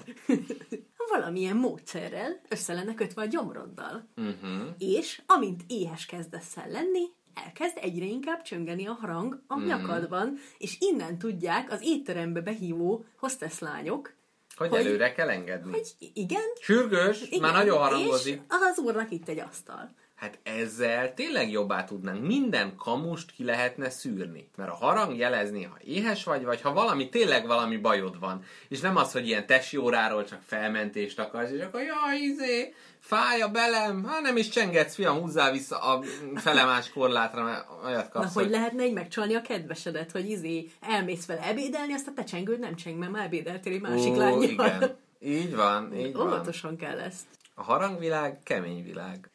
Valamilyen 1.10 1.56
módszerrel 1.56 2.42
össze 2.50 2.74
lenne 2.74 2.94
kötve 2.94 3.22
a 3.22 3.26
gyomroddal. 3.26 4.08
Uh-huh. 4.18 4.68
És 4.78 5.22
amint 5.26 5.62
éhes 5.68 6.06
kezdesz 6.06 6.58
el 6.58 6.70
lenni, 6.70 7.04
elkezd 7.46 7.78
egyre 7.82 8.06
inkább 8.06 8.42
csöngeni 8.42 8.88
a 8.88 8.94
harang 9.02 9.42
a 9.48 9.56
Mhm. 9.58 9.66
nyakadban, 9.68 10.38
és 10.58 10.76
innen 10.80 11.18
tudják 11.18 11.72
az 11.72 11.80
étterembe 11.84 12.42
behívó 12.42 13.06
hostesslányok, 13.18 14.14
Hogy, 14.58 14.70
Hogy- 14.70 14.80
előre 14.80 15.12
kell 15.12 15.30
engedni. 15.30 15.72
hogy 15.72 15.96
igen, 16.14 16.42
Sürgős, 16.62 17.22
igen, 17.22 17.40
már 17.40 17.54
nagyon 17.54 17.78
harangozik. 17.78 18.34
és 18.34 18.42
az 18.48 18.80
úrnak 18.80 19.12
itt 19.12 19.28
egy 19.28 19.40
asztal. 19.40 19.92
Hát 20.18 20.40
ezzel 20.44 21.14
tényleg 21.14 21.52
jobbá 21.52 21.84
tudnánk. 21.84 22.28
Minden 22.28 22.76
kamust 22.76 23.32
ki 23.32 23.44
lehetne 23.44 23.90
szűrni. 23.90 24.50
Mert 24.56 24.70
a 24.70 24.74
harang 24.74 25.18
jelezné, 25.18 25.64
ha 25.64 25.78
éhes 25.84 26.24
vagy, 26.24 26.44
vagy 26.44 26.62
ha 26.62 26.74
valami, 26.74 27.10
tényleg 27.10 27.48
valami 27.48 27.78
bajod 27.78 28.20
van. 28.20 28.44
És 28.68 28.80
nem 28.80 28.96
az, 28.96 29.12
hogy 29.12 29.28
ilyen 29.28 29.46
tesi 29.46 29.78
óráról 29.78 30.26
csak 30.26 30.42
felmentést 30.46 31.20
akarsz, 31.20 31.52
és 31.52 31.62
akkor 31.62 31.82
jaj, 31.82 32.18
izé, 32.18 32.74
fáj 33.00 33.42
a 33.42 33.50
belem, 33.50 34.06
hát 34.06 34.22
nem 34.22 34.38
is 34.38 34.50
csengetsz, 34.50 34.96
fiam, 34.96 35.20
húzzál 35.20 35.52
vissza 35.52 35.80
a 35.80 36.04
felemás 36.36 36.90
korlátra, 36.90 37.44
mert 37.44 37.66
olyat 37.86 38.10
kapsz. 38.10 38.34
Na, 38.34 38.42
hogy 38.42 38.50
lehetne 38.50 38.86
így 38.86 38.94
megcsalni 38.94 39.36
a 39.36 39.42
kedvesedet, 39.42 40.12
hogy 40.12 40.30
izé 40.30 40.70
elmész 40.82 41.26
vele 41.26 41.48
ebédelni, 41.48 41.94
azt 41.94 42.08
a 42.08 42.14
te 42.14 42.24
csengőd 42.24 42.60
nem 42.60 42.76
cseng, 42.76 42.98
mert 42.98 43.12
már 43.12 43.26
ebédeltél 43.26 43.74
egy 43.74 43.82
másik 43.82 44.16
lányjal. 44.16 44.44
igen. 44.44 44.98
Így 45.20 45.56
van, 45.56 45.96
így 45.96 46.14
van. 46.14 46.28
Óvatosan 46.28 46.78
kell 46.78 47.00
ezt. 47.00 47.26
A 47.56 47.64
harangvilág 47.64 48.40
kemény 48.44 48.84
világ. 48.84 49.32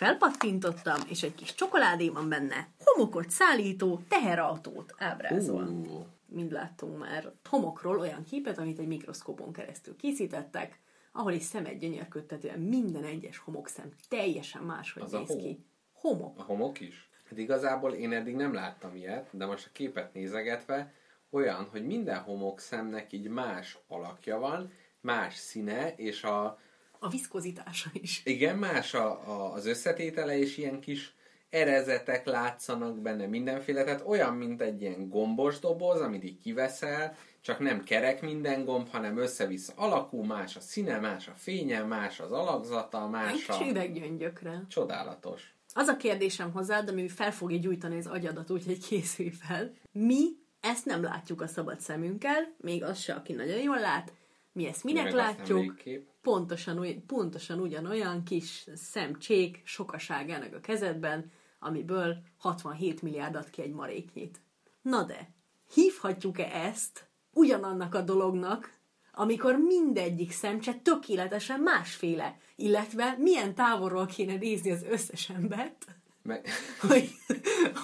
Felpattintottam, 0.00 1.00
és 1.08 1.22
egy 1.22 1.34
kis 1.34 1.54
csokoládé 1.54 2.08
van 2.08 2.28
benne. 2.28 2.68
Homokot 2.84 3.30
szállító 3.30 4.00
teherautót 4.08 4.94
ábrázol. 4.98 5.64
Ú, 5.64 6.06
Mind 6.26 6.52
láttunk 6.52 6.98
már 6.98 7.32
homokról 7.48 7.98
olyan 7.98 8.24
képet, 8.24 8.58
amit 8.58 8.78
egy 8.78 8.86
mikroszkópon 8.86 9.52
keresztül 9.52 9.96
készítettek, 9.96 10.78
ahol 11.12 11.32
is 11.32 11.42
szemet 11.42 11.78
gyönyörködtetően 11.78 12.58
minden 12.58 13.04
egyes 13.04 13.38
homokszem 13.38 13.92
teljesen 14.08 14.62
máshogy 14.62 15.02
Az 15.02 15.14
a 15.14 15.18
néz 15.18 15.28
hó. 15.28 15.36
ki. 15.36 15.64
Homok. 15.92 16.38
a 16.38 16.42
homok 16.42 16.80
is? 16.80 17.10
Hát 17.28 17.38
igazából 17.38 17.92
én 17.92 18.12
eddig 18.12 18.34
nem 18.34 18.54
láttam 18.54 18.96
ilyet, 18.96 19.28
de 19.32 19.46
most 19.46 19.66
a 19.66 19.70
képet 19.72 20.14
nézegetve 20.14 20.92
olyan, 21.30 21.68
hogy 21.70 21.86
minden 21.86 22.18
homokszemnek 22.22 23.12
így 23.12 23.28
más 23.28 23.78
alakja 23.88 24.38
van, 24.38 24.72
más 25.00 25.34
színe, 25.36 25.94
és 25.94 26.24
a, 26.24 26.58
A 27.02 27.08
viszkozitása 27.08 27.90
is. 27.92 28.22
igen, 28.24 28.56
más 28.58 28.94
a, 28.94 29.10
a, 29.10 29.52
az 29.52 29.66
összetétele, 29.66 30.38
és 30.38 30.56
ilyen 30.56 30.80
kis 30.80 31.14
erezetek 31.50 32.26
látszanak 32.26 32.98
benne 32.98 33.26
mindenféle, 33.26 33.84
tehát 33.84 34.02
olyan, 34.06 34.34
mint 34.34 34.60
egy 34.60 34.80
ilyen 34.80 35.08
gombos 35.08 35.58
doboz, 35.58 36.00
amit 36.00 36.24
így 36.24 36.38
kiveszel, 36.38 37.16
csak 37.40 37.58
nem 37.58 37.84
kerek 37.84 38.22
minden 38.22 38.64
gomb, 38.64 38.88
hanem 38.88 39.18
össze-vissza 39.18 39.72
alakú, 39.76 40.22
más 40.22 40.56
a 40.56 40.60
színe, 40.60 40.98
más 40.98 41.28
a 41.28 41.32
fénye, 41.34 41.82
más 41.82 42.20
az 42.20 42.32
alakzata, 42.32 43.08
más 43.08 43.48
a... 43.48 43.66
üveggyöngyökre. 43.68 44.64
Csodálatos. 44.68 45.54
Az 45.74 45.88
a 45.88 45.96
kérdésem 45.96 46.52
hozzád, 46.52 46.88
ami 46.88 47.08
fel 47.08 47.32
fogja 47.32 47.58
gyújtani 47.58 47.96
az 47.96 48.06
agyadat, 48.06 48.50
úgyhogy 48.50 48.86
készülj 48.86 49.30
fel. 49.30 49.74
Mi 49.92 50.24
ezt 50.60 50.84
nem 50.84 51.02
látjuk 51.02 51.40
a 51.40 51.46
szabad 51.46 51.80
szemünkkel, 51.80 52.54
még 52.58 52.84
az 52.84 52.98
se, 52.98 53.14
aki 53.14 53.32
nagyon 53.32 53.60
jól 53.62 53.80
lát. 53.80 54.12
Mi 54.52 54.66
ezt 54.66 54.84
minek 54.84 55.04
Meg 55.04 55.12
látjuk? 55.12 55.82
Pontosan, 56.22 57.04
pontosan 57.06 57.60
ugyanolyan 57.60 58.22
kis 58.22 58.66
szemcsék 58.74 59.62
sokaságának 59.64 60.54
a 60.54 60.60
kezedben, 60.60 61.30
amiből 61.58 62.16
67 62.38 63.02
milliárd 63.02 63.34
ad 63.34 63.50
ki 63.50 63.62
egy 63.62 63.72
maréknyit. 63.72 64.40
Na 64.82 65.02
de, 65.02 65.34
hívhatjuk-e 65.74 66.50
ezt 66.52 67.08
ugyanannak 67.32 67.94
a 67.94 68.02
dolognak, 68.02 68.78
amikor 69.12 69.56
mindegyik 69.56 70.32
szemcse 70.32 70.74
tökéletesen 70.74 71.60
másféle, 71.60 72.38
illetve 72.56 73.16
milyen 73.18 73.54
távolról 73.54 74.06
kéne 74.06 74.36
nézni 74.36 74.70
az 74.70 74.82
összes 74.82 75.30
embert, 75.30 75.99
Meg... 76.30 76.48
hogy, 76.88 77.10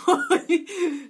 hogy 0.05 0.62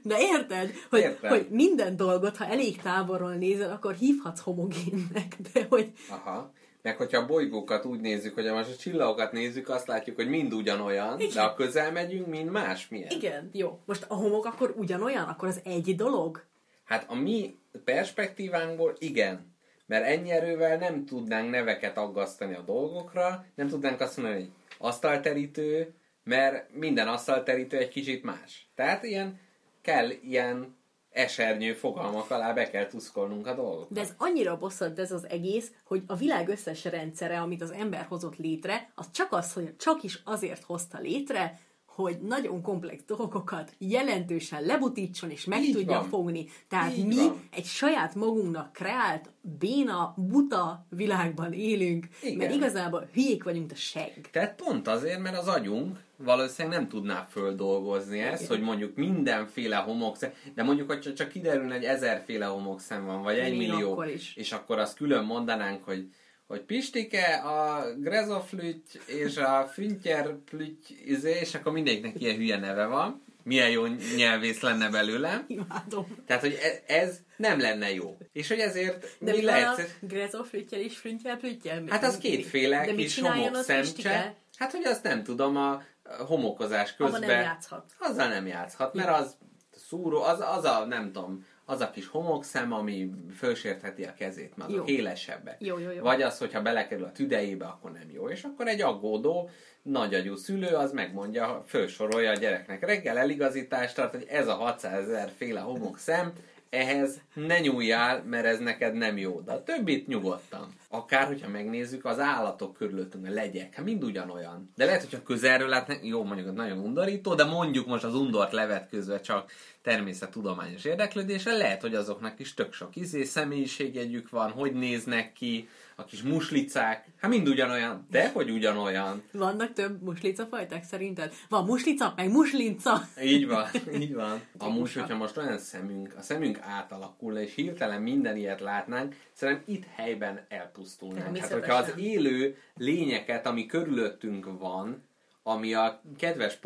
de 0.02 0.16
érted, 0.18 0.70
hogy, 0.90 1.00
Értem. 1.00 1.30
hogy 1.30 1.46
minden 1.50 1.96
dolgot, 1.96 2.36
ha 2.36 2.46
elég 2.46 2.82
távolról 2.82 3.34
nézel, 3.34 3.70
akkor 3.70 3.94
hívhatsz 3.94 4.40
homogénnek, 4.40 5.36
de 5.52 5.66
hogy 5.68 5.92
Aha. 6.10 6.52
Meg 6.82 6.96
hogyha 6.96 7.18
a 7.18 7.26
bolygókat 7.26 7.84
úgy 7.84 8.00
nézzük, 8.00 8.34
hogy 8.34 8.44
most 8.44 8.72
a 8.72 8.76
csillagokat 8.76 9.32
nézzük, 9.32 9.68
azt 9.68 9.86
látjuk, 9.86 10.16
hogy 10.16 10.28
mind 10.28 10.52
ugyanolyan, 10.52 11.20
Igen. 11.20 11.34
de 11.34 11.40
ha 11.40 11.54
közel 11.54 11.92
megyünk, 11.92 12.26
mind 12.26 12.50
másmilyen. 12.50 13.10
igen, 13.10 13.50
jó, 13.52 13.80
most 13.84 14.04
a 14.08 14.14
homok 14.14 14.44
akkor 14.44 14.74
ugyanolyan, 14.76 15.24
akkor 15.24 15.48
az 15.48 15.60
egy 15.64 15.94
dolog? 15.96 16.44
Hát 16.84 17.04
a 17.08 17.14
mi 17.14 17.58
perspektívánkból 17.84 18.94
igen. 18.98 19.54
Mert 19.86 20.04
ennyi 20.04 20.30
erővel 20.30 20.76
nem 20.76 21.04
tudnánk 21.04 21.50
neveket 21.50 21.96
aggasztani 21.96 22.54
a 22.54 22.60
dolgokra, 22.60 23.44
nem 23.54 23.68
tudnánk 23.68 24.00
azt 24.00 24.16
mondani, 24.16 24.38
hogy 24.38 24.50
asztalterítő, 24.78 25.94
mert 26.26 26.74
minden 26.74 27.08
asztalterítő 27.08 27.76
egy 27.78 27.88
kicsit 27.88 28.22
más. 28.22 28.66
Tehát 28.74 29.04
ilyen, 29.04 29.40
kell 29.82 30.10
ilyen 30.10 30.76
esernyő 31.10 31.72
fogalmak 31.72 32.30
alá 32.30 32.52
be 32.52 32.70
kell 32.70 32.86
tuszkolnunk 32.86 33.46
a 33.46 33.54
dolgokat. 33.54 33.92
De 33.92 34.00
ez 34.00 34.14
annyira 34.16 34.58
bosszant 34.58 34.98
ez 34.98 35.12
az 35.12 35.28
egész, 35.28 35.72
hogy 35.84 36.02
a 36.06 36.16
világ 36.16 36.48
összes 36.48 36.84
rendszere, 36.84 37.40
amit 37.40 37.62
az 37.62 37.70
ember 37.70 38.06
hozott 38.08 38.36
létre, 38.36 38.90
az 38.94 39.06
csak 39.10 39.32
az, 39.32 39.52
hogy 39.52 39.76
csak 39.76 40.02
is 40.02 40.20
azért 40.24 40.62
hozta 40.64 40.98
létre, 40.98 41.58
hogy 41.86 42.18
nagyon 42.20 42.62
komplex 42.62 43.02
dolgokat 43.06 43.72
jelentősen 43.78 44.62
lebutítson 44.62 45.30
és 45.30 45.44
meg 45.44 45.62
Így 45.62 45.72
tudja 45.72 45.98
van. 45.98 46.08
fogni. 46.08 46.46
Tehát 46.68 46.96
Így 46.96 47.06
mi 47.06 47.14
van. 47.16 47.48
egy 47.52 47.64
saját 47.64 48.14
magunknak 48.14 48.72
kreált, 48.72 49.30
béna, 49.58 50.14
buta 50.16 50.86
világban 50.88 51.52
élünk, 51.52 52.06
Igen. 52.22 52.36
mert 52.36 52.54
igazából 52.54 53.08
hülyék 53.12 53.44
vagyunk, 53.44 53.70
a 53.72 53.74
segg. 53.74 54.24
Tehát 54.30 54.54
pont 54.54 54.88
azért, 54.88 55.20
mert 55.20 55.36
az 55.38 55.48
agyunk 55.48 56.04
valószínűleg 56.16 56.78
nem 56.78 56.88
tudná 56.88 57.26
földolgozni 57.30 58.20
ezt, 58.20 58.46
hogy 58.46 58.60
mondjuk 58.60 58.96
mindenféle 58.96 59.76
homokszem, 59.76 60.30
de 60.54 60.62
mondjuk, 60.62 60.90
hogy 60.90 61.14
csak 61.14 61.28
kiderülne, 61.28 61.74
hogy 61.74 61.84
ezerféle 61.84 62.46
homokszem 62.46 63.04
van, 63.04 63.22
vagy 63.22 63.38
egy 63.38 63.56
Még 63.56 63.68
millió, 63.68 63.92
akkor 63.92 64.08
is. 64.08 64.36
és 64.36 64.52
akkor 64.52 64.78
azt 64.78 64.96
külön 64.96 65.24
mondanánk, 65.24 65.84
hogy 65.84 66.08
hogy 66.46 66.60
Pistike, 66.60 67.34
a 67.34 67.84
grezoflüty 67.98 68.98
és 69.06 69.36
a 69.36 69.70
füntjerplüty, 69.72 70.94
izé, 71.04 71.38
és 71.40 71.54
akkor 71.54 71.72
mindegyiknek 71.72 72.20
ilyen 72.20 72.36
hülye 72.36 72.58
neve 72.58 72.86
van. 72.86 73.22
Milyen 73.42 73.70
jó 73.70 73.86
nyelvész 74.16 74.60
lenne 74.60 74.90
belőlem. 74.90 75.44
Imádom. 75.46 76.06
Tehát, 76.26 76.42
hogy 76.42 76.58
e- 76.62 76.94
ez 76.94 77.18
nem 77.36 77.60
lenne 77.60 77.94
jó. 77.94 78.16
És 78.32 78.48
hogy 78.48 78.58
ezért 78.58 79.16
De 79.20 79.32
mi 79.32 79.38
mi 79.38 79.44
van 79.44 79.54
a 79.54 79.56
lehet... 79.58 79.96
grezoflüttyel 80.00 80.80
és 80.80 80.96
frünttyel 80.96 81.36
plüttyel? 81.36 81.84
Hát 81.88 82.04
az 82.04 82.18
kétféle 82.18 82.86
De 82.86 82.94
kis 82.94 83.14
csináljon 83.14 83.42
homok 83.44 83.58
az 83.58 83.64
szemcse. 83.64 83.82
Pistike? 83.82 84.34
Hát, 84.56 84.72
hogy 84.72 84.84
azt 84.84 85.02
nem 85.02 85.22
tudom, 85.22 85.56
a 85.56 85.82
a 86.18 86.22
homokozás 86.24 86.94
Abba 86.98 87.10
közben... 87.10 87.28
nem 87.28 87.40
játszhat. 87.40 87.84
Azzal 87.98 88.28
nem 88.28 88.46
játszhat, 88.46 88.94
mert 88.94 89.08
az 89.08 89.36
szúró, 89.70 90.22
az, 90.22 90.40
az 90.40 90.64
a, 90.64 90.84
nem 90.84 91.12
tudom, 91.12 91.46
az 91.64 91.80
a 91.80 91.90
kis 91.90 92.06
homokszem, 92.06 92.72
ami 92.72 93.10
fölsértheti 93.36 94.04
a 94.04 94.14
kezét, 94.14 94.56
mert 94.56 94.70
azok 94.70 94.88
élesebbek. 94.88 95.56
Jó, 95.60 95.78
jó, 95.78 95.90
jó. 95.90 96.02
Vagy 96.02 96.22
az, 96.22 96.38
hogyha 96.38 96.62
belekerül 96.62 97.04
a 97.04 97.12
tüdejébe, 97.12 97.66
akkor 97.66 97.92
nem 97.92 98.10
jó. 98.10 98.28
És 98.28 98.42
akkor 98.42 98.68
egy 98.68 98.80
aggódó, 98.80 99.50
nagyagyú 99.82 100.36
szülő 100.36 100.74
az 100.74 100.92
megmondja, 100.92 101.64
fölsorolja 101.66 102.30
a 102.30 102.34
gyereknek. 102.34 102.84
Reggel 102.84 103.18
eligazítást 103.18 103.94
tart, 103.94 104.14
hogy 104.14 104.26
ez 104.28 104.48
a 104.48 104.54
600 104.54 105.08
ezer 105.08 105.32
féle 105.36 105.60
homokszem, 105.60 106.32
ehhez 106.70 107.20
ne 107.34 107.60
nyúljál, 107.60 108.22
mert 108.22 108.46
ez 108.46 108.58
neked 108.58 108.94
nem 108.94 109.18
jó. 109.18 109.40
De 109.40 109.52
a 109.52 109.62
többit 109.62 110.06
nyugodtan. 110.06 110.74
Akár, 110.96 111.26
hogyha 111.26 111.48
megnézzük, 111.48 112.04
az 112.04 112.18
állatok 112.18 112.74
körülöttünk, 112.74 113.26
a 113.26 113.30
legyek, 113.30 113.74
hát 113.74 113.84
mind 113.84 114.04
ugyanolyan. 114.04 114.70
De 114.76 114.84
lehet, 114.84 115.02
hogyha 115.02 115.22
közelről 115.22 115.68
látnak, 115.68 116.06
jó, 116.06 116.24
mondjuk 116.24 116.54
nagyon 116.54 116.78
undorító, 116.78 117.34
de 117.34 117.44
mondjuk 117.44 117.86
most 117.86 118.04
az 118.04 118.14
undort 118.14 118.52
levetközve 118.52 119.20
csak 119.20 119.52
természettudományos 119.82 120.84
érdeklődésre, 120.84 121.56
lehet, 121.56 121.80
hogy 121.80 121.94
azoknak 121.94 122.40
is 122.40 122.54
tök 122.54 122.72
sok 122.72 122.96
izé, 122.96 123.24
személyiségjegyük 123.24 124.30
van, 124.30 124.50
hogy 124.50 124.72
néznek 124.72 125.32
ki, 125.32 125.68
a 125.98 126.04
kis 126.04 126.22
muslicák, 126.22 127.08
hát 127.20 127.30
mind 127.30 127.48
ugyanolyan, 127.48 128.06
de 128.10 128.30
hogy 128.30 128.50
ugyanolyan. 128.50 129.22
Vannak 129.32 129.72
több 129.72 130.02
muslica 130.02 130.46
fajták 130.46 130.84
szerinted? 130.84 131.32
Van 131.48 131.64
muslica, 131.64 132.12
meg 132.16 132.30
muslinca. 132.30 133.08
Így 133.22 133.46
van, 133.46 133.66
így 134.00 134.14
van. 134.14 134.40
Amúgy, 134.58 134.74
Típusa. 134.76 135.00
hogyha 135.00 135.16
most 135.16 135.36
olyan 135.36 135.58
szemünk, 135.58 136.14
a 136.18 136.22
szemünk 136.22 136.58
átalakulna, 136.60 137.40
és 137.40 137.54
hirtelen 137.54 138.02
minden 138.02 138.36
ilyet 138.36 138.60
látnánk, 138.60 139.16
szerintem 139.32 139.64
itt 139.74 139.84
helyben 139.94 140.46
elpusztulnánk. 140.86 141.36
Hát, 141.36 141.52
hogyha 141.52 141.74
az 141.74 141.92
élő 141.96 142.56
lényeket, 142.76 143.46
ami 143.46 143.66
körülöttünk 143.66 144.58
van, 144.58 145.04
ami 145.42 145.74
a 145.74 146.00
kedves 146.18 146.58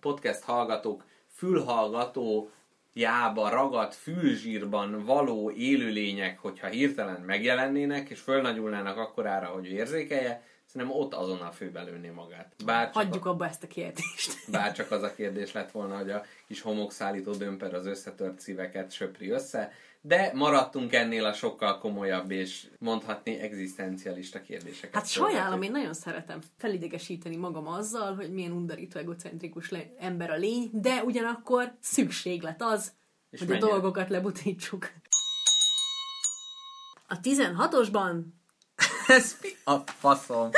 podcast 0.00 0.42
hallgatók 0.42 1.04
fülhallgató 1.28 2.50
jába 2.92 3.48
ragadt 3.48 3.94
fülzsírban 3.94 5.04
való 5.04 5.50
élőlények, 5.50 6.38
hogyha 6.38 6.66
hirtelen 6.66 7.20
megjelennének, 7.20 8.10
és 8.10 8.20
fölnagyulnának 8.20 8.96
akkorára, 8.96 9.46
hogy 9.46 9.66
érzékelje, 9.66 10.42
szerintem 10.66 10.96
ott 10.96 11.14
azonnal 11.14 11.50
főbelőné 11.50 12.08
magát. 12.08 12.52
Bár 12.64 12.90
Hagyjuk 12.92 13.26
abba 13.26 13.46
ezt 13.46 13.62
a 13.62 13.66
kérdést. 13.66 14.50
bár 14.50 14.72
csak 14.72 14.90
az 14.90 15.02
a 15.02 15.14
kérdés 15.14 15.52
lett 15.52 15.70
volna, 15.70 15.96
hogy 15.96 16.10
a 16.10 16.24
kis 16.46 16.60
homokszállító 16.60 17.32
dömper 17.32 17.74
az 17.74 17.86
összetört 17.86 18.40
szíveket 18.40 18.92
söpri 18.92 19.30
össze, 19.30 19.72
de 20.06 20.30
maradtunk 20.34 20.92
ennél 20.92 21.24
a 21.24 21.32
sokkal 21.32 21.78
komolyabb 21.78 22.30
és 22.30 22.66
mondhatni 22.78 23.38
egzisztencialista 23.38 24.40
kérdéseket. 24.40 24.94
Hát 24.94 25.08
sajnálom, 25.08 25.62
én 25.62 25.70
nagyon 25.70 25.94
szeretem 25.94 26.40
felidegesíteni 26.58 27.36
magam 27.36 27.66
azzal, 27.66 28.14
hogy 28.14 28.32
milyen 28.32 28.52
undorító 28.52 28.98
egocentrikus 28.98 29.70
le- 29.70 29.94
ember 29.98 30.30
a 30.30 30.36
lény, 30.36 30.70
de 30.72 31.02
ugyanakkor 31.02 31.72
szükséglet 31.80 32.62
az, 32.62 32.92
És 33.30 33.38
hogy 33.38 33.48
menjen. 33.48 33.68
a 33.68 33.70
dolgokat 33.70 34.08
lebutítsuk. 34.08 34.90
A 37.08 37.20
16-osban 37.20 38.20
Ez 39.06 39.36
mi 39.42 39.48
a 39.64 39.76
faszom? 39.78 40.50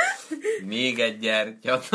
Még 0.65 0.99
egy 0.99 1.19
gyertya. 1.19 1.81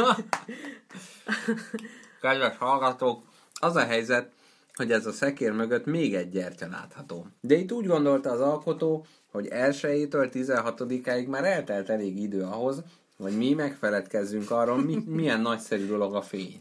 Kedves 2.20 2.56
hallgatók, 2.56 3.24
az 3.60 3.76
a 3.76 3.84
helyzet, 3.84 4.32
hogy 4.74 4.92
ez 4.92 5.06
a 5.06 5.12
szekér 5.12 5.52
mögött 5.52 5.84
még 5.84 6.14
egy 6.14 6.28
gyertya 6.28 6.68
látható. 6.68 7.26
De 7.40 7.54
itt 7.54 7.72
úgy 7.72 7.86
gondolta 7.86 8.30
az 8.30 8.40
alkotó, 8.40 9.06
hogy 9.30 9.48
1-től 9.50 10.30
16-áig 10.32 11.28
már 11.28 11.44
eltelt 11.44 11.88
elég 11.88 12.18
idő 12.18 12.42
ahhoz, 12.42 12.82
hogy 13.16 13.36
mi 13.36 13.52
megfeledkezzünk 13.52 14.50
arról, 14.50 14.82
mi, 14.82 15.02
milyen 15.06 15.40
nagyszerű 15.40 15.86
dolog 15.86 16.14
a 16.14 16.22
fény. 16.22 16.60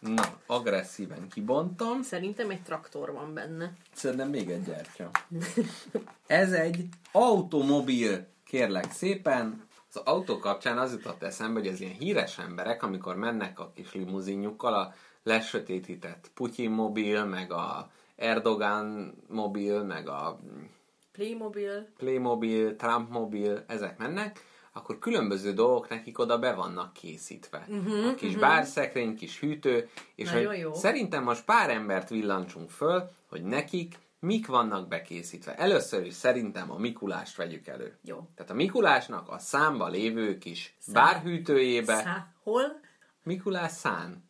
Na, 0.00 0.22
agresszíven 0.46 1.28
kibontam. 1.28 2.02
Szerintem 2.02 2.50
egy 2.50 2.62
traktor 2.62 3.12
van 3.12 3.34
benne. 3.34 3.72
Szerintem 3.94 4.28
még 4.28 4.50
egy 4.50 4.62
gyertya. 4.62 5.10
Ez 6.26 6.52
egy 6.52 6.88
automobil, 7.12 8.26
kérlek 8.44 8.92
szépen. 8.92 9.62
Az 9.92 10.00
autó 10.04 10.38
kapcsán 10.38 10.78
az 10.78 10.92
jutott 10.92 11.22
eszembe, 11.22 11.60
hogy 11.60 11.68
az 11.68 11.80
ilyen 11.80 11.92
híres 11.92 12.38
emberek, 12.38 12.82
amikor 12.82 13.16
mennek 13.16 13.58
a 13.58 13.72
kis 13.74 13.92
limuzinjukkal, 13.94 14.74
a 14.74 14.94
lesötétített 15.24 16.30
Putyin 16.34 16.70
mobil, 16.70 17.24
meg 17.24 17.52
a 17.52 17.90
Erdogan 18.16 19.14
mobil, 19.28 19.82
meg 19.82 20.08
a 20.08 20.40
Playmobil. 21.12 21.88
Playmobil, 21.96 22.76
Trump 22.76 23.10
mobil, 23.10 23.64
ezek 23.66 23.98
mennek, 23.98 24.40
akkor 24.72 24.98
különböző 24.98 25.52
dolgok 25.52 25.88
nekik 25.88 26.18
oda 26.18 26.38
be 26.38 26.54
vannak 26.54 26.92
készítve. 26.92 27.66
Uh-huh, 27.68 28.08
a 28.08 28.14
kis 28.14 28.28
uh-huh. 28.28 28.40
bárszekrény, 28.40 29.16
kis 29.16 29.40
hűtő, 29.40 29.88
és 30.14 30.30
Nagyon 30.30 30.46
hogy 30.46 30.58
jó. 30.58 30.74
szerintem 30.74 31.22
most 31.22 31.44
pár 31.44 31.70
embert 31.70 32.08
villancsunk 32.08 32.70
föl, 32.70 33.10
hogy 33.28 33.42
nekik 33.42 33.98
mik 34.18 34.46
vannak 34.46 34.88
bekészítve. 34.88 35.56
Először 35.56 36.06
is 36.06 36.14
szerintem 36.14 36.70
a 36.70 36.78
Mikulást 36.78 37.36
vegyük 37.36 37.66
elő. 37.66 37.98
Jó. 38.04 38.28
Tehát 38.34 38.50
a 38.50 38.54
Mikulásnak 38.54 39.28
a 39.28 39.38
számba 39.38 39.88
lévő 39.88 40.38
kis 40.38 40.74
bárhűtőjébe 40.92 41.96
Szá, 41.96 42.32
hol? 42.42 42.80
Mikulás 43.22 43.72
szán. 43.72 44.23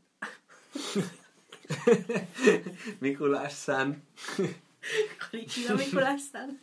Mikulás 2.98 3.52
szán. 3.52 4.02
Kalikina 5.30 5.74
Mikulás 5.74 6.20
szán. 6.32 6.60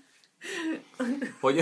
Hogy 1.40 1.60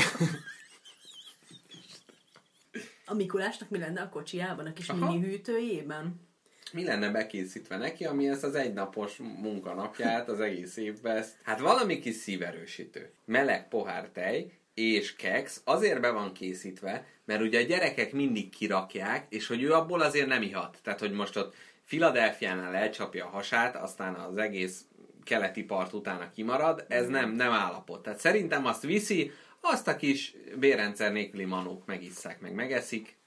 A 3.06 3.14
Mikulásnak 3.14 3.70
mi 3.70 3.78
lenne 3.78 4.02
a 4.02 4.10
kocsijában, 4.10 4.66
a 4.66 4.74
kis 4.74 4.90
Aha. 4.90 5.12
mini 5.12 5.26
hűtőjében? 5.26 6.28
mi 6.72 6.84
lenne 6.84 7.10
bekészítve 7.10 7.78
neki, 7.78 8.06
ami 8.06 8.30
ezt 8.30 8.44
az 8.44 8.56
egynapos 8.56 9.18
munkanapját 9.18 10.30
az 10.30 10.40
egész 10.40 10.78
évben 10.78 11.18
ezt, 11.18 11.38
hát 11.44 11.60
valami 11.60 12.00
kis 12.00 12.16
szíverősítő. 12.16 13.12
Meleg 13.26 13.68
pohár 13.68 14.10
tej 14.10 14.60
és 14.74 15.16
keks 15.16 15.62
azért 15.64 16.02
be 16.02 16.10
van 16.12 16.34
készítve, 16.34 17.06
mert 17.26 17.42
ugye 17.42 17.60
a 17.60 17.66
gyerekek 17.66 18.12
mindig 18.12 18.50
kirakják, 18.50 19.26
és 19.30 19.48
hogy 19.48 19.64
ő 19.64 19.74
abból 19.74 20.02
azért 20.02 20.28
nem 20.28 20.42
ihat. 20.42 20.78
Tehát, 20.84 21.00
hogy 21.00 21.12
most 21.12 21.38
ott 21.38 21.56
Filadelfiánál 21.90 22.76
elcsapja 22.76 23.26
a 23.26 23.30
hasát, 23.30 23.76
aztán 23.76 24.16
az 24.16 24.38
egész 24.38 24.86
keleti 25.24 25.64
part 25.64 25.94
utána 25.94 26.30
kimarad, 26.30 26.86
ez 26.88 27.08
nem, 27.08 27.32
nem 27.32 27.52
állapot. 27.52 28.02
Tehát 28.02 28.20
szerintem 28.20 28.66
azt 28.66 28.82
viszi, 28.82 29.32
azt 29.60 29.88
a 29.88 29.96
kis 29.96 30.36
bérrendszer 30.60 31.12
nélküli 31.12 31.46
manók 31.46 31.86
megisszák, 31.86 32.42
meg 32.42 32.54
megeszik. 32.54 33.18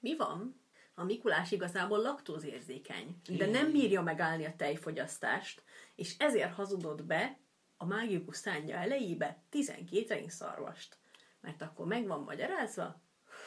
Mi 0.00 0.16
van? 0.16 0.60
A 0.94 1.04
Mikulás 1.04 1.50
igazából 1.52 1.98
laktózérzékeny, 1.98 3.16
de 3.28 3.46
nem 3.46 3.72
bírja 3.72 4.02
megállni 4.02 4.44
a 4.44 4.54
tejfogyasztást, 4.56 5.62
és 5.94 6.14
ezért 6.18 6.54
hazudott 6.54 7.04
be 7.04 7.38
a 7.76 7.86
mágikus 7.86 8.36
szánja 8.36 8.76
elejébe 8.76 9.42
12 9.50 10.14
rénszarvast. 10.14 10.96
Mert 11.40 11.62
akkor 11.62 11.86
meg 11.86 12.06
van 12.06 12.20
magyarázva, 12.20 13.01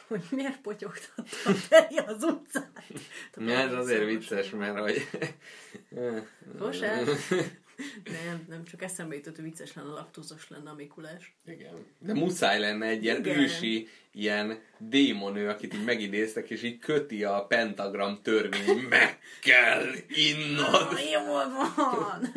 hogy 0.06 0.22
miért 0.30 0.60
potyogtatta 0.60 1.50
a 1.50 1.52
tej 1.68 1.96
az 2.06 2.22
utcán. 2.22 2.72
Ja, 3.36 3.58
ez 3.58 3.72
azért 3.72 4.04
vicces, 4.04 4.50
mert 4.50 4.78
hogy... 4.78 5.08
Sose. 6.58 7.02
Nem, 8.04 8.44
nem, 8.48 8.64
csak 8.64 8.82
eszembe 8.82 9.14
jutott, 9.14 9.34
hogy 9.34 9.44
vicces 9.44 9.74
lenne, 9.74 9.88
laktózos 9.88 10.48
lenne 10.48 10.70
a 10.70 10.74
Mikulás. 10.74 11.34
Igen. 11.46 11.86
De 11.98 12.12
muszáj 12.14 12.58
lenne 12.58 12.86
egy 12.86 13.02
ilyen 13.02 13.18
Igen. 13.18 13.38
ősi, 13.38 13.88
ilyen 14.12 14.62
démonő, 14.78 15.48
akit 15.48 15.74
így 15.74 15.84
megidéztek, 15.84 16.50
és 16.50 16.62
így 16.62 16.78
köti 16.78 17.24
a 17.24 17.44
pentagram 17.48 18.22
törvény, 18.22 18.78
meg 18.88 19.18
kell 19.42 19.92
innod. 20.08 20.98
Jól 21.12 21.48
van! 21.76 22.32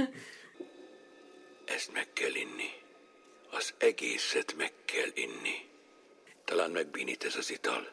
Ezt 1.65 1.93
meg 1.93 2.07
kell 2.13 2.35
inni. 2.35 2.69
Az 3.51 3.73
egészet 3.77 4.55
meg 4.57 4.71
kell 4.85 5.11
inni. 5.13 5.68
Talán 6.49 6.71
megbénít 6.71 7.23
ez 7.23 7.35
az 7.35 7.51
ital. 7.51 7.88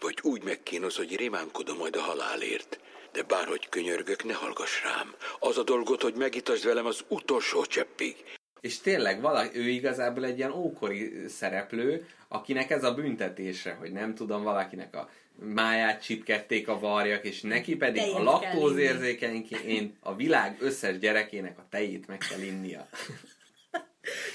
Vagy 0.00 0.18
úgy 0.22 0.42
megkínoz, 0.42 0.96
hogy 0.96 1.16
rémánkodom 1.16 1.76
majd 1.76 1.96
a 1.96 2.00
halálért. 2.00 2.80
De 3.12 3.22
bárhogy 3.22 3.68
könyörgök, 3.68 4.24
ne 4.24 4.32
hallgass 4.32 4.82
rám. 4.82 5.14
Az 5.38 5.58
a 5.58 5.62
dolgot, 5.62 6.02
hogy 6.02 6.14
megitasd 6.14 6.64
velem 6.64 6.86
az 6.86 7.04
utolsó 7.08 7.64
cseppig. 7.64 8.24
És 8.60 8.78
tényleg 8.78 9.20
vala, 9.20 9.54
ő 9.54 9.68
igazából 9.68 10.24
egy 10.24 10.38
ilyen 10.38 10.52
ókori 10.52 11.28
szereplő, 11.28 12.08
akinek 12.28 12.70
ez 12.70 12.84
a 12.84 12.94
büntetése, 12.94 13.72
hogy 13.72 13.92
nem 13.92 14.14
tudom, 14.14 14.42
valakinek 14.42 14.96
a 14.96 15.10
máját 15.34 16.02
csipkedték 16.02 16.68
a 16.68 16.78
varjak, 16.78 17.24
és 17.24 17.40
neki 17.40 17.76
pedig 17.76 18.02
Tejet 18.02 18.16
a 18.16 18.22
laktózérzékenyként 18.22 19.96
a 20.00 20.14
világ 20.14 20.56
összes 20.60 20.98
gyerekének 20.98 21.58
a 21.58 21.66
tejét 21.70 22.06
meg 22.06 22.18
kell 22.18 22.40
innia. 22.40 22.88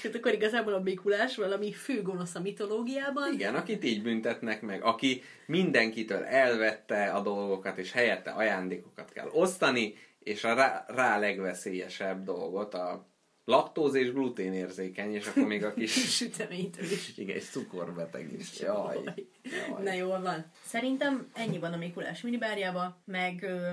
Tehát 0.02 0.16
akkor 0.16 0.32
igazából 0.32 0.74
a 0.74 0.80
Mikulás 0.80 1.36
valami 1.36 1.72
fő 1.72 2.02
gonosz 2.02 2.34
a 2.34 2.40
mitológiában. 2.40 3.32
Igen, 3.32 3.54
akit 3.54 3.84
így 3.84 4.02
büntetnek 4.02 4.60
meg, 4.62 4.82
aki 4.82 5.22
mindenkitől 5.46 6.22
elvette 6.24 7.10
a 7.12 7.20
dolgokat, 7.20 7.78
és 7.78 7.92
helyette 7.92 8.30
ajándékokat 8.30 9.12
kell 9.12 9.28
osztani, 9.32 9.94
és 10.18 10.44
a 10.44 10.54
rá, 10.54 10.84
rá 10.88 11.18
legveszélyesebb 11.18 12.24
dolgot, 12.24 12.74
a 12.74 13.06
laktóz 13.44 13.94
és 13.94 14.12
gluténérzékeny, 14.12 15.14
és 15.14 15.26
akkor 15.26 15.46
még 15.46 15.64
a 15.64 15.74
kis, 15.74 15.92
Süteménytől 16.16 16.84
is. 16.84 17.18
igen, 17.18 17.36
és 17.36 17.44
cukorbeteg 17.48 18.32
is. 18.38 18.60
Jaj, 18.60 18.98
Na 19.04 19.82
jaj. 19.84 19.96
jól 19.96 20.20
van. 20.20 20.44
Szerintem 20.64 21.30
ennyi 21.34 21.58
van 21.58 21.72
a 21.72 21.76
Mikulás 21.76 22.20
minibárjába, 22.20 23.02
meg 23.04 23.42
ö, 23.42 23.70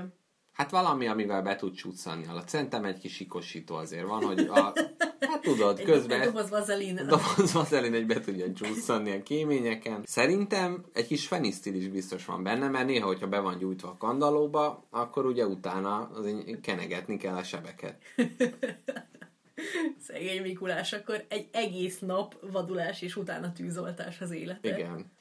Hát 0.54 0.72
valami, 0.72 1.08
amivel 1.08 1.42
be 1.42 1.56
tud 1.56 1.74
csúszani 1.74 2.26
alatt. 2.28 2.48
Szerintem 2.48 2.86
egy 2.86 3.00
kis 3.00 3.14
sikosító 3.14 3.76
azért 3.76 4.08
van, 4.08 4.24
hogy 4.24 4.40
a, 4.40 4.74
hát 5.30 5.42
tudod, 5.42 5.80
egy, 5.80 5.86
közben... 5.86 6.22
egy 6.22 6.26
doboz 6.26 6.50
vazelin. 6.50 6.96
doboz 6.96 7.54
vazelin, 7.54 7.92
hogy 7.92 8.06
be 8.06 8.20
tudjon 8.20 8.54
csúszani 8.54 9.12
a 9.12 9.24
kéményeken. 9.24 10.02
Szerintem 10.06 10.86
egy 10.94 11.08
kis 11.08 11.28
fenisztil 11.28 11.74
is 11.74 11.88
biztos 11.88 12.26
van 12.26 12.44
benne, 12.44 12.68
mert 12.68 12.86
néha, 12.86 13.08
hogyha 13.08 13.28
be 13.28 13.40
van 13.40 13.58
gyújtva 13.58 13.88
a 13.88 13.98
kandallóba, 13.98 14.88
akkor 14.90 15.26
ugye 15.26 15.46
utána 15.46 16.10
azért 16.14 16.62
kenegetni 16.62 17.18
kell 17.18 17.36
a 17.36 17.44
sebeket. 17.44 17.98
Szegény 20.08 20.42
Mikulás, 20.42 20.94
akkor 20.94 21.26
egy 21.28 21.48
egész 21.52 22.00
nap 22.00 22.36
vadulás 22.52 23.02
és 23.02 23.16
utána 23.16 23.52
tűzoltás 23.52 24.22
az 24.22 24.32
élete. 24.32 24.70
Igen. 24.70 25.12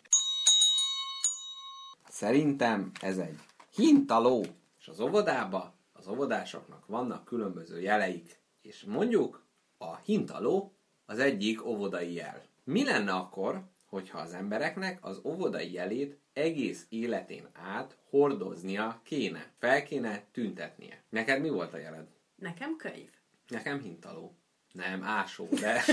Szerintem 2.08 2.90
ez 3.00 3.18
egy 3.18 3.38
hintaló, 3.74 4.46
és 4.82 4.88
az 4.88 5.00
óvodába 5.00 5.74
az 5.92 6.08
óvodásoknak 6.08 6.86
vannak 6.86 7.24
különböző 7.24 7.80
jeleik, 7.80 8.40
és 8.62 8.84
mondjuk 8.84 9.46
a 9.78 9.96
hintaló 9.96 10.74
az 11.06 11.18
egyik 11.18 11.64
óvodai 11.64 12.12
jel. 12.12 12.42
Mi 12.64 12.84
lenne 12.84 13.12
akkor, 13.12 13.62
hogyha 13.86 14.18
az 14.18 14.32
embereknek 14.34 14.98
az 15.04 15.20
óvodai 15.24 15.72
jelét 15.72 16.18
egész 16.32 16.86
életén 16.88 17.48
át 17.52 17.96
hordoznia 18.10 19.00
kéne, 19.04 19.52
fel 19.58 19.82
kéne 19.82 20.24
tüntetnie? 20.32 21.02
Neked 21.08 21.40
mi 21.40 21.48
volt 21.48 21.74
a 21.74 21.78
jeled? 21.78 22.06
Nekem 22.36 22.76
könyv. 22.76 23.10
Nekem 23.48 23.80
hintaló. 23.80 24.36
Nem, 24.72 25.02
ásó, 25.02 25.48
de 25.60 25.84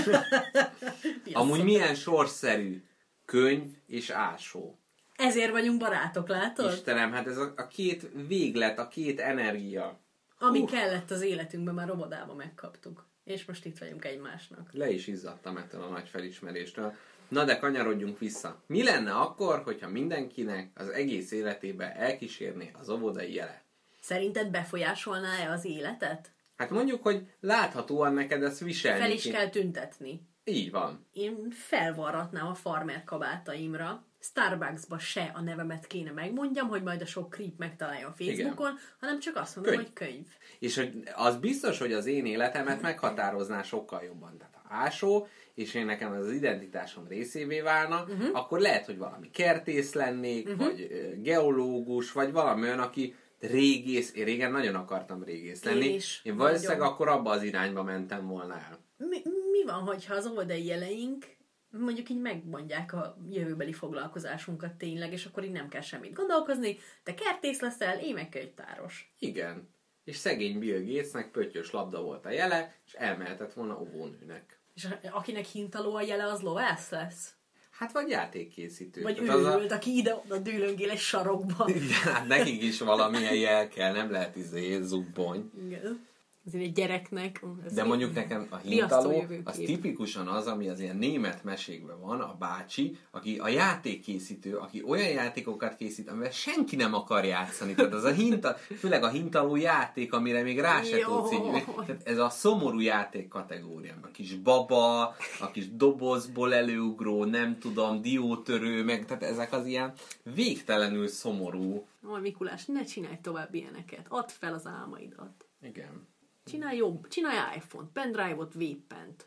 amúgy 1.32 1.64
milyen 1.64 1.94
sorszerű 1.94 2.84
könyv 3.24 3.76
és 3.86 4.10
ásó. 4.10 4.79
Ezért 5.20 5.50
vagyunk 5.50 5.78
barátok, 5.78 6.28
látod? 6.28 6.72
Istenem, 6.72 7.12
hát 7.12 7.26
ez 7.26 7.36
a, 7.36 7.52
a 7.56 7.66
két 7.66 8.10
véglet, 8.26 8.78
a 8.78 8.88
két 8.88 9.20
energia. 9.20 10.00
Ami 10.38 10.58
Hú. 10.58 10.66
kellett 10.66 11.10
az 11.10 11.22
életünkben, 11.22 11.74
már 11.74 11.88
robodába 11.88 12.34
megkaptuk. 12.34 13.08
És 13.24 13.44
most 13.44 13.64
itt 13.64 13.78
vagyunk 13.78 14.04
egymásnak. 14.04 14.68
Le 14.72 14.90
is 14.90 15.06
izzadtam 15.06 15.56
ettől 15.56 15.82
a 15.82 15.88
nagy 15.88 16.08
felismeréstől. 16.08 16.94
Na 17.28 17.44
de 17.44 17.58
kanyarodjunk 17.58 18.18
vissza. 18.18 18.62
Mi 18.66 18.82
lenne 18.82 19.12
akkor, 19.12 19.62
hogyha 19.62 19.88
mindenkinek 19.88 20.70
az 20.74 20.88
egész 20.88 21.32
életébe 21.32 21.94
elkísérné 21.94 22.70
az 22.80 22.88
óvodai 22.88 23.34
jele? 23.34 23.62
Szerinted 24.00 24.50
befolyásolná-e 24.50 25.50
az 25.50 25.64
életet? 25.64 26.30
Hát 26.56 26.70
mondjuk, 26.70 27.02
hogy 27.02 27.26
láthatóan 27.40 28.14
neked 28.14 28.42
ezt 28.42 28.60
viselni 28.60 29.00
Fel 29.00 29.10
is 29.10 29.30
kell 29.30 29.48
tüntetni. 29.48 30.28
Így 30.44 30.70
van. 30.70 31.06
Én 31.12 31.50
felvarratnám 31.50 32.46
a 32.46 32.54
farmer 32.54 33.04
kabátaimra. 33.04 34.04
Starbucksba 34.20 34.98
se 34.98 35.30
a 35.34 35.40
nevemet 35.40 35.86
kéne 35.86 36.10
megmondjam, 36.10 36.68
hogy 36.68 36.82
majd 36.82 37.02
a 37.02 37.06
sok 37.06 37.34
creep 37.34 37.58
megtalálja 37.58 38.08
a 38.08 38.12
Facebookon, 38.12 38.78
hanem 39.00 39.18
csak 39.18 39.36
azt 39.36 39.56
mondom, 39.56 39.74
Könyv. 39.74 39.86
hogy 39.86 39.94
könyv. 40.06 40.26
És 40.58 40.76
hogy 40.76 41.02
az 41.14 41.36
biztos, 41.36 41.78
hogy 41.78 41.92
az 41.92 42.06
én 42.06 42.26
életemet 42.26 42.80
meghatározná 42.80 43.62
sokkal 43.62 44.02
jobban. 44.02 44.36
Tehát 44.38 44.54
ha 44.54 44.74
ásó, 44.74 45.26
és 45.54 45.74
én 45.74 45.84
nekem 45.84 46.12
az 46.12 46.32
identitásom 46.32 47.06
részévé 47.08 47.60
válna, 47.60 48.02
uh-huh. 48.02 48.28
akkor 48.32 48.60
lehet, 48.60 48.86
hogy 48.86 48.98
valami 48.98 49.30
kertész 49.30 49.92
lennék, 49.92 50.48
uh-huh. 50.48 50.66
vagy 50.66 50.88
geológus, 51.22 52.12
vagy 52.12 52.32
valami 52.32 52.62
olyan, 52.62 52.80
aki 52.80 53.14
régész. 53.40 54.14
Én 54.14 54.24
régen 54.24 54.52
nagyon 54.52 54.74
akartam 54.74 55.24
régész 55.24 55.64
lenni. 55.64 55.86
Én 55.86 55.94
is, 55.94 56.20
én 56.24 56.36
valószínűleg 56.36 56.78
nagyon. 56.78 56.92
akkor 56.92 57.08
abba 57.08 57.30
az 57.30 57.42
irányba 57.42 57.82
mentem 57.82 58.26
volna 58.26 58.54
el. 58.54 58.78
Mi, 58.96 59.22
mi 59.50 59.64
van, 59.64 59.80
hogyha 59.80 60.14
az 60.14 60.26
oldai 60.26 60.64
jeleink 60.64 61.26
mondjuk 61.70 62.08
így 62.08 62.20
megmondják 62.20 62.92
a 62.92 63.16
jövőbeli 63.30 63.72
foglalkozásunkat 63.72 64.72
tényleg, 64.72 65.12
és 65.12 65.24
akkor 65.24 65.44
így 65.44 65.50
nem 65.52 65.68
kell 65.68 65.80
semmit 65.80 66.12
gondolkozni, 66.12 66.78
te 67.02 67.14
kertész 67.14 67.60
leszel, 67.60 67.98
én 67.98 68.14
meg 68.14 68.28
könyvtáros. 68.28 69.12
Igen. 69.18 69.68
És 70.04 70.16
szegény 70.16 70.58
Bill 70.58 70.84
Gatesnek 70.84 71.30
pöttyös 71.30 71.70
labda 71.70 72.02
volt 72.02 72.26
a 72.26 72.30
jele, 72.30 72.74
és 72.86 72.92
elmehetett 72.92 73.52
volna 73.52 73.80
óvónőnek. 73.80 74.58
És 74.74 74.88
akinek 75.10 75.44
hintaló 75.44 75.94
a 75.94 76.00
jele, 76.02 76.24
az 76.24 76.40
lovász 76.40 76.90
lesz? 76.90 77.34
Hát 77.70 77.92
vagy 77.92 78.08
játékkészítő. 78.08 79.02
Vagy 79.02 79.14
Tehát 79.16 79.36
az 79.36 79.44
a- 79.44 79.52
őrült, 79.54 79.72
aki 79.72 79.96
ide-oda 79.96 80.38
dűlöngél 80.38 80.90
egy 80.90 80.98
sarokba. 80.98 81.68
Igen, 81.74 82.12
hát 82.14 82.26
nekik 82.26 82.62
is 82.62 82.78
valamilyen 82.80 83.34
jel 83.34 83.68
kell, 83.68 83.92
nem 83.92 84.10
lehet 84.10 84.36
izé 84.36 84.80
zubbony. 84.82 85.50
Igen. 85.66 86.08
Azért 86.50 86.64
egy 86.64 86.72
gyereknek... 86.72 87.44
ez 87.64 87.72
De 87.72 87.84
mondjuk 87.84 88.14
nekem 88.14 88.46
a 88.50 88.56
hintaló, 88.56 89.24
az 89.44 89.56
tipikusan 89.56 90.26
az, 90.26 90.46
ami 90.46 90.68
az 90.68 90.80
ilyen 90.80 90.96
német 90.96 91.44
mesékben 91.44 92.00
van, 92.00 92.20
a 92.20 92.36
bácsi, 92.38 92.96
aki 93.10 93.38
a 93.38 93.48
játékkészítő, 93.48 94.56
aki 94.56 94.82
olyan 94.86 95.08
játékokat 95.08 95.76
készít, 95.76 96.08
amivel 96.08 96.30
senki 96.30 96.76
nem 96.76 96.94
akar 96.94 97.24
játszani. 97.24 97.74
Tehát 97.74 97.92
az 97.92 98.04
a 98.04 98.10
hinta, 98.10 98.56
főleg 98.78 99.02
a 99.02 99.08
hintaló 99.08 99.56
játék, 99.56 100.12
amire 100.12 100.42
még 100.42 100.60
rá 100.60 100.82
se 100.82 100.98
tudsz 100.98 101.32
így. 101.32 101.64
Tehát 101.86 102.02
ez 102.04 102.18
a 102.18 102.28
szomorú 102.28 102.80
játék 102.80 103.28
kategóriában. 103.28 104.02
A 104.02 104.10
kis 104.10 104.34
baba, 104.34 105.02
a 105.40 105.50
kis 105.52 105.76
dobozból 105.76 106.54
előugró, 106.54 107.24
nem 107.24 107.58
tudom, 107.58 108.02
diótörő, 108.02 108.84
meg 108.84 109.04
tehát 109.04 109.22
ezek 109.22 109.52
az 109.52 109.66
ilyen 109.66 109.92
végtelenül 110.34 111.08
szomorú. 111.08 111.86
Ó, 112.08 112.16
Mikulás, 112.16 112.64
ne 112.64 112.84
csinálj 112.84 113.18
tovább 113.22 113.54
ilyeneket. 113.54 114.06
Add 114.08 114.28
fel 114.28 114.54
az 114.54 114.66
álmaidat. 114.66 115.46
Igen. 115.62 116.08
Csinálj 116.50 116.76
jobb, 116.76 117.08
csinálj 117.08 117.56
iPhone-t, 117.56 117.92
pendrive-ot, 117.92 118.54
vépent. 118.54 119.26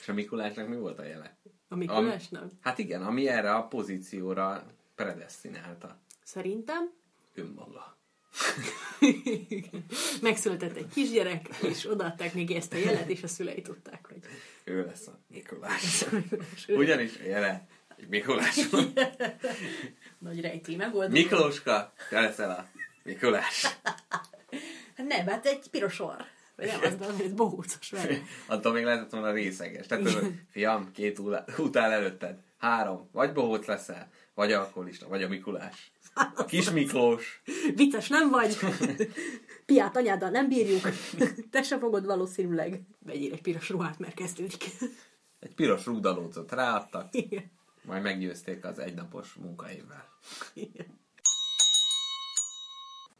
És 0.00 0.08
a 0.08 0.12
Mikulásnak 0.12 0.68
mi 0.68 0.76
volt 0.76 0.98
a 0.98 1.04
jele? 1.04 1.36
A 1.68 1.76
Mikulásnak? 1.76 2.50
Hát 2.60 2.78
igen, 2.78 3.02
ami 3.02 3.28
erre 3.28 3.54
a 3.54 3.66
pozícióra 3.66 4.66
predestinálta 4.94 6.00
Szerintem 6.24 6.90
önmaga. 7.34 7.96
megszületett 10.22 10.76
egy 10.76 10.88
kisgyerek, 10.88 11.48
és 11.62 11.90
odaadták 11.90 12.34
még 12.34 12.50
ezt 12.50 12.72
a 12.72 12.76
jelet, 12.76 13.08
és 13.08 13.22
a 13.22 13.26
szülei 13.26 13.62
tudták, 13.62 14.06
hogy 14.06 14.18
Ő 14.64 14.84
lesz 14.84 15.06
a 15.06 15.18
Mikulás. 15.28 16.04
Ugyanis 16.68 17.18
a 17.18 17.22
jele 17.22 17.66
egy 17.96 18.08
Mikulás. 18.08 18.56
nagy 20.18 20.40
rejtély 20.40 20.76
megoldó. 20.76 21.12
Miklóska, 21.12 21.92
te 22.10 22.20
leszel 22.20 22.50
a 22.50 22.66
Mikulás. 23.02 23.62
Hát 24.96 25.06
nem, 25.06 25.26
hát 25.26 25.46
egy 25.46 25.70
piros 25.70 26.00
orr. 26.00 26.24
Vagy 26.56 26.66
nem, 26.66 26.80
az 26.82 27.08
az, 27.08 27.20
hogy 27.20 27.34
bohócos 27.34 27.90
vele. 27.90 28.18
Attól 28.46 28.72
még 28.72 28.84
lehetett 28.84 29.10
volna 29.10 29.32
részeges. 29.32 29.86
Tehát 29.86 30.04
tudod, 30.04 30.32
fiam, 30.50 30.92
két 30.92 31.18
utál 31.58 31.92
előtted. 31.92 32.38
Három. 32.58 33.08
Vagy 33.12 33.32
bohóc 33.32 33.66
leszel, 33.66 34.10
vagy 34.34 34.52
alkoholista, 34.52 35.08
vagy 35.08 35.22
a 35.22 35.28
Mikulás. 35.28 35.92
A 36.34 36.44
kis 36.44 36.70
Miklós. 36.70 37.42
Vicces 37.74 38.08
nem 38.08 38.30
vagy? 38.30 38.56
Piát 39.66 39.96
anyáddal 39.96 40.30
nem 40.30 40.48
bírjuk. 40.48 40.88
Te 41.50 41.62
se 41.62 41.78
fogod 41.78 42.06
valószínűleg. 42.06 42.80
Vegyél 42.98 43.32
egy 43.32 43.42
piros 43.42 43.68
ruhát, 43.68 43.98
mert 43.98 44.14
kezdődik. 44.14 44.64
Egy 45.40 45.54
piros 45.54 45.86
rugdalócot 45.86 46.52
ráadtak, 46.52 47.14
Igen. 47.14 47.50
majd 47.82 48.02
meggyőzték 48.02 48.64
az 48.64 48.78
egynapos 48.78 49.34
munkaévvel. 49.34 50.08
Igen. 50.54 50.86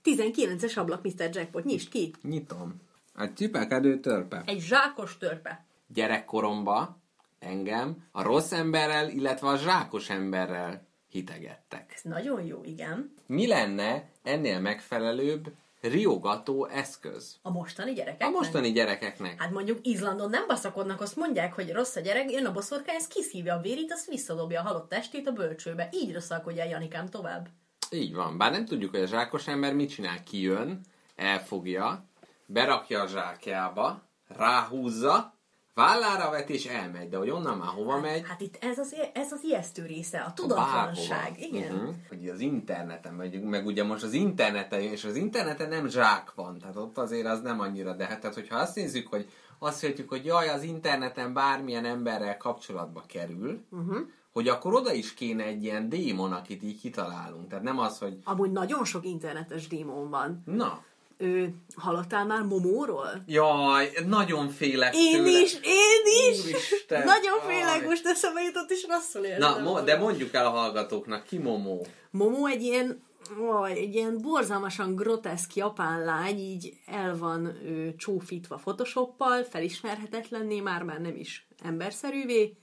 19-es 0.04 0.78
ablak, 0.78 1.02
Mr. 1.02 1.28
Jackpot, 1.32 1.64
nyisd 1.64 1.88
ki! 1.88 2.12
Nyitom. 2.22 2.80
A 3.16 3.32
csipelkedő 3.32 4.01
törpe. 4.01 4.43
Egy 4.47 4.60
zsákos 4.60 5.18
törpe. 5.18 5.64
gyerekkoromba 5.86 6.97
engem 7.38 8.09
a 8.12 8.22
rossz 8.22 8.52
emberrel, 8.52 9.09
illetve 9.09 9.48
a 9.48 9.56
zsákos 9.56 10.10
emberrel 10.10 10.86
hitegettek. 11.09 11.93
Ez 11.94 12.01
nagyon 12.02 12.44
jó, 12.44 12.60
igen. 12.64 13.14
Mi 13.26 13.47
lenne 13.47 14.09
ennél 14.22 14.60
megfelelőbb 14.60 15.52
riogató 15.80 16.66
eszköz? 16.66 17.36
A 17.43 17.51
mostani 17.51 17.93
gyerekek? 17.93 18.26
A 18.26 18.30
mostani 18.30 18.72
gyerekeknek. 18.72 19.40
Hát 19.43 19.51
mondjuk 19.51 19.78
Izlandon 19.82 20.30
nem 20.30 20.47
baszakodnak, 20.47 21.01
azt 21.01 21.16
mondják, 21.16 21.52
hogy 21.55 21.72
rossz 21.72 21.97
a 21.97 22.01
gyerek, 22.01 22.30
jön 22.30 22.47
a 22.47 22.52
boszorkány, 22.52 22.97
ez 22.97 23.06
kiszívja 23.06 23.55
a 23.55 23.60
vérét, 23.60 23.93
azt 23.93 24.06
visszadobja 24.06 24.60
a 24.60 24.64
halott 24.64 24.88
testét 24.88 25.26
a 25.28 25.32
bölcsőbe. 25.32 25.88
Így 25.93 26.12
rosszalkodjál, 26.12 26.68
Janikám, 26.68 27.06
tovább. 27.06 27.48
Így 27.90 28.14
van. 28.14 28.38
Bár 28.38 28.51
nem 28.52 28.64
tudjuk, 28.64 28.90
hogy 28.90 29.01
a 29.01 29.06
zsákos 29.06 29.48
ember 29.48 29.74
mit 29.74 29.90
csinál. 29.90 30.22
Kijön, 30.22 30.80
elfogja, 31.16 32.05
berakja 32.47 33.02
a 33.02 33.06
zsákjába, 33.06 34.02
ráhúzza, 34.28 35.35
vállára 35.74 36.31
vet 36.31 36.51
és 36.51 36.66
elmegy. 36.66 37.09
De 37.09 37.16
hogy 37.16 37.31
onnan 37.31 37.59
már 37.59 37.68
hova 37.68 38.01
megy? 38.01 38.27
Hát 38.27 38.40
itt 38.40 38.56
ez 38.60 38.78
az, 38.78 38.97
ez 39.12 39.32
az 39.32 39.44
ijesztő 39.44 39.86
része, 39.86 40.18
a 40.18 40.32
tudatlanság. 40.32 41.09
Bárhova. 41.09 41.56
Igen. 41.56 41.74
Uh-huh. 41.74 41.94
Hogy 42.09 42.28
az 42.28 42.40
interneten 42.40 43.14
megyünk, 43.14 43.48
meg 43.48 43.66
ugye 43.66 43.85
most 43.85 44.02
az 44.02 44.12
interneten, 44.12 44.81
és 44.81 45.05
az 45.05 45.16
interneten 45.16 45.68
nem 45.68 45.89
zsák 45.89 46.35
van, 46.35 46.59
tehát 46.59 46.77
ott 46.77 46.98
azért 46.98 47.27
az 47.27 47.40
nem 47.40 47.60
annyira, 47.60 47.93
de 47.93 48.06
hát 48.06 48.20
tehát, 48.20 48.35
hogyha 48.35 48.56
azt 48.56 48.74
nézzük, 48.74 49.09
hogy 49.09 49.28
azt 49.59 49.81
hihetjük, 49.81 50.09
hogy 50.09 50.24
jaj, 50.24 50.48
az 50.48 50.62
interneten 50.62 51.32
bármilyen 51.32 51.85
emberrel 51.85 52.36
kapcsolatba 52.36 53.02
kerül, 53.06 53.64
uh-huh. 53.70 53.98
hogy 54.32 54.48
akkor 54.48 54.74
oda 54.74 54.93
is 54.93 55.14
kéne 55.14 55.44
egy 55.44 55.64
ilyen 55.64 55.89
démon, 55.89 56.32
akit 56.32 56.62
így 56.62 56.81
kitalálunk. 56.81 57.48
Tehát 57.48 57.64
nem 57.64 57.78
az, 57.78 57.98
hogy 57.98 58.18
Amúgy 58.24 58.52
nagyon 58.52 58.85
sok 58.85 59.05
internetes 59.06 59.66
démon 59.66 60.10
van. 60.10 60.43
na, 60.44 60.85
Ő, 61.18 61.55
hallottál 61.76 62.26
már 62.26 62.43
Momóról? 62.43 63.22
jaj, 63.26 63.90
nagyon 64.06 64.48
félek 64.48 64.94
Én 64.97 65.16
tőle. 65.24 65.40
is, 65.40 65.55
én 65.62 66.30
is! 66.32 66.44
Úristen, 66.44 67.05
Nagyon 67.05 67.38
aj. 67.38 67.55
félek, 67.55 67.84
most 67.88 68.06
eszembe 68.06 68.40
jutott, 68.43 68.70
és 68.70 68.86
rosszul 68.88 69.24
érzem. 69.24 69.38
Na, 69.62 69.70
mo- 69.70 69.84
de 69.84 69.98
mondjuk 69.98 70.34
el 70.34 70.47
a 70.47 70.51
hallgatóknak, 70.51 71.24
ki 71.24 71.38
Momó? 71.38 71.86
Momo 72.10 72.47
egy 72.47 72.62
ilyen, 72.62 73.02
ó, 73.40 73.64
egy 73.64 73.94
ilyen 73.94 74.20
borzalmasan 74.20 74.94
groteszk 74.94 75.55
japán 75.55 76.05
lány, 76.05 76.38
így 76.38 76.72
el 76.86 77.16
van 77.18 77.47
ő, 77.47 77.94
csúfítva 77.97 78.56
photoshoppal, 78.56 79.43
felismerhetetlenné, 79.44 80.60
már 80.60 80.82
már 80.82 81.01
nem 81.01 81.16
is 81.16 81.47
emberszerűvé, 81.64 82.56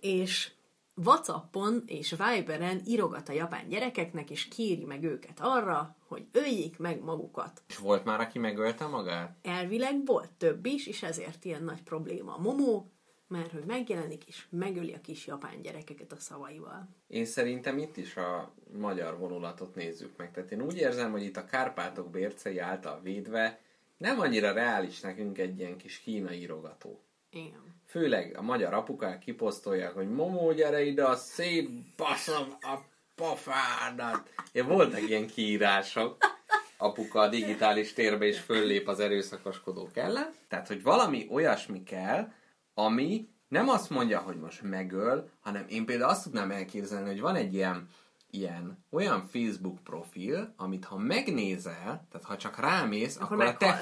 és 0.00 0.50
Whatsappon 1.04 1.82
és 1.86 2.10
Viberen 2.10 2.80
írogat 2.86 3.28
a 3.28 3.32
japán 3.32 3.68
gyerekeknek, 3.68 4.30
és 4.30 4.48
kéri 4.48 4.84
meg 4.84 5.02
őket 5.02 5.38
arra, 5.40 5.96
hogy 6.06 6.26
öljék 6.32 6.78
meg 6.78 7.02
magukat. 7.02 7.62
És 7.68 7.76
volt 7.76 8.04
már, 8.04 8.20
aki 8.20 8.38
megölte 8.38 8.86
magát? 8.86 9.36
Elvileg 9.42 10.04
volt 10.04 10.30
több 10.32 10.66
is, 10.66 10.86
és 10.86 11.02
ezért 11.02 11.44
ilyen 11.44 11.62
nagy 11.62 11.82
probléma 11.82 12.34
a 12.34 12.38
Momo, 12.38 12.84
mert 13.28 13.52
hogy 13.52 13.64
megjelenik, 13.64 14.24
és 14.24 14.46
megöli 14.50 14.92
a 14.92 15.00
kis 15.00 15.26
japán 15.26 15.62
gyerekeket 15.62 16.12
a 16.12 16.18
szavaival. 16.18 16.88
Én 17.06 17.24
szerintem 17.24 17.78
itt 17.78 17.96
is 17.96 18.16
a 18.16 18.52
magyar 18.72 19.18
vonulatot 19.18 19.74
nézzük 19.74 20.16
meg. 20.16 20.32
Tehát 20.32 20.50
én 20.50 20.62
úgy 20.62 20.76
érzem, 20.76 21.10
hogy 21.10 21.22
itt 21.22 21.36
a 21.36 21.44
Kárpátok 21.44 22.10
bércei 22.10 22.58
által 22.58 23.00
védve 23.02 23.60
nem 23.96 24.20
annyira 24.20 24.52
reális 24.52 25.00
nekünk 25.00 25.38
egy 25.38 25.58
ilyen 25.58 25.76
kis 25.76 25.98
kínai 25.98 26.40
írogató. 26.40 27.00
Igen. 27.30 27.67
Főleg 27.88 28.36
a 28.36 28.42
magyar 28.42 28.74
apukák 28.74 29.18
kiposztolják, 29.18 29.92
hogy 29.92 30.10
Momó, 30.10 30.52
gyere 30.52 30.82
ide, 30.82 31.04
a 31.04 31.16
szép 31.16 31.70
baszom 31.96 32.48
a 32.60 32.76
pofádat. 33.14 34.32
Én 34.52 34.66
voltak 34.66 35.08
ilyen 35.08 35.26
kiírások. 35.26 36.16
Apuka 36.76 37.20
a 37.20 37.28
digitális 37.28 37.92
térbe 37.92 38.26
is 38.26 38.38
föllép 38.38 38.88
az 38.88 39.00
erőszakoskodók 39.00 39.96
ellen. 39.96 40.32
Tehát, 40.48 40.66
hogy 40.66 40.82
valami 40.82 41.26
olyasmi 41.30 41.82
kell, 41.82 42.32
ami 42.74 43.28
nem 43.48 43.68
azt 43.68 43.90
mondja, 43.90 44.18
hogy 44.18 44.36
most 44.36 44.62
megöl, 44.62 45.28
hanem 45.40 45.64
én 45.68 45.84
például 45.84 46.10
azt 46.10 46.22
tudnám 46.22 46.50
elképzelni, 46.50 47.08
hogy 47.08 47.20
van 47.20 47.36
egy 47.36 47.54
ilyen, 47.54 47.88
ilyen 48.30 48.84
olyan 48.90 49.26
Facebook 49.26 49.78
profil, 49.84 50.54
amit 50.56 50.84
ha 50.84 50.98
megnézel, 50.98 52.06
tehát 52.10 52.26
ha 52.26 52.36
csak 52.36 52.60
rámész, 52.60 53.16
akkor, 53.16 53.40
a 53.40 53.56
te 53.56 53.80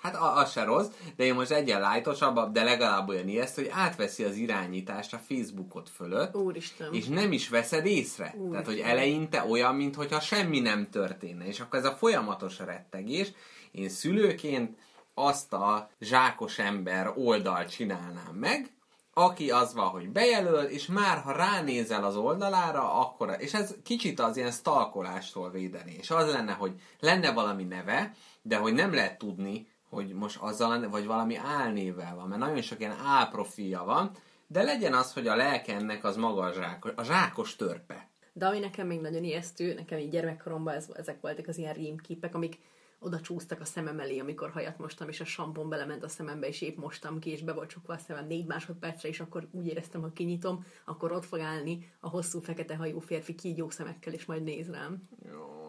Hát 0.00 0.16
az 0.16 0.50
se 0.50 0.64
rossz, 0.64 0.86
de 1.16 1.24
én 1.24 1.34
most 1.34 1.50
egyen 1.50 1.80
lájtosabb, 1.80 2.52
de 2.52 2.62
legalább 2.62 3.08
olyan 3.08 3.28
ijesztő, 3.28 3.62
hogy 3.62 3.70
átveszi 3.74 4.24
az 4.24 4.36
irányítást 4.36 5.14
a 5.14 5.20
Facebookot 5.28 5.88
fölött, 5.88 6.36
Úristen. 6.36 6.94
és 6.94 7.06
nem 7.06 7.32
is 7.32 7.48
veszed 7.48 7.86
észre. 7.86 8.24
Úristen. 8.24 8.50
Tehát, 8.50 8.66
hogy 8.66 8.78
eleinte 8.78 9.44
olyan, 9.44 9.74
mintha 9.74 10.20
semmi 10.20 10.60
nem 10.60 10.90
történne. 10.90 11.46
És 11.46 11.60
akkor 11.60 11.78
ez 11.78 11.84
a 11.84 11.96
folyamatos 11.96 12.58
rettegés. 12.58 13.32
Én 13.70 13.88
szülőként 13.88 14.78
azt 15.14 15.52
a 15.52 15.90
zsákos 16.00 16.58
ember 16.58 17.12
oldalt 17.16 17.70
csinálnám 17.70 18.34
meg, 18.34 18.72
aki 19.12 19.50
az 19.50 19.74
van, 19.74 19.88
hogy 19.88 20.08
bejelöl, 20.08 20.64
és 20.64 20.86
már 20.86 21.18
ha 21.18 21.32
ránézel 21.32 22.04
az 22.04 22.16
oldalára, 22.16 23.00
akkor, 23.00 23.36
és 23.38 23.54
ez 23.54 23.74
kicsit 23.84 24.20
az 24.20 24.36
ilyen 24.36 24.50
stalkolástól 24.50 25.50
védeni, 25.50 25.96
és 25.98 26.10
az 26.10 26.32
lenne, 26.32 26.52
hogy 26.52 26.72
lenne 27.00 27.32
valami 27.32 27.64
neve, 27.64 28.14
de 28.42 28.56
hogy 28.56 28.72
nem 28.72 28.94
lehet 28.94 29.18
tudni, 29.18 29.66
hogy 29.88 30.12
most 30.12 30.38
azzal, 30.40 30.88
vagy 30.88 31.06
valami 31.06 31.36
álnévvel 31.36 32.14
van, 32.14 32.28
mert 32.28 32.40
nagyon 32.40 32.62
sok 32.62 32.80
ilyen 32.80 32.96
álprofilja 33.04 33.84
van, 33.84 34.10
de 34.46 34.62
legyen 34.62 34.94
az, 34.94 35.12
hogy 35.12 35.26
a 35.26 35.36
lelke 35.36 35.74
ennek 35.74 36.04
az 36.04 36.16
maga 36.16 36.42
a 36.42 36.52
zsákos, 36.52 36.92
a 36.96 37.04
zsákos 37.04 37.56
törpe. 37.56 38.08
De 38.32 38.46
ami 38.46 38.58
nekem 38.58 38.86
még 38.86 39.00
nagyon 39.00 39.24
ijesztő, 39.24 39.74
nekem 39.74 39.98
így 39.98 40.10
gyermekkoromban 40.10 40.74
ez, 40.74 40.88
ezek 40.94 41.20
voltak 41.20 41.48
az 41.48 41.58
ilyen 41.58 41.74
rémképek, 41.74 42.34
amik 42.34 42.58
oda 42.98 43.20
csúsztak 43.20 43.60
a 43.60 43.64
szemem 43.64 44.00
elé, 44.00 44.18
amikor 44.18 44.50
hajat 44.50 44.78
mostam, 44.78 45.08
és 45.08 45.20
a 45.20 45.24
sampon 45.24 45.68
belement 45.68 46.04
a 46.04 46.08
szemembe, 46.08 46.46
és 46.46 46.60
épp 46.60 46.76
mostam 46.76 47.18
ki, 47.18 47.30
és 47.30 47.42
be 47.42 47.52
volt 47.52 47.68
csukva 47.68 47.94
a 47.94 47.98
szemem 47.98 48.26
négy 48.26 48.46
másodpercre, 48.46 49.08
és 49.08 49.20
akkor 49.20 49.48
úgy 49.50 49.66
éreztem, 49.66 50.00
ha 50.00 50.12
kinyitom, 50.12 50.64
akkor 50.84 51.12
ott 51.12 51.24
fog 51.24 51.40
állni 51.40 51.92
a 52.00 52.08
hosszú 52.08 52.40
fekete 52.40 52.76
hajú 52.76 52.98
férfi 52.98 53.34
kígyó 53.34 53.70
szemekkel, 53.70 54.12
és 54.12 54.24
majd 54.24 54.42
néz 54.42 54.70
rám. 54.70 55.08
Jó. 55.24 55.67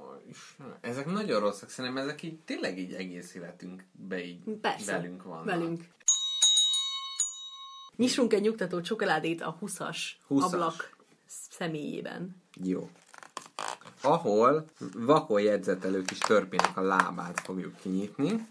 Ezek 0.82 1.06
nagyon 1.06 1.40
rosszak, 1.40 1.70
szerintem 1.70 2.04
ezek 2.04 2.22
így 2.24 2.40
tényleg 2.40 2.80
így 2.80 2.94
egész 2.94 3.34
életünkbe 3.34 4.24
így 4.24 4.44
Persze. 4.62 4.92
velünk 4.92 5.24
vannak. 5.24 5.46
Velünk. 5.46 5.84
Nyissunk 7.96 8.34
egy 8.34 8.42
nyugtató 8.42 8.82
csokoládét 8.82 9.42
a 9.42 9.58
20-as, 9.62 9.98
20-as. 10.30 10.44
ablak 10.44 10.96
személyében. 11.50 12.36
Jó. 12.64 12.90
Ahol 14.02 14.66
vakon 14.94 15.42
jegyzetelő 15.42 16.02
kis 16.02 16.18
törpének 16.18 16.78
a 16.78 16.82
lábát 16.82 17.40
fogjuk 17.40 17.76
kinyitni. 17.76 18.48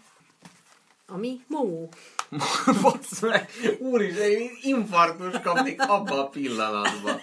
Ami 1.07 1.43
Momó. 1.47 1.89
Basz 2.81 3.21
meg! 3.21 3.49
Úristen, 3.79 4.29
én 4.29 4.49
infarktus 4.61 5.41
kapnék 5.41 5.81
abba 5.81 6.25
a 6.25 6.29
pillanatban. 6.29 7.21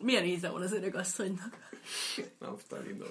Milyen 0.00 0.24
íze 0.24 0.48
van 0.48 0.62
az 0.62 0.72
öreg 0.72 0.94
asszonynak? 0.94 1.70
Naftalidó. 2.38 3.04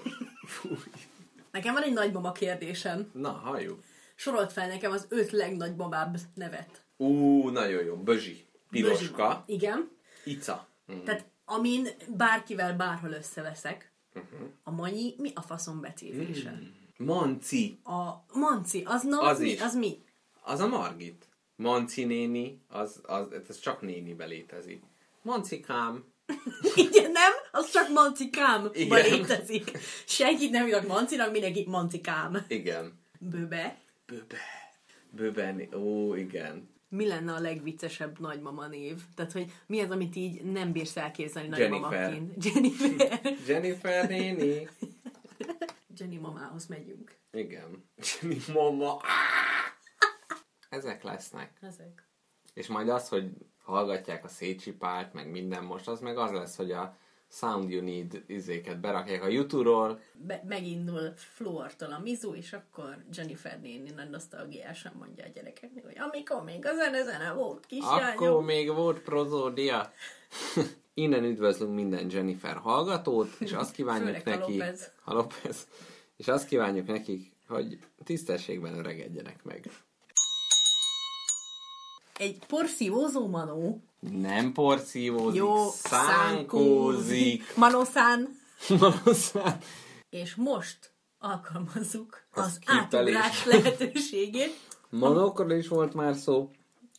Nekem 1.52 1.74
van 1.74 1.84
egy 1.84 1.94
nagymama 1.94 2.32
kérdésem. 2.32 3.10
Na, 3.14 3.32
halljuk. 3.32 3.80
Sorolt 4.16 4.52
fel 4.52 4.68
nekem 4.68 4.92
az 4.92 5.06
öt 5.10 5.32
legnagymamább 5.32 6.18
nevet. 6.34 6.82
Ú, 6.98 7.50
nagyon 7.50 7.84
jó. 7.84 7.96
Bözsi. 7.96 8.46
Piroska. 8.70 9.28
Bözsi. 9.28 9.58
Igen. 9.60 9.90
Ica. 10.24 10.68
Mm. 10.92 11.04
Tehát 11.04 11.26
amin 11.46 11.88
bárkivel 12.18 12.76
bárhol 12.76 13.12
összeveszek, 13.12 13.92
a 14.64 14.72
Manyi 14.72 15.16
mi 15.18 15.32
a 15.36 15.42
faszom 15.42 15.82
becézése? 15.82 16.60
Manci. 16.98 17.80
A 17.84 18.26
Manci, 18.40 18.84
az, 18.86 19.06
Az 19.06 19.18
az, 19.20 19.40
mi? 19.40 19.50
is. 19.50 19.62
az 19.62 19.76
mi? 19.76 20.04
Az 20.44 20.60
a 20.60 20.68
Margit. 20.68 21.26
Manci 21.56 22.04
néni, 22.04 22.62
az, 22.68 23.00
az, 23.04 23.28
ez 23.50 23.60
csak 23.60 23.82
nénibe 23.82 24.26
létezik. 24.26 24.84
Mancikám. 25.22 26.04
Igen, 26.76 27.12
nem? 27.12 27.32
Az 27.52 27.72
csak 27.72 27.90
Mancikám 27.90 28.70
Igen. 28.74 29.10
létezik. 29.10 29.72
Senkit 30.06 30.52
nem 30.52 30.66
hívnak 30.66 30.88
Mancinak, 30.88 31.32
mindenkit 31.32 31.68
Mancikám. 31.68 32.46
Igen. 32.48 33.00
Böbe. 33.20 33.78
Böbe, 35.10 35.68
ó, 35.76 36.16
igen. 36.16 36.70
Mi 36.90 37.08
lenne 37.08 37.34
a 37.34 37.40
legviccesebb 37.40 38.20
nagymama 38.20 38.68
név? 38.68 38.98
Tehát, 39.16 39.32
hogy 39.32 39.52
mi 39.68 39.80
az, 39.80 39.90
amit 39.90 40.16
így 40.16 40.44
nem 40.44 40.72
bírsz 40.72 40.98
elképzelni 40.98 41.58
Jennifer. 41.58 41.82
nagymamaként? 41.82 42.46
Jennifer. 42.46 43.22
Jennifer 43.48 44.08
néni. 44.08 44.70
Jenny 45.98 46.20
mamához 46.20 46.68
megyünk. 46.68 47.16
Igen. 47.32 47.84
Jenny 48.22 48.38
mama. 48.54 49.02
Ezek 50.72 51.04
lesznek. 51.04 51.58
Ezek. 51.62 52.08
És 52.54 52.68
majd 52.68 52.90
az, 52.90 53.10
hogy 53.10 53.32
hallgatják 53.64 54.24
a 54.24 54.28
Szécsi 54.28 54.72
Pált, 54.72 55.14
meg 55.14 55.30
minden 55.30 55.64
most, 55.64 55.88
az 55.88 56.00
meg 56.00 56.18
az 56.18 56.32
lesz, 56.32 56.56
hogy 56.56 56.72
a 56.72 56.98
Sound 57.28 57.70
You 57.70 57.84
Need 57.84 58.24
izéket 58.28 58.80
berakják 58.80 59.24
a 59.24 59.28
YouTube-ról, 59.28 60.00
Be- 60.14 60.44
megindul 60.46 61.14
Flortól 61.16 61.92
a 61.92 62.00
mizu, 62.00 62.34
és 62.34 62.54
akkor 62.54 63.04
Jennifer 63.12 63.60
néni 63.62 63.90
nagy 63.90 64.10
nosztalgiásan 64.10 64.94
mondja 65.00 65.26
a 65.26 65.30
gyerekeknek, 65.34 65.84
hogy 65.86 66.00
amikor 66.00 66.44
még 66.44 66.66
a 66.66 66.74
zene-zene 66.74 67.32
volt, 67.34 67.66
Akkor 67.66 67.68
kislányom. 67.68 68.46
még 68.46 68.74
volt 68.74 69.00
prozódia. 69.00 69.92
Innen 70.94 71.24
üdvözlünk 71.24 71.74
minden 71.74 72.10
Jennifer 72.10 72.56
hallgatót, 72.56 73.30
és 73.40 73.54
azt 73.54 73.74
kívánjuk 73.74 74.16
Főleg 74.16 74.28
a 74.28 74.40
neki... 74.40 74.52
López. 74.52 74.92
A 75.04 75.14
López. 75.14 75.68
És 76.18 76.28
azt 76.28 76.48
kívánjuk 76.48 76.88
nekik, 76.88 77.32
hogy 77.48 77.80
tisztességben 78.04 78.78
öregedjenek 78.78 79.44
meg. 79.44 79.72
Egy 82.22 82.46
porszívózó 82.48 83.28
manó. 83.28 83.82
Nem 84.00 84.52
porszívózik, 84.52 85.38
Jó, 85.40 85.70
szánkózik. 85.70 87.56
Manoszán. 87.56 88.40
Manoszán. 88.80 89.58
És 90.10 90.36
most 90.36 90.92
alkalmazzuk 91.20 92.22
Az 92.32 92.44
az, 92.46 92.60
átugrás 92.66 93.46
lehetőségét, 93.52 94.60
Manokról 94.90 95.52
is 95.52 95.68
volt 95.68 95.94
már 95.94 96.16
szó, 96.16 96.50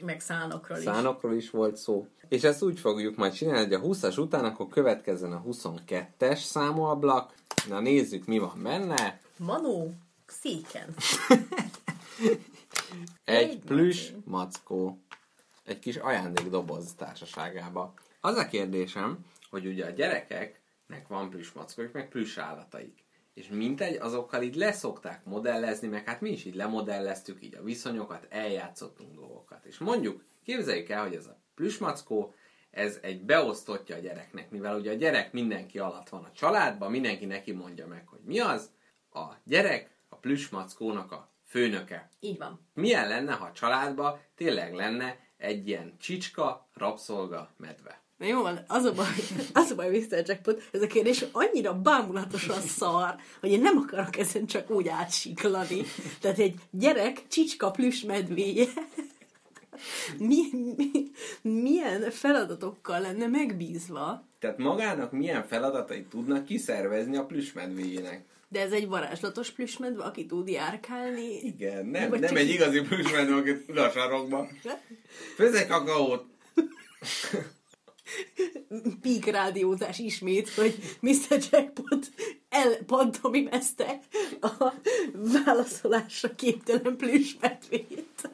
meg 0.05 0.21
szánokról 0.21 0.79
is. 0.79 0.85
szánokról 0.85 1.35
is 1.35 1.51
volt 1.51 1.77
szó. 1.77 2.07
És 2.29 2.43
ezt 2.43 2.63
úgy 2.63 2.81
fogjuk 2.81 3.17
majd 3.17 3.33
csinálni, 3.33 3.75
hogy 3.75 3.75
a 3.75 3.95
20-as 3.95 4.19
után 4.21 4.45
akkor 4.45 4.69
következzen 4.69 5.33
a 5.33 5.43
22-es 5.51 6.39
számúablak. 6.39 7.35
Na 7.69 7.81
nézzük, 7.81 8.27
mi 8.27 8.39
van 8.39 8.61
benne. 8.63 9.21
Manó 9.37 9.95
széken. 10.27 10.95
Egy 13.25 13.59
plüss 13.59 14.11
mackó. 14.25 14.99
Egy 15.65 15.79
kis 15.79 15.97
ajándékdoboz 15.97 16.95
társaságába. 16.95 17.95
Az 18.21 18.37
a 18.37 18.47
kérdésem, 18.47 19.19
hogy 19.51 19.67
ugye 19.67 19.87
a 19.87 19.91
gyerekeknek 19.91 21.09
van 21.09 21.31
plüss 21.31 21.53
mackóik, 21.53 21.93
meg 21.93 22.09
plüss 22.09 22.37
állataik. 22.37 23.05
És 23.35 23.49
mintegy, 23.49 23.97
azokkal 23.97 24.43
így 24.43 24.55
leszokták 24.55 25.25
modellezni, 25.25 25.89
meg 25.89 26.05
hát 26.05 26.21
mi 26.21 26.31
is 26.31 26.45
így 26.45 26.55
lemodelleztük 26.55 27.43
így 27.43 27.55
a 27.55 27.63
viszonyokat, 27.63 28.27
eljátszottunk 28.31 29.15
dolgokat. 29.15 29.65
És 29.65 29.79
mondjuk, 29.79 30.25
képzeljük 30.45 30.89
el, 30.89 31.03
hogy 31.03 31.15
ez 31.15 31.27
a 31.27 31.39
plüssmackó, 31.55 32.35
ez 32.71 32.99
egy 33.03 33.23
beosztottja 33.23 33.97
a 33.97 33.99
gyereknek, 33.99 34.51
mivel 34.51 34.79
ugye 34.79 34.91
a 34.91 34.95
gyerek 34.95 35.33
mindenki 35.33 35.79
alatt 35.79 36.09
van 36.09 36.25
a 36.25 36.33
családban, 36.33 36.91
mindenki 36.91 37.25
neki 37.25 37.53
mondja 37.53 37.87
meg, 37.87 38.07
hogy 38.07 38.21
mi 38.25 38.39
az, 38.41 38.71
a 39.13 39.25
gyerek 39.45 39.91
a 40.09 40.17
plüssmackónak 40.17 41.13
a 41.13 41.32
főnöke. 41.53 42.09
Így 42.21 42.39
van. 42.39 42.61
Milyen 42.75 43.09
lenne, 43.09 43.33
ha 43.33 43.45
a 43.45 43.53
családban 43.53 44.21
tényleg 44.37 44.75
lenne 44.75 45.19
egy 45.37 45.69
ilyen 45.69 45.97
csicska, 46.01 46.69
rabszolga, 46.75 47.51
medve? 47.57 48.01
Na 48.19 48.27
jó 48.27 48.43
van, 48.43 48.65
az 48.67 48.85
a 48.85 48.93
baj, 48.93 49.07
az 49.63 49.71
a 49.71 49.75
baj, 49.75 49.89
Mr. 49.89 50.23
Jackpot, 50.27 50.69
ez 50.73 50.83
a 50.83 50.87
kérdés 50.87 51.25
annyira 51.33 51.81
bámulatosan 51.81 52.61
szar, 52.61 53.15
hogy 53.41 53.51
én 53.51 53.61
nem 53.61 53.79
akarok 53.79 54.17
ezen 54.17 54.47
csak 54.47 54.71
úgy 54.71 54.89
átsiklani. 54.89 55.83
Tehát 56.21 56.39
egy 56.39 56.55
gyerek 56.71 57.29
csicska 57.29 57.71
plüss 57.71 58.03
medvéje 58.03 58.67
mi, 60.19 60.43
mi, 60.77 61.11
milyen 61.43 62.11
feladatokkal 62.11 63.01
lenne 63.01 63.27
megbízva, 63.27 64.25
Tehát 64.39 64.59
magának 64.59 65.13
milyen 65.13 65.43
feladatait 65.43 66.09
tudnak 66.09 66.45
kiszervezni 66.45 67.17
a 67.17 67.27
plüssmedvéjének? 67.27 68.25
De 68.53 68.61
ez 68.61 68.73
egy 68.73 68.87
varázslatos 68.89 69.51
plüssmedve, 69.51 70.03
aki 70.05 70.27
tud 70.27 70.49
járkálni. 70.49 71.35
Igen, 71.39 71.87
nem, 71.87 72.09
Vagy 72.11 72.21
nem 72.21 72.29
csak- 72.29 72.39
egy 72.39 72.49
igazi 72.49 72.81
plüssmedve, 72.81 73.35
aki 73.35 73.65
ül 73.69 73.79
a 73.79 73.91
sarokba. 73.91 74.49
Főzek 75.37 75.69
kakaót. 75.69 76.25
Peak 79.01 79.25
rádiózás 79.25 79.99
ismét, 79.99 80.49
hogy 80.51 80.75
Mr. 81.01 81.39
Jackpot 81.51 82.11
elpantomimezte 82.49 83.99
a 84.41 84.73
válaszolásra 85.13 86.35
képtelen 86.35 86.97
plüssmedvét. 86.97 88.31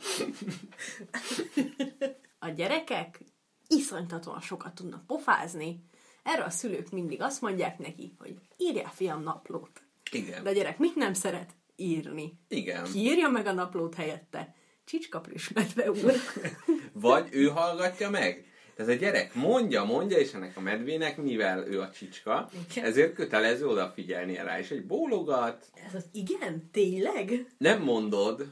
A 2.38 2.48
gyerekek 2.48 3.20
iszonytatóan 3.68 4.40
sokat 4.40 4.74
tudnak 4.74 5.06
pofázni. 5.06 5.84
Erre 6.22 6.44
a 6.44 6.50
szülők 6.50 6.90
mindig 6.90 7.22
azt 7.22 7.40
mondják 7.40 7.78
neki, 7.78 8.14
hogy 8.18 8.34
írjál 8.56 8.90
fiam 8.94 9.22
naplót. 9.22 9.82
Igen. 10.14 10.42
De 10.42 10.50
a 10.50 10.52
gyerek 10.52 10.78
mit 10.78 10.94
nem 10.94 11.12
szeret? 11.12 11.50
Írni. 11.76 12.38
Igen. 12.48 12.84
Ki 12.84 12.98
írja 12.98 13.28
meg 13.28 13.46
a 13.46 13.52
naplót 13.52 13.94
helyette? 13.94 14.54
Csicska 14.84 15.20
plüssmedve 15.20 15.90
úr. 15.90 16.12
Vagy 16.92 17.28
ő 17.30 17.46
hallgatja 17.46 18.10
meg. 18.10 18.46
Tehát 18.76 18.92
a 18.92 18.94
gyerek 18.94 19.34
mondja, 19.34 19.84
mondja, 19.84 20.18
és 20.18 20.32
ennek 20.32 20.56
a 20.56 20.60
medvének, 20.60 21.16
mivel 21.16 21.66
ő 21.66 21.80
a 21.80 21.90
csicska, 21.90 22.50
Igen. 22.70 22.84
ezért 22.84 23.14
kötelező 23.14 23.66
odafigyelnie 23.66 24.42
rá, 24.42 24.58
és 24.58 24.70
egy 24.70 24.86
bólogat, 24.86 25.64
Ez 25.86 25.94
az 25.94 26.04
igen? 26.12 26.68
Tényleg? 26.72 27.46
nem 27.58 27.82
mondod, 27.82 28.48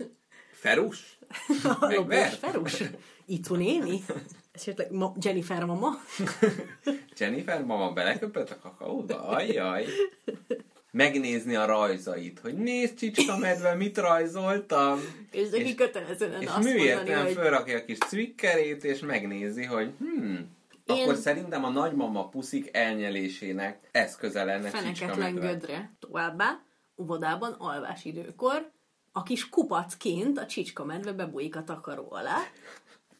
Ferus? 0.62 1.18
Megver? 1.80 2.30
Ferus? 2.30 2.82
Itu 3.26 3.54
néni? 3.54 4.04
Esetleg 4.52 4.90
ma, 4.92 5.12
Jennifer 5.20 5.64
mama? 5.64 5.90
Jennifer 7.18 7.64
mama 7.64 7.92
beleköpött 7.92 8.50
a 8.50 8.58
kakaóba? 8.58 9.22
Ajjaj. 9.28 9.86
Megnézni 10.96 11.54
a 11.54 11.64
rajzait, 11.64 12.38
hogy 12.38 12.54
nézd 12.54 12.98
csicska 12.98 13.36
medve, 13.38 13.74
mit 13.74 13.98
rajzoltam. 13.98 15.00
És 15.30 15.48
neki 15.50 15.74
kötelezően 15.74 16.42
és 16.42 16.48
azt 16.48 16.74
mondani, 16.74 17.12
hogy 17.12 17.32
fölrakja 17.32 17.78
a 17.78 17.84
kis 17.84 17.98
cvikkerét, 17.98 18.84
és 18.84 19.00
megnézi, 19.00 19.64
hogy 19.64 19.90
hmm, 19.98 20.56
Én- 20.84 21.02
akkor 21.02 21.16
szerintem 21.16 21.64
a 21.64 21.70
nagymama 21.70 22.28
puszik 22.28 22.68
elnyelésének 22.72 23.88
eszköze 23.92 24.44
lenne 24.44 24.68
feneketlen 24.68 25.34
gödre. 25.34 25.96
Továbbá, 26.00 26.60
óvodában 26.96 27.52
alvás 27.52 28.04
időkor 28.04 28.70
a 29.12 29.22
kis 29.22 29.48
kupacként 29.48 30.38
a 30.38 30.46
csicska 30.46 30.84
medve 30.84 31.12
bebújik 31.12 31.56
a 31.56 31.64
takaró 31.64 32.06
alá, 32.10 32.36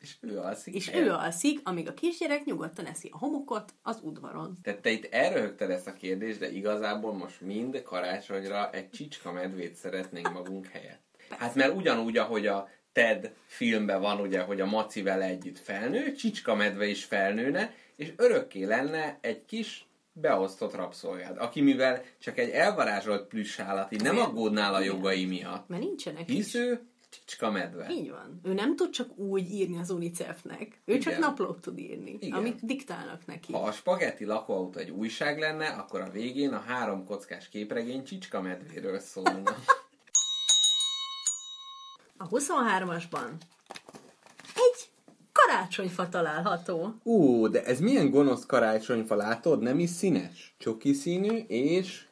És 0.06 0.16
ő 0.20 0.38
alszik. 0.38 0.74
és 0.74 0.88
el. 0.88 1.02
ő 1.02 1.10
alszik, 1.10 1.60
amíg 1.64 1.88
a 1.88 1.94
kisgyerek 1.94 2.44
nyugodtan 2.44 2.86
eszi 2.86 3.08
a 3.12 3.18
homokot 3.18 3.74
az 3.82 3.98
udvaron. 4.02 4.56
Tehát 4.62 4.80
te 4.80 4.90
itt 4.90 5.12
elröhögted 5.12 5.70
ezt 5.70 5.86
a 5.86 5.92
kérdést, 5.92 6.38
de 6.38 6.50
igazából 6.50 7.12
most 7.12 7.40
mind 7.40 7.82
karácsonyra 7.82 8.70
egy 8.70 8.90
csicska 8.90 9.32
medvét 9.32 9.74
szeretnénk 9.74 10.32
magunk 10.32 10.66
helyett. 10.66 11.04
Hát 11.30 11.54
mert 11.54 11.74
ugyanúgy, 11.74 12.16
ahogy 12.16 12.46
a 12.46 12.68
Ted 12.92 13.32
filmben 13.46 14.00
van, 14.00 14.20
ugye, 14.20 14.40
hogy 14.40 14.60
a 14.60 14.66
Maci 14.66 15.02
vele 15.02 15.24
együtt 15.24 15.58
felnő, 15.58 16.12
csicska 16.12 16.54
medve 16.54 16.86
is 16.86 17.04
felnőne, 17.04 17.74
és 17.96 18.12
örökké 18.16 18.64
lenne 18.64 19.18
egy 19.20 19.44
kis 19.44 19.86
beosztott 20.12 20.74
rabszolgád, 20.74 21.38
aki 21.38 21.60
mivel 21.60 22.02
csak 22.18 22.38
egy 22.38 22.50
elvarázsolt 22.50 23.26
plüss 23.28 23.58
állat, 23.58 23.92
így 23.92 24.02
nem 24.02 24.18
aggódnál 24.18 24.74
a 24.74 24.80
jogai 24.80 25.24
miatt, 25.24 25.68
Mert 25.68 25.82
nincsenek 25.82 26.28
hisz 26.28 26.46
is. 26.46 26.54
ő 26.54 26.80
csicska 27.24 27.50
medve. 27.50 27.88
Így 27.90 28.10
van. 28.10 28.40
Ő 28.42 28.52
nem 28.52 28.76
tud 28.76 28.90
csak 28.90 29.18
úgy 29.18 29.50
írni 29.50 29.78
az 29.78 29.90
UNICEF-nek. 29.90 30.80
Ő 30.84 30.98
csak 30.98 31.12
Igen. 31.12 31.20
naplót 31.20 31.60
tud 31.60 31.78
írni, 31.78 32.16
Igen. 32.20 32.38
amit 32.38 32.64
diktálnak 32.66 33.26
neki. 33.26 33.52
Ha 33.52 33.62
a 33.62 33.72
spagetti 33.72 34.24
lakóautó 34.24 34.78
egy 34.78 34.90
újság 34.90 35.38
lenne, 35.38 35.66
akkor 35.66 36.00
a 36.00 36.10
végén 36.10 36.52
a 36.52 36.60
három 36.66 37.04
kockás 37.04 37.48
képregény 37.48 38.04
csicska 38.04 38.40
medvéről 38.40 38.98
szólna. 38.98 39.56
A 42.16 42.28
23-asban 42.28 43.30
egy 44.54 44.90
karácsonyfa 45.32 46.08
található. 46.08 46.94
Ú, 47.02 47.46
de 47.48 47.64
ez 47.64 47.80
milyen 47.80 48.10
gonosz 48.10 48.46
karácsonyfa, 48.46 49.14
látod? 49.14 49.62
Nem 49.62 49.78
is 49.78 49.90
színes. 49.90 50.54
Csoki 50.58 50.92
színű, 50.92 51.36
és 51.46 52.06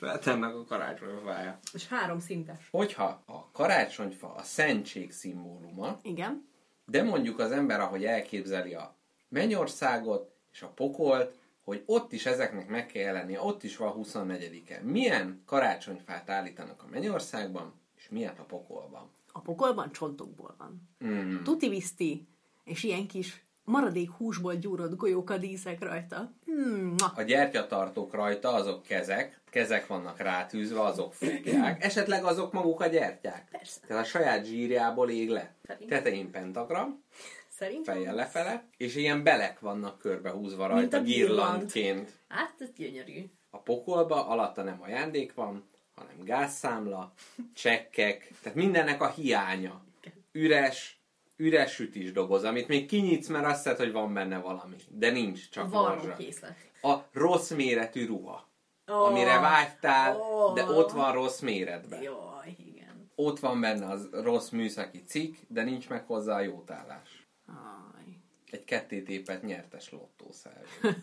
feltennek 0.00 0.54
a 0.54 0.64
karácsonyfája. 0.64 1.58
És 1.72 1.88
három 1.88 2.18
szintes. 2.18 2.68
Hogyha 2.70 3.22
a 3.26 3.50
karácsonyfa 3.52 4.34
a 4.34 4.42
szentség 4.42 5.12
szimbóluma, 5.12 5.98
Igen. 6.02 6.48
de 6.86 7.02
mondjuk 7.02 7.38
az 7.38 7.50
ember, 7.50 7.80
ahogy 7.80 8.04
elképzeli 8.04 8.74
a 8.74 8.96
mennyországot 9.28 10.30
és 10.52 10.62
a 10.62 10.68
pokolt, 10.68 11.40
hogy 11.64 11.82
ott 11.86 12.12
is 12.12 12.26
ezeknek 12.26 12.68
meg 12.68 12.86
kell 12.86 13.02
jelennie, 13.02 13.40
ott 13.40 13.62
is 13.62 13.76
van 13.76 13.94
24-e. 14.02 14.80
Milyen 14.82 15.42
karácsonyfát 15.46 16.30
állítanak 16.30 16.82
a 16.82 16.88
mennyországban, 16.90 17.72
és 17.96 18.08
miért 18.08 18.38
a 18.38 18.44
pokolban? 18.44 19.10
A 19.32 19.40
pokolban 19.40 19.92
csontokból 19.92 20.54
van. 20.58 20.88
Mm. 21.04 21.42
Tuti 21.42 21.68
viszti, 21.68 22.26
és 22.64 22.82
ilyen 22.82 23.06
kis 23.06 23.44
maradék 23.64 24.10
húsból 24.10 24.54
gyúrott 24.54 24.96
golyóka 24.96 25.38
díszek 25.38 25.82
rajta. 25.82 26.32
Mm. 26.50 26.94
A 27.14 27.22
gyertyatartók 27.22 28.14
rajta, 28.14 28.52
azok 28.52 28.82
kezek, 28.82 29.40
kezek 29.52 29.86
vannak 29.86 30.18
rátűzve, 30.18 30.80
azok 30.82 31.14
fogják, 31.14 31.84
esetleg 31.84 32.24
azok 32.24 32.52
maguk 32.52 32.80
a 32.80 32.86
gyertyák. 32.86 33.48
Persze. 33.50 33.80
Tehát 33.86 34.02
a 34.04 34.06
saját 34.06 34.44
zsírjából 34.44 35.10
ég 35.10 35.28
le. 35.28 35.54
Szerintem. 35.66 35.98
Tetején 36.02 36.30
pentagram, 36.30 37.02
Szerintem. 37.48 37.94
fejjel 37.94 38.14
lefele, 38.14 38.64
és 38.76 38.94
ilyen 38.96 39.22
belek 39.22 39.60
vannak 39.60 39.98
körbehúzva 39.98 40.66
rajta, 40.66 40.80
Mint 40.80 40.94
a 40.94 41.00
girland. 41.00 41.72
girlandként. 41.72 42.10
Hát, 42.28 42.54
ez 42.58 42.68
gyönyörű. 42.76 43.24
A 43.50 43.58
pokolba 43.58 44.26
alatta 44.26 44.62
nem 44.62 44.78
ajándék 44.82 45.34
van, 45.34 45.68
hanem 45.94 46.16
gázszámla, 46.24 47.12
csekkek, 47.54 48.30
tehát 48.42 48.58
mindennek 48.58 49.02
a 49.02 49.08
hiánya. 49.08 49.84
Üres, 50.32 51.00
üres 51.36 51.72
sütis 51.72 52.12
doboz, 52.12 52.44
amit 52.44 52.68
még 52.68 52.86
kinyitsz, 52.86 53.28
mert 53.28 53.46
azt 53.46 53.62
hiszed, 53.62 53.78
hogy 53.78 53.92
van 53.92 54.14
benne 54.14 54.38
valami. 54.38 54.76
De 54.88 55.10
nincs, 55.10 55.48
csak 55.50 55.70
morzsa. 55.70 56.14
készlet. 56.14 56.56
A 56.82 56.94
rossz 57.12 57.50
méretű 57.50 58.06
ruha, 58.06 58.48
Ó, 58.90 58.94
amire 58.94 59.38
vágytál, 59.40 60.20
ó. 60.20 60.52
de 60.52 60.64
ott 60.64 60.90
van 60.90 61.12
rossz 61.12 61.40
méretben. 61.40 62.02
Jaj, 62.02 62.56
igen. 62.58 63.10
Ott 63.14 63.38
van 63.38 63.60
benne 63.60 63.86
az 63.86 64.08
rossz 64.12 64.48
műszaki 64.48 65.04
cikk, 65.04 65.36
de 65.48 65.62
nincs 65.62 65.88
meg 65.88 66.06
hozzá 66.06 66.34
a 66.34 66.40
jótállás. 66.40 67.26
Aj. 67.46 68.20
Egy 68.50 68.64
kettétépet 68.64 69.42
nyertes 69.42 69.90
lottószerv. 69.90 70.66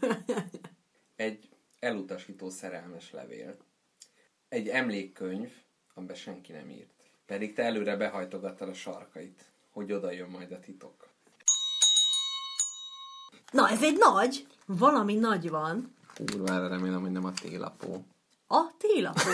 Egy 1.15 1.49
elutasító 1.79 2.49
szerelmes 2.49 3.11
levél. 3.11 3.57
Egy 4.49 4.67
emlékkönyv, 4.67 5.51
amiben 5.93 6.15
senki 6.15 6.51
nem 6.51 6.69
írt. 6.69 7.11
Pedig 7.25 7.53
te 7.53 7.63
előre 7.63 7.95
behajtogattad 7.95 8.69
a 8.69 8.73
sarkait, 8.73 9.51
hogy 9.69 9.91
oda 9.91 10.11
jön 10.11 10.29
majd 10.29 10.51
a 10.51 10.59
titok. 10.59 11.07
Na, 13.51 13.69
ez 13.69 13.83
egy 13.83 13.97
nagy. 13.97 14.47
Valami 14.65 15.15
nagy 15.15 15.49
van. 15.49 15.97
Kurvára 16.25 16.67
remélem, 16.67 17.01
hogy 17.01 17.11
nem 17.11 17.25
a 17.25 17.33
télapó. 17.33 18.05
A 18.47 18.67
télapó. 18.77 19.29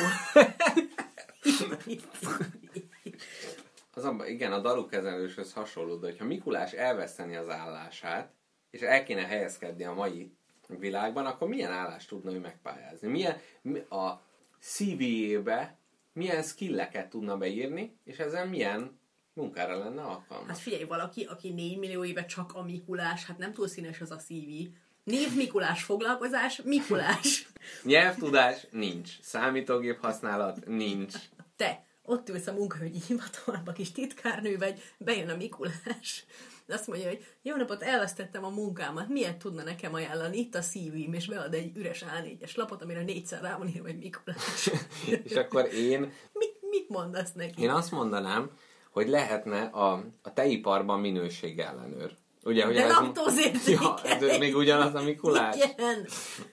Az 3.94 4.03
abban, 4.06 4.28
igen, 4.28 4.52
a 4.52 4.60
darukezelőshöz 4.60 5.53
hasonló, 5.53 5.95
de 5.95 6.07
hogyha 6.07 6.26
Mikulás 6.26 6.72
elveszteni 6.72 7.36
az 7.36 7.49
állását, 7.49 8.34
és 8.70 8.82
el 8.82 9.03
kéne 9.03 9.26
helyezkedni 9.26 9.84
a 9.84 9.94
mai 9.94 10.36
világban, 10.68 11.26
akkor 11.26 11.48
milyen 11.48 11.72
állást 11.72 12.10
tudna 12.10 12.34
ő 12.34 12.40
megpályázni? 12.40 13.07
Milyen 13.07 13.38
mi- 13.62 13.80
a 13.90 14.22
CV-ébe 14.60 15.78
milyen 16.14 16.44
skilleket 16.44 17.10
tudna 17.10 17.38
beírni, 17.38 17.98
és 18.03 18.18
ezen 18.18 18.48
milyen 18.48 18.99
munkára 19.34 19.78
lenne 19.78 20.02
alkalmas? 20.02 20.48
Hát 20.48 20.57
figyelj, 20.57 20.84
valaki, 20.84 21.24
aki 21.24 21.49
4 21.49 21.78
millió 21.78 22.06
éve 22.06 22.26
csak 22.26 22.53
a 22.53 22.64
Mikulás, 22.64 23.26
hát 23.26 23.38
nem 23.38 23.53
túl 23.53 23.68
színes 23.68 24.02
az 24.02 24.12
a 24.12 24.16
CV. 24.16 24.68
Név 25.06 25.36
Mikulás, 25.36 25.84
foglalkozás 25.84 26.61
Mikulás. 26.64 27.48
Nyelvtudás 27.84 28.68
nincs, 28.72 29.10
számítógép 29.22 29.99
használat 30.02 30.65
nincs. 30.65 31.14
Te, 31.56 31.86
ott 32.03 32.30
ülsz 32.30 32.48
a 32.48 32.53
munkahogyi 32.53 33.02
hivatalba, 33.07 33.72
kis 33.72 33.91
titkárnő 33.91 34.57
vagy, 34.57 34.82
bejön 34.98 35.30
a 35.30 35.36
Mikulás. 35.36 36.26
Azt 36.68 36.88
mondja, 36.88 37.07
hogy 37.07 37.26
jó 37.41 37.56
napot, 37.56 37.82
elvesztettem 37.82 38.44
a 38.44 38.49
munkámat, 38.49 39.07
miért 39.07 39.38
tudna 39.38 39.64
nekem 39.64 39.94
ajánlani? 39.94 40.38
Itt 40.38 40.56
a 40.56 40.61
CV-m, 40.61 41.14
és 41.14 41.27
bead 41.27 41.53
egy 41.53 41.77
üres 41.77 42.06
A4-es 42.07 42.56
lapot, 42.56 42.82
amire 42.82 43.02
négyszer 43.02 43.41
rá 43.41 43.57
van 43.57 43.68
írva, 43.68 43.88
hogy 43.88 43.98
Mikulás. 43.98 44.69
És 45.23 45.36
akkor 45.36 45.73
én 45.73 45.99
mit, 46.34 46.57
mit 46.69 46.90
mondasz 46.90 47.34
neki? 47.34 47.61
Én 47.61 47.69
azt 47.69 47.91
mondanám, 47.91 48.49
hogy 48.91 49.07
lehetne 49.07 49.61
a, 49.61 50.06
a 50.22 50.34
teiparban 50.34 50.99
minőségellenőr. 50.99 52.15
Ugye, 52.45 52.65
hogy 52.65 52.76
De 52.76 52.88
laktózérzékeny. 52.88 53.80
Ja, 54.22 54.38
még 54.38 54.55
ugyanaz 54.55 54.95
a 54.95 55.01
Mikulás. 55.01 55.55
Igen. 55.55 56.07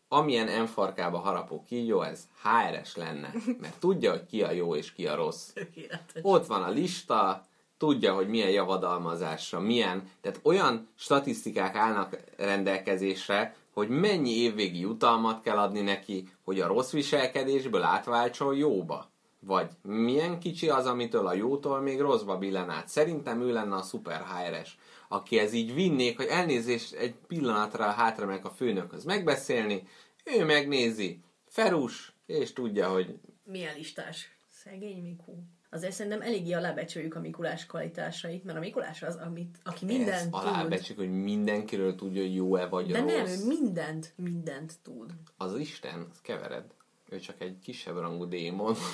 Amilyen 0.08 0.48
enfarkába 0.48 1.18
harapó 1.18 1.64
kígyó, 1.68 2.02
ez 2.02 2.28
HRS 2.42 2.96
lenne. 2.96 3.32
Mert 3.60 3.78
tudja, 3.78 4.10
hogy 4.10 4.26
ki 4.26 4.42
a 4.42 4.50
jó 4.50 4.76
és 4.76 4.92
ki 4.92 5.06
a 5.06 5.14
rossz. 5.14 5.48
Tökéletes. 5.48 6.22
Ott 6.22 6.46
van 6.46 6.62
a 6.62 6.70
lista, 6.70 7.44
tudja, 7.78 8.14
hogy 8.14 8.28
milyen 8.28 8.50
javadalmazásra, 8.50 9.60
milyen, 9.60 10.08
tehát 10.20 10.40
olyan 10.42 10.88
statisztikák 10.96 11.74
állnak 11.74 12.16
rendelkezésre, 12.36 13.56
hogy 13.74 13.88
mennyi 13.88 14.30
évvégi 14.30 14.80
jutalmat 14.80 15.42
kell 15.42 15.56
adni 15.56 15.80
neki, 15.80 16.28
hogy 16.44 16.60
a 16.60 16.66
rossz 16.66 16.90
viselkedésből 16.90 17.82
átváltson 17.82 18.54
jóba. 18.54 19.10
Vagy 19.40 19.70
milyen 19.82 20.38
kicsi 20.38 20.68
az, 20.68 20.86
amitől 20.86 21.26
a 21.26 21.34
jótól 21.34 21.80
még 21.80 22.00
rosszba 22.00 22.38
billen 22.38 22.70
át. 22.70 22.88
Szerintem 22.88 23.40
ő 23.40 23.52
lenne 23.52 23.74
a 23.74 23.82
szuper 23.82 24.20
HRS, 24.20 24.76
aki 25.12 25.38
ez 25.38 25.52
így 25.52 25.74
vinnék, 25.74 26.16
hogy 26.16 26.26
elnézést 26.26 26.92
egy 26.94 27.14
pillanatra 27.26 27.84
hátra 27.90 28.26
meg 28.26 28.44
a 28.44 28.50
főnökhöz 28.50 29.04
megbeszélni, 29.04 29.82
ő 30.24 30.44
megnézi, 30.44 31.20
Ferus, 31.48 32.12
és 32.26 32.52
tudja, 32.52 32.88
hogy 32.92 33.18
Milyen 33.44 33.76
listás? 33.76 34.36
Szegény 34.48 35.02
Miku. 35.02 35.32
Azért 35.70 35.92
szerintem 35.92 36.20
eléggé 36.22 36.52
alábecsüljük 36.52 37.14
a 37.14 37.20
Mikulás 37.20 37.66
kvalitásait, 37.66 38.44
mert 38.44 38.56
a 38.58 38.60
Mikulás 38.60 39.02
az, 39.02 39.16
amit, 39.16 39.58
aki 39.64 39.84
Mindent 39.84 40.08
mindent 40.10 40.34
ez 40.34 40.40
tud. 40.40 40.48
alábecsük, 40.48 40.96
hogy 40.96 41.10
mindenkiről 41.10 41.94
tudja, 41.94 42.22
hogy 42.22 42.34
jó-e 42.34 42.66
vagy 42.66 42.86
De 42.90 43.02
nem, 43.02 43.18
rossz. 43.18 43.42
ő 43.42 43.46
mindent, 43.46 44.12
mindent 44.16 44.72
tud. 44.82 45.10
Az 45.36 45.58
Isten, 45.58 46.06
az 46.10 46.20
kevered. 46.20 46.64
Ő 47.08 47.18
csak 47.18 47.40
egy 47.40 47.58
kisebb 47.62 47.96
rangú 47.98 48.24
démon. 48.24 48.74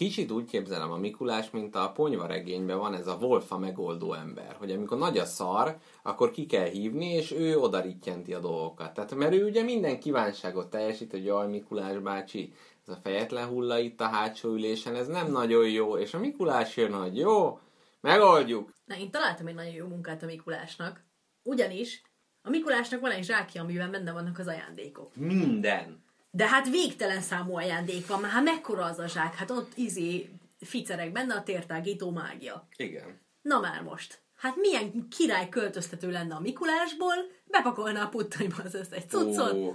Kicsit 0.00 0.30
úgy 0.30 0.44
képzelem 0.44 0.90
a 0.90 0.96
Mikulás, 0.96 1.50
mint 1.50 1.74
a 1.74 1.92
ponyva 1.92 2.26
regényben 2.26 2.78
van 2.78 2.94
ez 2.94 3.06
a 3.06 3.16
Wolfa 3.20 3.58
megoldó 3.58 4.12
ember, 4.12 4.56
hogy 4.58 4.70
amikor 4.70 4.98
nagy 4.98 5.18
a 5.18 5.24
szar, 5.24 5.78
akkor 6.02 6.30
ki 6.30 6.46
kell 6.46 6.66
hívni, 6.66 7.06
és 7.06 7.30
ő 7.30 7.58
oda 7.58 7.80
rittyenti 7.80 8.34
a 8.34 8.40
dolgokat. 8.40 8.94
Tehát, 8.94 9.14
mert 9.14 9.32
ő 9.32 9.44
ugye 9.44 9.62
minden 9.62 10.00
kívánságot 10.00 10.70
teljesít, 10.70 11.10
hogy 11.10 11.24
jaj, 11.24 11.48
Mikulás 11.48 11.98
bácsi, 11.98 12.52
ez 12.86 12.94
a 12.94 13.00
fejetlen 13.02 13.46
hulla 13.46 13.78
itt 13.78 14.00
a 14.00 14.06
hátsó 14.06 14.52
ülésen, 14.52 14.94
ez 14.94 15.06
nem 15.06 15.32
nagyon 15.32 15.68
jó, 15.68 15.96
és 15.96 16.14
a 16.14 16.18
Mikulás 16.18 16.76
jön, 16.76 16.92
hogy 16.92 17.16
jó, 17.16 17.58
megoldjuk. 18.00 18.74
Na, 18.84 18.96
én 18.96 19.10
találtam 19.10 19.46
egy 19.46 19.54
nagyon 19.54 19.74
jó 19.74 19.86
munkát 19.86 20.22
a 20.22 20.26
Mikulásnak. 20.26 21.04
Ugyanis 21.42 22.02
a 22.42 22.50
Mikulásnak 22.50 23.00
van 23.00 23.10
egy 23.10 23.24
zsákja, 23.24 23.62
amiben 23.62 23.90
benne 23.90 24.12
vannak 24.12 24.38
az 24.38 24.46
ajándékok. 24.46 25.16
Minden. 25.16 26.04
De 26.30 26.46
hát 26.46 26.68
végtelen 26.68 27.20
számú 27.20 27.56
ajándék 27.56 28.06
van, 28.06 28.20
már 28.20 28.30
hát 28.30 28.42
mekkora 28.44 28.84
az 28.84 28.98
a 28.98 29.06
zsák, 29.06 29.34
hát 29.34 29.50
ott 29.50 29.72
izé 29.74 30.30
ficerek 30.60 31.12
benne 31.12 31.34
a 31.34 31.42
tértágító 31.42 32.10
mágia. 32.10 32.66
Igen. 32.76 33.20
Na 33.42 33.60
már 33.60 33.82
most. 33.82 34.20
Hát 34.36 34.56
milyen 34.56 35.08
király 35.16 35.48
költöztető 35.48 36.10
lenne 36.10 36.34
a 36.34 36.40
Mikulásból, 36.40 37.14
bepakolná 37.46 38.02
a 38.02 38.08
puttonyba 38.08 38.56
az 38.64 38.74
összes 38.74 39.02
cuccot, 39.08 39.52
Ó, 39.52 39.68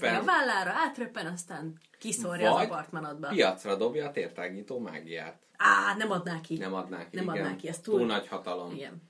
a 0.00 0.24
vállára, 0.24 0.72
átröppen, 0.86 1.26
aztán 1.26 1.80
kiszorja 1.98 2.50
az 2.50 2.56
Vagy 2.56 2.66
apartmanodba. 2.66 3.28
piacra 3.28 3.76
dobja 3.76 4.06
a 4.06 4.10
tértágító 4.10 4.78
mágiát. 4.78 5.38
Á, 5.56 5.94
nem 5.98 6.10
adná 6.10 6.40
ki. 6.40 6.56
Nem 6.56 6.74
adná 6.74 7.08
ki, 7.08 7.16
Nem 7.16 7.24
igen. 7.24 7.36
adná 7.44 7.56
ki, 7.56 7.68
ez 7.68 7.78
túl, 7.80 7.98
túl 7.98 8.06
nagy 8.06 8.28
hatalom. 8.28 8.74
Igen. 8.74 9.02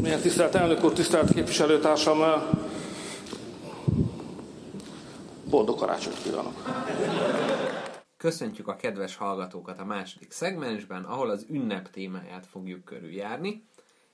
Milyen 0.00 0.20
tisztelt 0.20 0.54
elnök 0.54 0.84
úr, 0.84 0.92
tisztelt 0.92 1.32
képviselőtársam, 1.34 2.20
boldog 5.50 5.78
karácsonyt 5.78 6.22
kívánok. 6.22 6.54
Köszöntjük 8.16 8.68
a 8.68 8.76
kedves 8.76 9.16
hallgatókat 9.16 9.78
a 9.78 9.84
második 9.84 10.30
szegmensben, 10.30 11.04
ahol 11.04 11.30
az 11.30 11.46
ünnep 11.48 11.90
témáját 11.90 12.46
fogjuk 12.46 12.84
körüljárni, 12.84 13.68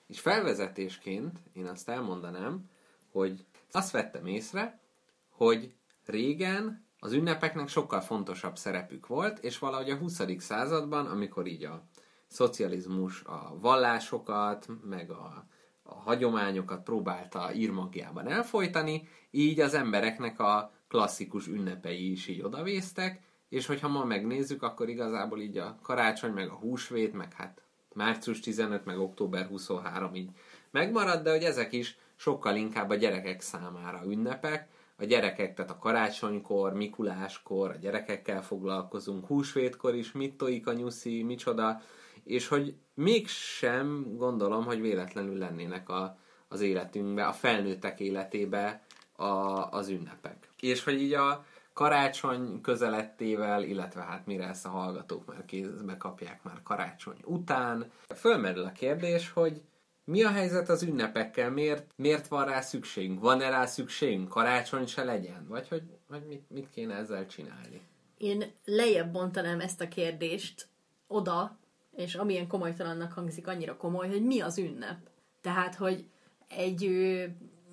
és 0.06 0.20
felvezetésként 0.20 1.38
én 1.52 1.66
azt 1.66 1.88
elmondanám, 1.88 2.70
hogy 3.12 3.44
azt 3.70 3.90
vettem 3.90 4.26
észre, 4.26 4.80
hogy 5.30 5.72
régen 6.04 6.86
az 6.98 7.12
ünnepeknek 7.12 7.68
sokkal 7.68 8.00
fontosabb 8.00 8.56
szerepük 8.56 9.06
volt, 9.06 9.38
és 9.38 9.58
valahogy 9.58 9.90
a 9.90 9.96
20. 9.96 10.22
században, 10.38 11.06
amikor 11.06 11.46
így 11.46 11.64
a 11.64 11.82
szocializmus 12.26 13.22
a 13.24 13.56
vallásokat, 13.60 14.66
meg 14.84 15.10
a, 15.10 15.46
a 15.82 15.94
hagyományokat 15.94 16.82
próbálta 16.82 17.52
írmagjában 17.54 18.28
elfolytani, 18.28 19.08
így 19.30 19.60
az 19.60 19.74
embereknek 19.74 20.40
a 20.40 20.75
klasszikus 20.88 21.46
ünnepei 21.46 22.10
is 22.10 22.28
így 22.28 22.42
odavésztek, 22.42 23.20
és 23.48 23.66
hogyha 23.66 23.88
ma 23.88 24.04
megnézzük, 24.04 24.62
akkor 24.62 24.88
igazából 24.88 25.40
így 25.40 25.58
a 25.58 25.78
karácsony, 25.82 26.32
meg 26.32 26.48
a 26.48 26.54
húsvét, 26.54 27.12
meg 27.12 27.32
hát 27.32 27.62
március 27.94 28.40
15, 28.40 28.84
meg 28.84 28.98
október 28.98 29.46
23 29.46 30.14
így 30.14 30.30
megmarad, 30.70 31.22
de 31.22 31.30
hogy 31.30 31.42
ezek 31.42 31.72
is 31.72 31.98
sokkal 32.16 32.56
inkább 32.56 32.90
a 32.90 32.94
gyerekek 32.94 33.40
számára 33.40 34.02
ünnepek, 34.06 34.68
a 34.98 35.04
gyerekek, 35.04 35.54
tehát 35.54 35.70
a 35.70 35.78
karácsonykor, 35.78 36.72
Mikuláskor, 36.72 37.70
a 37.70 37.76
gyerekekkel 37.76 38.42
foglalkozunk, 38.42 39.26
húsvétkor 39.26 39.94
is, 39.94 40.12
mit 40.12 40.36
tojik 40.36 40.66
a 40.66 40.72
nyuszi, 40.72 41.22
micsoda, 41.22 41.80
és 42.24 42.48
hogy 42.48 42.74
mégsem 42.94 44.16
gondolom, 44.16 44.64
hogy 44.64 44.80
véletlenül 44.80 45.38
lennének 45.38 45.88
a, 45.88 46.18
az 46.48 46.60
életünkbe, 46.60 47.26
a 47.26 47.32
felnőttek 47.32 48.00
életébe 48.00 48.82
a, 49.12 49.26
az 49.70 49.88
ünnepek. 49.88 50.45
És 50.60 50.84
hogy 50.84 51.00
így 51.00 51.12
a 51.12 51.44
karácsony 51.72 52.60
közelettével, 52.60 53.62
illetve 53.62 54.02
hát 54.02 54.26
mire 54.26 54.48
ezt 54.48 54.66
a 54.66 54.68
hallgatók 54.68 55.26
már 55.26 55.44
kézbe 55.44 55.96
kapják 55.96 56.42
már 56.42 56.62
karácsony 56.62 57.18
után, 57.24 57.90
fölmerül 58.14 58.64
a 58.64 58.72
kérdés, 58.72 59.30
hogy 59.30 59.62
mi 60.04 60.22
a 60.22 60.30
helyzet 60.30 60.68
az 60.68 60.82
ünnepekkel? 60.82 61.50
Miért, 61.50 61.92
miért 61.96 62.28
van 62.28 62.44
rá 62.44 62.60
szükségünk? 62.60 63.20
Van-e 63.20 63.48
rá 63.48 63.66
szükségünk? 63.66 64.28
Karácsony 64.28 64.86
se 64.86 65.04
legyen? 65.04 65.46
Vagy 65.48 65.68
hogy, 65.68 65.82
hogy 66.08 66.22
mit, 66.26 66.50
mit 66.50 66.70
kéne 66.70 66.94
ezzel 66.94 67.26
csinálni? 67.26 67.80
Én 68.18 68.44
lejjebb 68.64 69.12
bontanám 69.12 69.60
ezt 69.60 69.80
a 69.80 69.88
kérdést 69.88 70.68
oda, 71.06 71.58
és 71.96 72.14
amilyen 72.14 72.48
komolytalannak 72.48 73.12
hangzik, 73.12 73.46
annyira 73.46 73.76
komoly, 73.76 74.08
hogy 74.08 74.24
mi 74.24 74.40
az 74.40 74.58
ünnep. 74.58 74.98
Tehát, 75.40 75.74
hogy 75.74 76.04
egy 76.48 76.84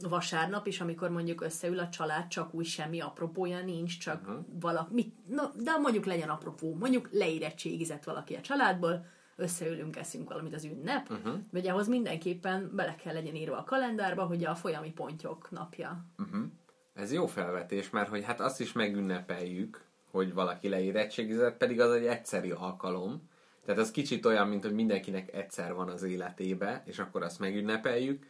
vasárnap 0.01 0.67
is, 0.67 0.81
amikor 0.81 1.09
mondjuk 1.09 1.41
összeül 1.41 1.79
a 1.79 1.89
család, 1.89 2.27
csak 2.27 2.53
úgy 2.53 2.65
semmi 2.65 2.99
apropója 2.99 3.63
nincs, 3.63 3.99
csak 3.99 4.21
uh-huh. 4.21 4.45
valami, 4.59 5.13
na, 5.27 5.51
de 5.63 5.77
mondjuk 5.77 6.05
legyen 6.05 6.29
apropó, 6.29 6.75
mondjuk 6.75 7.09
leérettségizett 7.11 8.03
valaki 8.03 8.35
a 8.35 8.41
családból, 8.41 9.05
összeülünk, 9.35 9.97
eszünk 9.97 10.29
valamit 10.29 10.53
az 10.53 10.63
ünnep, 10.63 11.09
uh-huh. 11.09 11.33
vagy 11.51 11.67
ahhoz 11.67 11.87
mindenképpen 11.87 12.71
bele 12.75 12.95
kell 12.95 13.13
legyen 13.13 13.35
írva 13.35 13.57
a 13.57 13.63
kalendárba, 13.63 14.23
hogy 14.23 14.45
a 14.45 14.55
folyami 14.55 14.91
pontyok 14.91 15.51
napja. 15.51 16.05
Ez 16.93 17.13
jó 17.13 17.25
felvetés, 17.25 17.89
mert 17.89 18.09
hogy 18.09 18.23
hát 18.23 18.39
azt 18.39 18.61
is 18.61 18.71
megünnepeljük, 18.71 19.85
hogy 20.11 20.33
valaki 20.33 20.69
leérettségizett, 20.69 21.57
pedig 21.57 21.79
az 21.79 21.91
egy 21.91 22.05
egyszeri 22.05 22.51
alkalom. 22.51 23.29
Tehát 23.65 23.81
az 23.81 23.91
kicsit 23.91 24.25
olyan, 24.25 24.47
mint 24.47 24.63
hogy 24.63 24.73
mindenkinek 24.73 25.33
egyszer 25.33 25.73
van 25.73 25.89
az 25.89 26.03
életébe, 26.03 26.83
és 26.85 26.99
akkor 26.99 27.23
azt 27.23 27.39
megünnepeljük. 27.39 28.25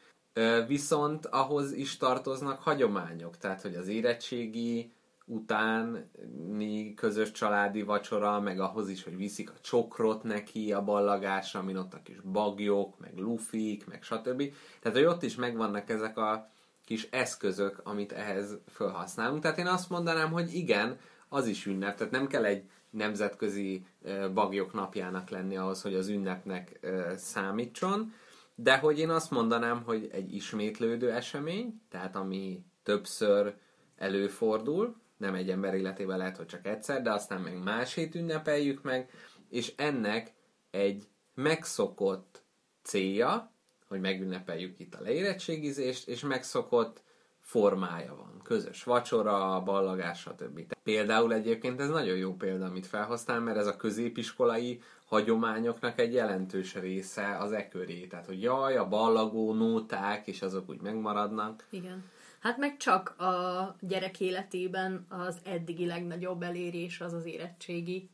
Viszont 0.67 1.25
ahhoz 1.25 1.71
is 1.71 1.97
tartoznak 1.97 2.61
hagyományok, 2.61 3.37
tehát 3.37 3.61
hogy 3.61 3.75
az 3.75 3.87
érettségi 3.87 4.91
utáni 5.25 6.93
közös 6.95 7.31
családi 7.31 7.81
vacsora, 7.81 8.39
meg 8.39 8.59
ahhoz 8.59 8.89
is, 8.89 9.03
hogy 9.03 9.17
viszik 9.17 9.49
a 9.49 9.59
csokrot 9.61 10.23
neki 10.23 10.73
a 10.73 10.83
ballagásra, 10.83 11.59
amin 11.59 11.77
ott 11.77 11.93
a 11.93 12.01
kis 12.03 12.21
bagyok, 12.21 12.99
meg 12.99 13.17
lufik, 13.17 13.87
meg 13.87 14.03
stb. 14.03 14.53
Tehát, 14.81 14.97
hogy 14.97 15.07
ott 15.07 15.23
is 15.23 15.35
megvannak 15.35 15.89
ezek 15.89 16.17
a 16.17 16.49
kis 16.85 17.07
eszközök, 17.11 17.81
amit 17.83 18.11
ehhez 18.11 18.57
felhasználunk. 18.67 19.41
Tehát 19.41 19.57
én 19.57 19.67
azt 19.67 19.89
mondanám, 19.89 20.31
hogy 20.31 20.53
igen, 20.55 20.97
az 21.29 21.47
is 21.47 21.65
ünnep, 21.65 21.97
tehát 21.97 22.13
nem 22.13 22.27
kell 22.27 22.45
egy 22.45 22.63
nemzetközi 22.89 23.85
bagyok 24.33 24.73
napjának 24.73 25.29
lenni 25.29 25.57
ahhoz, 25.57 25.81
hogy 25.81 25.95
az 25.95 26.07
ünnepnek 26.07 26.79
számítson, 27.15 28.13
de 28.55 28.77
hogy 28.77 28.99
én 28.99 29.09
azt 29.09 29.31
mondanám, 29.31 29.83
hogy 29.83 30.09
egy 30.11 30.33
ismétlődő 30.33 31.11
esemény, 31.11 31.81
tehát 31.89 32.15
ami 32.15 32.63
többször 32.83 33.55
előfordul, 33.95 34.95
nem 35.17 35.35
egy 35.35 35.49
ember 35.49 35.73
életében 35.73 36.17
lehet, 36.17 36.37
hogy 36.37 36.45
csak 36.45 36.67
egyszer, 36.67 37.01
de 37.01 37.11
aztán 37.11 37.41
meg 37.41 37.63
másét 37.63 38.15
ünnepeljük 38.15 38.81
meg, 38.81 39.09
és 39.49 39.73
ennek 39.75 40.33
egy 40.71 41.07
megszokott 41.33 42.43
célja, 42.81 43.51
hogy 43.87 43.99
megünnepeljük 43.99 44.79
itt 44.79 44.95
a 44.95 45.01
leérettségizést, 45.01 46.07
és 46.07 46.21
megszokott 46.21 47.03
formája 47.39 48.15
van. 48.15 48.41
Közös 48.43 48.83
vacsora, 48.83 49.61
ballagás, 49.61 50.19
stb. 50.19 50.73
Például 50.83 51.33
egyébként 51.33 51.79
ez 51.79 51.89
nagyon 51.89 52.17
jó 52.17 52.33
példa, 52.33 52.65
amit 52.65 52.87
felhoztál, 52.87 53.39
mert 53.39 53.57
ez 53.57 53.67
a 53.67 53.75
középiskolai 53.75 54.81
hagyományoknak 55.13 55.99
egy 55.99 56.13
jelentős 56.13 56.75
része 56.75 57.37
az 57.37 57.51
e 57.51 57.67
köré. 57.67 58.05
Tehát, 58.07 58.25
hogy 58.25 58.41
jaj, 58.41 58.77
a 58.77 58.87
ballagó 58.87 59.53
nóták, 59.53 60.27
és 60.27 60.41
azok 60.41 60.69
úgy 60.69 60.81
megmaradnak. 60.81 61.67
Igen. 61.69 62.03
Hát 62.39 62.57
meg 62.57 62.77
csak 62.77 63.19
a 63.19 63.75
gyerek 63.79 64.19
életében 64.19 65.05
az 65.09 65.37
eddigi 65.43 65.85
legnagyobb 65.85 66.41
elérés 66.41 67.01
az 67.01 67.13
az 67.13 67.25
érettségi. 67.25 68.09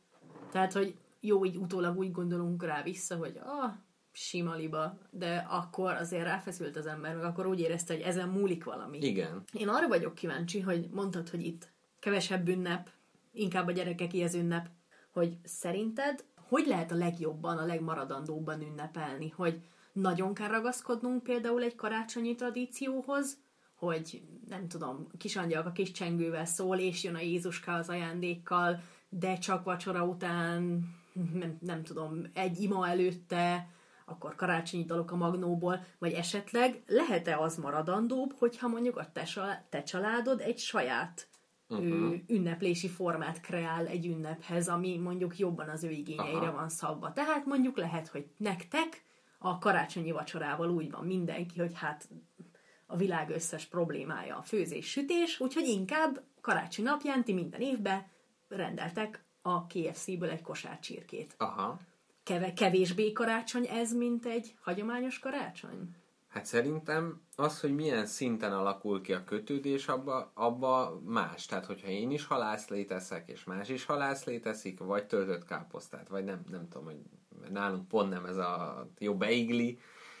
Tehát, 0.52 0.72
hogy 0.72 0.94
jó, 1.20 1.44
így 1.44 1.56
utólag 1.56 1.98
úgy 1.98 2.12
gondolunk 2.12 2.64
rá 2.64 2.82
vissza, 2.82 3.16
hogy 3.16 3.40
ah, 3.44 3.70
sima 4.12 4.54
liba, 4.54 4.98
de 5.10 5.46
akkor 5.48 5.92
azért 5.92 6.24
ráfeszült 6.24 6.76
az 6.76 6.86
ember, 6.86 7.14
meg 7.14 7.24
akkor 7.24 7.46
úgy 7.46 7.60
érezte, 7.60 7.94
hogy 7.94 8.02
ezen 8.02 8.28
múlik 8.28 8.64
valami. 8.64 8.98
Igen. 8.98 9.42
Én 9.52 9.68
arra 9.68 9.88
vagyok 9.88 10.14
kíváncsi, 10.14 10.60
hogy 10.60 10.88
mondtad, 10.90 11.28
hogy 11.28 11.46
itt 11.46 11.68
kevesebb 11.98 12.48
ünnep, 12.48 12.90
inkább 13.32 13.66
a 13.66 13.72
gyerekek 13.72 14.14
ez 14.14 14.34
ünnep, 14.34 14.68
hogy 15.10 15.36
szerinted 15.44 16.24
hogy 16.50 16.66
lehet 16.66 16.92
a 16.92 16.94
legjobban, 16.96 17.58
a 17.58 17.64
legmaradandóbban 17.64 18.62
ünnepelni? 18.62 19.28
Hogy 19.28 19.60
nagyon 19.92 20.34
kell 20.34 20.48
ragaszkodnunk 20.48 21.22
például 21.22 21.62
egy 21.62 21.74
karácsonyi 21.74 22.34
tradícióhoz, 22.34 23.38
hogy 23.74 24.22
nem 24.48 24.68
tudom, 24.68 25.06
kis 25.18 25.36
angyalka 25.36 25.68
a 25.68 25.72
kis 25.72 25.90
csengővel 25.90 26.44
szól, 26.44 26.78
és 26.78 27.04
jön 27.04 27.14
a 27.14 27.20
Jézuska 27.20 27.74
az 27.74 27.88
ajándékkal, 27.88 28.80
de 29.08 29.38
csak 29.38 29.64
vacsora 29.64 30.04
után, 30.04 30.84
nem, 31.32 31.58
nem 31.60 31.82
tudom, 31.82 32.22
egy 32.34 32.60
ima 32.60 32.88
előtte, 32.88 33.68
akkor 34.04 34.34
karácsonyi 34.34 34.84
dalok 34.84 35.10
a 35.10 35.16
magnóból, 35.16 35.84
vagy 35.98 36.12
esetleg 36.12 36.82
lehet-e 36.86 37.38
az 37.38 37.56
maradandóbb, 37.56 38.32
hogyha 38.38 38.68
mondjuk 38.68 38.96
a 38.96 39.12
te, 39.12 39.26
te 39.68 39.82
családod 39.82 40.40
egy 40.40 40.58
saját 40.58 41.28
uh-huh. 41.70 42.14
ünneplési 42.26 42.88
formát 42.88 43.40
kreál 43.40 43.86
egy 43.86 44.06
ünnephez, 44.06 44.68
ami 44.68 44.96
mondjuk 44.96 45.38
jobban 45.38 45.68
az 45.68 45.84
ő 45.84 45.90
igényeire 45.90 46.38
Aha. 46.38 46.52
van 46.52 46.68
szabva. 46.68 47.12
Tehát 47.12 47.46
mondjuk 47.46 47.76
lehet, 47.76 48.08
hogy 48.08 48.26
nektek 48.36 49.02
a 49.38 49.58
karácsonyi 49.58 50.10
vacsorával 50.10 50.70
úgy 50.70 50.90
van 50.90 51.04
mindenki, 51.04 51.58
hogy 51.58 51.72
hát 51.74 52.08
a 52.86 52.96
világ 52.96 53.30
összes 53.30 53.64
problémája 53.64 54.36
a 54.36 54.42
főzés-sütés, 54.42 55.40
úgyhogy 55.40 55.66
inkább 55.66 56.22
karácsony 56.40 56.84
napján 56.84 57.24
ti 57.24 57.32
minden 57.32 57.60
évben 57.60 58.06
rendeltek 58.48 59.24
a 59.42 59.66
KFC-ből 59.66 60.30
egy 60.30 60.42
kosár 60.42 60.78
csirkét. 60.78 61.34
Aha. 61.38 61.80
Keve- 62.22 62.54
kevésbé 62.54 63.12
karácsony 63.12 63.66
ez, 63.66 63.92
mint 63.92 64.26
egy 64.26 64.54
hagyományos 64.60 65.18
karácsony? 65.18 65.88
Hát 66.30 66.46
szerintem 66.46 67.20
az, 67.36 67.60
hogy 67.60 67.74
milyen 67.74 68.06
szinten 68.06 68.52
alakul 68.52 69.00
ki 69.00 69.12
a 69.12 69.24
kötődés, 69.24 69.88
abba, 69.88 70.30
abba 70.34 71.00
más. 71.04 71.46
Tehát, 71.46 71.66
hogyha 71.66 71.88
én 71.88 72.10
is 72.10 72.24
halászlét 72.24 72.90
eszek, 72.90 73.28
és 73.28 73.44
más 73.44 73.68
is 73.68 73.84
halászlét 73.84 74.46
eszik, 74.46 74.78
vagy 74.78 75.06
töltött 75.06 75.44
káposztát, 75.44 76.08
vagy 76.08 76.24
nem, 76.24 76.40
nem 76.50 76.68
tudom, 76.68 76.84
hogy 76.84 76.98
nálunk 77.52 77.88
pont 77.88 78.10
nem 78.10 78.24
ez 78.24 78.36
a 78.36 78.86
jó 78.98 79.16
beigli. 79.16 79.78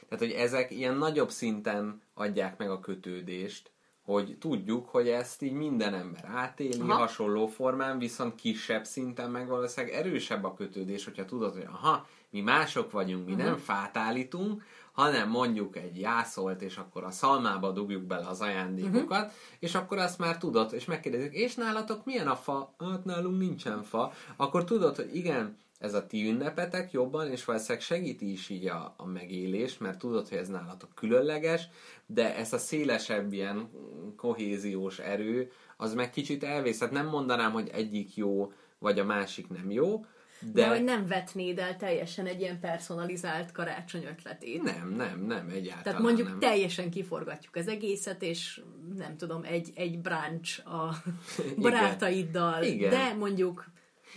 Tehát, 0.08 0.24
hogy 0.24 0.34
ezek 0.34 0.70
ilyen 0.70 0.96
nagyobb 0.96 1.30
szinten 1.30 2.02
adják 2.14 2.58
meg 2.58 2.70
a 2.70 2.80
kötődést 2.80 3.70
hogy 4.04 4.36
tudjuk, 4.38 4.88
hogy 4.88 5.08
ezt 5.08 5.42
így 5.42 5.52
minden 5.52 5.94
ember 5.94 6.24
átéli 6.24 6.80
Aha. 6.80 6.94
hasonló 6.94 7.46
formán, 7.46 7.98
viszont 7.98 8.34
kisebb 8.34 8.84
szinten 8.84 9.30
meg 9.30 9.48
valószínűleg 9.48 9.96
erősebb 9.96 10.44
a 10.44 10.54
kötődés, 10.54 11.04
hogyha 11.04 11.24
tudod, 11.24 11.52
hogy 11.52 11.66
aha, 11.72 12.06
mi 12.30 12.40
mások 12.40 12.90
vagyunk, 12.90 13.26
mi 13.26 13.34
nem 13.34 13.56
fát 13.56 13.96
állítunk, 13.96 14.62
hanem 15.00 15.28
mondjuk 15.28 15.76
egy 15.76 16.00
jászolt, 16.00 16.62
és 16.62 16.76
akkor 16.76 17.04
a 17.04 17.10
szalmába 17.10 17.70
dugjuk 17.70 18.02
bele 18.02 18.26
az 18.26 18.40
ajándékokat, 18.40 19.32
és 19.58 19.74
akkor 19.74 19.98
azt 19.98 20.18
már 20.18 20.38
tudod, 20.38 20.72
és 20.72 20.84
megkérdezik, 20.84 21.32
és 21.32 21.54
nálatok 21.54 22.04
milyen 22.04 22.28
a 22.28 22.36
fa? 22.36 22.74
Hát 22.78 23.04
nálunk 23.04 23.38
nincsen 23.38 23.82
fa. 23.82 24.12
Akkor 24.36 24.64
tudod, 24.64 24.96
hogy 24.96 25.16
igen, 25.16 25.56
ez 25.78 25.94
a 25.94 26.06
ti 26.06 26.28
ünnepetek 26.28 26.92
jobban, 26.92 27.30
és 27.30 27.44
valószínűleg 27.44 27.82
segíti 27.82 28.32
is 28.32 28.48
így 28.48 28.66
a, 28.66 28.94
a 28.96 29.06
megélést, 29.06 29.80
mert 29.80 29.98
tudod, 29.98 30.28
hogy 30.28 30.38
ez 30.38 30.48
nálatok 30.48 30.94
különleges, 30.94 31.68
de 32.06 32.36
ez 32.36 32.52
a 32.52 32.58
szélesebb 32.58 33.32
ilyen 33.32 33.70
kohéziós 34.16 34.98
erő, 34.98 35.50
az 35.76 35.94
meg 35.94 36.10
kicsit 36.10 36.44
elvész. 36.44 36.78
Tehát 36.78 36.94
nem 36.94 37.06
mondanám, 37.06 37.52
hogy 37.52 37.68
egyik 37.72 38.16
jó, 38.16 38.52
vagy 38.78 38.98
a 38.98 39.04
másik 39.04 39.48
nem 39.48 39.70
jó, 39.70 40.04
De, 40.40 40.62
de... 40.62 40.68
hogy 40.68 40.84
nem 40.84 41.06
vetnéd 41.06 41.58
el 41.58 41.76
teljesen 41.76 42.26
egy 42.26 42.40
ilyen 42.40 42.60
personalizált 42.60 43.52
karácsony 43.52 44.04
ötletét. 44.04 44.62
Nem, 44.62 44.94
nem, 44.96 45.20
nem, 45.20 45.48
egyáltalán 45.48 45.82
Tehát 45.82 46.00
mondjuk 46.00 46.28
nem. 46.28 46.38
teljesen 46.38 46.90
kiforgatjuk 46.90 47.56
az 47.56 47.68
egészet, 47.68 48.22
és 48.22 48.60
nem 48.96 49.16
tudom, 49.16 49.42
egy, 49.44 49.70
egy 49.74 49.98
brunch 49.98 50.66
a 50.66 50.94
barátaiddal, 51.62 52.62
Igen. 52.62 52.90
de 52.90 53.14
mondjuk 53.14 53.64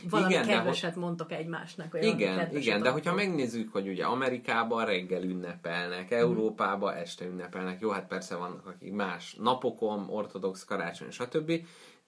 valami 0.10 0.34
Igen, 0.34 0.46
kedveset 0.46 0.96
mondtok 0.96 1.32
egymásnak. 1.32 1.94
Olyan 1.94 2.16
Igen, 2.16 2.56
igen, 2.56 2.82
de 2.82 2.90
hogyha 2.90 3.14
megnézzük, 3.14 3.72
hogy 3.72 3.88
ugye 3.88 4.06
Amerikában 4.06 4.86
reggel 4.86 5.24
ünnepelnek, 5.24 6.12
Európában 6.12 6.94
este 6.94 7.26
ünnepelnek, 7.26 7.80
jó, 7.82 7.90
hát 7.90 8.08
persze 8.08 8.36
vannak 8.36 8.66
akik 8.66 8.92
más 8.92 9.36
napokon, 9.40 10.10
ortodox 10.10 10.66
karácsony, 10.66 11.12
stb., 11.12 11.52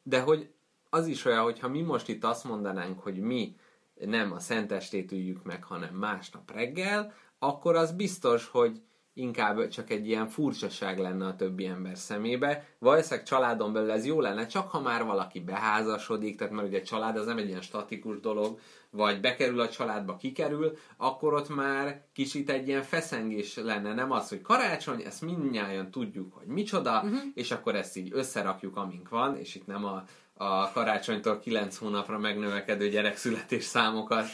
de 0.04 0.20
hogy 0.20 0.50
az 0.90 1.08
is 1.08 1.26
olyan, 1.26 1.44
hogyha 1.44 1.68
mi 1.68 1.82
most 1.82 2.08
itt 2.10 2.24
azt 2.24 2.44
mondanánk, 2.44 3.00
hogy 3.00 3.20
mi 3.20 3.56
nem 3.96 4.32
a 4.32 4.40
szentestét 4.40 5.12
üljük 5.12 5.44
meg, 5.44 5.64
hanem 5.64 5.94
másnap 5.94 6.52
reggel, 6.52 7.14
akkor 7.40 7.76
az 7.76 7.92
biztos, 7.92 8.48
hogy 8.48 8.82
inkább 9.18 9.68
csak 9.68 9.90
egy 9.90 10.08
ilyen 10.08 10.28
furcsaság 10.28 10.98
lenne 11.00 11.26
a 11.26 11.36
többi 11.36 11.66
ember 11.66 11.98
szemébe. 11.98 12.68
Valószínűleg 12.80 13.26
családon 13.26 13.74
belül 13.74 13.92
ez 13.92 14.06
jó 14.06 14.22
lenne, 14.22 14.46
csak 14.46 14.70
ha 14.70 14.82
már 14.82 15.04
valaki 15.04 15.40
beházasodik, 15.40 16.38
tehát 16.38 16.54
mert 16.54 16.68
ugye 16.68 16.82
család 16.82 17.18
az 17.18 17.26
nem 17.26 17.38
egy 17.38 17.48
ilyen 17.48 17.62
statikus 17.62 18.20
dolog, 18.20 18.60
vagy 18.90 19.20
bekerül 19.20 19.60
a 19.60 19.70
családba, 19.70 20.16
kikerül, 20.16 20.78
akkor 20.98 21.34
ott 21.34 21.56
már 21.56 22.06
kicsit 22.14 22.50
egy 22.50 22.68
ilyen 22.68 22.84
feszengés 22.84 23.56
lenne, 23.56 23.94
nem 23.94 24.12
az, 24.12 24.30
hogy 24.30 24.42
karácsony, 24.42 25.02
ezt 25.02 25.22
mindnyáján 25.22 25.92
tudjuk, 25.92 26.34
hogy 26.34 26.48
micsoda, 26.48 27.02
uh-huh. 27.04 27.20
és 27.34 27.52
akkor 27.52 27.76
ezt 27.76 27.98
így 27.98 28.10
összerakjuk, 28.14 28.78
amink 28.78 29.10
van, 29.10 29.38
és 29.38 29.56
itt 29.56 29.66
nem 29.66 29.86
a, 29.86 30.04
a 30.38 30.72
karácsonytól 30.72 31.40
9 31.40 31.78
hónapra 31.78 32.20
megnövekedő 32.20 32.90
gyerekszületés 32.90 33.64
számokat 33.64 34.28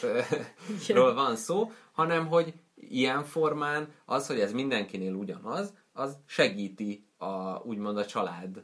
ról 0.87 1.13
van 1.13 1.35
szó, 1.35 1.71
hanem 1.91 2.27
hogy 2.27 2.53
ilyen 2.75 3.23
formán 3.23 3.87
az, 4.05 4.27
hogy 4.27 4.39
ez 4.39 4.51
mindenkinél 4.51 5.13
ugyanaz, 5.13 5.73
az 5.93 6.17
segíti 6.25 7.07
a, 7.17 7.57
úgymond 7.63 7.97
a 7.97 8.05
család 8.05 8.63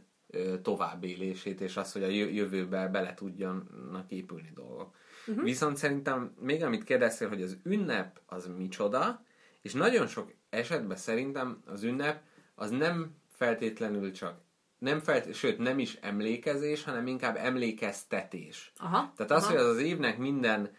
továbbélését, 0.62 1.62
és 1.62 1.78
az, 1.78 1.92
hogy 1.92 2.04
a 2.04 2.08
jö- 2.08 2.34
jövőbe 2.34 2.88
bele 2.88 3.14
tudjanak 3.14 4.06
épülni 4.08 4.52
dolgok. 4.54 4.96
Uh-huh. 5.28 5.44
Viszont 5.44 5.78
szerintem 5.78 6.36
még 6.40 6.64
amit 6.64 6.84
kérdeztél, 6.84 7.28
hogy 7.28 7.42
az 7.42 7.58
ünnep 7.64 8.22
az 8.26 8.50
micsoda, 8.58 9.24
és 9.62 9.74
nagyon 9.74 10.08
sok 10.08 10.34
esetben 10.50 10.98
szerintem 10.98 11.62
az 11.66 11.84
ünnep 11.84 12.22
az 12.56 12.70
nem 12.70 13.16
feltétlenül 13.30 14.12
csak 14.12 14.40
nem 14.80 15.00
felt, 15.00 15.34
sőt 15.34 15.58
nem 15.58 15.80
is 15.80 15.98
emlékezés, 16.02 16.84
hanem 16.84 17.08
inkább 17.08 17.36
emlékeztetés. 17.36 18.72
Aha, 18.78 19.12
Tehát 19.16 19.32
az, 19.32 19.44
aha. 19.44 19.52
hogy 19.52 19.62
az 19.62 19.68
az 19.68 19.80
évnek 19.80 20.18
minden 20.18 20.70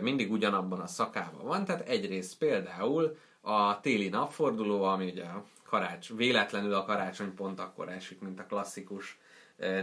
mindig 0.00 0.30
ugyanabban 0.30 0.80
a 0.80 0.86
szakában 0.86 1.44
van, 1.44 1.64
tehát 1.64 1.88
egyrészt 1.88 2.38
például 2.38 3.16
a 3.40 3.80
téli 3.80 4.08
napforduló, 4.08 4.82
ami 4.82 5.10
ugye 5.10 5.24
a 5.24 5.44
karács, 5.64 6.14
véletlenül 6.14 6.74
a 6.74 6.84
karácsony 6.84 7.34
pont 7.34 7.60
akkor 7.60 7.88
esik, 7.88 8.20
mint 8.20 8.40
a 8.40 8.46
klasszikus 8.46 9.18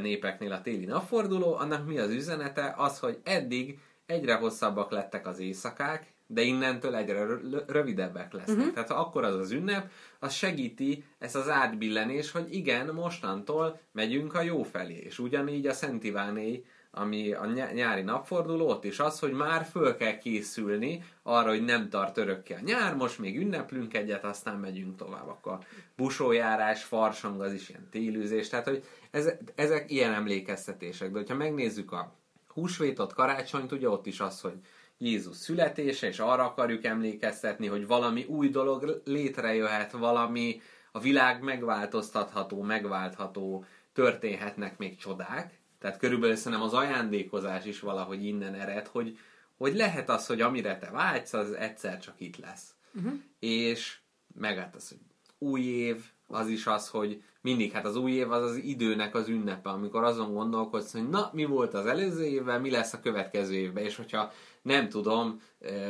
népeknél 0.01 0.51
a 0.51 0.61
téli 0.61 0.85
napforduló, 0.85 1.55
annak 1.55 1.85
mi 1.85 1.97
az 1.97 2.09
üzenete? 2.09 2.73
Az, 2.77 2.99
hogy 2.99 3.19
eddig 3.23 3.79
egyre 4.05 4.35
hosszabbak 4.35 4.91
lettek 4.91 5.27
az 5.27 5.39
éjszakák, 5.39 6.13
de 6.27 6.41
innentől 6.41 6.95
egyre 6.95 7.25
rö- 7.25 7.69
rövidebbek 7.71 8.33
lesznek. 8.33 8.57
Uh-huh. 8.57 8.73
Tehát 8.73 8.91
akkor 8.91 9.23
az 9.23 9.35
az 9.35 9.51
ünnep, 9.51 9.91
az 10.19 10.33
segíti 10.33 11.03
ezt 11.19 11.35
az 11.35 11.49
átbillenés, 11.49 12.31
hogy 12.31 12.53
igen, 12.53 12.93
mostantól 12.93 13.79
megyünk 13.91 14.33
a 14.33 14.41
jó 14.41 14.63
felé. 14.63 14.95
És 14.95 15.19
ugyanígy 15.19 15.67
a 15.67 15.73
Szent 15.73 16.03
Iváné, 16.03 16.63
ami 16.91 17.33
a 17.33 17.45
ny- 17.45 17.73
nyári 17.73 18.01
napforduló, 18.01 18.69
ott 18.69 18.83
is 18.83 18.99
az, 18.99 19.19
hogy 19.19 19.31
már 19.31 19.65
föl 19.65 19.95
kell 19.95 20.17
készülni 20.17 21.03
arra, 21.23 21.49
hogy 21.49 21.63
nem 21.63 21.89
tart 21.89 22.17
örökké 22.17 22.53
a 22.53 22.59
nyár, 22.65 22.95
most 22.95 23.19
még 23.19 23.39
ünneplünk 23.39 23.93
egyet, 23.93 24.23
aztán 24.23 24.59
megyünk 24.59 24.95
tovább. 24.95 25.27
Akkor 25.27 25.57
busójárás, 25.95 26.83
farsang, 26.83 27.41
az 27.41 27.53
is 27.53 27.69
ilyen 27.69 27.87
télőzés, 27.91 28.49
tehát 28.49 28.67
hogy 28.67 28.83
ez, 29.11 29.31
ezek 29.55 29.91
ilyen 29.91 30.13
emlékeztetések. 30.13 31.11
De 31.11 31.17
hogyha 31.17 31.35
megnézzük 31.35 31.91
a 31.91 32.13
húsvétot, 32.47 33.13
karácsonyt, 33.13 33.71
ugye 33.71 33.89
ott 33.89 34.05
is 34.05 34.19
az, 34.19 34.41
hogy 34.41 34.57
Jézus 34.97 35.35
születése, 35.35 36.07
és 36.07 36.19
arra 36.19 36.43
akarjuk 36.43 36.83
emlékeztetni, 36.83 37.67
hogy 37.67 37.87
valami 37.87 38.23
új 38.23 38.49
dolog 38.49 39.01
létrejöhet, 39.05 39.91
valami 39.91 40.61
a 40.91 40.99
világ 40.99 41.41
megváltoztatható, 41.41 42.61
megváltható, 42.61 43.65
történhetnek 43.93 44.77
még 44.77 44.97
csodák. 44.97 45.59
Tehát 45.79 45.97
körülbelül 45.97 46.35
szerintem 46.35 46.67
az 46.67 46.73
ajándékozás 46.73 47.65
is 47.65 47.79
valahogy 47.79 48.25
innen 48.25 48.53
ered, 48.53 48.87
hogy, 48.87 49.17
hogy 49.57 49.75
lehet 49.75 50.09
az, 50.09 50.27
hogy 50.27 50.41
amire 50.41 50.77
te 50.77 50.89
vágysz, 50.89 51.33
az 51.33 51.51
egyszer 51.51 51.99
csak 51.99 52.15
itt 52.17 52.37
lesz. 52.37 52.75
Uh-huh. 52.93 53.13
És 53.39 53.97
meg 54.39 54.57
hát 54.57 54.75
az, 54.75 54.89
hogy 54.89 54.99
új 55.37 55.61
év, 55.61 56.03
az 56.27 56.47
is 56.47 56.67
az, 56.67 56.89
hogy 56.89 57.23
mindig, 57.41 57.71
hát 57.71 57.85
az 57.85 57.95
új 57.95 58.11
év 58.11 58.31
az 58.31 58.43
az 58.43 58.55
időnek 58.55 59.15
az 59.15 59.27
ünnepe, 59.27 59.69
amikor 59.69 60.03
azon 60.03 60.33
gondolkodsz, 60.33 60.91
hogy 60.91 61.09
na, 61.09 61.29
mi 61.33 61.45
volt 61.45 61.73
az 61.73 61.85
előző 61.85 62.25
évben, 62.25 62.61
mi 62.61 62.71
lesz 62.71 62.93
a 62.93 62.99
következő 62.99 63.53
évben, 63.53 63.83
és 63.83 63.95
hogyha 63.95 64.31
nem 64.65 64.89
tudom, 64.89 65.41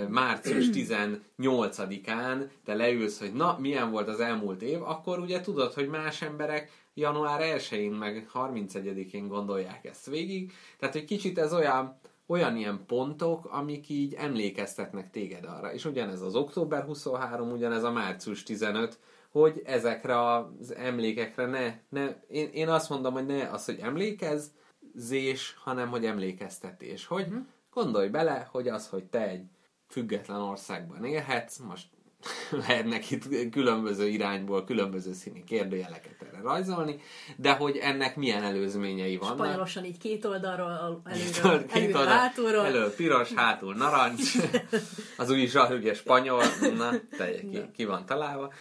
március 0.10 0.70
18-án 0.74 2.48
te 2.66 2.74
leülsz, 2.74 3.20
hogy 3.20 3.34
na, 3.34 3.58
milyen 3.60 3.92
volt 3.92 4.08
az 4.08 4.20
elmúlt 4.20 4.62
év, 4.62 4.82
akkor 4.82 5.20
ugye 5.20 5.42
tudod, 5.42 5.74
hogy 5.74 5.88
más 5.88 6.22
emberek 6.22 6.72
január 6.94 7.42
1-én 7.60 7.92
meg 7.92 8.30
31-én 8.34 9.28
gondolják 9.28 9.86
ezt 9.86 10.10
végig. 10.10 10.54
Tehát, 10.78 10.96
hogy 10.96 11.06
kicsit 11.06 11.38
ez 11.38 11.54
olyan, 11.54 12.00
olyan 12.28 12.58
ilyen 12.58 12.84
pontok, 12.88 13.46
amik 13.46 13.90
így 13.90 14.14
emlékeztetnek 14.14 15.12
téged 15.12 15.46
arra. 15.46 15.74
És 15.74 15.86
ugyanez 15.86 16.22
az 16.22 16.36
október 16.36 16.84
23, 16.84 17.52
ugyanez 17.52 17.84
a 17.84 17.92
március 17.92 18.44
15, 18.44 19.00
hogy 19.32 19.62
ezekre 19.66 20.34
az 20.34 20.74
emlékekre 20.76 21.46
ne, 21.46 21.74
ne 21.90 22.16
én, 22.28 22.50
én 22.54 22.70
azt 22.70 22.90
mondom, 22.90 23.14
hogy 23.14 23.26
ne 23.26 23.50
az, 23.50 23.66
hogy 23.66 23.80
emlékezzés, 23.82 25.56
hanem 25.64 25.90
hogy 25.90 26.06
emlékeztetés. 26.06 27.06
Hogy 27.06 27.28
Mhm. 27.28 27.38
Gondolj 27.76 28.08
bele, 28.08 28.48
hogy 28.52 28.68
az, 28.68 28.88
hogy 28.88 29.04
te 29.04 29.28
egy 29.28 29.44
független 29.88 30.42
országban 30.42 31.06
élhetsz, 31.06 31.58
most 31.58 31.88
lehetnek 32.68 33.12
itt 33.12 33.50
különböző 33.50 34.08
irányból 34.08 34.64
különböző 34.64 35.14
színi 35.14 35.44
kérdőjeleket 35.44 36.22
erre 36.22 36.42
rajzolni, 36.42 37.00
de 37.36 37.52
hogy 37.54 37.78
ennek 37.78 38.16
milyen 38.16 38.44
előzményei 38.44 39.18
vannak. 39.18 39.36
Spanyolosan 39.36 39.86
így 39.86 39.98
két 39.98 40.26
oldalról, 40.26 40.72
al- 40.72 41.08
előről, 41.08 41.66
két 41.66 41.76
előről, 41.76 42.00
oldal, 42.00 42.18
hátulról. 42.18 42.66
elő 42.66 42.90
piros, 42.96 43.34
hátul 43.34 43.76
narancs, 43.76 44.32
az 45.18 45.30
új 45.30 45.46
zsar, 45.46 45.72
ugye 45.72 45.94
spanyol, 45.94 46.44
na, 46.78 46.92
te, 47.18 47.40
ki, 47.40 47.62
ki 47.74 47.86
van 47.86 48.06
találva. 48.06 48.54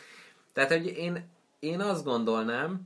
Tehát, 0.53 0.71
hogy 0.71 0.87
én, 0.87 1.29
én 1.59 1.81
azt 1.81 2.05
gondolnám, 2.05 2.81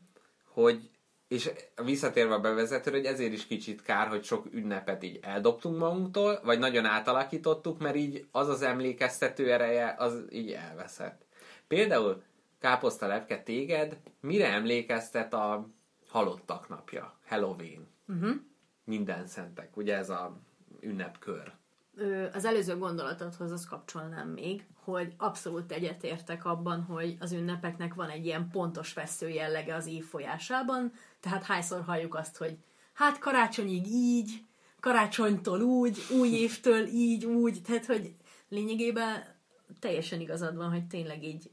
hogy 0.52 0.90
és 1.28 1.50
visszatérve 1.84 2.34
a 2.34 2.40
bevezetőre, 2.40 2.96
hogy 2.96 3.06
ezért 3.06 3.32
is 3.32 3.46
kicsit 3.46 3.82
kár, 3.82 4.08
hogy 4.08 4.24
sok 4.24 4.46
ünnepet 4.50 5.02
így 5.02 5.18
eldobtunk 5.22 5.78
magunktól, 5.78 6.40
vagy 6.44 6.58
nagyon 6.58 6.84
átalakítottuk, 6.84 7.78
mert 7.78 7.96
így 7.96 8.26
az 8.30 8.48
az 8.48 8.62
emlékeztető 8.62 9.52
ereje, 9.52 9.94
az 9.98 10.24
így 10.30 10.50
elveszett. 10.50 11.26
Például 11.66 12.22
Káposzta 12.58 13.06
Lepke 13.06 13.42
téged, 13.42 13.96
mire 14.20 14.52
emlékeztet 14.52 15.34
a 15.34 15.68
halottak 16.08 16.68
napja? 16.68 17.18
Halloween. 17.26 17.88
Uh-huh. 18.08 18.36
Minden 18.84 19.26
szentek, 19.26 19.76
ugye 19.76 19.96
ez 19.96 20.10
a 20.10 20.36
ünnepkör. 20.80 21.52
Ö, 21.96 22.26
az 22.32 22.44
előző 22.44 22.76
gondolatodhoz 22.76 23.52
azt 23.52 23.68
kapcsolnám 23.68 24.28
még, 24.28 24.66
hogy 24.92 25.14
abszolút 25.16 25.72
egyetértek 25.72 26.44
abban, 26.44 26.82
hogy 26.82 27.16
az 27.20 27.32
ünnepeknek 27.32 27.94
van 27.94 28.08
egy 28.08 28.24
ilyen 28.24 28.48
pontos 28.50 28.92
vesző 28.92 29.28
jellege 29.28 29.74
az 29.74 29.86
év 29.86 30.04
folyásában, 30.04 30.92
tehát 31.20 31.44
hányszor 31.44 31.82
halljuk 31.82 32.14
azt, 32.14 32.36
hogy 32.36 32.56
hát 32.92 33.18
karácsonyig 33.18 33.86
így, 33.86 34.42
karácsonytól 34.80 35.60
úgy, 35.60 35.98
új 36.18 36.28
évtől 36.28 36.86
így, 36.86 37.24
úgy, 37.24 37.62
tehát 37.62 37.86
hogy 37.86 38.14
lényegében 38.48 39.36
teljesen 39.78 40.20
igazad 40.20 40.56
van, 40.56 40.70
hogy 40.70 40.86
tényleg 40.86 41.24
így 41.24 41.50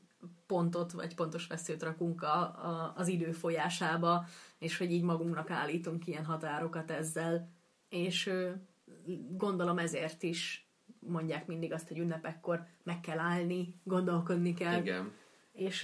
pontot, 0.47 0.91
vagy 0.91 1.15
pontos 1.15 1.47
veszőt 1.47 1.83
rakunk 1.83 2.21
a, 2.21 2.39
a, 2.41 2.93
az 2.95 3.07
idő 3.07 3.31
folyásába, 3.31 4.25
és 4.59 4.77
hogy 4.77 4.91
így 4.91 5.03
magunknak 5.03 5.49
állítunk 5.49 6.07
ilyen 6.07 6.25
határokat 6.25 6.91
ezzel, 6.91 7.49
és 7.89 8.29
gondolom 9.37 9.77
ezért 9.77 10.23
is 10.23 10.64
mondják 11.07 11.47
mindig 11.47 11.73
azt, 11.73 11.87
hogy 11.87 11.97
ünnepekkor 11.97 12.65
meg 12.83 12.99
kell 12.99 13.19
állni, 13.19 13.75
gondolkodni 13.83 14.53
kell. 14.53 14.79
Igen. 14.79 15.11
És 15.53 15.81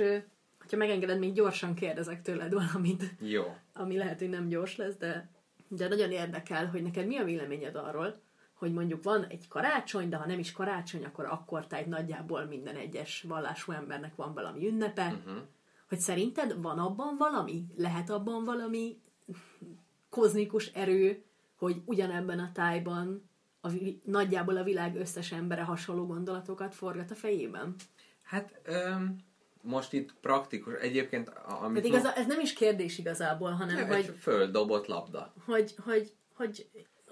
hogyha 0.59 0.77
megengeded, 0.77 1.19
még 1.19 1.33
gyorsan 1.33 1.73
kérdezek 1.73 2.21
tőled 2.21 2.53
valamit, 2.53 3.03
Jó. 3.19 3.43
ami 3.73 3.97
lehet, 3.97 4.19
hogy 4.19 4.29
nem 4.29 4.47
gyors 4.47 4.75
lesz, 4.75 4.95
de, 4.97 5.29
de 5.67 5.87
nagyon 5.87 6.11
érdekel, 6.11 6.67
hogy 6.67 6.81
neked 6.81 7.07
mi 7.07 7.17
a 7.17 7.23
véleményed 7.23 7.75
arról, 7.75 8.21
hogy 8.53 8.73
mondjuk 8.73 9.03
van 9.03 9.25
egy 9.25 9.47
karácsony, 9.47 10.09
de 10.09 10.15
ha 10.15 10.25
nem 10.25 10.39
is 10.39 10.51
karácsony, 10.51 11.05
akkor 11.05 11.25
akkor 11.25 11.65
egy 11.69 11.87
nagyjából 11.87 12.45
minden 12.45 12.75
egyes 12.75 13.21
vallású 13.27 13.71
embernek 13.71 14.15
van 14.15 14.33
valami 14.33 14.67
ünnepe, 14.67 15.05
uh-huh. 15.05 15.41
hogy 15.89 15.99
szerinted 15.99 16.61
van 16.61 16.79
abban 16.79 17.17
valami? 17.17 17.65
Lehet 17.77 18.09
abban 18.09 18.43
valami 18.43 19.01
kozmikus 20.09 20.67
erő, 20.67 21.23
hogy 21.55 21.81
ugyanebben 21.85 22.39
a 22.39 22.51
tájban 22.53 23.29
a, 23.61 23.69
nagyjából 24.03 24.57
a 24.57 24.63
világ 24.63 24.95
összes 24.95 25.31
embere 25.31 25.61
hasonló 25.61 26.05
gondolatokat 26.05 26.75
forgat 26.75 27.11
a 27.11 27.15
fejében? 27.15 27.75
Hát 28.21 28.61
öm, 28.63 29.15
most 29.61 29.93
itt 29.93 30.13
praktikus, 30.21 30.73
egyébként 30.73 31.29
amit 31.29 31.83
Tehát 31.83 31.99
igaz, 31.99 32.15
ez 32.15 32.27
nem 32.27 32.39
is 32.39 32.53
kérdés 32.53 32.97
igazából, 32.97 33.51
hanem 33.51 33.75
Nem, 33.75 33.87
hogy, 33.87 33.95
egy 33.95 34.15
földobott 34.19 34.85
labda. 34.87 35.33
hogy, 35.45 35.75
hogy, 35.83 36.13
hogy, 36.33 36.69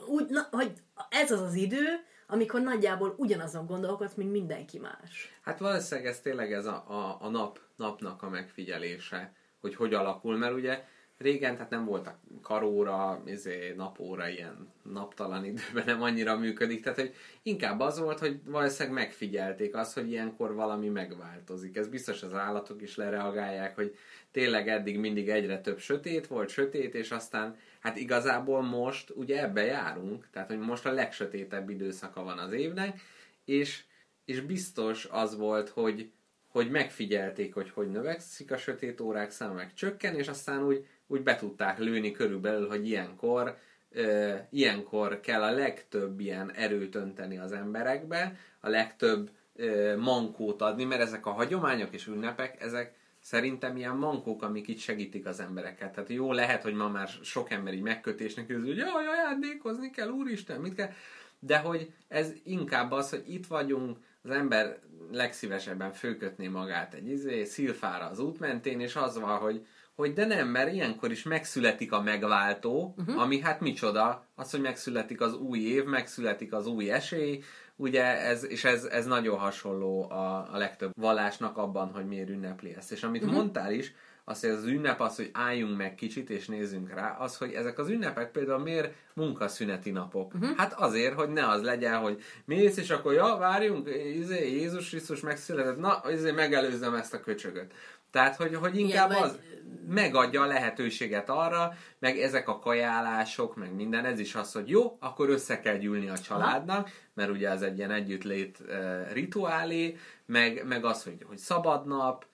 úgy, 0.07 0.25
na, 0.29 0.47
hogy 0.51 0.71
ez 1.09 1.31
az 1.31 1.41
az 1.41 1.53
idő, 1.53 1.85
amikor 2.27 2.61
nagyjából 2.61 3.13
ugyanazon 3.17 3.65
gondolkodsz, 3.65 4.13
mint 4.13 4.31
mindenki 4.31 4.79
más. 4.79 5.39
Hát 5.41 5.59
valószínűleg 5.59 6.09
ez 6.09 6.19
tényleg 6.19 6.53
ez 6.53 6.65
a, 6.65 6.83
a, 6.87 7.17
a 7.21 7.29
nap, 7.29 7.59
napnak 7.75 8.23
a 8.23 8.29
megfigyelése, 8.29 9.33
hogy 9.61 9.75
hogy 9.75 9.93
alakul, 9.93 10.37
mert 10.37 10.53
ugye 10.53 10.83
régen 11.19 11.53
tehát 11.53 11.69
nem 11.69 11.85
voltak 11.85 12.17
karóra, 12.41 13.21
izé, 13.25 13.73
napóra, 13.75 14.27
ilyen 14.27 14.67
naptalan 14.83 15.45
időben 15.45 15.83
nem 15.85 16.01
annyira 16.01 16.37
működik, 16.37 16.81
tehát 16.83 16.99
hogy 16.99 17.13
inkább 17.43 17.79
az 17.79 17.99
volt, 17.99 18.19
hogy 18.19 18.39
valószínűleg 18.45 18.93
megfigyelték 18.93 19.75
azt, 19.75 19.93
hogy 19.93 20.09
ilyenkor 20.11 20.53
valami 20.53 20.87
megváltozik. 20.87 21.77
Ez 21.77 21.87
biztos 21.87 22.23
az 22.23 22.33
állatok 22.33 22.81
is 22.81 22.95
lereagálják, 22.95 23.75
hogy 23.75 23.95
tényleg 24.31 24.67
eddig 24.67 24.99
mindig 24.99 25.29
egyre 25.29 25.61
több 25.61 25.79
sötét 25.79 26.27
volt, 26.27 26.49
sötét, 26.49 26.95
és 26.95 27.11
aztán 27.11 27.55
hát 27.79 27.97
igazából 27.97 28.61
most 28.61 29.09
ugye 29.15 29.43
ebbe 29.43 29.63
járunk, 29.63 30.27
tehát 30.31 30.47
hogy 30.47 30.59
most 30.59 30.85
a 30.85 30.91
legsötétebb 30.91 31.69
időszaka 31.69 32.23
van 32.23 32.37
az 32.37 32.51
évnek, 32.51 33.01
és, 33.45 33.83
és 34.25 34.41
biztos 34.41 35.07
az 35.11 35.37
volt, 35.37 35.69
hogy, 35.69 36.11
hogy 36.47 36.69
megfigyelték, 36.69 37.53
hogy 37.53 37.69
hogy 37.69 37.89
növekszik 37.89 38.51
a 38.51 38.57
sötét 38.57 39.01
órák 39.01 39.31
száma, 39.31 39.53
meg 39.53 39.73
csökken, 39.73 40.15
és 40.15 40.27
aztán 40.27 40.63
úgy, 40.63 40.87
úgy 41.09 41.23
be 41.23 41.35
tudták 41.35 41.79
lőni 41.79 42.11
körülbelül, 42.11 42.67
hogy 42.67 42.87
ilyenkor, 42.87 43.57
ö, 43.91 44.35
ilyenkor 44.49 45.19
kell 45.19 45.41
a 45.41 45.51
legtöbb 45.51 46.19
ilyen 46.19 46.51
erőt 46.51 46.95
önteni 46.95 47.37
az 47.37 47.51
emberekbe, 47.51 48.35
a 48.59 48.69
legtöbb 48.69 49.29
ö, 49.55 49.97
mankót 49.97 50.61
adni, 50.61 50.83
mert 50.83 51.01
ezek 51.01 51.25
a 51.25 51.31
hagyományok 51.31 51.93
és 51.93 52.07
ünnepek, 52.07 52.61
ezek 52.61 52.97
szerintem 53.19 53.77
ilyen 53.77 53.95
mankók, 53.95 54.43
amik 54.43 54.67
itt 54.67 54.79
segítik 54.79 55.25
az 55.25 55.39
embereket. 55.39 55.91
Tehát 55.93 56.09
jó 56.09 56.31
lehet, 56.31 56.63
hogy 56.63 56.73
ma 56.73 56.87
már 56.87 57.09
sok 57.21 57.51
ember 57.51 57.73
így 57.73 57.81
megkötésnek 57.81 58.49
érzi, 58.49 58.67
hogy 58.67 58.77
jaj, 58.77 59.05
ajándékozni 59.07 59.89
kell, 59.89 60.09
úristen, 60.09 60.61
mit 60.61 60.75
kell, 60.75 60.91
de 61.39 61.57
hogy 61.57 61.93
ez 62.07 62.33
inkább 62.43 62.91
az, 62.91 63.09
hogy 63.09 63.23
itt 63.27 63.47
vagyunk, 63.47 63.97
az 64.23 64.29
ember 64.29 64.79
legszívesebben 65.11 65.91
fölkötné 65.91 66.47
magát 66.47 66.93
egy 66.93 67.09
izé, 67.09 67.43
szilfára 67.43 68.05
az 68.05 68.19
út 68.19 68.39
mentén, 68.39 68.79
és 68.79 68.95
az 68.95 69.19
van, 69.19 69.37
hogy, 69.37 69.65
hogy 69.99 70.13
de 70.13 70.25
nem, 70.25 70.47
mert 70.47 70.73
ilyenkor 70.73 71.11
is 71.11 71.23
megszületik 71.23 71.91
a 71.91 72.01
megváltó, 72.01 72.95
uh-huh. 72.97 73.21
ami 73.21 73.39
hát 73.39 73.59
micsoda, 73.59 74.25
az, 74.35 74.51
hogy 74.51 74.61
megszületik 74.61 75.21
az 75.21 75.33
új 75.33 75.59
év, 75.59 75.83
megszületik 75.83 76.53
az 76.53 76.67
új 76.67 76.91
esély, 76.91 77.43
ugye 77.75 78.03
ez, 78.03 78.45
és 78.45 78.63
ez, 78.63 78.83
ez 78.83 79.05
nagyon 79.05 79.37
hasonló 79.37 80.09
a, 80.11 80.47
a 80.53 80.57
legtöbb 80.57 80.91
vallásnak 80.95 81.57
abban, 81.57 81.91
hogy 81.93 82.07
miért 82.07 82.29
ünnepli 82.29 82.75
ezt. 82.77 82.91
És 82.91 83.03
amit 83.03 83.21
uh-huh. 83.21 83.37
mondtál 83.37 83.71
is, 83.71 83.93
az, 84.29 84.41
hogy 84.41 84.49
az 84.49 84.65
ünnep 84.65 85.01
az, 85.01 85.15
hogy 85.15 85.29
álljunk 85.33 85.77
meg 85.77 85.95
kicsit 85.95 86.29
és 86.29 86.47
nézzünk 86.47 86.93
rá, 86.93 87.17
az, 87.19 87.37
hogy 87.37 87.51
ezek 87.51 87.79
az 87.79 87.89
ünnepek 87.89 88.31
például 88.31 88.59
miért 88.59 88.93
munkaszüneti 89.13 89.91
napok? 89.91 90.33
Uh-huh. 90.33 90.57
Hát 90.57 90.73
azért, 90.73 91.13
hogy 91.13 91.29
ne 91.29 91.47
az 91.47 91.61
legyen, 91.61 91.97
hogy 91.97 92.21
mész, 92.45 92.77
és 92.77 92.89
akkor 92.89 93.13
ja, 93.13 93.35
várjunk, 93.39 93.89
izé, 94.15 94.51
Jézus 94.51 94.89
Krisztus 94.89 95.19
megszületett, 95.19 95.77
na, 95.77 96.01
izé, 96.11 96.31
megelőzzem 96.31 96.93
ezt 96.93 97.13
a 97.13 97.19
köcsögöt. 97.19 97.73
Tehát, 98.11 98.35
hogy, 98.35 98.55
hogy 98.55 98.77
inkább 98.77 99.11
Igen, 99.11 99.23
az 99.23 99.39
megadja 99.87 100.41
a 100.41 100.45
lehetőséget 100.45 101.29
arra, 101.29 101.73
meg 101.99 102.19
ezek 102.19 102.47
a 102.47 102.59
kajálások, 102.59 103.55
meg 103.55 103.75
minden, 103.75 104.05
ez 104.05 104.19
is 104.19 104.35
az, 104.35 104.51
hogy 104.51 104.69
jó, 104.69 104.97
akkor 104.99 105.29
össze 105.29 105.59
kell 105.59 105.77
gyűlni 105.77 106.09
a 106.09 106.17
családnak, 106.17 106.89
mert 107.13 107.29
ugye 107.29 107.49
ez 107.49 107.61
egy 107.61 107.77
ilyen 107.77 107.91
együttlét 107.91 108.59
uh, 108.67 109.11
rituálé, 109.13 109.97
meg, 110.25 110.65
meg 110.67 110.85
az, 110.85 111.03
hogy, 111.03 111.25
hogy 111.27 111.37
szabad 111.37 111.87
nap, 111.87 112.25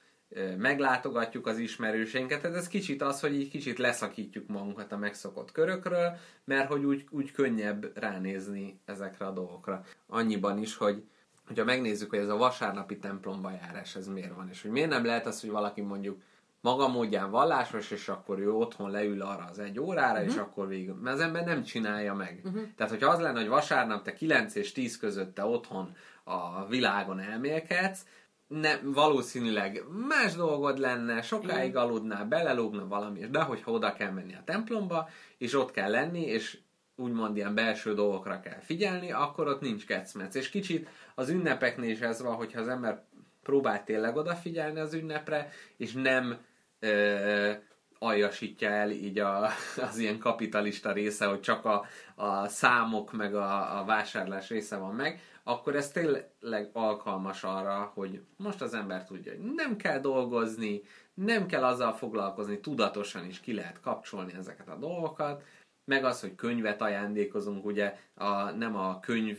meglátogatjuk 0.58 1.48
az 1.48 1.58
ismerőseinket, 1.58 2.42
tehát 2.42 2.58
ez 2.58 2.68
kicsit 2.68 3.02
az, 3.02 3.20
hogy 3.20 3.36
így 3.36 3.50
kicsit 3.50 3.78
leszakítjuk 3.78 4.48
magunkat 4.48 4.92
a 4.92 4.98
megszokott 4.98 5.52
körökről, 5.52 6.18
mert 6.44 6.68
hogy 6.68 6.84
úgy, 6.84 7.06
úgy 7.10 7.32
könnyebb 7.32 7.98
ránézni 7.98 8.80
ezekre 8.86 9.26
a 9.26 9.32
dolgokra. 9.32 9.84
Annyiban 10.08 10.58
is, 10.58 10.76
hogy 10.76 11.04
hogyha 11.48 11.64
megnézzük, 11.64 12.10
hogy 12.10 12.20
ez 12.20 12.30
a 12.30 12.38
vasárnapi 12.38 12.98
templomba 12.98 13.52
járás, 13.52 13.96
ez 13.96 14.08
miért 14.08 14.36
van, 14.36 14.50
és 14.50 14.62
hogy 14.62 14.72
miért 14.72 14.90
nem 14.90 15.06
lehet 15.06 15.26
az, 15.26 15.42
hogy 15.42 15.50
valaki 15.50 15.82
mondjuk 15.82 16.22
maga 16.62 16.88
módján 16.88 17.32
vallásos, 17.32 17.92
és 17.92 18.08
akkor 18.08 18.40
ő 18.40 18.52
otthon 18.52 18.92
leül 18.92 19.22
arra 19.22 19.48
az 19.50 19.60
egy 19.60 19.80
órára, 19.80 20.20
uh-huh. 20.20 20.34
és 20.34 20.40
akkor 20.40 20.68
végül. 20.68 20.96
Mert 20.96 21.16
az 21.16 21.22
ember 21.22 21.46
nem 21.46 21.64
csinálja 21.64 22.14
meg. 22.14 22.42
Uh-huh. 22.44 22.62
Tehát, 22.76 22.92
hogyha 22.92 23.10
az 23.10 23.20
lenne, 23.20 23.40
hogy 23.40 23.48
vasárnap 23.48 24.04
te 24.04 24.14
9 24.14 24.56
és 24.56 24.72
10 24.72 24.98
között 24.98 25.36
te 25.36 25.46
otthon 25.46 25.96
a 26.24 26.68
világon 26.68 27.20
elmélkedsz, 27.20 28.06
ne, 28.48 28.78
valószínűleg 28.84 29.84
más 30.08 30.36
dolgod 30.36 30.78
lenne, 30.78 31.22
sokáig 31.22 31.76
aludnál, 31.76 32.26
belelógna 32.26 32.88
valami, 32.88 33.20
és 33.20 33.30
de 33.30 33.42
hogyha 33.42 33.72
oda 33.72 33.94
kell 33.94 34.12
menni 34.12 34.34
a 34.34 34.44
templomba, 34.46 35.10
és 35.38 35.54
ott 35.54 35.72
kell 35.72 35.92
lenni, 35.92 36.22
és 36.22 36.58
úgymond 36.96 37.38
ilyen 37.38 37.56
belső 37.56 37.94
dolgokra 37.94 38.40
kell 38.40 38.60
figyelni, 38.60 39.12
akkor 39.12 39.48
ott 39.48 39.62
nincs 39.62 39.86
kecmec. 39.86 40.36
És 40.36 40.50
kicsit 40.50 40.90
az 41.16 41.30
ünnepeknél 41.30 41.90
is 41.90 42.00
ez 42.00 42.22
van, 42.22 42.36
hogyha 42.36 42.62
az 42.62 42.68
ember 42.68 43.04
próbál 43.44 43.84
tényleg 43.84 44.16
odafigyelni 44.16 44.80
az 44.80 44.94
ünnepre, 44.94 45.50
és 45.78 45.94
nem 45.94 46.38
ö, 46.80 47.52
aljasítja 48.00 48.70
el 48.70 48.92
így 48.92 49.20
a, 49.20 49.50
az 49.90 49.98
ilyen 49.98 50.20
kapitalista 50.20 50.92
része, 50.92 51.26
hogy 51.26 51.42
csak 51.42 51.66
a, 51.66 51.86
a 52.16 52.48
számok 52.48 53.12
meg 53.12 53.36
a, 53.36 53.80
a 53.80 53.86
vásárlás 53.86 54.50
része 54.50 54.78
van 54.78 54.96
meg, 54.96 55.22
akkor 55.44 55.76
ez 55.76 55.92
tényleg 55.92 56.70
alkalmas 56.74 57.44
arra, 57.44 57.92
hogy 57.94 58.22
most 58.38 58.62
az 58.62 58.74
ember 58.74 59.06
tudja, 59.06 59.32
hogy 59.32 59.54
nem 59.56 59.76
kell 59.76 60.00
dolgozni, 60.00 60.82
nem 61.14 61.46
kell 61.46 61.64
azzal 61.64 61.94
foglalkozni, 61.94 62.60
tudatosan 62.60 63.26
is 63.26 63.40
ki 63.40 63.54
lehet 63.54 63.80
kapcsolni 63.80 64.34
ezeket 64.34 64.68
a 64.70 64.76
dolgokat, 64.76 65.44
meg 65.86 66.03
az, 66.03 66.22
hogy 66.22 66.36
könyvet 66.36 66.82
ajándékozunk, 66.82 67.66
ugye 67.66 67.98
a, 68.14 68.49
nem 68.52 68.76
a 68.76 68.99
könyv, 68.99 69.38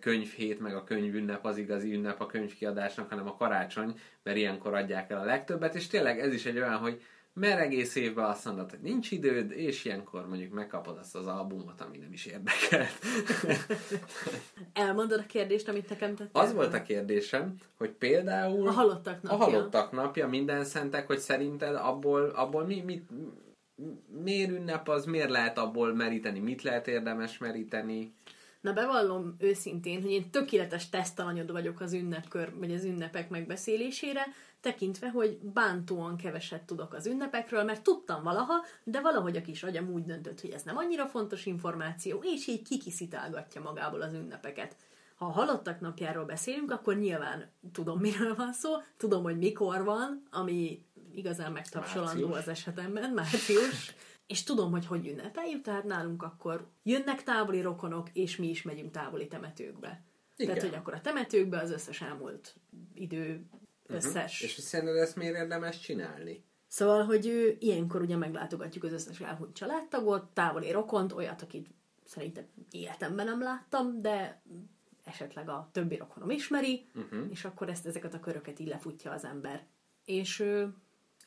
könyvhét, 0.00 0.60
meg 0.60 0.74
a 0.74 0.84
könyvünnep 0.84 1.44
az 1.44 1.56
igazi 1.56 1.92
ünnep 1.94 2.20
a 2.20 2.26
könyvkiadásnak, 2.26 3.08
hanem 3.08 3.28
a 3.28 3.36
karácsony, 3.36 3.98
mert 4.22 4.36
ilyenkor 4.36 4.74
adják 4.74 5.10
el 5.10 5.20
a 5.20 5.24
legtöbbet, 5.24 5.74
és 5.74 5.86
tényleg 5.86 6.20
ez 6.20 6.32
is 6.32 6.46
egy 6.46 6.56
olyan, 6.56 6.76
hogy 6.76 7.02
mert 7.32 7.60
egész 7.60 7.94
évben 7.94 8.24
azt 8.24 8.44
mondod, 8.44 8.70
hogy 8.70 8.78
nincs 8.82 9.10
időd, 9.10 9.50
és 9.50 9.84
ilyenkor 9.84 10.28
mondjuk 10.28 10.52
megkapod 10.52 10.98
azt 10.98 11.16
az 11.16 11.26
albumot, 11.26 11.80
ami 11.80 11.98
nem 11.98 12.12
is 12.12 12.26
érdekelt. 12.26 12.98
Elmondod 14.72 15.18
a 15.18 15.26
kérdést, 15.26 15.68
amit 15.68 15.88
nekem 15.88 16.14
tettél? 16.14 16.42
Az 16.42 16.54
volt 16.54 16.74
a 16.74 16.82
kérdésem, 16.82 17.54
hogy 17.76 17.90
például 17.90 18.68
A 18.68 18.70
halottak 18.70 19.22
napja. 19.22 19.38
a 19.38 19.50
halottak 19.50 19.92
napja, 19.92 20.28
minden 20.28 20.64
szentek, 20.64 21.06
hogy 21.06 21.18
szerinted 21.18 21.74
abból, 21.74 22.24
abból 22.24 22.64
mi, 22.64 22.80
mit, 22.80 23.08
miért 24.22 24.50
ünnep 24.50 24.88
az, 24.88 25.04
miért 25.04 25.30
lehet 25.30 25.58
abból 25.58 25.94
meríteni, 25.94 26.38
mit 26.38 26.62
lehet 26.62 26.88
érdemes 26.88 27.38
meríteni? 27.38 28.14
Na 28.60 28.72
bevallom 28.72 29.36
őszintén, 29.38 30.02
hogy 30.02 30.10
én 30.10 30.30
tökéletes 30.30 30.88
tesztalanyod 30.88 31.52
vagyok 31.52 31.80
az 31.80 31.92
ünnepkör, 31.92 32.52
vagy 32.58 32.72
az 32.72 32.84
ünnepek 32.84 33.30
megbeszélésére, 33.30 34.26
tekintve, 34.60 35.10
hogy 35.10 35.38
bántóan 35.38 36.16
keveset 36.16 36.62
tudok 36.62 36.94
az 36.94 37.06
ünnepekről, 37.06 37.64
mert 37.64 37.82
tudtam 37.82 38.22
valaha, 38.22 38.64
de 38.84 39.00
valahogy 39.00 39.36
a 39.36 39.42
kis 39.42 39.62
agyam 39.62 39.92
úgy 39.92 40.04
döntött, 40.04 40.40
hogy 40.40 40.50
ez 40.50 40.62
nem 40.62 40.76
annyira 40.76 41.06
fontos 41.06 41.46
információ, 41.46 42.22
és 42.22 42.46
így 42.46 42.62
kikiszitálgatja 42.62 43.60
magából 43.60 44.00
az 44.00 44.12
ünnepeket. 44.12 44.76
Ha 45.16 45.26
a 45.26 45.30
halottak 45.30 45.80
napjáról 45.80 46.24
beszélünk, 46.24 46.70
akkor 46.70 46.96
nyilván 46.96 47.50
tudom, 47.72 48.00
miről 48.00 48.34
van 48.34 48.52
szó, 48.52 48.70
tudom, 48.96 49.22
hogy 49.22 49.38
mikor 49.38 49.84
van, 49.84 50.22
ami 50.30 50.82
igazán 51.18 51.52
megtapsolandó 51.52 52.26
Március. 52.28 52.38
az 52.38 52.48
esetemben, 52.48 53.10
március, 53.10 53.94
és 54.26 54.42
tudom, 54.42 54.70
hogy 54.70 54.86
hogy 54.86 55.06
ünnepeljük, 55.06 55.62
tehát 55.62 55.84
nálunk 55.84 56.22
akkor 56.22 56.66
jönnek 56.82 57.22
távoli 57.22 57.60
rokonok, 57.60 58.08
és 58.12 58.36
mi 58.36 58.48
is 58.48 58.62
megyünk 58.62 58.90
távoli 58.90 59.26
temetőkbe. 59.26 60.02
Igen. 60.36 60.54
Tehát, 60.54 60.70
hogy 60.70 60.78
akkor 60.78 60.94
a 60.94 61.00
temetőkbe 61.00 61.58
az 61.58 61.70
összes 61.70 62.00
elmúlt 62.00 62.54
idő 62.94 63.46
összes. 63.86 64.40
És 64.40 64.52
szerinted 64.52 64.96
ezt 64.96 65.16
miért 65.16 65.36
érdemes 65.36 65.80
csinálni? 65.80 66.44
Szóval, 66.66 67.04
hogy 67.04 67.26
ő, 67.26 67.56
ilyenkor 67.58 68.00
ugye 68.00 68.16
meglátogatjuk 68.16 68.84
az 68.84 68.92
összes 68.92 69.20
elhunyt 69.20 69.54
családtagot, 69.54 70.24
távoli 70.24 70.70
rokont, 70.70 71.12
olyat, 71.12 71.42
akit 71.42 71.68
szerintem 72.04 72.44
életemben 72.70 73.26
nem 73.26 73.42
láttam, 73.42 74.02
de 74.02 74.42
esetleg 75.04 75.48
a 75.48 75.68
többi 75.72 75.96
rokonom 75.96 76.30
ismeri, 76.30 76.88
uh-huh. 76.94 77.26
és 77.30 77.44
akkor 77.44 77.68
ezt, 77.68 77.86
ezeket 77.86 78.14
a 78.14 78.20
köröket 78.20 78.58
így 78.58 78.68
lefutja 78.68 79.12
az 79.12 79.24
ember. 79.24 79.66
És 80.04 80.40
ő, 80.40 80.74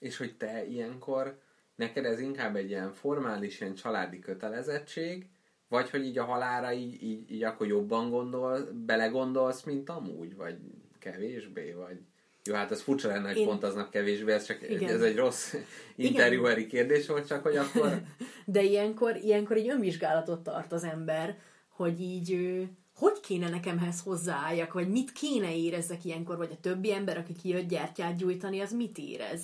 És 0.01 0.17
hogy 0.17 0.37
te 0.37 0.65
ilyenkor, 0.65 1.39
neked 1.75 2.05
ez 2.05 2.19
inkább 2.19 2.55
egy 2.55 2.69
ilyen 2.69 2.93
formális, 2.93 3.59
ilyen 3.59 3.75
családi 3.75 4.19
kötelezettség, 4.19 5.29
vagy 5.67 5.89
hogy 5.89 6.05
így 6.05 6.17
a 6.17 6.23
halára 6.23 6.73
így, 6.73 7.03
így, 7.03 7.31
így 7.31 7.43
akkor 7.43 7.67
jobban 7.67 8.09
gondol, 8.09 8.69
belegondolsz, 8.85 9.63
mint 9.63 9.89
amúgy, 9.89 10.35
vagy 10.35 10.57
kevésbé, 10.99 11.71
vagy... 11.71 11.99
Jó, 12.43 12.53
hát 12.53 12.71
ez 12.71 12.81
furcsa 12.81 13.07
lenne, 13.07 13.27
hogy 13.27 13.37
Én- 13.37 13.47
pont 13.47 13.63
aznap 13.63 13.89
kevésbé, 13.89 14.31
ez 14.31 14.45
csak 14.45 14.69
Igen. 14.69 14.93
ez 14.93 15.01
egy 15.01 15.15
rossz 15.15 15.55
interjúeri 15.95 16.67
kérdés 16.67 17.07
volt, 17.07 17.27
csak 17.27 17.43
hogy 17.43 17.57
akkor... 17.57 18.01
de 18.45 18.61
ilyenkor, 18.61 19.15
ilyenkor 19.15 19.57
egy 19.57 19.69
önvizsgálatot 19.69 20.43
tart 20.43 20.71
az 20.71 20.83
ember, 20.83 21.37
hogy 21.67 22.01
így 22.01 22.61
hogy 22.95 23.19
kéne 23.19 23.49
nekem 23.49 23.77
ehhez 23.77 24.01
hozzáálljak, 24.01 24.73
vagy 24.73 24.89
mit 24.89 25.11
kéne 25.11 25.55
érezzek 25.55 26.05
ilyenkor, 26.05 26.37
vagy 26.37 26.51
a 26.51 26.59
többi 26.61 26.93
ember, 26.93 27.17
aki 27.17 27.33
kijött 27.33 27.67
gyertyát 27.67 28.17
gyújtani, 28.17 28.59
az 28.59 28.71
mit 28.73 28.97
érez. 28.97 29.41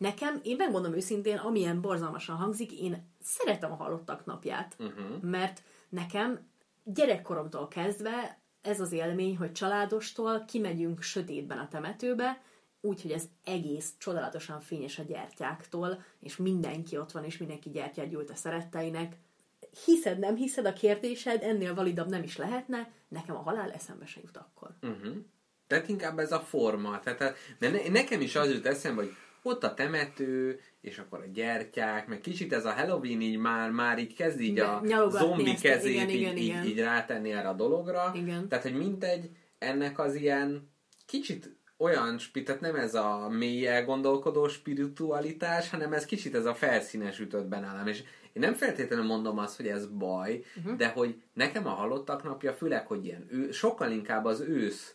Nekem, 0.00 0.40
én 0.42 0.56
megmondom 0.56 0.94
őszintén, 0.94 1.36
amilyen 1.36 1.80
borzalmasan 1.80 2.36
hangzik, 2.36 2.72
én 2.72 3.12
szeretem 3.22 3.72
a 3.72 3.74
halottak 3.74 4.24
napját, 4.24 4.76
uh-huh. 4.78 5.22
mert 5.22 5.62
nekem 5.88 6.48
gyerekkoromtól 6.84 7.68
kezdve 7.68 8.40
ez 8.62 8.80
az 8.80 8.92
élmény, 8.92 9.36
hogy 9.36 9.52
családostól 9.52 10.44
kimegyünk 10.44 11.02
sötétben 11.02 11.58
a 11.58 11.68
temetőbe, 11.68 12.42
úgyhogy 12.80 13.10
ez 13.10 13.24
egész 13.44 13.92
csodálatosan 13.98 14.60
fényes 14.60 14.98
a 14.98 15.02
gyertyáktól, 15.02 16.02
és 16.20 16.36
mindenki 16.36 16.98
ott 16.98 17.12
van, 17.12 17.24
és 17.24 17.38
mindenki 17.38 17.70
gyertyát 17.70 18.08
gyújt 18.08 18.30
a 18.30 18.34
szeretteinek. 18.34 19.16
Hiszed, 19.84 20.18
nem 20.18 20.36
hiszed, 20.36 20.66
a 20.66 20.72
kérdésed 20.72 21.42
ennél 21.42 21.74
validabb 21.74 22.08
nem 22.08 22.22
is 22.22 22.36
lehetne, 22.36 22.92
nekem 23.08 23.36
a 23.36 23.42
halál 23.42 23.70
eszembe 23.70 24.06
se 24.06 24.20
jut 24.22 24.36
akkor. 24.36 24.76
Uh-huh. 24.82 25.16
Tehát 25.66 25.88
inkább 25.88 26.18
ez 26.18 26.32
a 26.32 26.40
forma. 26.40 27.00
Tehát, 27.00 27.36
ne, 27.58 27.88
nekem 27.88 28.20
is 28.20 28.36
az 28.36 28.50
jut 28.50 28.66
eszembe, 28.66 29.02
hogy 29.02 29.14
ott 29.42 29.64
a 29.64 29.74
temető, 29.74 30.60
és 30.80 30.98
akkor 30.98 31.18
a 31.18 31.30
gyertyák, 31.32 32.06
meg 32.06 32.20
kicsit 32.20 32.52
ez 32.52 32.64
a 32.64 32.72
Halloween 32.72 33.20
így 33.20 33.38
már, 33.38 33.70
már 33.70 33.98
így 33.98 34.14
kezd 34.14 34.40
így 34.40 34.58
a 34.58 34.82
zombi 35.08 35.50
ezt 35.50 35.62
kezét 35.62 35.92
igen, 35.92 36.08
így, 36.08 36.20
igen, 36.20 36.36
így, 36.36 36.44
igen. 36.44 36.64
így 36.64 36.78
rátenni 36.78 37.32
erre 37.32 37.48
a 37.48 37.54
dologra. 37.54 38.12
Igen. 38.14 38.48
Tehát, 38.48 38.64
hogy 38.64 38.76
mindegy, 38.76 39.30
ennek 39.58 39.98
az 39.98 40.14
ilyen 40.14 40.70
kicsit 41.06 41.58
olyan, 41.76 42.18
tehát 42.44 42.60
nem 42.60 42.74
ez 42.74 42.94
a 42.94 43.28
mély 43.28 43.66
elgondolkodó 43.66 44.48
spiritualitás, 44.48 45.70
hanem 45.70 45.92
ez 45.92 46.04
kicsit 46.04 46.34
ez 46.34 46.44
a 46.44 46.54
felszínes 46.54 47.18
ütött 47.18 47.46
benállam. 47.46 47.86
És 47.86 48.02
én 48.32 48.42
nem 48.42 48.54
feltétlenül 48.54 49.04
mondom 49.04 49.38
azt, 49.38 49.56
hogy 49.56 49.66
ez 49.66 49.86
baj, 49.86 50.44
uh-huh. 50.56 50.76
de 50.76 50.88
hogy 50.88 51.22
nekem 51.32 51.66
a 51.66 51.70
halottak 51.70 52.22
napja, 52.22 52.52
főleg, 52.52 52.86
hogy 52.86 53.04
ilyen 53.04 53.26
ő, 53.30 53.50
sokkal 53.50 53.90
inkább 53.90 54.24
az 54.24 54.40
ősz 54.40 54.94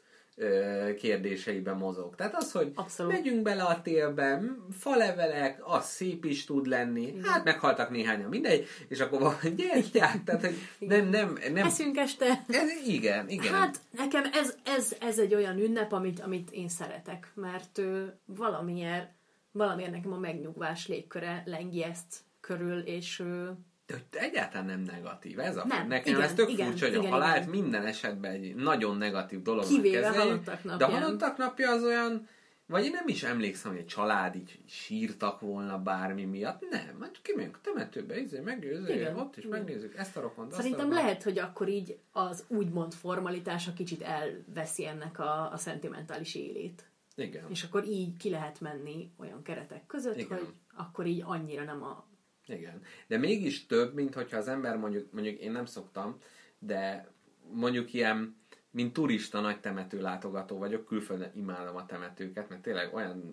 kérdéseiben 0.98 1.78
mozog. 1.78 2.16
Tehát 2.16 2.36
az, 2.36 2.52
hogy 2.52 2.72
Abszolút. 2.76 3.12
megyünk 3.12 3.42
bele 3.42 3.64
a 3.64 3.82
télbe, 3.82 4.42
falevelek, 4.72 5.62
az 5.64 5.86
szép 5.86 6.26
is 6.26 6.46
tud 6.46 6.66
lenni, 6.66 7.14
hát 7.24 7.44
meghaltak 7.44 7.90
néhányan, 7.90 8.30
mindegy, 8.30 8.68
és 8.88 9.00
akkor 9.00 9.20
van 9.20 9.56
gyertyák, 9.56 10.24
tehát 10.24 10.42
hogy 10.42 10.56
nem, 10.80 11.08
nem, 11.08 11.38
nem, 11.54 11.66
Eszünk 11.66 11.98
este. 11.98 12.44
ez, 12.48 12.88
igen, 12.88 13.30
igen. 13.30 13.54
Hát 13.54 13.80
nekem 13.92 14.24
ez, 14.34 14.58
ez, 14.66 14.96
ez 15.00 15.20
egy 15.20 15.34
olyan 15.34 15.58
ünnep, 15.58 15.92
amit, 15.92 16.20
amit 16.20 16.52
én 16.52 16.70
szeretek, 16.70 17.32
mert 17.36 17.78
ő, 17.78 18.18
valamiért, 18.26 19.08
valamiért 19.52 19.92
nekem 19.92 20.14
a 20.14 20.20
megnyugvás 20.20 20.88
légköre 20.88 21.44
lengi 21.46 21.84
ezt 21.84 22.24
körül, 22.40 22.80
és 22.80 23.20
ő, 23.20 23.58
De 23.88 23.94
hogy 23.94 24.04
egyáltalán 24.12 24.66
nem 24.66 24.82
negatív. 24.82 25.40
Ez 25.40 25.58
a 25.58 25.66
Nem, 25.66 25.88
Nekem 25.88 26.14
igen, 26.14 26.26
ez 26.26 26.34
tök 26.34 26.50
igen, 26.50 26.68
furcsa, 26.68 26.86
hogy 26.86 26.96
igen, 26.96 27.06
a 27.06 27.10
halált 27.10 27.38
igen. 27.38 27.50
minden 27.50 27.86
esetben 27.86 28.32
egy 28.32 28.56
nagyon 28.56 28.98
negatív 28.98 29.42
dolog 29.42 29.66
Kivéve 29.68 30.10
halottak 30.10 30.62
De 30.78 30.86
a 30.86 30.90
halottak 30.90 31.38
napja 31.38 31.72
az 31.72 31.84
olyan, 31.84 32.28
vagy 32.68 32.86
én 32.86 32.92
nem 32.92 33.08
is 33.08 33.24
emlékszem, 33.24 33.72
hogy 33.72 33.80
egy 33.80 33.86
család 33.86 34.36
így 34.36 34.60
sírtak 34.68 35.40
volna 35.40 35.80
bármi 35.80 36.26
miatt. 36.26 36.70
Nem, 36.70 36.98
hát 37.02 37.22
kimegyünk 37.22 37.56
a 37.56 37.60
temetőbe, 37.62 38.20
izé, 38.20 38.42
Igen, 38.88 39.18
ott 39.18 39.38
is 39.38 39.44
igen. 39.44 39.60
megnézzük 39.60 39.96
ezt 39.96 40.18
a 40.18 40.22
rokont, 40.22 40.52
azt 40.52 40.62
Szerintem 40.62 40.86
a 40.86 40.90
rokont. 40.90 41.06
lehet, 41.06 41.24
hogy 41.24 41.40
akkor 41.40 41.68
így 41.70 42.00
az 42.12 42.44
úgymond 42.48 42.94
formalitása 42.94 43.74
kicsit 43.74 44.02
elveszi 44.02 44.86
ennek 44.86 45.20
a, 45.20 45.52
a 45.52 45.58
szentimentális 45.58 46.36
élét. 46.36 46.84
Igen. 47.16 47.50
És 47.50 47.64
akkor 47.64 47.86
így 47.86 48.18
ki 48.18 48.30
lehet 48.30 48.60
menni 48.60 49.12
olyan 49.18 49.42
keretek 49.42 49.86
között, 49.86 50.18
Igen. 50.18 50.38
hogy 50.38 50.48
akkor 50.76 51.06
így 51.06 51.24
annyira 51.26 51.64
nem 51.64 51.84
a... 51.84 52.06
Igen. 52.48 52.82
De 53.08 53.18
mégis 53.18 53.66
több, 53.66 53.94
mint 53.94 54.14
hogyha 54.14 54.38
az 54.38 54.48
ember 54.48 54.78
mondjuk, 54.78 55.12
mondjuk 55.12 55.40
én 55.40 55.52
nem 55.52 55.66
szoktam, 55.66 56.20
de 56.60 57.12
mondjuk 57.52 57.94
ilyen, 57.94 58.38
mint 58.72 58.94
turista 58.94 59.40
nagy 59.40 59.60
temető 59.60 60.02
látogató 60.02 60.58
vagyok, 60.58 60.86
külföldön 60.86 61.32
imádom 61.36 61.76
a 61.76 61.86
temetőket, 61.86 62.50
mert 62.50 62.62
tényleg 62.62 62.94
olyan 62.94 63.24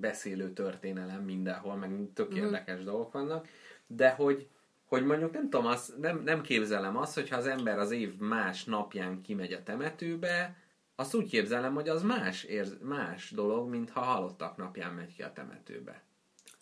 beszélő 0.00 0.52
történelem 0.52 1.22
mindenhol, 1.24 1.76
meg 1.76 1.90
tök 2.14 2.34
érdekes 2.34 2.84
dolgok 2.84 3.12
vannak, 3.12 3.48
de 3.86 4.10
hogy, 4.10 4.48
hogy 4.84 5.04
mondjuk 5.04 5.32
nem 5.32 5.50
tudom, 5.50 5.66
azt, 5.66 5.98
nem, 5.98 6.22
nem 6.22 6.40
képzelem 6.40 6.96
azt, 6.96 7.14
hogyha 7.14 7.36
az 7.36 7.46
ember 7.46 7.78
az 7.78 7.90
év 7.90 8.16
más 8.16 8.64
napján 8.64 9.20
kimegy 9.20 9.52
a 9.52 9.62
temetőbe, 9.62 10.56
azt 10.94 11.14
úgy 11.14 11.28
képzelem, 11.28 11.74
hogy 11.74 11.88
az 11.88 12.02
más, 12.02 12.44
érz, 12.44 12.76
más 12.82 13.30
dolog, 13.30 13.68
mint 13.68 13.90
ha 13.90 14.00
halottak 14.00 14.56
napján 14.56 14.94
megy 14.94 15.14
ki 15.14 15.22
a 15.22 15.32
temetőbe. 15.32 16.02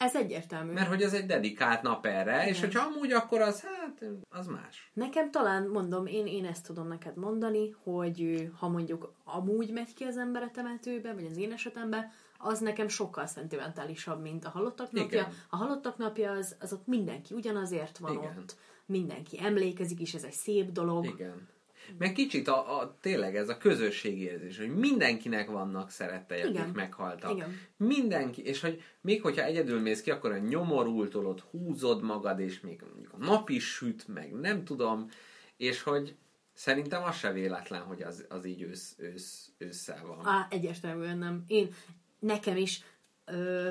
Ez 0.00 0.16
egyértelmű. 0.16 0.72
Mert 0.72 0.88
hogy 0.88 1.02
ez 1.02 1.12
egy 1.12 1.26
dedikált 1.26 1.82
nap 1.82 2.06
erre, 2.06 2.48
és 2.48 2.60
hogyha 2.60 2.86
amúgy, 2.86 3.12
akkor 3.12 3.40
az, 3.40 3.60
hát, 3.60 4.04
az 4.28 4.46
más. 4.46 4.90
Nekem 4.92 5.30
talán, 5.30 5.68
mondom, 5.68 6.06
én, 6.06 6.26
én 6.26 6.44
ezt 6.44 6.66
tudom 6.66 6.88
neked 6.88 7.16
mondani, 7.16 7.70
hogy 7.82 8.48
ha 8.58 8.68
mondjuk 8.68 9.14
amúgy 9.24 9.72
megy 9.72 9.94
ki 9.94 10.04
az 10.04 10.16
ember 10.16 10.42
a 10.42 10.50
temetőbe, 10.50 11.14
vagy 11.14 11.24
az 11.24 11.36
én 11.36 11.52
esetemben, 11.52 12.10
az 12.38 12.58
nekem 12.58 12.88
sokkal 12.88 13.26
szentimentálisabb, 13.26 14.20
mint 14.20 14.44
a 14.44 14.48
halottak 14.48 14.92
napja. 14.92 15.20
Igen. 15.20 15.32
A 15.50 15.56
halottak 15.56 15.96
napja 15.96 16.32
az, 16.32 16.56
az 16.60 16.72
ott 16.72 16.86
mindenki 16.86 17.34
ugyanazért 17.34 17.98
van 17.98 18.12
Igen. 18.12 18.36
ott, 18.38 18.56
mindenki 18.86 19.38
emlékezik 19.42 20.00
is, 20.00 20.14
ez 20.14 20.24
egy 20.24 20.32
szép 20.32 20.72
dolog. 20.72 21.04
Igen. 21.04 21.48
Meg 21.98 22.12
kicsit 22.12 22.48
a, 22.48 22.80
a, 22.80 22.96
tényleg 23.00 23.36
ez 23.36 23.48
a 23.48 23.58
közösségérzés, 23.58 24.58
hogy 24.58 24.74
mindenkinek 24.74 25.50
vannak 25.50 25.90
szerettei, 25.90 26.40
akik 26.40 26.72
meghaltak. 26.72 27.34
Igen. 27.34 27.58
Mindenki, 27.76 28.42
és 28.42 28.60
hogy 28.60 28.82
még 29.00 29.22
hogyha 29.22 29.44
egyedül 29.44 29.80
mész 29.80 30.02
ki, 30.02 30.10
akkor 30.10 30.32
a 30.32 30.38
nyomorultól 30.38 31.26
ott 31.26 31.40
húzod 31.40 32.02
magad, 32.02 32.38
és 32.38 32.60
még 32.60 32.82
mondjuk 32.92 33.12
a 33.12 33.24
nap 33.24 33.48
is 33.48 33.64
süt, 33.64 34.08
meg 34.08 34.32
nem 34.32 34.64
tudom, 34.64 35.08
és 35.56 35.82
hogy 35.82 36.16
szerintem 36.52 37.02
az 37.02 37.16
se 37.16 37.32
véletlen, 37.32 37.82
hogy 37.82 38.02
az, 38.02 38.24
az 38.28 38.44
így 38.44 38.62
ősz, 38.62 38.94
ősz, 38.98 39.50
ősszel 39.58 40.06
van. 40.06 40.26
Á, 40.26 40.46
egyértelműen 40.50 41.18
nem. 41.18 41.44
Én, 41.46 41.74
nekem 42.18 42.56
is, 42.56 42.82
ö, 43.24 43.70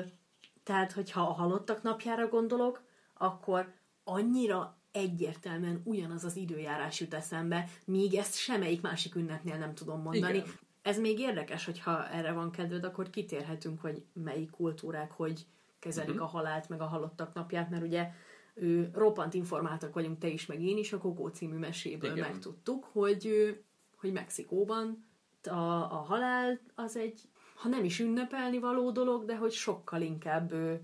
tehát, 0.62 0.92
hogyha 0.92 1.20
a 1.20 1.32
halottak 1.32 1.82
napjára 1.82 2.28
gondolok, 2.28 2.82
akkor 3.14 3.72
annyira 4.04 4.79
egyértelműen 4.92 5.80
ugyanaz 5.84 6.24
az 6.24 6.36
időjárás 6.36 7.00
jut 7.00 7.14
eszembe, 7.14 7.68
míg 7.86 8.14
ezt 8.14 8.36
semmelyik 8.36 8.80
másik 8.80 9.14
ünnepnél 9.14 9.56
nem 9.56 9.74
tudom 9.74 10.02
mondani. 10.02 10.36
Igen. 10.36 10.48
Ez 10.82 10.98
még 10.98 11.18
érdekes, 11.18 11.64
hogyha 11.64 12.08
erre 12.08 12.32
van 12.32 12.50
kedved, 12.50 12.84
akkor 12.84 13.10
kitérhetünk, 13.10 13.80
hogy 13.80 14.02
melyik 14.12 14.50
kultúrák 14.50 15.10
hogy 15.10 15.46
kezelik 15.78 16.14
Mhm. 16.14 16.22
a 16.22 16.26
halált, 16.26 16.68
meg 16.68 16.80
a 16.80 16.86
halottak 16.86 17.34
napját, 17.34 17.70
mert 17.70 17.82
ugye 17.82 18.10
ő, 18.54 18.90
roppant 18.94 19.34
informáltak 19.34 19.94
vagyunk, 19.94 20.18
te 20.18 20.28
is, 20.28 20.46
meg 20.46 20.62
én 20.62 20.78
is, 20.78 20.92
a 20.92 20.98
Kokó 20.98 21.28
című 21.28 21.56
meséből 21.56 22.10
Igen. 22.16 22.30
megtudtuk, 22.30 22.84
hogy, 22.92 23.56
hogy 23.96 24.12
Mexikóban 24.12 25.04
a, 25.42 25.54
a 25.92 26.04
halál 26.08 26.60
az 26.74 26.96
egy, 26.96 27.20
ha 27.54 27.68
nem 27.68 27.84
is 27.84 27.98
ünnepelni 28.00 28.58
való 28.58 28.90
dolog, 28.90 29.24
de 29.24 29.36
hogy 29.36 29.52
sokkal 29.52 30.00
inkább 30.00 30.52
ő, 30.52 30.80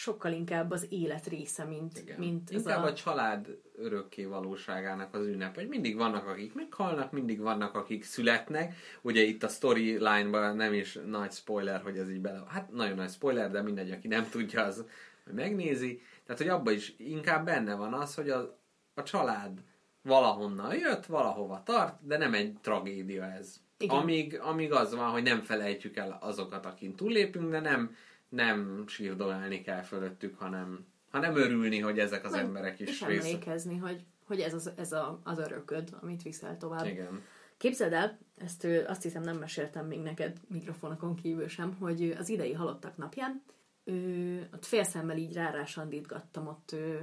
sokkal 0.00 0.32
inkább 0.32 0.70
az 0.70 0.86
élet 0.88 1.26
része, 1.26 1.64
mint, 1.64 1.98
Igen. 1.98 2.18
mint 2.18 2.50
ez 2.50 2.56
Inkább 2.56 2.82
a... 2.82 2.86
a... 2.86 2.94
család 2.94 3.58
örökké 3.76 4.24
valóságának 4.24 5.14
az 5.14 5.26
ünnep, 5.26 5.54
hogy 5.54 5.68
mindig 5.68 5.96
vannak, 5.96 6.26
akik 6.26 6.54
meghalnak, 6.54 7.12
mindig 7.12 7.40
vannak, 7.40 7.74
akik 7.74 8.04
születnek. 8.04 8.74
Ugye 9.02 9.22
itt 9.22 9.42
a 9.42 9.48
storyline-ban 9.48 10.56
nem 10.56 10.72
is 10.72 10.98
nagy 11.06 11.32
spoiler, 11.32 11.80
hogy 11.80 11.98
ez 11.98 12.10
így 12.10 12.20
bele... 12.20 12.42
Hát 12.48 12.70
nagyon 12.70 12.96
nagy 12.96 13.10
spoiler, 13.10 13.50
de 13.50 13.62
mindegy, 13.62 13.90
aki 13.90 14.08
nem 14.08 14.28
tudja, 14.30 14.64
az 14.64 14.84
megnézi. 15.24 16.02
Tehát, 16.24 16.42
hogy 16.42 16.50
abban 16.50 16.74
is 16.74 16.94
inkább 16.96 17.44
benne 17.44 17.74
van 17.74 17.92
az, 17.92 18.14
hogy 18.14 18.30
a, 18.30 18.58
a 18.94 19.02
család 19.02 19.62
valahonnan 20.02 20.74
jött, 20.74 21.06
valahova 21.06 21.62
tart, 21.64 22.06
de 22.06 22.16
nem 22.18 22.34
egy 22.34 22.56
tragédia 22.60 23.24
ez. 23.24 23.60
Igen. 23.78 23.96
Amíg, 23.96 24.40
amíg 24.40 24.72
az 24.72 24.94
van, 24.94 25.10
hogy 25.10 25.22
nem 25.22 25.40
felejtjük 25.40 25.96
el 25.96 26.18
azokat, 26.20 26.66
akin 26.66 26.94
túllépünk, 26.94 27.50
de 27.50 27.60
nem, 27.60 27.94
nem 28.30 28.84
sírdolálni 28.86 29.60
kell 29.62 29.82
fölöttük, 29.82 30.38
hanem, 30.38 30.86
hanem 31.10 31.36
örülni, 31.36 31.78
hogy 31.78 31.98
ezek 31.98 32.24
az 32.24 32.32
Meg- 32.32 32.44
emberek 32.44 32.80
is 32.80 32.88
és 32.88 33.04
részt. 33.04 33.26
emlékezni, 33.26 33.76
hogy, 33.76 34.04
hogy 34.26 34.40
ez, 34.40 34.54
az, 34.54 34.72
ez 34.76 34.92
a, 34.92 35.20
az 35.24 35.38
örököd, 35.38 35.96
amit 36.00 36.22
viszel 36.22 36.56
tovább. 36.56 36.86
Igen. 36.86 37.22
Képzeld 37.56 37.92
el, 37.92 38.18
ezt 38.36 38.66
azt 38.86 39.02
hiszem 39.02 39.22
nem 39.22 39.38
meséltem 39.38 39.86
még 39.86 40.00
neked 40.00 40.40
mikrofonokon 40.48 41.14
kívül 41.14 41.48
sem, 41.48 41.76
hogy 41.78 42.14
az 42.18 42.28
idei 42.28 42.52
halottak 42.52 42.96
napján 42.96 43.42
ö, 43.84 44.36
ott 44.52 44.64
félszemmel 44.64 45.16
így 45.16 45.32
rárásandítgattam 45.32 46.46
ott 46.46 46.72
ö, 46.72 46.98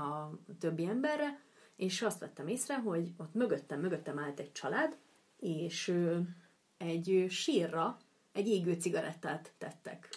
a 0.00 0.30
többi 0.58 0.86
emberre, 0.86 1.40
és 1.76 2.02
azt 2.02 2.18
vettem 2.20 2.46
észre, 2.46 2.78
hogy 2.78 3.12
ott 3.16 3.34
mögöttem, 3.34 3.80
mögöttem 3.80 4.18
állt 4.18 4.40
egy 4.40 4.52
család, 4.52 4.96
és 5.38 5.88
ö, 5.88 6.18
egy 6.76 7.26
sírra 7.28 7.98
egy 8.38 8.48
égő 8.48 8.72
cigarettát 8.72 9.52
tettek. 9.58 10.08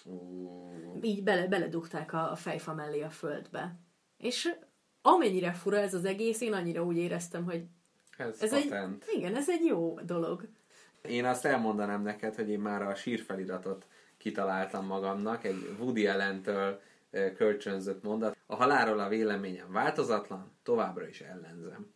Így 1.02 1.24
bele, 1.24 1.48
beledugták 1.48 2.14
a, 2.14 2.32
a 2.32 2.36
fejfa 2.36 2.74
mellé 2.74 3.02
a 3.02 3.10
földbe. 3.10 3.76
És 4.18 4.56
amennyire 5.02 5.52
fura 5.52 5.78
ez 5.78 5.94
az 5.94 6.06
egész, 6.06 6.42
én 6.42 6.54
annyira 6.54 6.84
úgy 6.84 6.98
éreztem, 6.98 7.44
hogy 7.44 7.64
Ez, 8.18 8.42
ez 8.42 8.54
egy, 8.54 8.74
igen, 9.16 9.36
ez 9.36 9.50
egy 9.50 9.66
jó 9.66 10.00
dolog. 10.00 10.48
Én 11.02 11.26
azt 11.26 11.46
elmondanám 11.46 12.02
neked, 12.02 12.36
hogy 12.36 12.50
én 12.50 12.60
már 12.60 12.82
a 12.82 12.96
sírfeliratot 12.96 13.88
kitaláltam 14.18 14.86
magamnak, 14.86 15.44
egy 15.44 15.76
Woody 15.80 16.08
Allen-től 16.08 16.82
kölcsönzött 17.36 18.04
mondat. 18.04 18.38
A 18.46 18.56
halálról 18.56 19.00
a 19.00 19.08
véleményem 19.08 19.72
változatlan, 19.72 20.52
továbbra 20.64 21.08
is 21.08 21.22
ellenzem. 21.22 21.94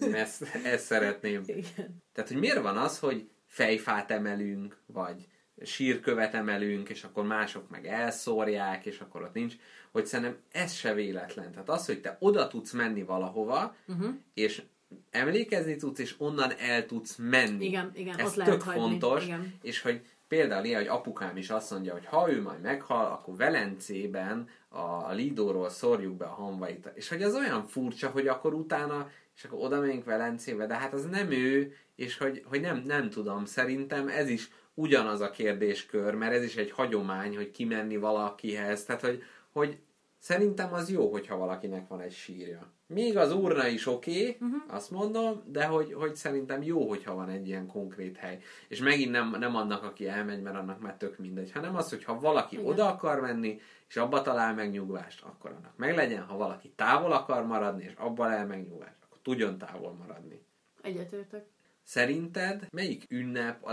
Én 0.00 0.14
ezt, 0.24 0.42
ezt 0.64 0.84
szeretném. 0.84 1.42
Igen. 1.46 2.02
Tehát, 2.12 2.30
hogy 2.30 2.38
miért 2.38 2.62
van 2.62 2.76
az, 2.76 2.98
hogy 2.98 3.28
fejfát 3.46 4.10
emelünk, 4.10 4.82
vagy 4.86 5.28
sírkövet 5.62 6.34
emelünk, 6.34 6.88
és 6.88 7.04
akkor 7.04 7.24
mások 7.24 7.70
meg 7.70 7.86
elszórják, 7.86 8.86
és 8.86 9.00
akkor 9.00 9.22
ott 9.22 9.34
nincs, 9.34 9.54
hogy 9.90 10.06
szerintem 10.06 10.36
ez 10.52 10.72
se 10.72 10.94
véletlen. 10.94 11.52
Tehát 11.52 11.68
az, 11.68 11.86
hogy 11.86 12.00
te 12.00 12.16
oda 12.20 12.48
tudsz 12.48 12.72
menni 12.72 13.02
valahova, 13.02 13.74
uh-huh. 13.88 14.14
és 14.34 14.62
emlékezni 15.10 15.76
tudsz, 15.76 15.98
és 15.98 16.14
onnan 16.18 16.52
el 16.58 16.86
tudsz 16.86 17.16
menni. 17.16 17.64
Igen, 17.64 17.90
igen, 17.94 18.18
ez 18.18 18.26
ott 18.26 18.34
lehet 18.34 18.52
tök 18.52 18.62
hagyni, 18.62 18.80
fontos, 18.80 19.24
igen. 19.24 19.54
és 19.62 19.80
hogy 19.80 20.00
például 20.28 20.64
ilyen, 20.64 20.80
hogy 20.80 20.88
apukám 20.88 21.36
is 21.36 21.50
azt 21.50 21.70
mondja, 21.70 21.92
hogy 21.92 22.06
ha 22.06 22.30
ő 22.30 22.42
majd 22.42 22.60
meghal, 22.60 23.06
akkor 23.06 23.36
Velencében 23.36 24.48
a, 24.68 24.78
a 24.78 25.12
Lidóról 25.12 25.68
szórjuk 25.68 26.16
be 26.16 26.24
a 26.24 26.34
hamvait. 26.34 26.90
És 26.94 27.08
hogy 27.08 27.22
az 27.22 27.34
olyan 27.34 27.66
furcsa, 27.66 28.08
hogy 28.08 28.26
akkor 28.26 28.54
utána, 28.54 29.10
és 29.36 29.44
akkor 29.44 29.58
oda 29.64 29.80
megyünk 29.80 30.04
Velencébe, 30.04 30.66
de 30.66 30.74
hát 30.74 30.92
az 30.92 31.04
nem 31.04 31.30
ő, 31.30 31.74
és 31.96 32.18
hogy, 32.18 32.42
hogy 32.46 32.60
nem, 32.60 32.82
nem 32.86 33.10
tudom, 33.10 33.44
szerintem 33.44 34.08
ez 34.08 34.28
is 34.28 34.50
ugyanaz 34.74 35.20
a 35.20 35.30
kérdéskör, 35.30 36.14
mert 36.14 36.34
ez 36.34 36.42
is 36.42 36.56
egy 36.56 36.70
hagyomány, 36.70 37.36
hogy 37.36 37.50
kimenni 37.50 37.96
valakihez, 37.96 38.84
tehát 38.84 39.00
hogy, 39.00 39.22
hogy 39.52 39.78
szerintem 40.18 40.72
az 40.72 40.90
jó, 40.90 41.10
hogyha 41.10 41.36
valakinek 41.36 41.88
van 41.88 42.00
egy 42.00 42.12
sírja. 42.12 42.72
Még 42.86 43.16
az 43.16 43.32
urna 43.32 43.66
is 43.66 43.86
oké, 43.86 44.20
okay, 44.20 44.36
uh-huh. 44.40 44.74
azt 44.74 44.90
mondom, 44.90 45.42
de 45.46 45.64
hogy, 45.64 45.92
hogy 45.92 46.14
szerintem 46.16 46.62
jó, 46.62 46.88
hogyha 46.88 47.14
van 47.14 47.28
egy 47.28 47.48
ilyen 47.48 47.66
konkrét 47.66 48.16
hely. 48.16 48.38
És 48.68 48.78
megint 48.78 49.10
nem, 49.10 49.36
nem 49.38 49.56
annak, 49.56 49.82
aki 49.82 50.08
elmegy, 50.08 50.42
mert 50.42 50.56
annak 50.56 50.80
már 50.80 50.96
tök 50.96 51.18
mindegy, 51.18 51.52
hanem 51.52 51.76
az, 51.76 51.90
hogyha 51.90 52.20
valaki 52.20 52.56
Igen. 52.56 52.66
oda 52.66 52.88
akar 52.88 53.20
menni, 53.20 53.60
és 53.88 53.96
abba 53.96 54.22
talál 54.22 54.54
megnyugvást, 54.54 55.22
akkor 55.22 55.50
annak 55.50 55.76
meglegyen. 55.76 56.22
Ha 56.22 56.36
valaki 56.36 56.72
távol 56.76 57.12
akar 57.12 57.46
maradni, 57.46 57.84
és 57.84 57.92
abban 57.96 58.30
el 58.30 58.46
megnyugvást, 58.46 58.98
akkor 59.04 59.18
tudjon 59.22 59.58
távol 59.58 59.92
maradni. 59.92 60.40
Egyetértek. 60.82 61.46
Szerinted 61.82 62.68
melyik 62.70 63.04
ünnep 63.08 63.64
a 63.64 63.72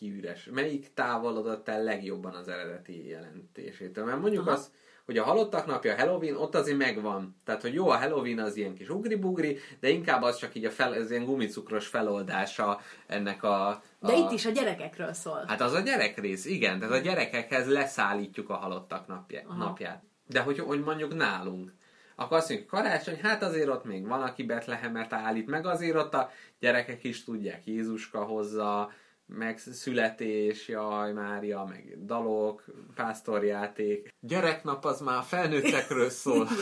legkiüres? 0.00 0.48
Melyik 0.52 0.94
távolodott 0.94 1.68
el 1.68 1.82
legjobban 1.82 2.34
az 2.34 2.48
eredeti 2.48 3.08
jelentésétől? 3.08 4.04
Mert 4.04 4.20
mondjuk 4.20 4.46
Aha. 4.46 4.56
az, 4.56 4.70
hogy 5.04 5.18
a 5.18 5.24
halottak 5.24 5.66
napja, 5.66 5.92
a 5.92 5.96
Halloween, 5.96 6.36
ott 6.36 6.54
azért 6.54 6.78
megvan. 6.78 7.40
Tehát, 7.44 7.62
hogy 7.62 7.74
jó, 7.74 7.88
a 7.88 7.96
Halloween 7.96 8.38
az 8.38 8.56
ilyen 8.56 8.74
kis 8.74 8.88
ugri-bugri, 8.88 9.58
de 9.80 9.88
inkább 9.88 10.22
az 10.22 10.36
csak 10.36 10.54
így 10.54 10.64
a 10.64 10.70
fel, 10.70 10.94
ez 10.94 11.10
ilyen 11.10 11.24
gumicukros 11.24 11.86
feloldása 11.86 12.80
ennek 13.06 13.42
a... 13.42 13.68
a 13.68 13.82
De 13.98 14.16
itt 14.16 14.30
is 14.30 14.46
a 14.46 14.50
gyerekekről 14.50 15.12
szól. 15.12 15.44
Hát 15.46 15.60
az 15.60 15.72
a 15.72 15.80
gyerek 15.80 16.20
rész, 16.20 16.44
igen. 16.44 16.78
Tehát 16.78 16.94
a 16.94 16.98
gyerekekhez 16.98 17.68
leszállítjuk 17.68 18.50
a 18.50 18.54
halottak 18.54 19.06
napja, 19.06 19.42
Aha. 19.46 19.64
napját. 19.64 20.02
De 20.26 20.40
hogy, 20.40 20.58
hogy 20.58 20.80
mondjuk 20.80 21.14
nálunk, 21.14 21.72
akkor 22.14 22.36
azt 22.36 22.48
mondjuk, 22.48 22.70
karácsony, 22.70 23.18
hát 23.22 23.42
azért 23.42 23.68
ott 23.68 23.84
még 23.84 24.06
van, 24.06 24.22
aki 24.22 24.42
Betlehemet 24.42 25.12
állít, 25.12 25.46
meg 25.46 25.66
azért 25.66 25.96
ott 25.96 26.14
a 26.14 26.30
gyerekek 26.58 27.04
is 27.04 27.24
tudják, 27.24 27.66
Jézuska 27.66 28.24
hozza, 28.24 28.90
meg 29.32 29.58
születés, 29.58 30.68
jaj, 30.68 31.12
Mária, 31.12 31.64
meg 31.64 32.04
dalok, 32.04 32.64
pásztorjáték. 32.94 34.14
Gyereknap 34.20 34.84
az 34.84 35.00
már 35.00 35.18
a 35.18 35.22
felnőttekről 35.22 36.10
szól. 36.10 36.48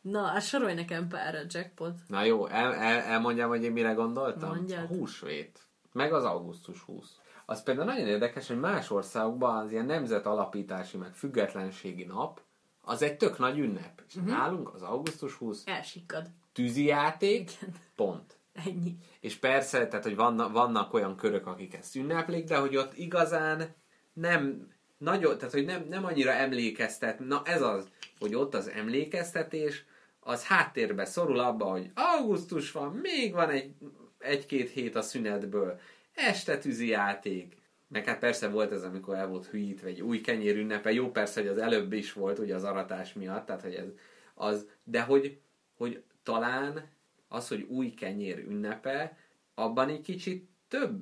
Na, 0.00 0.22
hát 0.22 0.42
sorolj 0.42 0.74
nekem 0.74 1.08
párra, 1.08 1.38
jackpot. 1.48 1.94
Na 2.06 2.24
jó, 2.24 2.46
el, 2.46 2.74
el, 2.74 3.00
elmondjam, 3.00 3.48
hogy 3.48 3.64
én 3.64 3.72
mire 3.72 3.92
gondoltam? 3.92 4.54
Mondjad. 4.54 4.82
A 4.82 4.86
húsvét. 4.86 5.58
Meg 5.92 6.12
az 6.12 6.24
augusztus 6.24 6.80
20. 6.80 7.16
Az 7.46 7.62
például 7.62 7.86
nagyon 7.86 8.06
érdekes, 8.06 8.48
hogy 8.48 8.58
más 8.58 8.90
országokban 8.90 9.56
az 9.56 9.70
ilyen 9.70 9.84
nemzetalapítási, 9.84 10.96
meg 10.96 11.14
függetlenségi 11.14 12.04
nap, 12.04 12.40
az 12.80 13.02
egy 13.02 13.16
tök 13.16 13.38
nagy 13.38 13.58
ünnep. 13.58 14.02
És 14.08 14.14
uh-huh. 14.14 14.30
nálunk 14.30 14.74
az 14.74 14.82
augusztus 14.82 15.34
20 15.34 15.62
Elsikkad. 15.66 16.30
tűzijáték, 16.52 17.50
Igen. 17.60 17.74
pont. 17.94 18.37
Ennyi. 18.66 18.96
És 19.20 19.36
persze, 19.36 19.88
tehát, 19.88 20.04
hogy 20.04 20.16
vannak, 20.16 20.52
vannak 20.52 20.94
olyan 20.94 21.16
körök, 21.16 21.46
akik 21.46 21.74
ezt 21.74 21.96
ünneplik, 21.96 22.44
de 22.44 22.56
hogy 22.56 22.76
ott 22.76 22.96
igazán 22.96 23.74
nem 24.12 24.68
nagyon, 24.98 25.38
tehát, 25.38 25.52
hogy 25.52 25.64
nem, 25.64 25.86
nem 25.88 26.04
annyira 26.04 26.30
emlékeztet, 26.32 27.18
na 27.18 27.42
ez 27.44 27.62
az, 27.62 27.88
hogy 28.18 28.34
ott 28.34 28.54
az 28.54 28.68
emlékeztetés, 28.68 29.84
az 30.20 30.44
háttérbe 30.44 31.04
szorul 31.04 31.38
abba, 31.38 31.64
hogy 31.64 31.90
augusztus 31.94 32.72
van, 32.72 32.92
még 32.92 33.32
van 33.32 33.50
egy, 33.50 33.74
egy-két 34.18 34.70
hét 34.70 34.96
a 34.96 35.02
szünetből, 35.02 35.80
este 36.14 36.58
tűzi 36.58 36.88
játék, 36.88 37.56
meg 37.88 38.04
hát 38.04 38.18
persze 38.18 38.48
volt 38.48 38.72
ez, 38.72 38.82
amikor 38.82 39.14
el 39.14 39.28
volt 39.28 39.46
hülyítve 39.46 39.88
egy 39.88 40.00
új 40.00 40.20
kenyér 40.20 40.56
ünnepe, 40.56 40.92
jó 40.92 41.10
persze, 41.10 41.40
hogy 41.40 41.50
az 41.50 41.58
előbb 41.58 41.92
is 41.92 42.12
volt, 42.12 42.38
ugye 42.38 42.54
az 42.54 42.64
aratás 42.64 43.12
miatt, 43.12 43.46
tehát 43.46 43.62
hogy 43.62 43.74
ez 43.74 43.86
az, 44.34 44.68
de 44.84 45.00
hogy, 45.00 45.38
hogy 45.76 46.02
talán 46.22 46.90
az, 47.28 47.48
hogy 47.48 47.62
új 47.62 47.90
kenyér 47.90 48.38
ünnepe, 48.38 49.16
abban 49.54 49.88
egy 49.88 50.00
kicsit 50.00 50.48
több, 50.68 51.00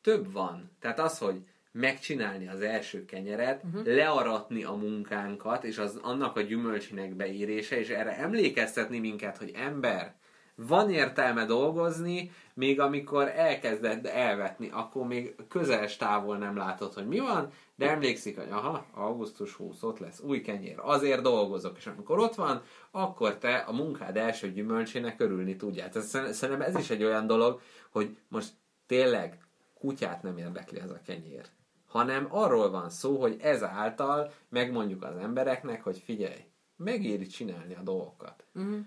több 0.00 0.32
van. 0.32 0.70
Tehát 0.80 0.98
az, 0.98 1.18
hogy 1.18 1.42
megcsinálni 1.72 2.48
az 2.48 2.60
első 2.60 3.04
kenyeret, 3.04 3.64
uh-huh. 3.64 3.86
learatni 3.86 4.64
a 4.64 4.72
munkánkat, 4.72 5.64
és 5.64 5.78
az 5.78 5.96
annak 6.02 6.36
a 6.36 6.40
gyümölcsének 6.40 7.14
beérése, 7.14 7.78
és 7.78 7.88
erre 7.88 8.16
emlékeztetni 8.16 8.98
minket, 8.98 9.36
hogy 9.36 9.50
ember, 9.54 10.17
van 10.66 10.90
értelme 10.90 11.44
dolgozni, 11.44 12.30
még 12.54 12.80
amikor 12.80 13.28
elkezded 13.28 14.06
elvetni, 14.06 14.68
akkor 14.72 15.06
még 15.06 15.34
közeles 15.48 15.96
távol 15.96 16.36
nem 16.36 16.56
látod, 16.56 16.94
hogy 16.94 17.06
mi 17.06 17.18
van, 17.18 17.50
de 17.74 17.90
emlékszik, 17.90 18.38
hogy 18.38 18.48
aha, 18.50 18.86
augusztus 18.94 19.52
20, 19.52 19.82
ott 19.82 19.98
lesz 19.98 20.20
új 20.20 20.40
kenyér, 20.40 20.78
azért 20.78 21.22
dolgozok, 21.22 21.76
és 21.76 21.86
amikor 21.86 22.18
ott 22.18 22.34
van, 22.34 22.62
akkor 22.90 23.36
te 23.36 23.56
a 23.56 23.72
munkád 23.72 24.16
első 24.16 24.52
gyümölcsének 24.52 25.20
örülni 25.20 25.56
tudjál. 25.56 25.88
Tehát 25.90 26.08
szer- 26.08 26.32
szerintem 26.32 26.68
ez 26.68 26.78
is 26.78 26.90
egy 26.90 27.04
olyan 27.04 27.26
dolog, 27.26 27.60
hogy 27.90 28.16
most 28.28 28.52
tényleg 28.86 29.38
kutyát 29.74 30.22
nem 30.22 30.38
érdekli 30.38 30.80
ez 30.80 30.90
a 30.90 31.00
kenyér, 31.06 31.46
hanem 31.86 32.26
arról 32.30 32.70
van 32.70 32.90
szó, 32.90 33.20
hogy 33.20 33.36
ezáltal 33.40 34.32
megmondjuk 34.48 35.02
az 35.02 35.16
embereknek, 35.16 35.82
hogy 35.82 35.98
figyelj, 35.98 36.44
megéri 36.76 37.26
csinálni 37.26 37.74
a 37.74 37.82
dolgokat. 37.82 38.44
Uh-huh. 38.54 38.78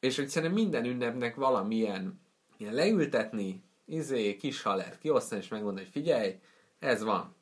És 0.00 0.16
hogy 0.16 0.28
szerintem 0.28 0.58
minden 0.58 0.84
ünnepnek 0.84 1.34
valamilyen 1.34 2.20
ilyen 2.56 2.74
leültetni, 2.74 3.62
izé, 3.84 4.36
kis 4.36 4.62
halert 4.62 4.98
kiosztani, 4.98 5.40
és 5.40 5.48
megmondani, 5.48 5.84
hogy 5.84 5.92
figyelj, 5.92 6.40
ez 6.78 7.02
van. 7.02 7.34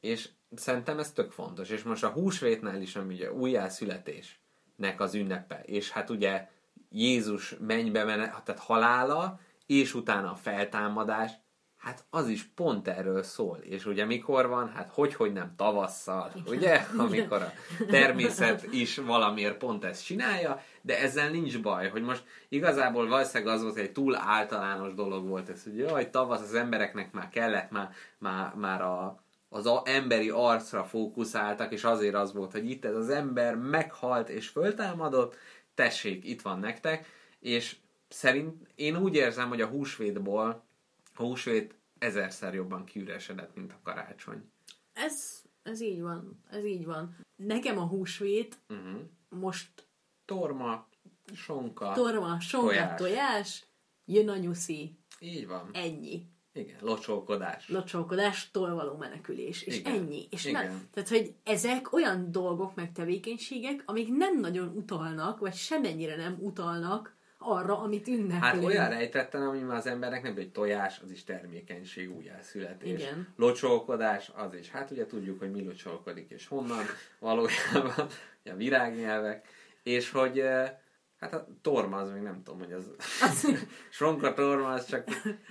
És 0.00 0.28
szerintem 0.54 0.98
ez 0.98 1.12
tök 1.12 1.30
fontos. 1.30 1.68
És 1.68 1.82
most 1.82 2.04
a 2.04 2.08
húsvétnál 2.08 2.80
is, 2.82 2.96
ami 2.96 3.14
ugye 3.14 3.32
újjászületésnek 3.32 5.00
az 5.00 5.14
ünnepe, 5.14 5.62
és 5.64 5.90
hát 5.90 6.10
ugye 6.10 6.48
Jézus 6.90 7.56
mennybe 7.58 8.04
mene, 8.04 8.42
tehát 8.44 8.60
halála, 8.60 9.40
és 9.66 9.94
utána 9.94 10.30
a 10.30 10.34
feltámadás, 10.34 11.32
hát 11.80 12.04
az 12.10 12.28
is 12.28 12.42
pont 12.44 12.88
erről 12.88 13.22
szól. 13.22 13.56
És 13.56 13.86
ugye 13.86 14.04
mikor 14.04 14.48
van? 14.48 14.68
Hát 14.68 14.90
hogy, 14.92 15.14
hogy 15.14 15.32
nem 15.32 15.52
tavasszal, 15.56 16.32
ugye? 16.46 16.86
Amikor 16.96 17.42
a 17.42 17.52
természet 17.90 18.72
is 18.72 18.96
valamiért 18.96 19.56
pont 19.56 19.84
ezt 19.84 20.04
csinálja, 20.04 20.62
de 20.82 20.98
ezzel 20.98 21.30
nincs 21.30 21.60
baj, 21.60 21.88
hogy 21.88 22.02
most 22.02 22.24
igazából 22.48 23.08
valószínűleg 23.08 23.54
az 23.54 23.62
volt, 23.62 23.74
hogy 23.74 23.82
egy 23.82 23.92
túl 23.92 24.16
általános 24.16 24.94
dolog 24.94 25.28
volt 25.28 25.48
ez, 25.48 25.62
hogy 25.64 25.78
jaj, 25.78 26.10
tavasz 26.10 26.42
az 26.42 26.54
embereknek 26.54 27.12
már 27.12 27.28
kellett, 27.28 27.70
már, 27.70 27.90
már, 28.18 28.54
már 28.54 28.82
a, 28.82 29.22
az 29.48 29.66
a, 29.66 29.82
emberi 29.84 30.30
arcra 30.30 30.84
fókuszáltak, 30.84 31.72
és 31.72 31.84
azért 31.84 32.14
az 32.14 32.32
volt, 32.32 32.52
hogy 32.52 32.70
itt 32.70 32.84
ez 32.84 32.94
az 32.94 33.08
ember 33.08 33.54
meghalt 33.54 34.28
és 34.28 34.48
föltámadott, 34.48 35.36
tessék, 35.74 36.24
itt 36.24 36.42
van 36.42 36.58
nektek, 36.58 37.06
és 37.38 37.76
szerint 38.08 38.66
én 38.74 38.96
úgy 38.96 39.14
érzem, 39.14 39.48
hogy 39.48 39.60
a 39.60 39.66
húsvétból 39.66 40.68
a 41.14 41.22
húsvét 41.22 41.74
ezerszer 41.98 42.54
jobban 42.54 42.84
kiüresedett, 42.84 43.54
mint 43.54 43.72
a 43.72 43.80
karácsony. 43.82 44.50
Ez, 44.92 45.42
ez 45.62 45.80
így 45.80 46.00
van. 46.00 46.42
Ez 46.50 46.64
így 46.64 46.84
van. 46.84 47.16
Nekem 47.36 47.78
a 47.78 47.86
húsvét 47.86 48.58
Uh-huh. 48.68 49.00
most 49.28 49.88
Torma, 50.24 50.88
sonka, 51.34 51.92
torma, 51.92 52.40
sonka, 52.40 52.66
tojás. 52.68 52.96
tojás, 53.00 53.64
jön 54.04 54.28
a 54.28 54.36
nyuszi. 54.36 54.98
Így 55.20 55.46
van. 55.46 55.70
Ennyi. 55.72 56.26
Igen, 56.52 56.76
locsolkodás. 56.80 57.68
Locsolkodástól 57.68 58.74
való 58.74 58.96
menekülés. 58.96 59.62
És 59.62 59.78
Igen. 59.78 59.92
ennyi. 59.94 60.26
És 60.30 60.44
Igen. 60.44 60.66
nem, 60.66 60.88
tehát, 60.90 61.08
hogy 61.08 61.34
ezek 61.44 61.92
olyan 61.92 62.30
dolgok, 62.32 62.74
meg 62.74 62.92
tevékenységek, 62.92 63.82
amik 63.86 64.08
nem 64.08 64.40
nagyon 64.40 64.68
utalnak, 64.68 65.38
vagy 65.38 65.54
semennyire 65.54 66.16
nem 66.16 66.36
utalnak 66.40 67.16
arra, 67.42 67.78
amit 67.78 68.08
ünnepelünk. 68.08 68.42
Hát 68.42 68.64
olyan 68.64 68.88
rejtetten, 68.88 69.42
ami 69.42 69.58
már 69.58 69.76
az 69.76 69.86
embernek 69.86 70.22
nem, 70.22 70.34
hogy 70.34 70.52
tojás, 70.52 71.00
az 71.04 71.10
is 71.10 71.24
termékenység, 71.24 72.16
újjászületés. 72.16 73.00
Igen. 73.00 73.28
Locsolkodás, 73.36 74.30
az 74.34 74.54
is. 74.54 74.70
Hát 74.70 74.90
ugye 74.90 75.06
tudjuk, 75.06 75.38
hogy 75.38 75.50
mi 75.50 75.64
locsolkodik, 75.64 76.30
és 76.30 76.46
honnan 76.46 76.84
valójában, 77.18 78.06
a 78.52 78.54
virágnyelvek, 78.56 79.46
és 79.82 80.10
hogy 80.10 80.38
eh, 80.38 80.72
hát 81.20 81.34
a 81.34 81.46
torma 81.62 81.96
az 81.96 82.10
még 82.10 82.22
nem 82.22 82.42
tudom, 82.42 82.58
hogy 82.58 82.72
az 82.72 82.90
sonka 83.90 84.34
torma, 84.42 84.68
az 84.68 84.86
csak, 84.86 85.04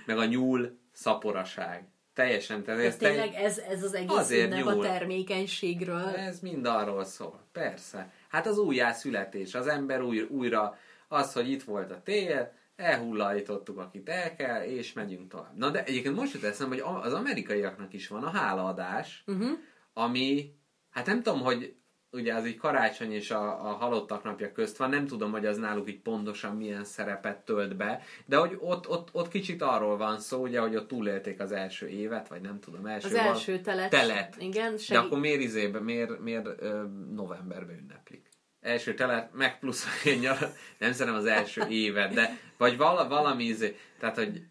meg 0.06 0.18
a 0.18 0.24
nyúl 0.24 0.78
szaporaság. 0.92 1.88
Teljesen, 2.14 2.62
tehát 2.62 2.80
Ez 2.80 2.96
te- 2.96 3.08
tényleg 3.08 3.34
ez, 3.34 3.58
ez 3.58 3.82
az 3.82 3.94
egész 3.94 4.16
Azért 4.16 4.52
ünnep 4.52 4.66
a 4.66 4.78
termékenységről. 4.78 6.08
Ez 6.08 6.40
mind 6.40 6.66
arról 6.66 7.04
szól, 7.04 7.46
persze. 7.52 8.12
Hát 8.28 8.46
az 8.46 8.58
újjászületés, 8.58 9.54
az 9.54 9.66
ember 9.66 10.02
új, 10.02 10.20
újra, 10.20 10.78
az, 11.12 11.32
hogy 11.32 11.50
itt 11.50 11.62
volt 11.62 11.90
a 11.90 12.02
tél, 12.02 12.52
elhullajtottuk, 12.76 13.78
akit 13.78 14.08
el 14.08 14.34
kell, 14.34 14.62
és 14.62 14.92
megyünk 14.92 15.28
tovább. 15.28 15.56
Na 15.56 15.70
de 15.70 15.84
egyébként 15.84 16.16
most 16.16 16.34
jut 16.34 16.44
eszembe, 16.44 16.82
hogy 16.82 17.02
az 17.02 17.12
amerikaiaknak 17.12 17.92
is 17.92 18.08
van 18.08 18.22
a 18.22 18.30
hálaadás, 18.30 19.24
uh-huh. 19.26 19.50
ami, 19.92 20.54
hát 20.90 21.06
nem 21.06 21.22
tudom, 21.22 21.40
hogy 21.40 21.74
ugye 22.12 22.34
az 22.34 22.46
így 22.46 22.56
karácsony 22.56 23.12
és 23.12 23.30
a, 23.30 23.68
a 23.68 23.72
halottak 23.72 24.24
napja 24.24 24.52
közt 24.52 24.76
van, 24.76 24.90
nem 24.90 25.06
tudom, 25.06 25.30
hogy 25.30 25.46
az 25.46 25.58
náluk 25.58 25.88
így 25.88 26.00
pontosan 26.00 26.56
milyen 26.56 26.84
szerepet 26.84 27.44
tölt 27.44 27.76
be, 27.76 28.02
de 28.26 28.36
hogy 28.36 28.56
ott, 28.60 28.88
ott, 28.88 29.08
ott 29.12 29.28
kicsit 29.28 29.62
arról 29.62 29.96
van 29.96 30.18
szó, 30.18 30.42
ugye, 30.42 30.60
hogy 30.60 30.76
ott 30.76 30.88
túlélték 30.88 31.40
az 31.40 31.52
első 31.52 31.88
évet, 31.88 32.28
vagy 32.28 32.40
nem 32.40 32.60
tudom, 32.60 32.86
első 32.86 33.06
Az 33.06 33.12
val- 33.12 33.26
első 33.26 33.60
telet. 33.60 33.90
telet. 33.90 34.36
Igen, 34.38 34.72
de 34.72 34.78
segít. 34.78 35.02
akkor 35.02 35.18
miért 35.18 35.40
izébe, 35.40 35.80
miért, 35.80 36.20
miért 36.20 36.46
ö, 36.46 36.84
novemberben 37.14 37.78
ünneplik? 37.78 38.28
Első 38.60 38.94
telet, 38.94 39.32
meg 39.34 39.58
plusz 39.58 39.86
egy 40.04 40.20
nyar, 40.20 40.52
nem 40.78 40.92
szeretem 40.92 41.14
az 41.14 41.24
első 41.26 41.62
évet, 41.68 42.14
de 42.14 42.38
vagy 42.56 42.76
vala, 42.76 43.08
valami 43.08 43.44
izé, 43.44 43.76
tehát 43.98 44.16
hogy 44.16 44.42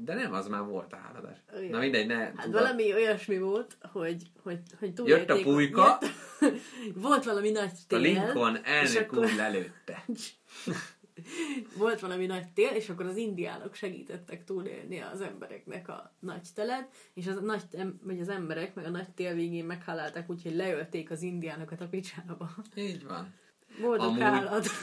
de 0.00 0.14
nem, 0.14 0.32
az 0.32 0.48
már 0.48 0.62
volt 0.62 0.92
a 0.92 0.96
háladás. 0.96 1.36
Igen. 1.58 1.70
Na 1.70 1.78
mindegy, 1.78 2.06
ne 2.06 2.14
Hát 2.14 2.34
tudod. 2.34 2.52
valami 2.62 2.92
olyasmi 2.92 3.38
volt, 3.38 3.76
hogy, 3.92 4.22
hogy, 4.42 4.58
hogy 4.78 4.88
Jött 4.88 4.96
túlélték. 4.96 5.46
a 5.46 5.50
pulyka. 5.50 5.98
Jött, 6.40 6.54
volt 7.06 7.24
valami 7.24 7.50
nagy 7.50 7.70
A 7.74 7.84
tél. 7.86 7.98
Lincoln 7.98 8.54
és 8.56 8.60
elnök 8.94 9.12
akkor- 9.12 9.24
úr 9.24 9.34
lelőtte. 9.36 10.04
volt 11.76 12.00
valami 12.00 12.26
nagy 12.26 12.48
tél, 12.54 12.68
és 12.70 12.88
akkor 12.88 13.06
az 13.06 13.16
indiánok 13.16 13.74
segítettek 13.74 14.44
túlélni 14.44 15.00
az 15.00 15.20
embereknek 15.20 15.88
a 15.88 16.14
nagy 16.20 16.46
telet, 16.54 16.88
és 17.14 17.26
az, 17.26 17.40
nagy, 17.40 17.62
vagy 18.02 18.20
az 18.20 18.28
emberek 18.28 18.74
meg 18.74 18.84
a 18.84 18.90
nagy 18.90 19.10
tél 19.10 19.34
végén 19.34 19.64
meghalálták, 19.64 20.30
úgyhogy 20.30 20.54
leölték 20.54 21.10
az 21.10 21.22
indiánokat 21.22 21.80
a 21.80 21.88
picsába. 21.88 22.50
Így 22.74 23.04
van. 23.04 23.34
Boldog 23.80 24.06
Amúgy- 24.06 24.22
állat. 24.22 24.66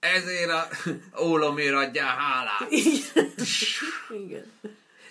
Ezért 0.00 0.50
a 0.50 0.68
ólomért 1.22 1.74
adjál 1.74 2.16
hálát. 2.16 2.70
Igen. 4.10 4.44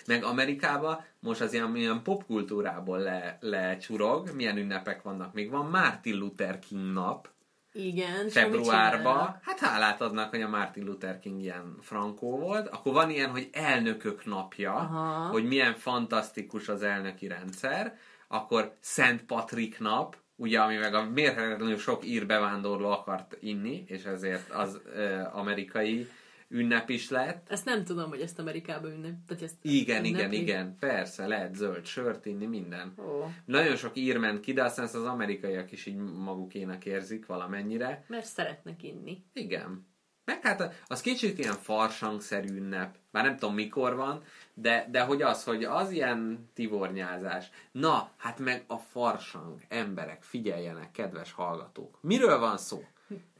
Meg 0.06 0.24
Amerikában 0.24 1.04
most 1.20 1.40
az 1.40 1.52
ilyen, 1.52 1.76
ilyen 1.76 2.02
popkultúrából 2.02 2.98
le, 2.98 3.36
lecsurog, 3.40 4.30
milyen 4.34 4.56
ünnepek 4.56 5.02
vannak. 5.02 5.32
Még 5.32 5.50
van 5.50 5.66
Martin 5.66 6.16
Luther 6.16 6.58
King 6.58 6.92
nap, 6.92 7.28
Igen. 7.72 8.28
februárban, 8.28 9.38
hát 9.42 9.58
hálát 9.58 10.00
adnak, 10.00 10.30
hogy 10.30 10.42
a 10.42 10.48
Martin 10.48 10.84
Luther 10.84 11.18
King 11.18 11.40
ilyen 11.40 11.76
frankó 11.80 12.38
volt, 12.38 12.68
akkor 12.68 12.92
van 12.92 13.10
ilyen, 13.10 13.30
hogy 13.30 13.48
elnökök 13.52 14.24
napja, 14.24 14.72
Aha. 14.74 15.28
hogy 15.28 15.44
milyen 15.44 15.74
fantasztikus 15.74 16.68
az 16.68 16.82
elnöki 16.82 17.26
rendszer, 17.26 17.98
akkor 18.28 18.76
Szent 18.80 19.22
Patrik 19.22 19.78
nap, 19.78 20.16
ugye, 20.36 20.60
ami 20.60 20.76
meg 20.76 20.94
a 20.94 21.10
mérhetetlenül 21.10 21.76
sok 21.78 22.04
ír 22.06 22.26
bevándorló 22.26 22.90
akart 22.90 23.36
inni, 23.40 23.84
és 23.86 24.04
ezért 24.04 24.50
az 24.50 24.80
ö, 24.94 25.20
amerikai 25.32 26.08
ünnep 26.48 26.88
is 26.88 27.10
lett. 27.10 27.50
Ezt 27.50 27.64
nem 27.64 27.84
tudom, 27.84 28.08
hogy 28.08 28.20
ezt 28.20 28.38
Amerikában 28.38 28.90
ünnep. 28.92 29.14
Tehát 29.26 29.42
ezt 29.42 29.56
Igen, 29.62 30.04
igen, 30.04 30.18
ünneplik. 30.18 30.40
igen, 30.40 30.76
persze, 30.78 31.26
lehet 31.26 31.54
zöld 31.54 31.84
sört 31.86 32.26
inni, 32.26 32.46
minden. 32.46 32.94
Ó, 32.98 33.24
Nagyon 33.44 33.76
sok 33.76 33.96
ír 33.96 34.18
ment 34.18 34.40
ki, 34.40 34.52
de 34.52 34.62
aztán 34.64 34.84
ezt 34.84 34.94
az 34.94 35.04
amerikaiak 35.04 35.72
is 35.72 35.86
így 35.86 35.96
magukénak 35.96 36.84
érzik 36.84 37.26
valamennyire. 37.26 38.04
mert 38.08 38.24
szeretnek 38.26 38.82
inni. 38.82 39.22
Igen. 39.32 39.86
Meg 40.24 40.42
hát 40.42 40.84
az 40.86 41.00
kicsit 41.00 41.38
ilyen 41.38 41.56
farsangszerű 41.62 42.56
ünnep. 42.56 42.96
Már 43.10 43.24
nem 43.24 43.36
tudom 43.36 43.54
mikor 43.54 43.96
van, 43.96 44.22
de, 44.54 44.88
de 44.90 45.00
hogy 45.00 45.22
az, 45.22 45.44
hogy 45.44 45.64
az 45.64 45.90
ilyen 45.90 46.50
tivornyázás. 46.54 47.50
Na, 47.72 48.10
hát 48.16 48.38
meg 48.38 48.64
a 48.66 48.76
farsang. 48.76 49.60
Emberek, 49.68 50.22
figyeljenek, 50.22 50.90
kedves 50.90 51.32
hallgatók. 51.32 51.98
Miről 52.00 52.38
van 52.38 52.58
szó? 52.58 52.84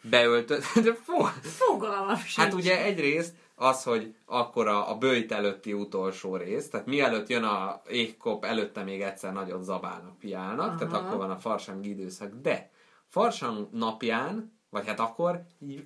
Beöltött, 0.03 0.63
Fogalmam 1.59 2.17
sincs. 2.17 2.35
Hát 2.35 2.53
ugye 2.53 2.85
egyrészt 2.85 3.35
az, 3.55 3.83
hogy 3.83 4.15
akkor 4.27 4.69
a, 4.69 4.91
a 4.91 4.99
bőjt 4.99 5.33
előtti 5.33 5.73
utolsó 5.73 6.37
rész, 6.37 6.69
tehát 6.69 6.87
mielőtt 6.87 7.29
jön 7.29 7.45
a 7.45 7.83
égkop, 7.89 8.45
előtte 8.45 8.83
még 8.83 9.03
egyszer 9.03 9.33
nagyot 9.33 9.63
zabálnak, 9.63 10.19
piálnak, 10.19 10.69
Aha. 10.69 10.77
tehát 10.77 10.95
akkor 10.95 11.17
van 11.17 11.31
a 11.31 11.37
farsang 11.37 11.87
időszak. 11.87 12.33
De 12.35 12.71
farsang 13.09 13.69
napján, 13.73 14.59
vagy 14.71 14.87
hát 14.87 15.01
akkor 15.01 15.43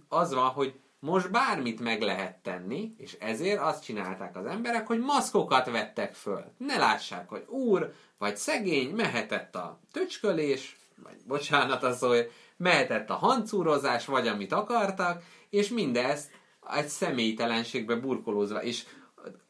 az 0.08 0.34
van, 0.34 0.48
hogy 0.48 0.80
most 1.06 1.30
bármit 1.30 1.80
meg 1.80 2.02
lehet 2.02 2.36
tenni, 2.36 2.94
és 2.96 3.16
ezért 3.20 3.60
azt 3.60 3.84
csinálták 3.84 4.36
az 4.36 4.46
emberek, 4.46 4.86
hogy 4.86 4.98
maszkokat 4.98 5.70
vettek 5.70 6.14
föl. 6.14 6.44
Ne 6.58 6.76
lássák, 6.76 7.28
hogy 7.28 7.44
úr, 7.48 7.92
vagy 8.18 8.36
szegény, 8.36 8.90
mehetett 8.90 9.54
a 9.54 9.80
töcskölés, 9.92 10.76
vagy 11.02 11.16
bocsánat 11.26 11.82
az 11.82 11.98
szó, 11.98 12.12
mehetett 12.56 13.10
a 13.10 13.14
hancúrozás, 13.14 14.06
vagy 14.06 14.26
amit 14.26 14.52
akartak, 14.52 15.22
és 15.50 15.68
mindezt 15.68 16.30
egy 16.76 16.88
személytelenségbe 16.88 17.94
burkolózva. 17.94 18.62
És 18.62 18.84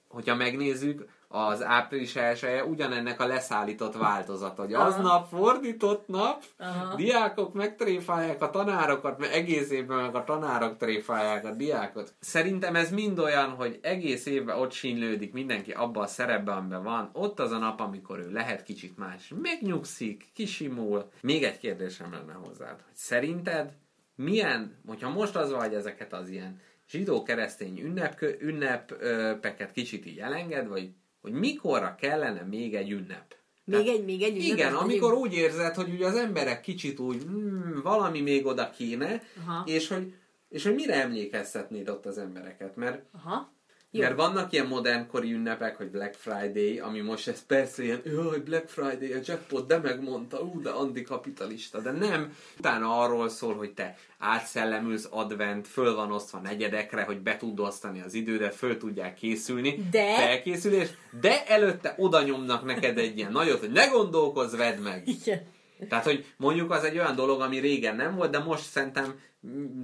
hogyha 0.09 0.35
megnézzük, 0.35 1.09
az 1.29 1.63
április 1.63 2.17
elsője 2.17 2.65
ugyanennek 2.65 3.21
a 3.21 3.27
leszállított 3.27 3.97
változat, 3.97 4.59
hogy 4.59 4.75
aznap 4.75 5.29
fordított 5.29 6.09
nap, 6.09 6.45
Aha. 6.59 6.95
diákok 6.95 7.55
megtréfálják 7.55 8.43
a 8.43 8.51
tanárokat, 8.51 9.19
mert 9.19 9.35
egész 9.35 9.71
évben 9.71 9.99
meg 9.99 10.15
a 10.15 10.25
tanárok 10.25 10.77
tréfálják 10.77 11.45
a 11.45 11.51
diákot. 11.51 12.15
Szerintem 12.21 12.77
ez 12.77 12.91
mind 12.91 13.19
olyan, 13.19 13.51
hogy 13.51 13.79
egész 13.83 14.27
évben 14.27 14.59
ott 14.59 14.73
sínlődik 14.73 15.33
mindenki 15.33 15.73
abba 15.73 16.01
a 16.01 16.07
szerepben, 16.07 16.57
amiben 16.57 16.83
van. 16.83 17.11
Ott 17.13 17.41
az 17.41 17.51
a 17.51 17.59
nap, 17.59 17.81
amikor 17.81 18.19
ő 18.19 18.31
lehet 18.31 18.63
kicsit 18.63 18.97
más. 18.97 19.33
Megnyugszik, 19.43 20.31
kisimul. 20.35 21.11
Még 21.21 21.43
egy 21.43 21.59
kérdésem 21.59 22.13
lenne 22.13 22.33
hozzád, 22.33 22.81
hogy 22.85 22.95
szerinted 22.95 23.73
milyen, 24.15 24.79
hogyha 24.87 25.11
most 25.11 25.37
az 25.37 25.53
vagy 25.53 25.75
ezeket 25.75 26.13
az 26.13 26.29
ilyen 26.29 26.61
zsidó-keresztény 26.89 27.81
ünnep, 27.81 28.23
ünnepeket 28.39 29.73
kicsit 29.73 30.07
így 30.07 30.19
elenged, 30.19 30.69
vagy 30.69 30.91
hogy 31.27 31.35
mikorra 31.35 31.95
kellene 31.95 32.43
még 32.43 32.75
egy 32.75 32.91
ünnep? 32.91 33.35
Még 33.65 33.87
egy, 33.87 34.05
még 34.05 34.23
egy 34.23 34.37
ünnep. 34.37 34.47
Igen, 34.47 34.75
amikor 34.75 35.13
úgy 35.13 35.35
érzed, 35.35 35.75
hogy 35.75 35.89
ugye 35.89 36.07
az 36.07 36.17
emberek 36.17 36.61
kicsit 36.61 36.99
úgy, 36.99 37.23
hmm, 37.23 37.81
valami 37.83 38.21
még 38.21 38.47
oda 38.47 38.71
kéne, 38.71 39.23
Aha. 39.47 39.63
és 39.67 39.89
hogy, 39.89 40.15
és 40.49 40.65
hogy 40.65 40.75
mire 40.75 40.95
emlékeztetnéd 40.95 41.89
ott 41.89 42.07
az 42.07 42.19
embereket, 42.19 42.77
mert 42.77 43.03
Aha. 43.13 43.53
Jó. 43.97 44.03
mert 44.03 44.17
vannak 44.17 44.53
ilyen 44.53 44.67
modernkori 44.67 45.33
ünnepek, 45.33 45.77
hogy 45.77 45.87
Black 45.87 46.15
Friday, 46.15 46.79
ami 46.79 47.01
most 47.01 47.29
ez 47.29 47.47
persze 47.47 47.83
ilyen, 47.83 48.01
jaj, 48.05 48.39
Black 48.39 48.69
Friday, 48.69 49.13
a 49.13 49.19
jackpot, 49.25 49.67
de 49.67 49.79
megmondta, 49.79 50.41
ú, 50.41 50.61
de 50.63 50.71
antikapitalista, 50.71 51.81
de 51.81 51.91
nem. 51.91 52.37
Utána 52.59 53.01
arról 53.01 53.29
szól, 53.29 53.55
hogy 53.55 53.75
te 53.75 53.97
átszellemülsz 54.19 55.09
advent, 55.11 55.69
föl 55.69 55.95
van 55.95 56.13
osztva 56.13 56.39
negyedekre, 56.39 57.03
hogy 57.03 57.19
be 57.21 57.37
tud 57.37 57.61
osztani 57.61 58.01
az 58.01 58.15
idődet, 58.15 58.55
föl 58.55 58.77
tudják 58.77 59.15
készülni. 59.15 59.89
De- 59.91 60.15
Felkészülés, 60.17 60.89
de 61.21 61.47
előtte 61.47 61.95
oda 61.99 62.23
nyomnak 62.23 62.65
neked 62.65 62.99
egy 62.99 63.19
ilyen 63.19 63.33
nagyot, 63.33 63.61
hogy 63.61 63.73
ne 63.73 63.87
gondolkozz, 63.87 64.57
vedd 64.57 64.79
meg. 64.79 65.09
Igen. 65.09 65.55
Tehát, 65.89 66.05
hogy 66.05 66.25
mondjuk 66.37 66.71
az 66.71 66.85
egy 66.85 66.99
olyan 66.99 67.15
dolog, 67.15 67.41
ami 67.41 67.59
régen 67.59 67.97
nem 67.97 68.17
volt, 68.17 68.31
de 68.31 68.39
most 68.39 68.63
szerintem 68.63 69.15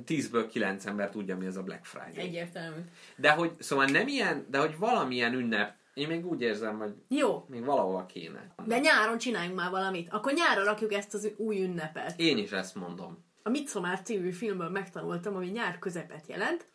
10-ből 0.07 0.49
9 0.51 0.87
ember 0.87 1.11
tudja, 1.11 1.37
mi 1.37 1.47
az 1.47 1.57
a 1.57 1.63
Black 1.63 1.85
Friday. 1.85 2.25
Egyértelmű. 2.25 2.81
De 3.17 3.31
hogy, 3.31 3.53
szóval 3.59 3.85
nem 3.85 4.09
ilyen, 4.09 4.47
de 4.51 4.59
hogy 4.59 4.79
valamilyen 4.79 5.33
ünnep, 5.35 5.75
én 5.95 6.09
még 6.09 6.27
úgy 6.27 6.41
érzem, 6.41 6.79
hogy 6.79 6.95
Jó, 7.09 7.47
még 7.49 7.65
valahol 7.65 8.07
kéne. 8.07 8.55
de 8.67 8.79
nyáron 8.79 9.19
csináljunk 9.19 9.57
már 9.57 9.71
valamit. 9.71 10.09
Akkor 10.11 10.33
nyáron 10.33 10.65
rakjuk 10.65 10.93
ezt 10.93 11.15
az 11.15 11.31
új 11.37 11.63
ünnepet. 11.63 12.15
Én 12.17 12.39
is 12.39 12.51
ezt 12.51 12.75
mondom. 12.75 13.25
A 13.43 13.49
Midsommar 13.49 14.01
című 14.01 14.31
filmből 14.31 14.69
megtanultam, 14.69 15.37
ami 15.37 15.47
nyár 15.47 15.79
közepet 15.79 16.27
jelent, 16.27 16.67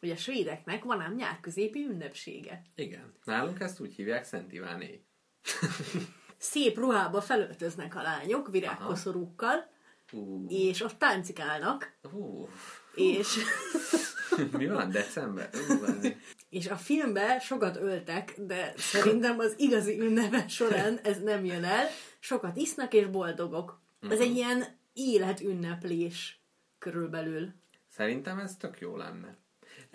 hogy 0.00 0.10
a 0.10 0.16
svédeknek 0.16 0.84
van 0.84 1.00
ám 1.00 1.14
nyár 1.14 1.40
középi 1.40 1.86
ünnepsége. 1.90 2.62
Igen. 2.74 3.12
Nálunk 3.24 3.60
ezt 3.60 3.80
úgy 3.80 3.94
hívják 3.94 4.24
Szent 4.24 4.52
Iváné. 4.52 5.04
Szép 6.36 6.78
ruhába 6.78 7.20
felöltöznek 7.20 7.96
a 7.96 8.02
lányok, 8.02 8.50
virágkoszorúkkal, 8.50 9.70
Ú, 10.14 10.46
és 10.48 10.80
ott 10.80 10.98
táncikálnak, 10.98 11.92
ú, 12.12 12.48
és 12.94 13.36
Mi 14.58 14.66
van? 14.66 14.90
December? 14.90 15.50
És 16.50 16.68
a 16.68 16.76
filmben 16.76 17.38
sokat 17.38 17.76
öltek, 17.76 18.34
de 18.38 18.72
szerintem 18.76 19.38
az 19.38 19.54
igazi 19.56 20.00
ünnepek 20.00 20.48
során 20.48 20.98
ez 21.02 21.22
nem 21.22 21.44
jön 21.44 21.64
el. 21.64 21.86
Sokat 22.18 22.56
isznak 22.56 22.92
és 22.92 23.06
boldogok. 23.06 23.80
Ez 24.10 24.20
egy 24.20 24.36
ilyen 24.36 24.64
életünneplés 24.92 26.40
körülbelül. 26.78 27.52
Szerintem 27.88 28.38
ez 28.38 28.56
tök 28.56 28.80
jó 28.80 28.96
lenne. 28.96 29.36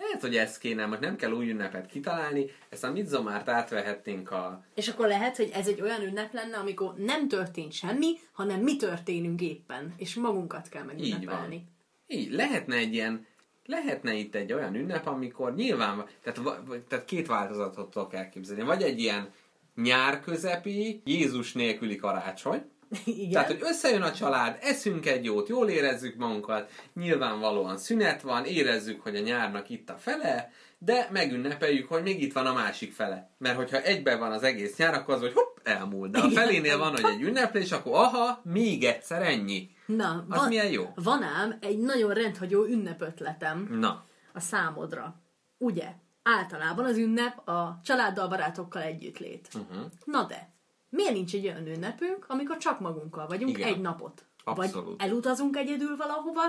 Lehet, 0.00 0.20
hogy 0.20 0.36
ez 0.36 0.58
kéne, 0.58 0.86
most 0.86 1.00
nem 1.00 1.16
kell 1.16 1.32
új 1.32 1.50
ünnepet 1.50 1.86
kitalálni, 1.86 2.46
ezt 2.68 2.84
a 2.84 2.92
Midsommart 2.92 3.48
átvehetnénk 3.48 4.30
a... 4.30 4.64
És 4.74 4.88
akkor 4.88 5.06
lehet, 5.06 5.36
hogy 5.36 5.50
ez 5.54 5.68
egy 5.68 5.80
olyan 5.80 6.02
ünnep 6.02 6.32
lenne, 6.32 6.56
amikor 6.56 6.94
nem 6.96 7.28
történt 7.28 7.72
semmi, 7.72 8.18
hanem 8.32 8.60
mi 8.60 8.76
történünk 8.76 9.40
éppen, 9.40 9.94
és 9.96 10.14
magunkat 10.14 10.68
kell 10.68 10.82
Így 10.82 10.86
megünnepelni. 10.86 11.56
van. 11.56 11.68
Így, 12.06 12.32
lehetne 12.32 12.76
egy 12.76 12.94
ilyen, 12.94 13.26
lehetne 13.66 14.14
itt 14.14 14.34
egy 14.34 14.52
olyan 14.52 14.74
ünnep, 14.74 15.06
amikor 15.06 15.54
nyilván, 15.54 16.04
tehát, 16.22 16.40
tehát 16.88 17.04
két 17.04 17.26
változatot 17.26 17.90
tudok 17.90 18.14
elképzelni. 18.14 18.62
Vagy 18.62 18.82
egy 18.82 19.00
ilyen 19.00 19.30
nyár 19.74 20.20
közepi, 20.20 21.00
Jézus 21.04 21.52
nélküli 21.52 21.96
karácsony, 21.96 22.62
Igen. 23.04 23.30
Tehát, 23.30 23.46
hogy 23.46 23.60
összejön 23.62 24.02
a 24.02 24.12
család, 24.12 24.58
eszünk 24.60 25.06
egy 25.06 25.24
jót, 25.24 25.48
jól 25.48 25.68
érezzük 25.68 26.16
magunkat, 26.16 26.70
nyilvánvalóan 26.94 27.78
szünet 27.78 28.22
van, 28.22 28.44
érezzük, 28.44 29.00
hogy 29.00 29.16
a 29.16 29.20
nyárnak 29.20 29.68
itt 29.68 29.90
a 29.90 29.96
fele, 29.96 30.52
de 30.78 31.08
megünnepeljük, 31.12 31.88
hogy 31.88 32.02
még 32.02 32.22
itt 32.22 32.32
van 32.32 32.46
a 32.46 32.52
másik 32.52 32.92
fele. 32.92 33.30
Mert 33.38 33.56
hogyha 33.56 33.82
egyben 33.82 34.18
van 34.18 34.32
az 34.32 34.42
egész 34.42 34.76
nyár, 34.76 34.94
akkor 34.94 35.14
az, 35.14 35.20
hogy 35.20 35.32
hopp, 35.32 35.56
elmúlt. 35.62 36.10
De 36.10 36.18
a 36.18 36.30
felénél 36.30 36.78
van, 36.78 36.90
hogy 36.90 37.04
egy 37.04 37.22
ünneplés, 37.22 37.72
akkor 37.72 37.94
aha, 37.94 38.40
még 38.44 38.84
egyszer 38.84 39.22
ennyi. 39.22 39.70
Na, 39.86 40.24
Az 40.28 40.46
milyen 40.46 40.70
jó? 40.70 40.92
Van 40.94 41.22
ám 41.22 41.58
egy 41.60 41.78
nagyon 41.78 42.14
rendhagyó 42.14 42.64
ünnepötletem 42.64 43.68
Na, 43.70 44.04
a 44.32 44.40
számodra. 44.40 45.20
Ugye? 45.58 45.88
Általában 46.22 46.84
az 46.84 46.96
ünnep 46.96 47.48
a 47.48 47.80
családdal, 47.84 48.28
barátokkal 48.28 48.82
együttlét. 48.82 49.48
uh-huh. 49.54 49.86
Na 50.04 50.22
de, 50.24 50.49
miért 50.90 51.12
nincs 51.12 51.34
egy 51.34 51.46
olyan 51.46 51.66
ünnepünk, 51.66 52.24
amikor 52.28 52.56
csak 52.56 52.80
magunkkal 52.80 53.26
vagyunk 53.26 53.58
Igen. 53.58 53.68
egy 53.68 53.80
napot? 53.80 54.24
Abszolút. 54.44 54.98
Vagy 55.00 55.08
elutazunk 55.08 55.56
egyedül 55.56 55.96
valahova, 55.96 56.42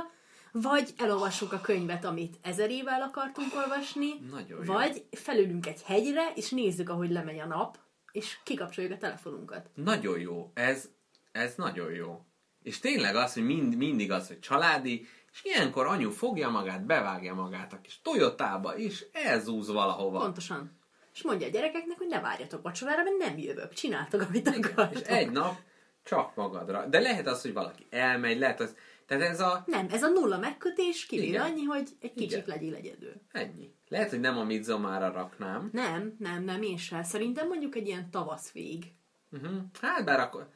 vagy 0.52 0.90
elolvassuk 0.98 1.54
a 1.54 1.62
könyvet, 1.62 2.06
amit 2.06 2.38
ezer 2.42 2.70
éve 2.70 2.92
el 2.92 3.02
akartunk 3.02 3.56
olvasni, 3.56 4.08
Nagyon 4.32 4.66
jó. 4.66 4.74
vagy 4.74 5.06
felülünk 5.12 5.66
egy 5.68 5.82
hegyre, 5.84 6.32
és 6.36 6.50
nézzük, 6.50 6.90
ahogy 6.90 7.12
lemegy 7.12 7.40
a 7.40 7.46
nap, 7.46 7.78
és 8.12 8.38
kikapcsoljuk 8.44 8.94
a 8.94 8.98
telefonunkat. 8.98 9.70
nagyon 9.74 10.20
jó. 10.20 10.52
Ez, 10.54 10.90
ez 11.32 11.54
nagyon 11.56 11.92
jó. 11.92 12.26
És 12.64 12.80
tényleg 12.80 13.16
az, 13.16 13.34
hogy 13.34 13.46
mind, 13.46 13.76
mindig 13.76 14.12
az, 14.12 14.28
hogy 14.28 14.40
családi, 14.40 15.08
és 15.32 15.44
ilyenkor 15.44 15.86
anyu 15.86 16.10
fogja 16.10 16.50
magát, 16.50 16.86
bevágja 16.86 17.34
magát 17.34 17.74
a 17.74 17.82
kis 17.82 18.02
Toyotába, 18.02 18.78
és 18.78 19.06
elzúz 19.12 19.68
valahova. 19.72 20.20
Pontosan. 20.20 20.80
És 21.22 21.28
mondja 21.28 21.48
a 21.48 21.52
gyerekeknek, 21.52 21.98
hogy 21.98 22.08
ne 22.08 22.20
várjatok 22.20 22.62
vacsorára, 22.62 23.04
mert 23.04 23.18
nem 23.18 23.38
jövök. 23.38 23.74
Csináltok, 23.74 24.22
amit 24.22 24.48
És 24.48 24.56
akartok. 24.56 25.08
egy 25.08 25.32
nap 25.32 25.56
csak 26.04 26.36
magadra. 26.36 26.86
De 26.86 27.00
lehet 27.00 27.28
az, 27.28 27.42
hogy 27.42 27.54
valaki 27.54 27.86
elmegy, 27.90 28.40
lehet 28.40 28.60
az... 28.60 28.76
Tehát 29.06 29.24
ez 29.24 29.40
a... 29.40 29.64
Nem, 29.66 29.88
ez 29.92 30.04
a 30.04 30.08
nulla 30.08 30.38
megkötés 30.38 31.08
Igen. 31.10 31.42
annyi, 31.42 31.64
hogy 31.64 31.90
egy 32.00 32.14
kicsit 32.14 32.32
Igen. 32.32 32.44
legyél 32.48 32.76
egyedül. 32.76 33.14
Ennyi. 33.32 33.74
Lehet, 33.88 34.10
hogy 34.10 34.20
nem 34.20 34.38
a 34.38 34.44
Midsommar-ra 34.44 35.12
raknám. 35.12 35.70
Nem, 35.72 36.16
nem, 36.20 36.44
nem, 36.44 36.62
én 36.62 36.78
sem. 36.78 37.04
Szerintem 37.04 37.48
mondjuk 37.48 37.76
egy 37.76 37.88
ilyen 37.88 38.10
tavasz 38.12 38.52
vég. 38.52 38.84
Uh-huh. 39.32 39.62
Hát 39.82 40.06
bár 40.06 40.20
akkor... 40.20 40.48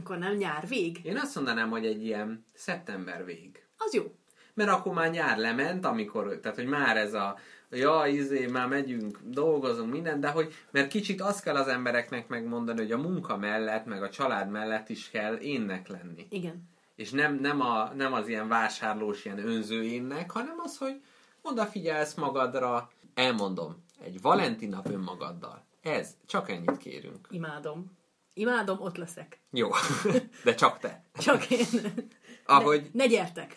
Akkor 0.00 0.18
nem 0.18 0.36
nyár 0.36 0.68
vég. 0.68 1.00
Én 1.02 1.16
azt 1.16 1.34
mondanám, 1.34 1.70
hogy 1.70 1.86
egy 1.86 2.04
ilyen 2.04 2.44
szeptember 2.54 3.24
vég. 3.24 3.64
Az 3.76 3.94
jó. 3.94 4.14
Mert 4.54 4.70
akkor 4.70 4.94
már 4.94 5.10
nyár 5.10 5.38
lement, 5.38 5.84
amikor, 5.84 6.38
tehát 6.42 6.56
hogy 6.56 6.66
már 6.66 6.96
ez 6.96 7.14
a 7.14 7.38
ja, 7.70 8.06
izé, 8.06 8.46
már 8.46 8.68
megyünk, 8.68 9.18
dolgozunk, 9.24 9.92
minden, 9.92 10.20
de 10.20 10.28
hogy, 10.28 10.54
mert 10.70 10.88
kicsit 10.88 11.20
azt 11.20 11.42
kell 11.42 11.56
az 11.56 11.68
embereknek 11.68 12.28
megmondani, 12.28 12.78
hogy 12.78 12.92
a 12.92 12.98
munka 12.98 13.36
mellett, 13.36 13.84
meg 13.84 14.02
a 14.02 14.10
család 14.10 14.50
mellett 14.50 14.88
is 14.88 15.10
kell 15.10 15.36
énnek 15.36 15.88
lenni. 15.88 16.26
Igen. 16.30 16.68
És 16.94 17.10
nem, 17.10 17.34
nem, 17.34 17.60
a, 17.60 17.92
nem 17.94 18.12
az 18.12 18.28
ilyen 18.28 18.48
vásárlós, 18.48 19.24
ilyen 19.24 19.46
önző 19.46 19.82
énnek, 19.82 20.30
hanem 20.30 20.56
az, 20.64 20.78
hogy 20.78 21.02
odafigyelsz 21.42 22.14
magadra, 22.14 22.90
elmondom, 23.14 23.84
egy 24.04 24.20
Valentin 24.20 24.68
nap 24.68 24.88
önmagaddal. 24.88 25.64
Ez, 25.82 26.16
csak 26.26 26.50
ennyit 26.50 26.76
kérünk. 26.76 27.28
Imádom. 27.30 27.98
Imádom, 28.34 28.80
ott 28.80 28.96
leszek. 28.96 29.40
Jó, 29.50 29.68
de 30.44 30.54
csak 30.54 30.78
te. 30.78 31.04
Csak 31.18 31.50
én. 31.50 31.92
Ahogy... 32.46 32.90
Ne 32.92 33.06
gyertek! 33.06 33.54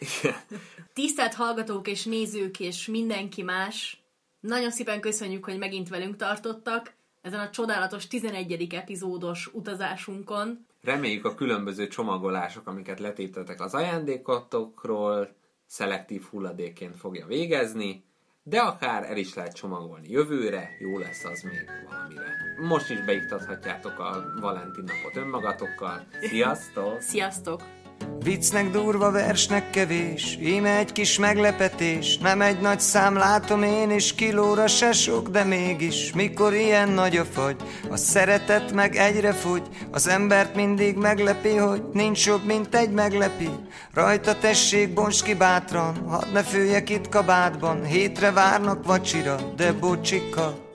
Tisztelt 0.93 1.33
hallgatók 1.33 1.87
és 1.87 2.03
nézők 2.05 2.59
és 2.59 2.87
mindenki 2.87 3.41
más, 3.41 4.02
nagyon 4.43 4.71
szépen 4.71 4.99
köszönjük, 4.99 5.45
hogy 5.45 5.57
megint 5.57 5.89
velünk 5.89 6.15
tartottak 6.15 6.93
ezen 7.21 7.39
a 7.39 7.49
csodálatos 7.49 8.07
11. 8.07 8.73
epizódos 8.73 9.49
utazásunkon. 9.53 10.65
Reméljük 10.81 11.25
a 11.25 11.35
különböző 11.35 11.87
csomagolások, 11.87 12.67
amiket 12.67 12.99
letétetek 12.99 13.61
az 13.61 13.73
ajándékotokról, 13.73 15.35
szelektív 15.65 16.23
hulladékként 16.29 16.97
fogja 16.97 17.25
végezni, 17.25 18.03
de 18.43 18.59
akár 18.59 19.03
el 19.03 19.17
is 19.17 19.33
lehet 19.33 19.55
csomagolni 19.55 20.09
jövőre, 20.09 20.69
jó 20.79 20.97
lesz 20.97 21.23
az 21.23 21.41
még 21.41 21.69
valamire. 21.89 22.25
Most 22.61 22.89
is 22.89 23.05
beiktathatjátok 23.05 23.99
a 23.99 24.33
Valentin 24.41 24.83
napot 24.83 25.15
önmagatokkal. 25.15 26.07
Sziasztok! 26.21 27.01
Sziasztok! 27.01 27.82
Viccnek 28.23 28.71
durva 28.71 29.11
versnek 29.11 29.69
kevés, 29.69 30.37
íme 30.41 30.77
egy 30.77 30.91
kis 30.91 31.19
meglepetés, 31.19 32.17
nem 32.17 32.41
egy 32.41 32.59
nagy 32.59 32.79
szám 32.79 33.15
látom 33.15 33.63
én 33.63 33.91
is, 33.91 34.15
kilóra 34.15 34.67
se 34.67 34.91
sok, 34.91 35.29
de 35.29 35.43
mégis, 35.43 36.13
mikor 36.13 36.53
ilyen 36.53 36.89
nagy 36.89 37.17
a 37.17 37.25
fagy, 37.25 37.55
a 37.89 37.97
szeretet 37.97 38.73
meg 38.73 38.95
egyre 38.95 39.33
fogy, 39.33 39.61
az 39.91 40.07
embert 40.07 40.55
mindig 40.55 40.95
meglepi, 40.95 41.55
hogy 41.55 41.83
nincs 41.93 42.25
jobb, 42.25 42.45
mint 42.45 42.75
egy 42.75 42.91
meglepi. 42.91 43.49
Rajta 43.93 44.37
tessék, 44.37 44.93
bonts 44.93 45.23
ki 45.23 45.33
bátran, 45.33 46.07
hadd 46.07 46.31
ne 46.33 46.43
főjek 46.43 46.89
itt 46.89 47.09
kabátban, 47.09 47.83
hétre 47.83 48.31
várnak 48.31 48.85
vacsira, 48.85 49.35
de 49.55 49.71
bocsika. 49.71 50.72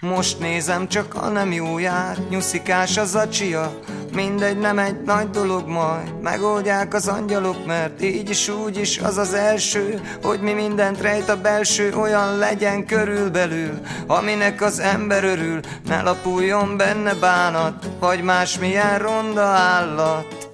Most 0.00 0.38
nézem, 0.38 0.88
csak 0.88 1.14
a 1.14 1.28
nem 1.28 1.52
jó 1.52 1.78
jár, 1.78 2.18
nyuszikás 2.28 2.96
az 2.96 3.14
a 3.14 3.28
csia. 3.28 3.78
Mindegy, 4.14 4.58
nem 4.58 4.78
egy 4.78 5.02
nagy 5.02 5.30
dolog 5.30 5.68
majd, 5.68 6.20
megoldják 6.22 6.94
az 6.94 7.08
angyalok, 7.08 7.66
mert 7.66 8.02
így 8.02 8.30
is 8.30 8.48
úgy 8.48 8.78
is 8.78 8.98
az 8.98 9.16
az 9.16 9.34
első, 9.34 10.00
hogy 10.22 10.40
mi 10.40 10.52
mindent 10.52 11.00
rejt 11.00 11.28
a 11.28 11.40
belső, 11.40 11.94
olyan 11.94 12.38
legyen 12.38 12.86
körülbelül, 12.86 13.80
aminek 14.06 14.62
az 14.62 14.78
ember 14.78 15.24
örül, 15.24 15.60
ne 15.86 16.02
lapuljon 16.02 16.76
benne 16.76 17.14
bánat, 17.14 17.88
vagy 17.98 18.22
másmilyen 18.22 18.98
ronda 18.98 19.44
állat. 19.44 20.50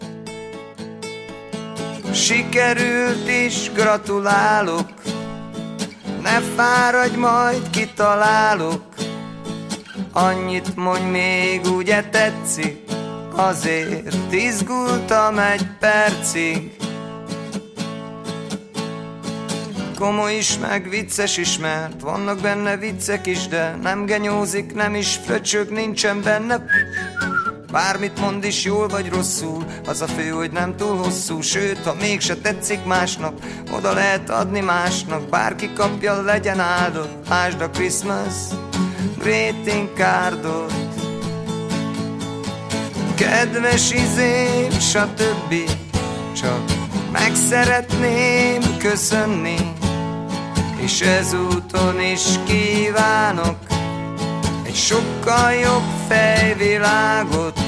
Sikerült 2.13 3.29
is, 3.29 3.73
gratulálok, 3.73 4.89
ne 6.23 6.41
fáradj, 6.41 7.17
majd 7.17 7.71
kitalálok, 7.71 8.94
Annyit 10.17 10.77
mondj 10.77 11.05
még, 11.05 11.61
ugye 11.67 12.03
tetszik? 12.03 12.79
Azért 13.37 14.33
izgultam 14.33 15.39
egy 15.39 15.67
percig. 15.79 16.77
Komoly 19.99 20.35
is, 20.35 20.59
meg 20.59 20.89
vicces 20.89 21.37
is, 21.37 21.59
mert 21.59 22.01
vannak 22.01 22.41
benne 22.41 22.77
viccek 22.77 23.27
is, 23.27 23.49
de 23.49 23.79
nem 23.83 24.05
genyózik, 24.05 24.75
nem 24.75 24.95
is 24.95 25.17
fröcsög, 25.25 25.71
nincsen 25.71 26.23
benne. 26.23 26.65
Bármit 27.73 28.21
mond 28.21 28.45
is 28.45 28.65
jól 28.65 28.89
vagy 28.89 29.09
rosszul, 29.09 29.65
az 29.87 30.01
a 30.01 30.07
fő, 30.07 30.29
hogy 30.29 30.51
nem 30.51 30.77
túl 30.77 30.97
hosszú, 30.97 31.41
sőt, 31.41 31.85
ha 31.85 31.95
mégse 31.95 32.37
tetszik 32.37 32.85
másnak, 32.85 33.39
oda 33.73 33.93
lehet 33.93 34.31
adni 34.31 34.61
másnak, 34.61 35.29
bárki 35.29 35.71
kapja, 35.73 36.23
legyen 36.23 36.61
áldott, 36.61 37.29
lásd 37.29 37.61
a 37.61 37.71
Christmas 37.71 38.35
greeting 39.19 39.89
cardot. 39.97 40.73
Kedves 43.15 43.93
izém, 43.93 44.71
stb. 44.71 45.55
Csak 46.33 46.63
meg 47.13 47.35
szeretném 47.49 48.77
köszönni, 48.79 49.57
és 50.77 51.01
ezúton 51.01 52.01
is 52.01 52.23
kívánok 52.47 53.57
egy 54.67 54.75
sokkal 54.75 55.53
jobb 55.53 55.85
fejvilágot. 56.09 57.59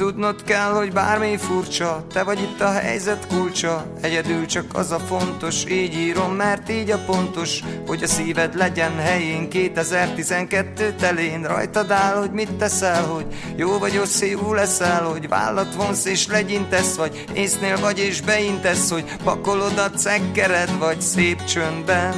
Tudnod 0.00 0.42
kell, 0.44 0.70
hogy 0.70 0.92
bármi 0.92 1.36
furcsa 1.36 2.06
Te 2.12 2.22
vagy 2.22 2.40
itt 2.40 2.60
a 2.60 2.70
helyzet 2.70 3.26
kulcsa. 3.26 3.92
Egyedül 4.00 4.46
csak 4.46 4.64
az 4.72 4.90
a 4.90 4.98
fontos 4.98 5.64
Így 5.64 5.94
írom, 5.94 6.32
mert 6.32 6.70
így 6.70 6.90
a 6.90 6.98
pontos 6.98 7.60
Hogy 7.86 8.02
a 8.02 8.06
szíved 8.06 8.56
legyen 8.56 8.98
helyén 8.98 9.48
2012 9.48 10.94
telén. 10.98 11.42
Rajtad 11.42 11.90
áll, 11.90 12.16
hogy 12.16 12.30
mit 12.30 12.52
teszel 12.52 13.02
Hogy 13.02 13.26
jó 13.56 13.78
vagy 13.78 14.00
jó 14.20 14.54
leszel 14.54 15.04
Hogy 15.04 15.28
vállat 15.28 15.74
vonsz 15.74 16.04
és 16.04 16.26
legyintesz 16.26 16.96
Vagy 16.96 17.24
észnél 17.32 17.80
vagy 17.80 17.98
és 17.98 18.20
beintesz 18.20 18.90
Hogy 18.90 19.04
pakolod 19.24 19.78
a 19.78 19.90
cekkered 19.90 20.78
Vagy 20.78 21.00
szép 21.00 21.44
csöndben 21.44 22.14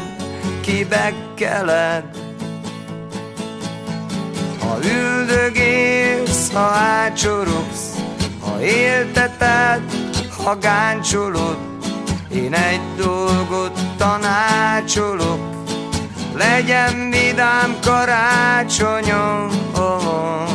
kibekkeled 0.60 2.21
üldögélsz, 4.84 6.52
ha 6.52 6.60
ácsorogsz, 6.60 7.96
ha 8.40 8.60
élteted, 8.60 9.82
ha 10.44 10.58
gáncsolod, 10.58 11.56
én 12.34 12.54
egy 12.54 12.80
dolgot 12.96 13.80
tanácsolok, 13.96 15.40
legyen 16.34 17.10
vidám 17.10 17.76
karácsonyom. 17.84 19.48
Oh, 19.76 20.06
oh. 20.06 20.48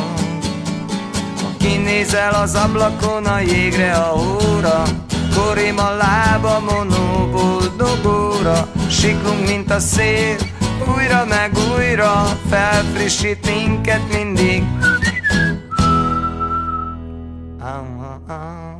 Ha 1.42 1.50
kinézel 1.58 2.34
az 2.34 2.54
ablakon 2.54 3.24
a 3.24 3.40
jégre 3.40 3.92
a 3.92 4.06
hóra, 4.06 4.82
Korim 5.36 5.78
a 5.78 5.90
lábamon, 5.96 6.92
ó, 6.92 7.26
boldog 7.30 8.06
óra, 8.06 8.68
siklunk, 8.90 9.46
mint 9.46 9.70
a 9.70 9.78
szél, 9.78 10.36
újra 10.86 11.24
meg 11.24 11.52
újra 11.76 12.24
felfrissít 12.48 13.46
minket 13.46 14.02
mindig. 14.12 14.62
Ah, 17.60 17.82
ah, 18.00 18.32
ah. 18.32 18.77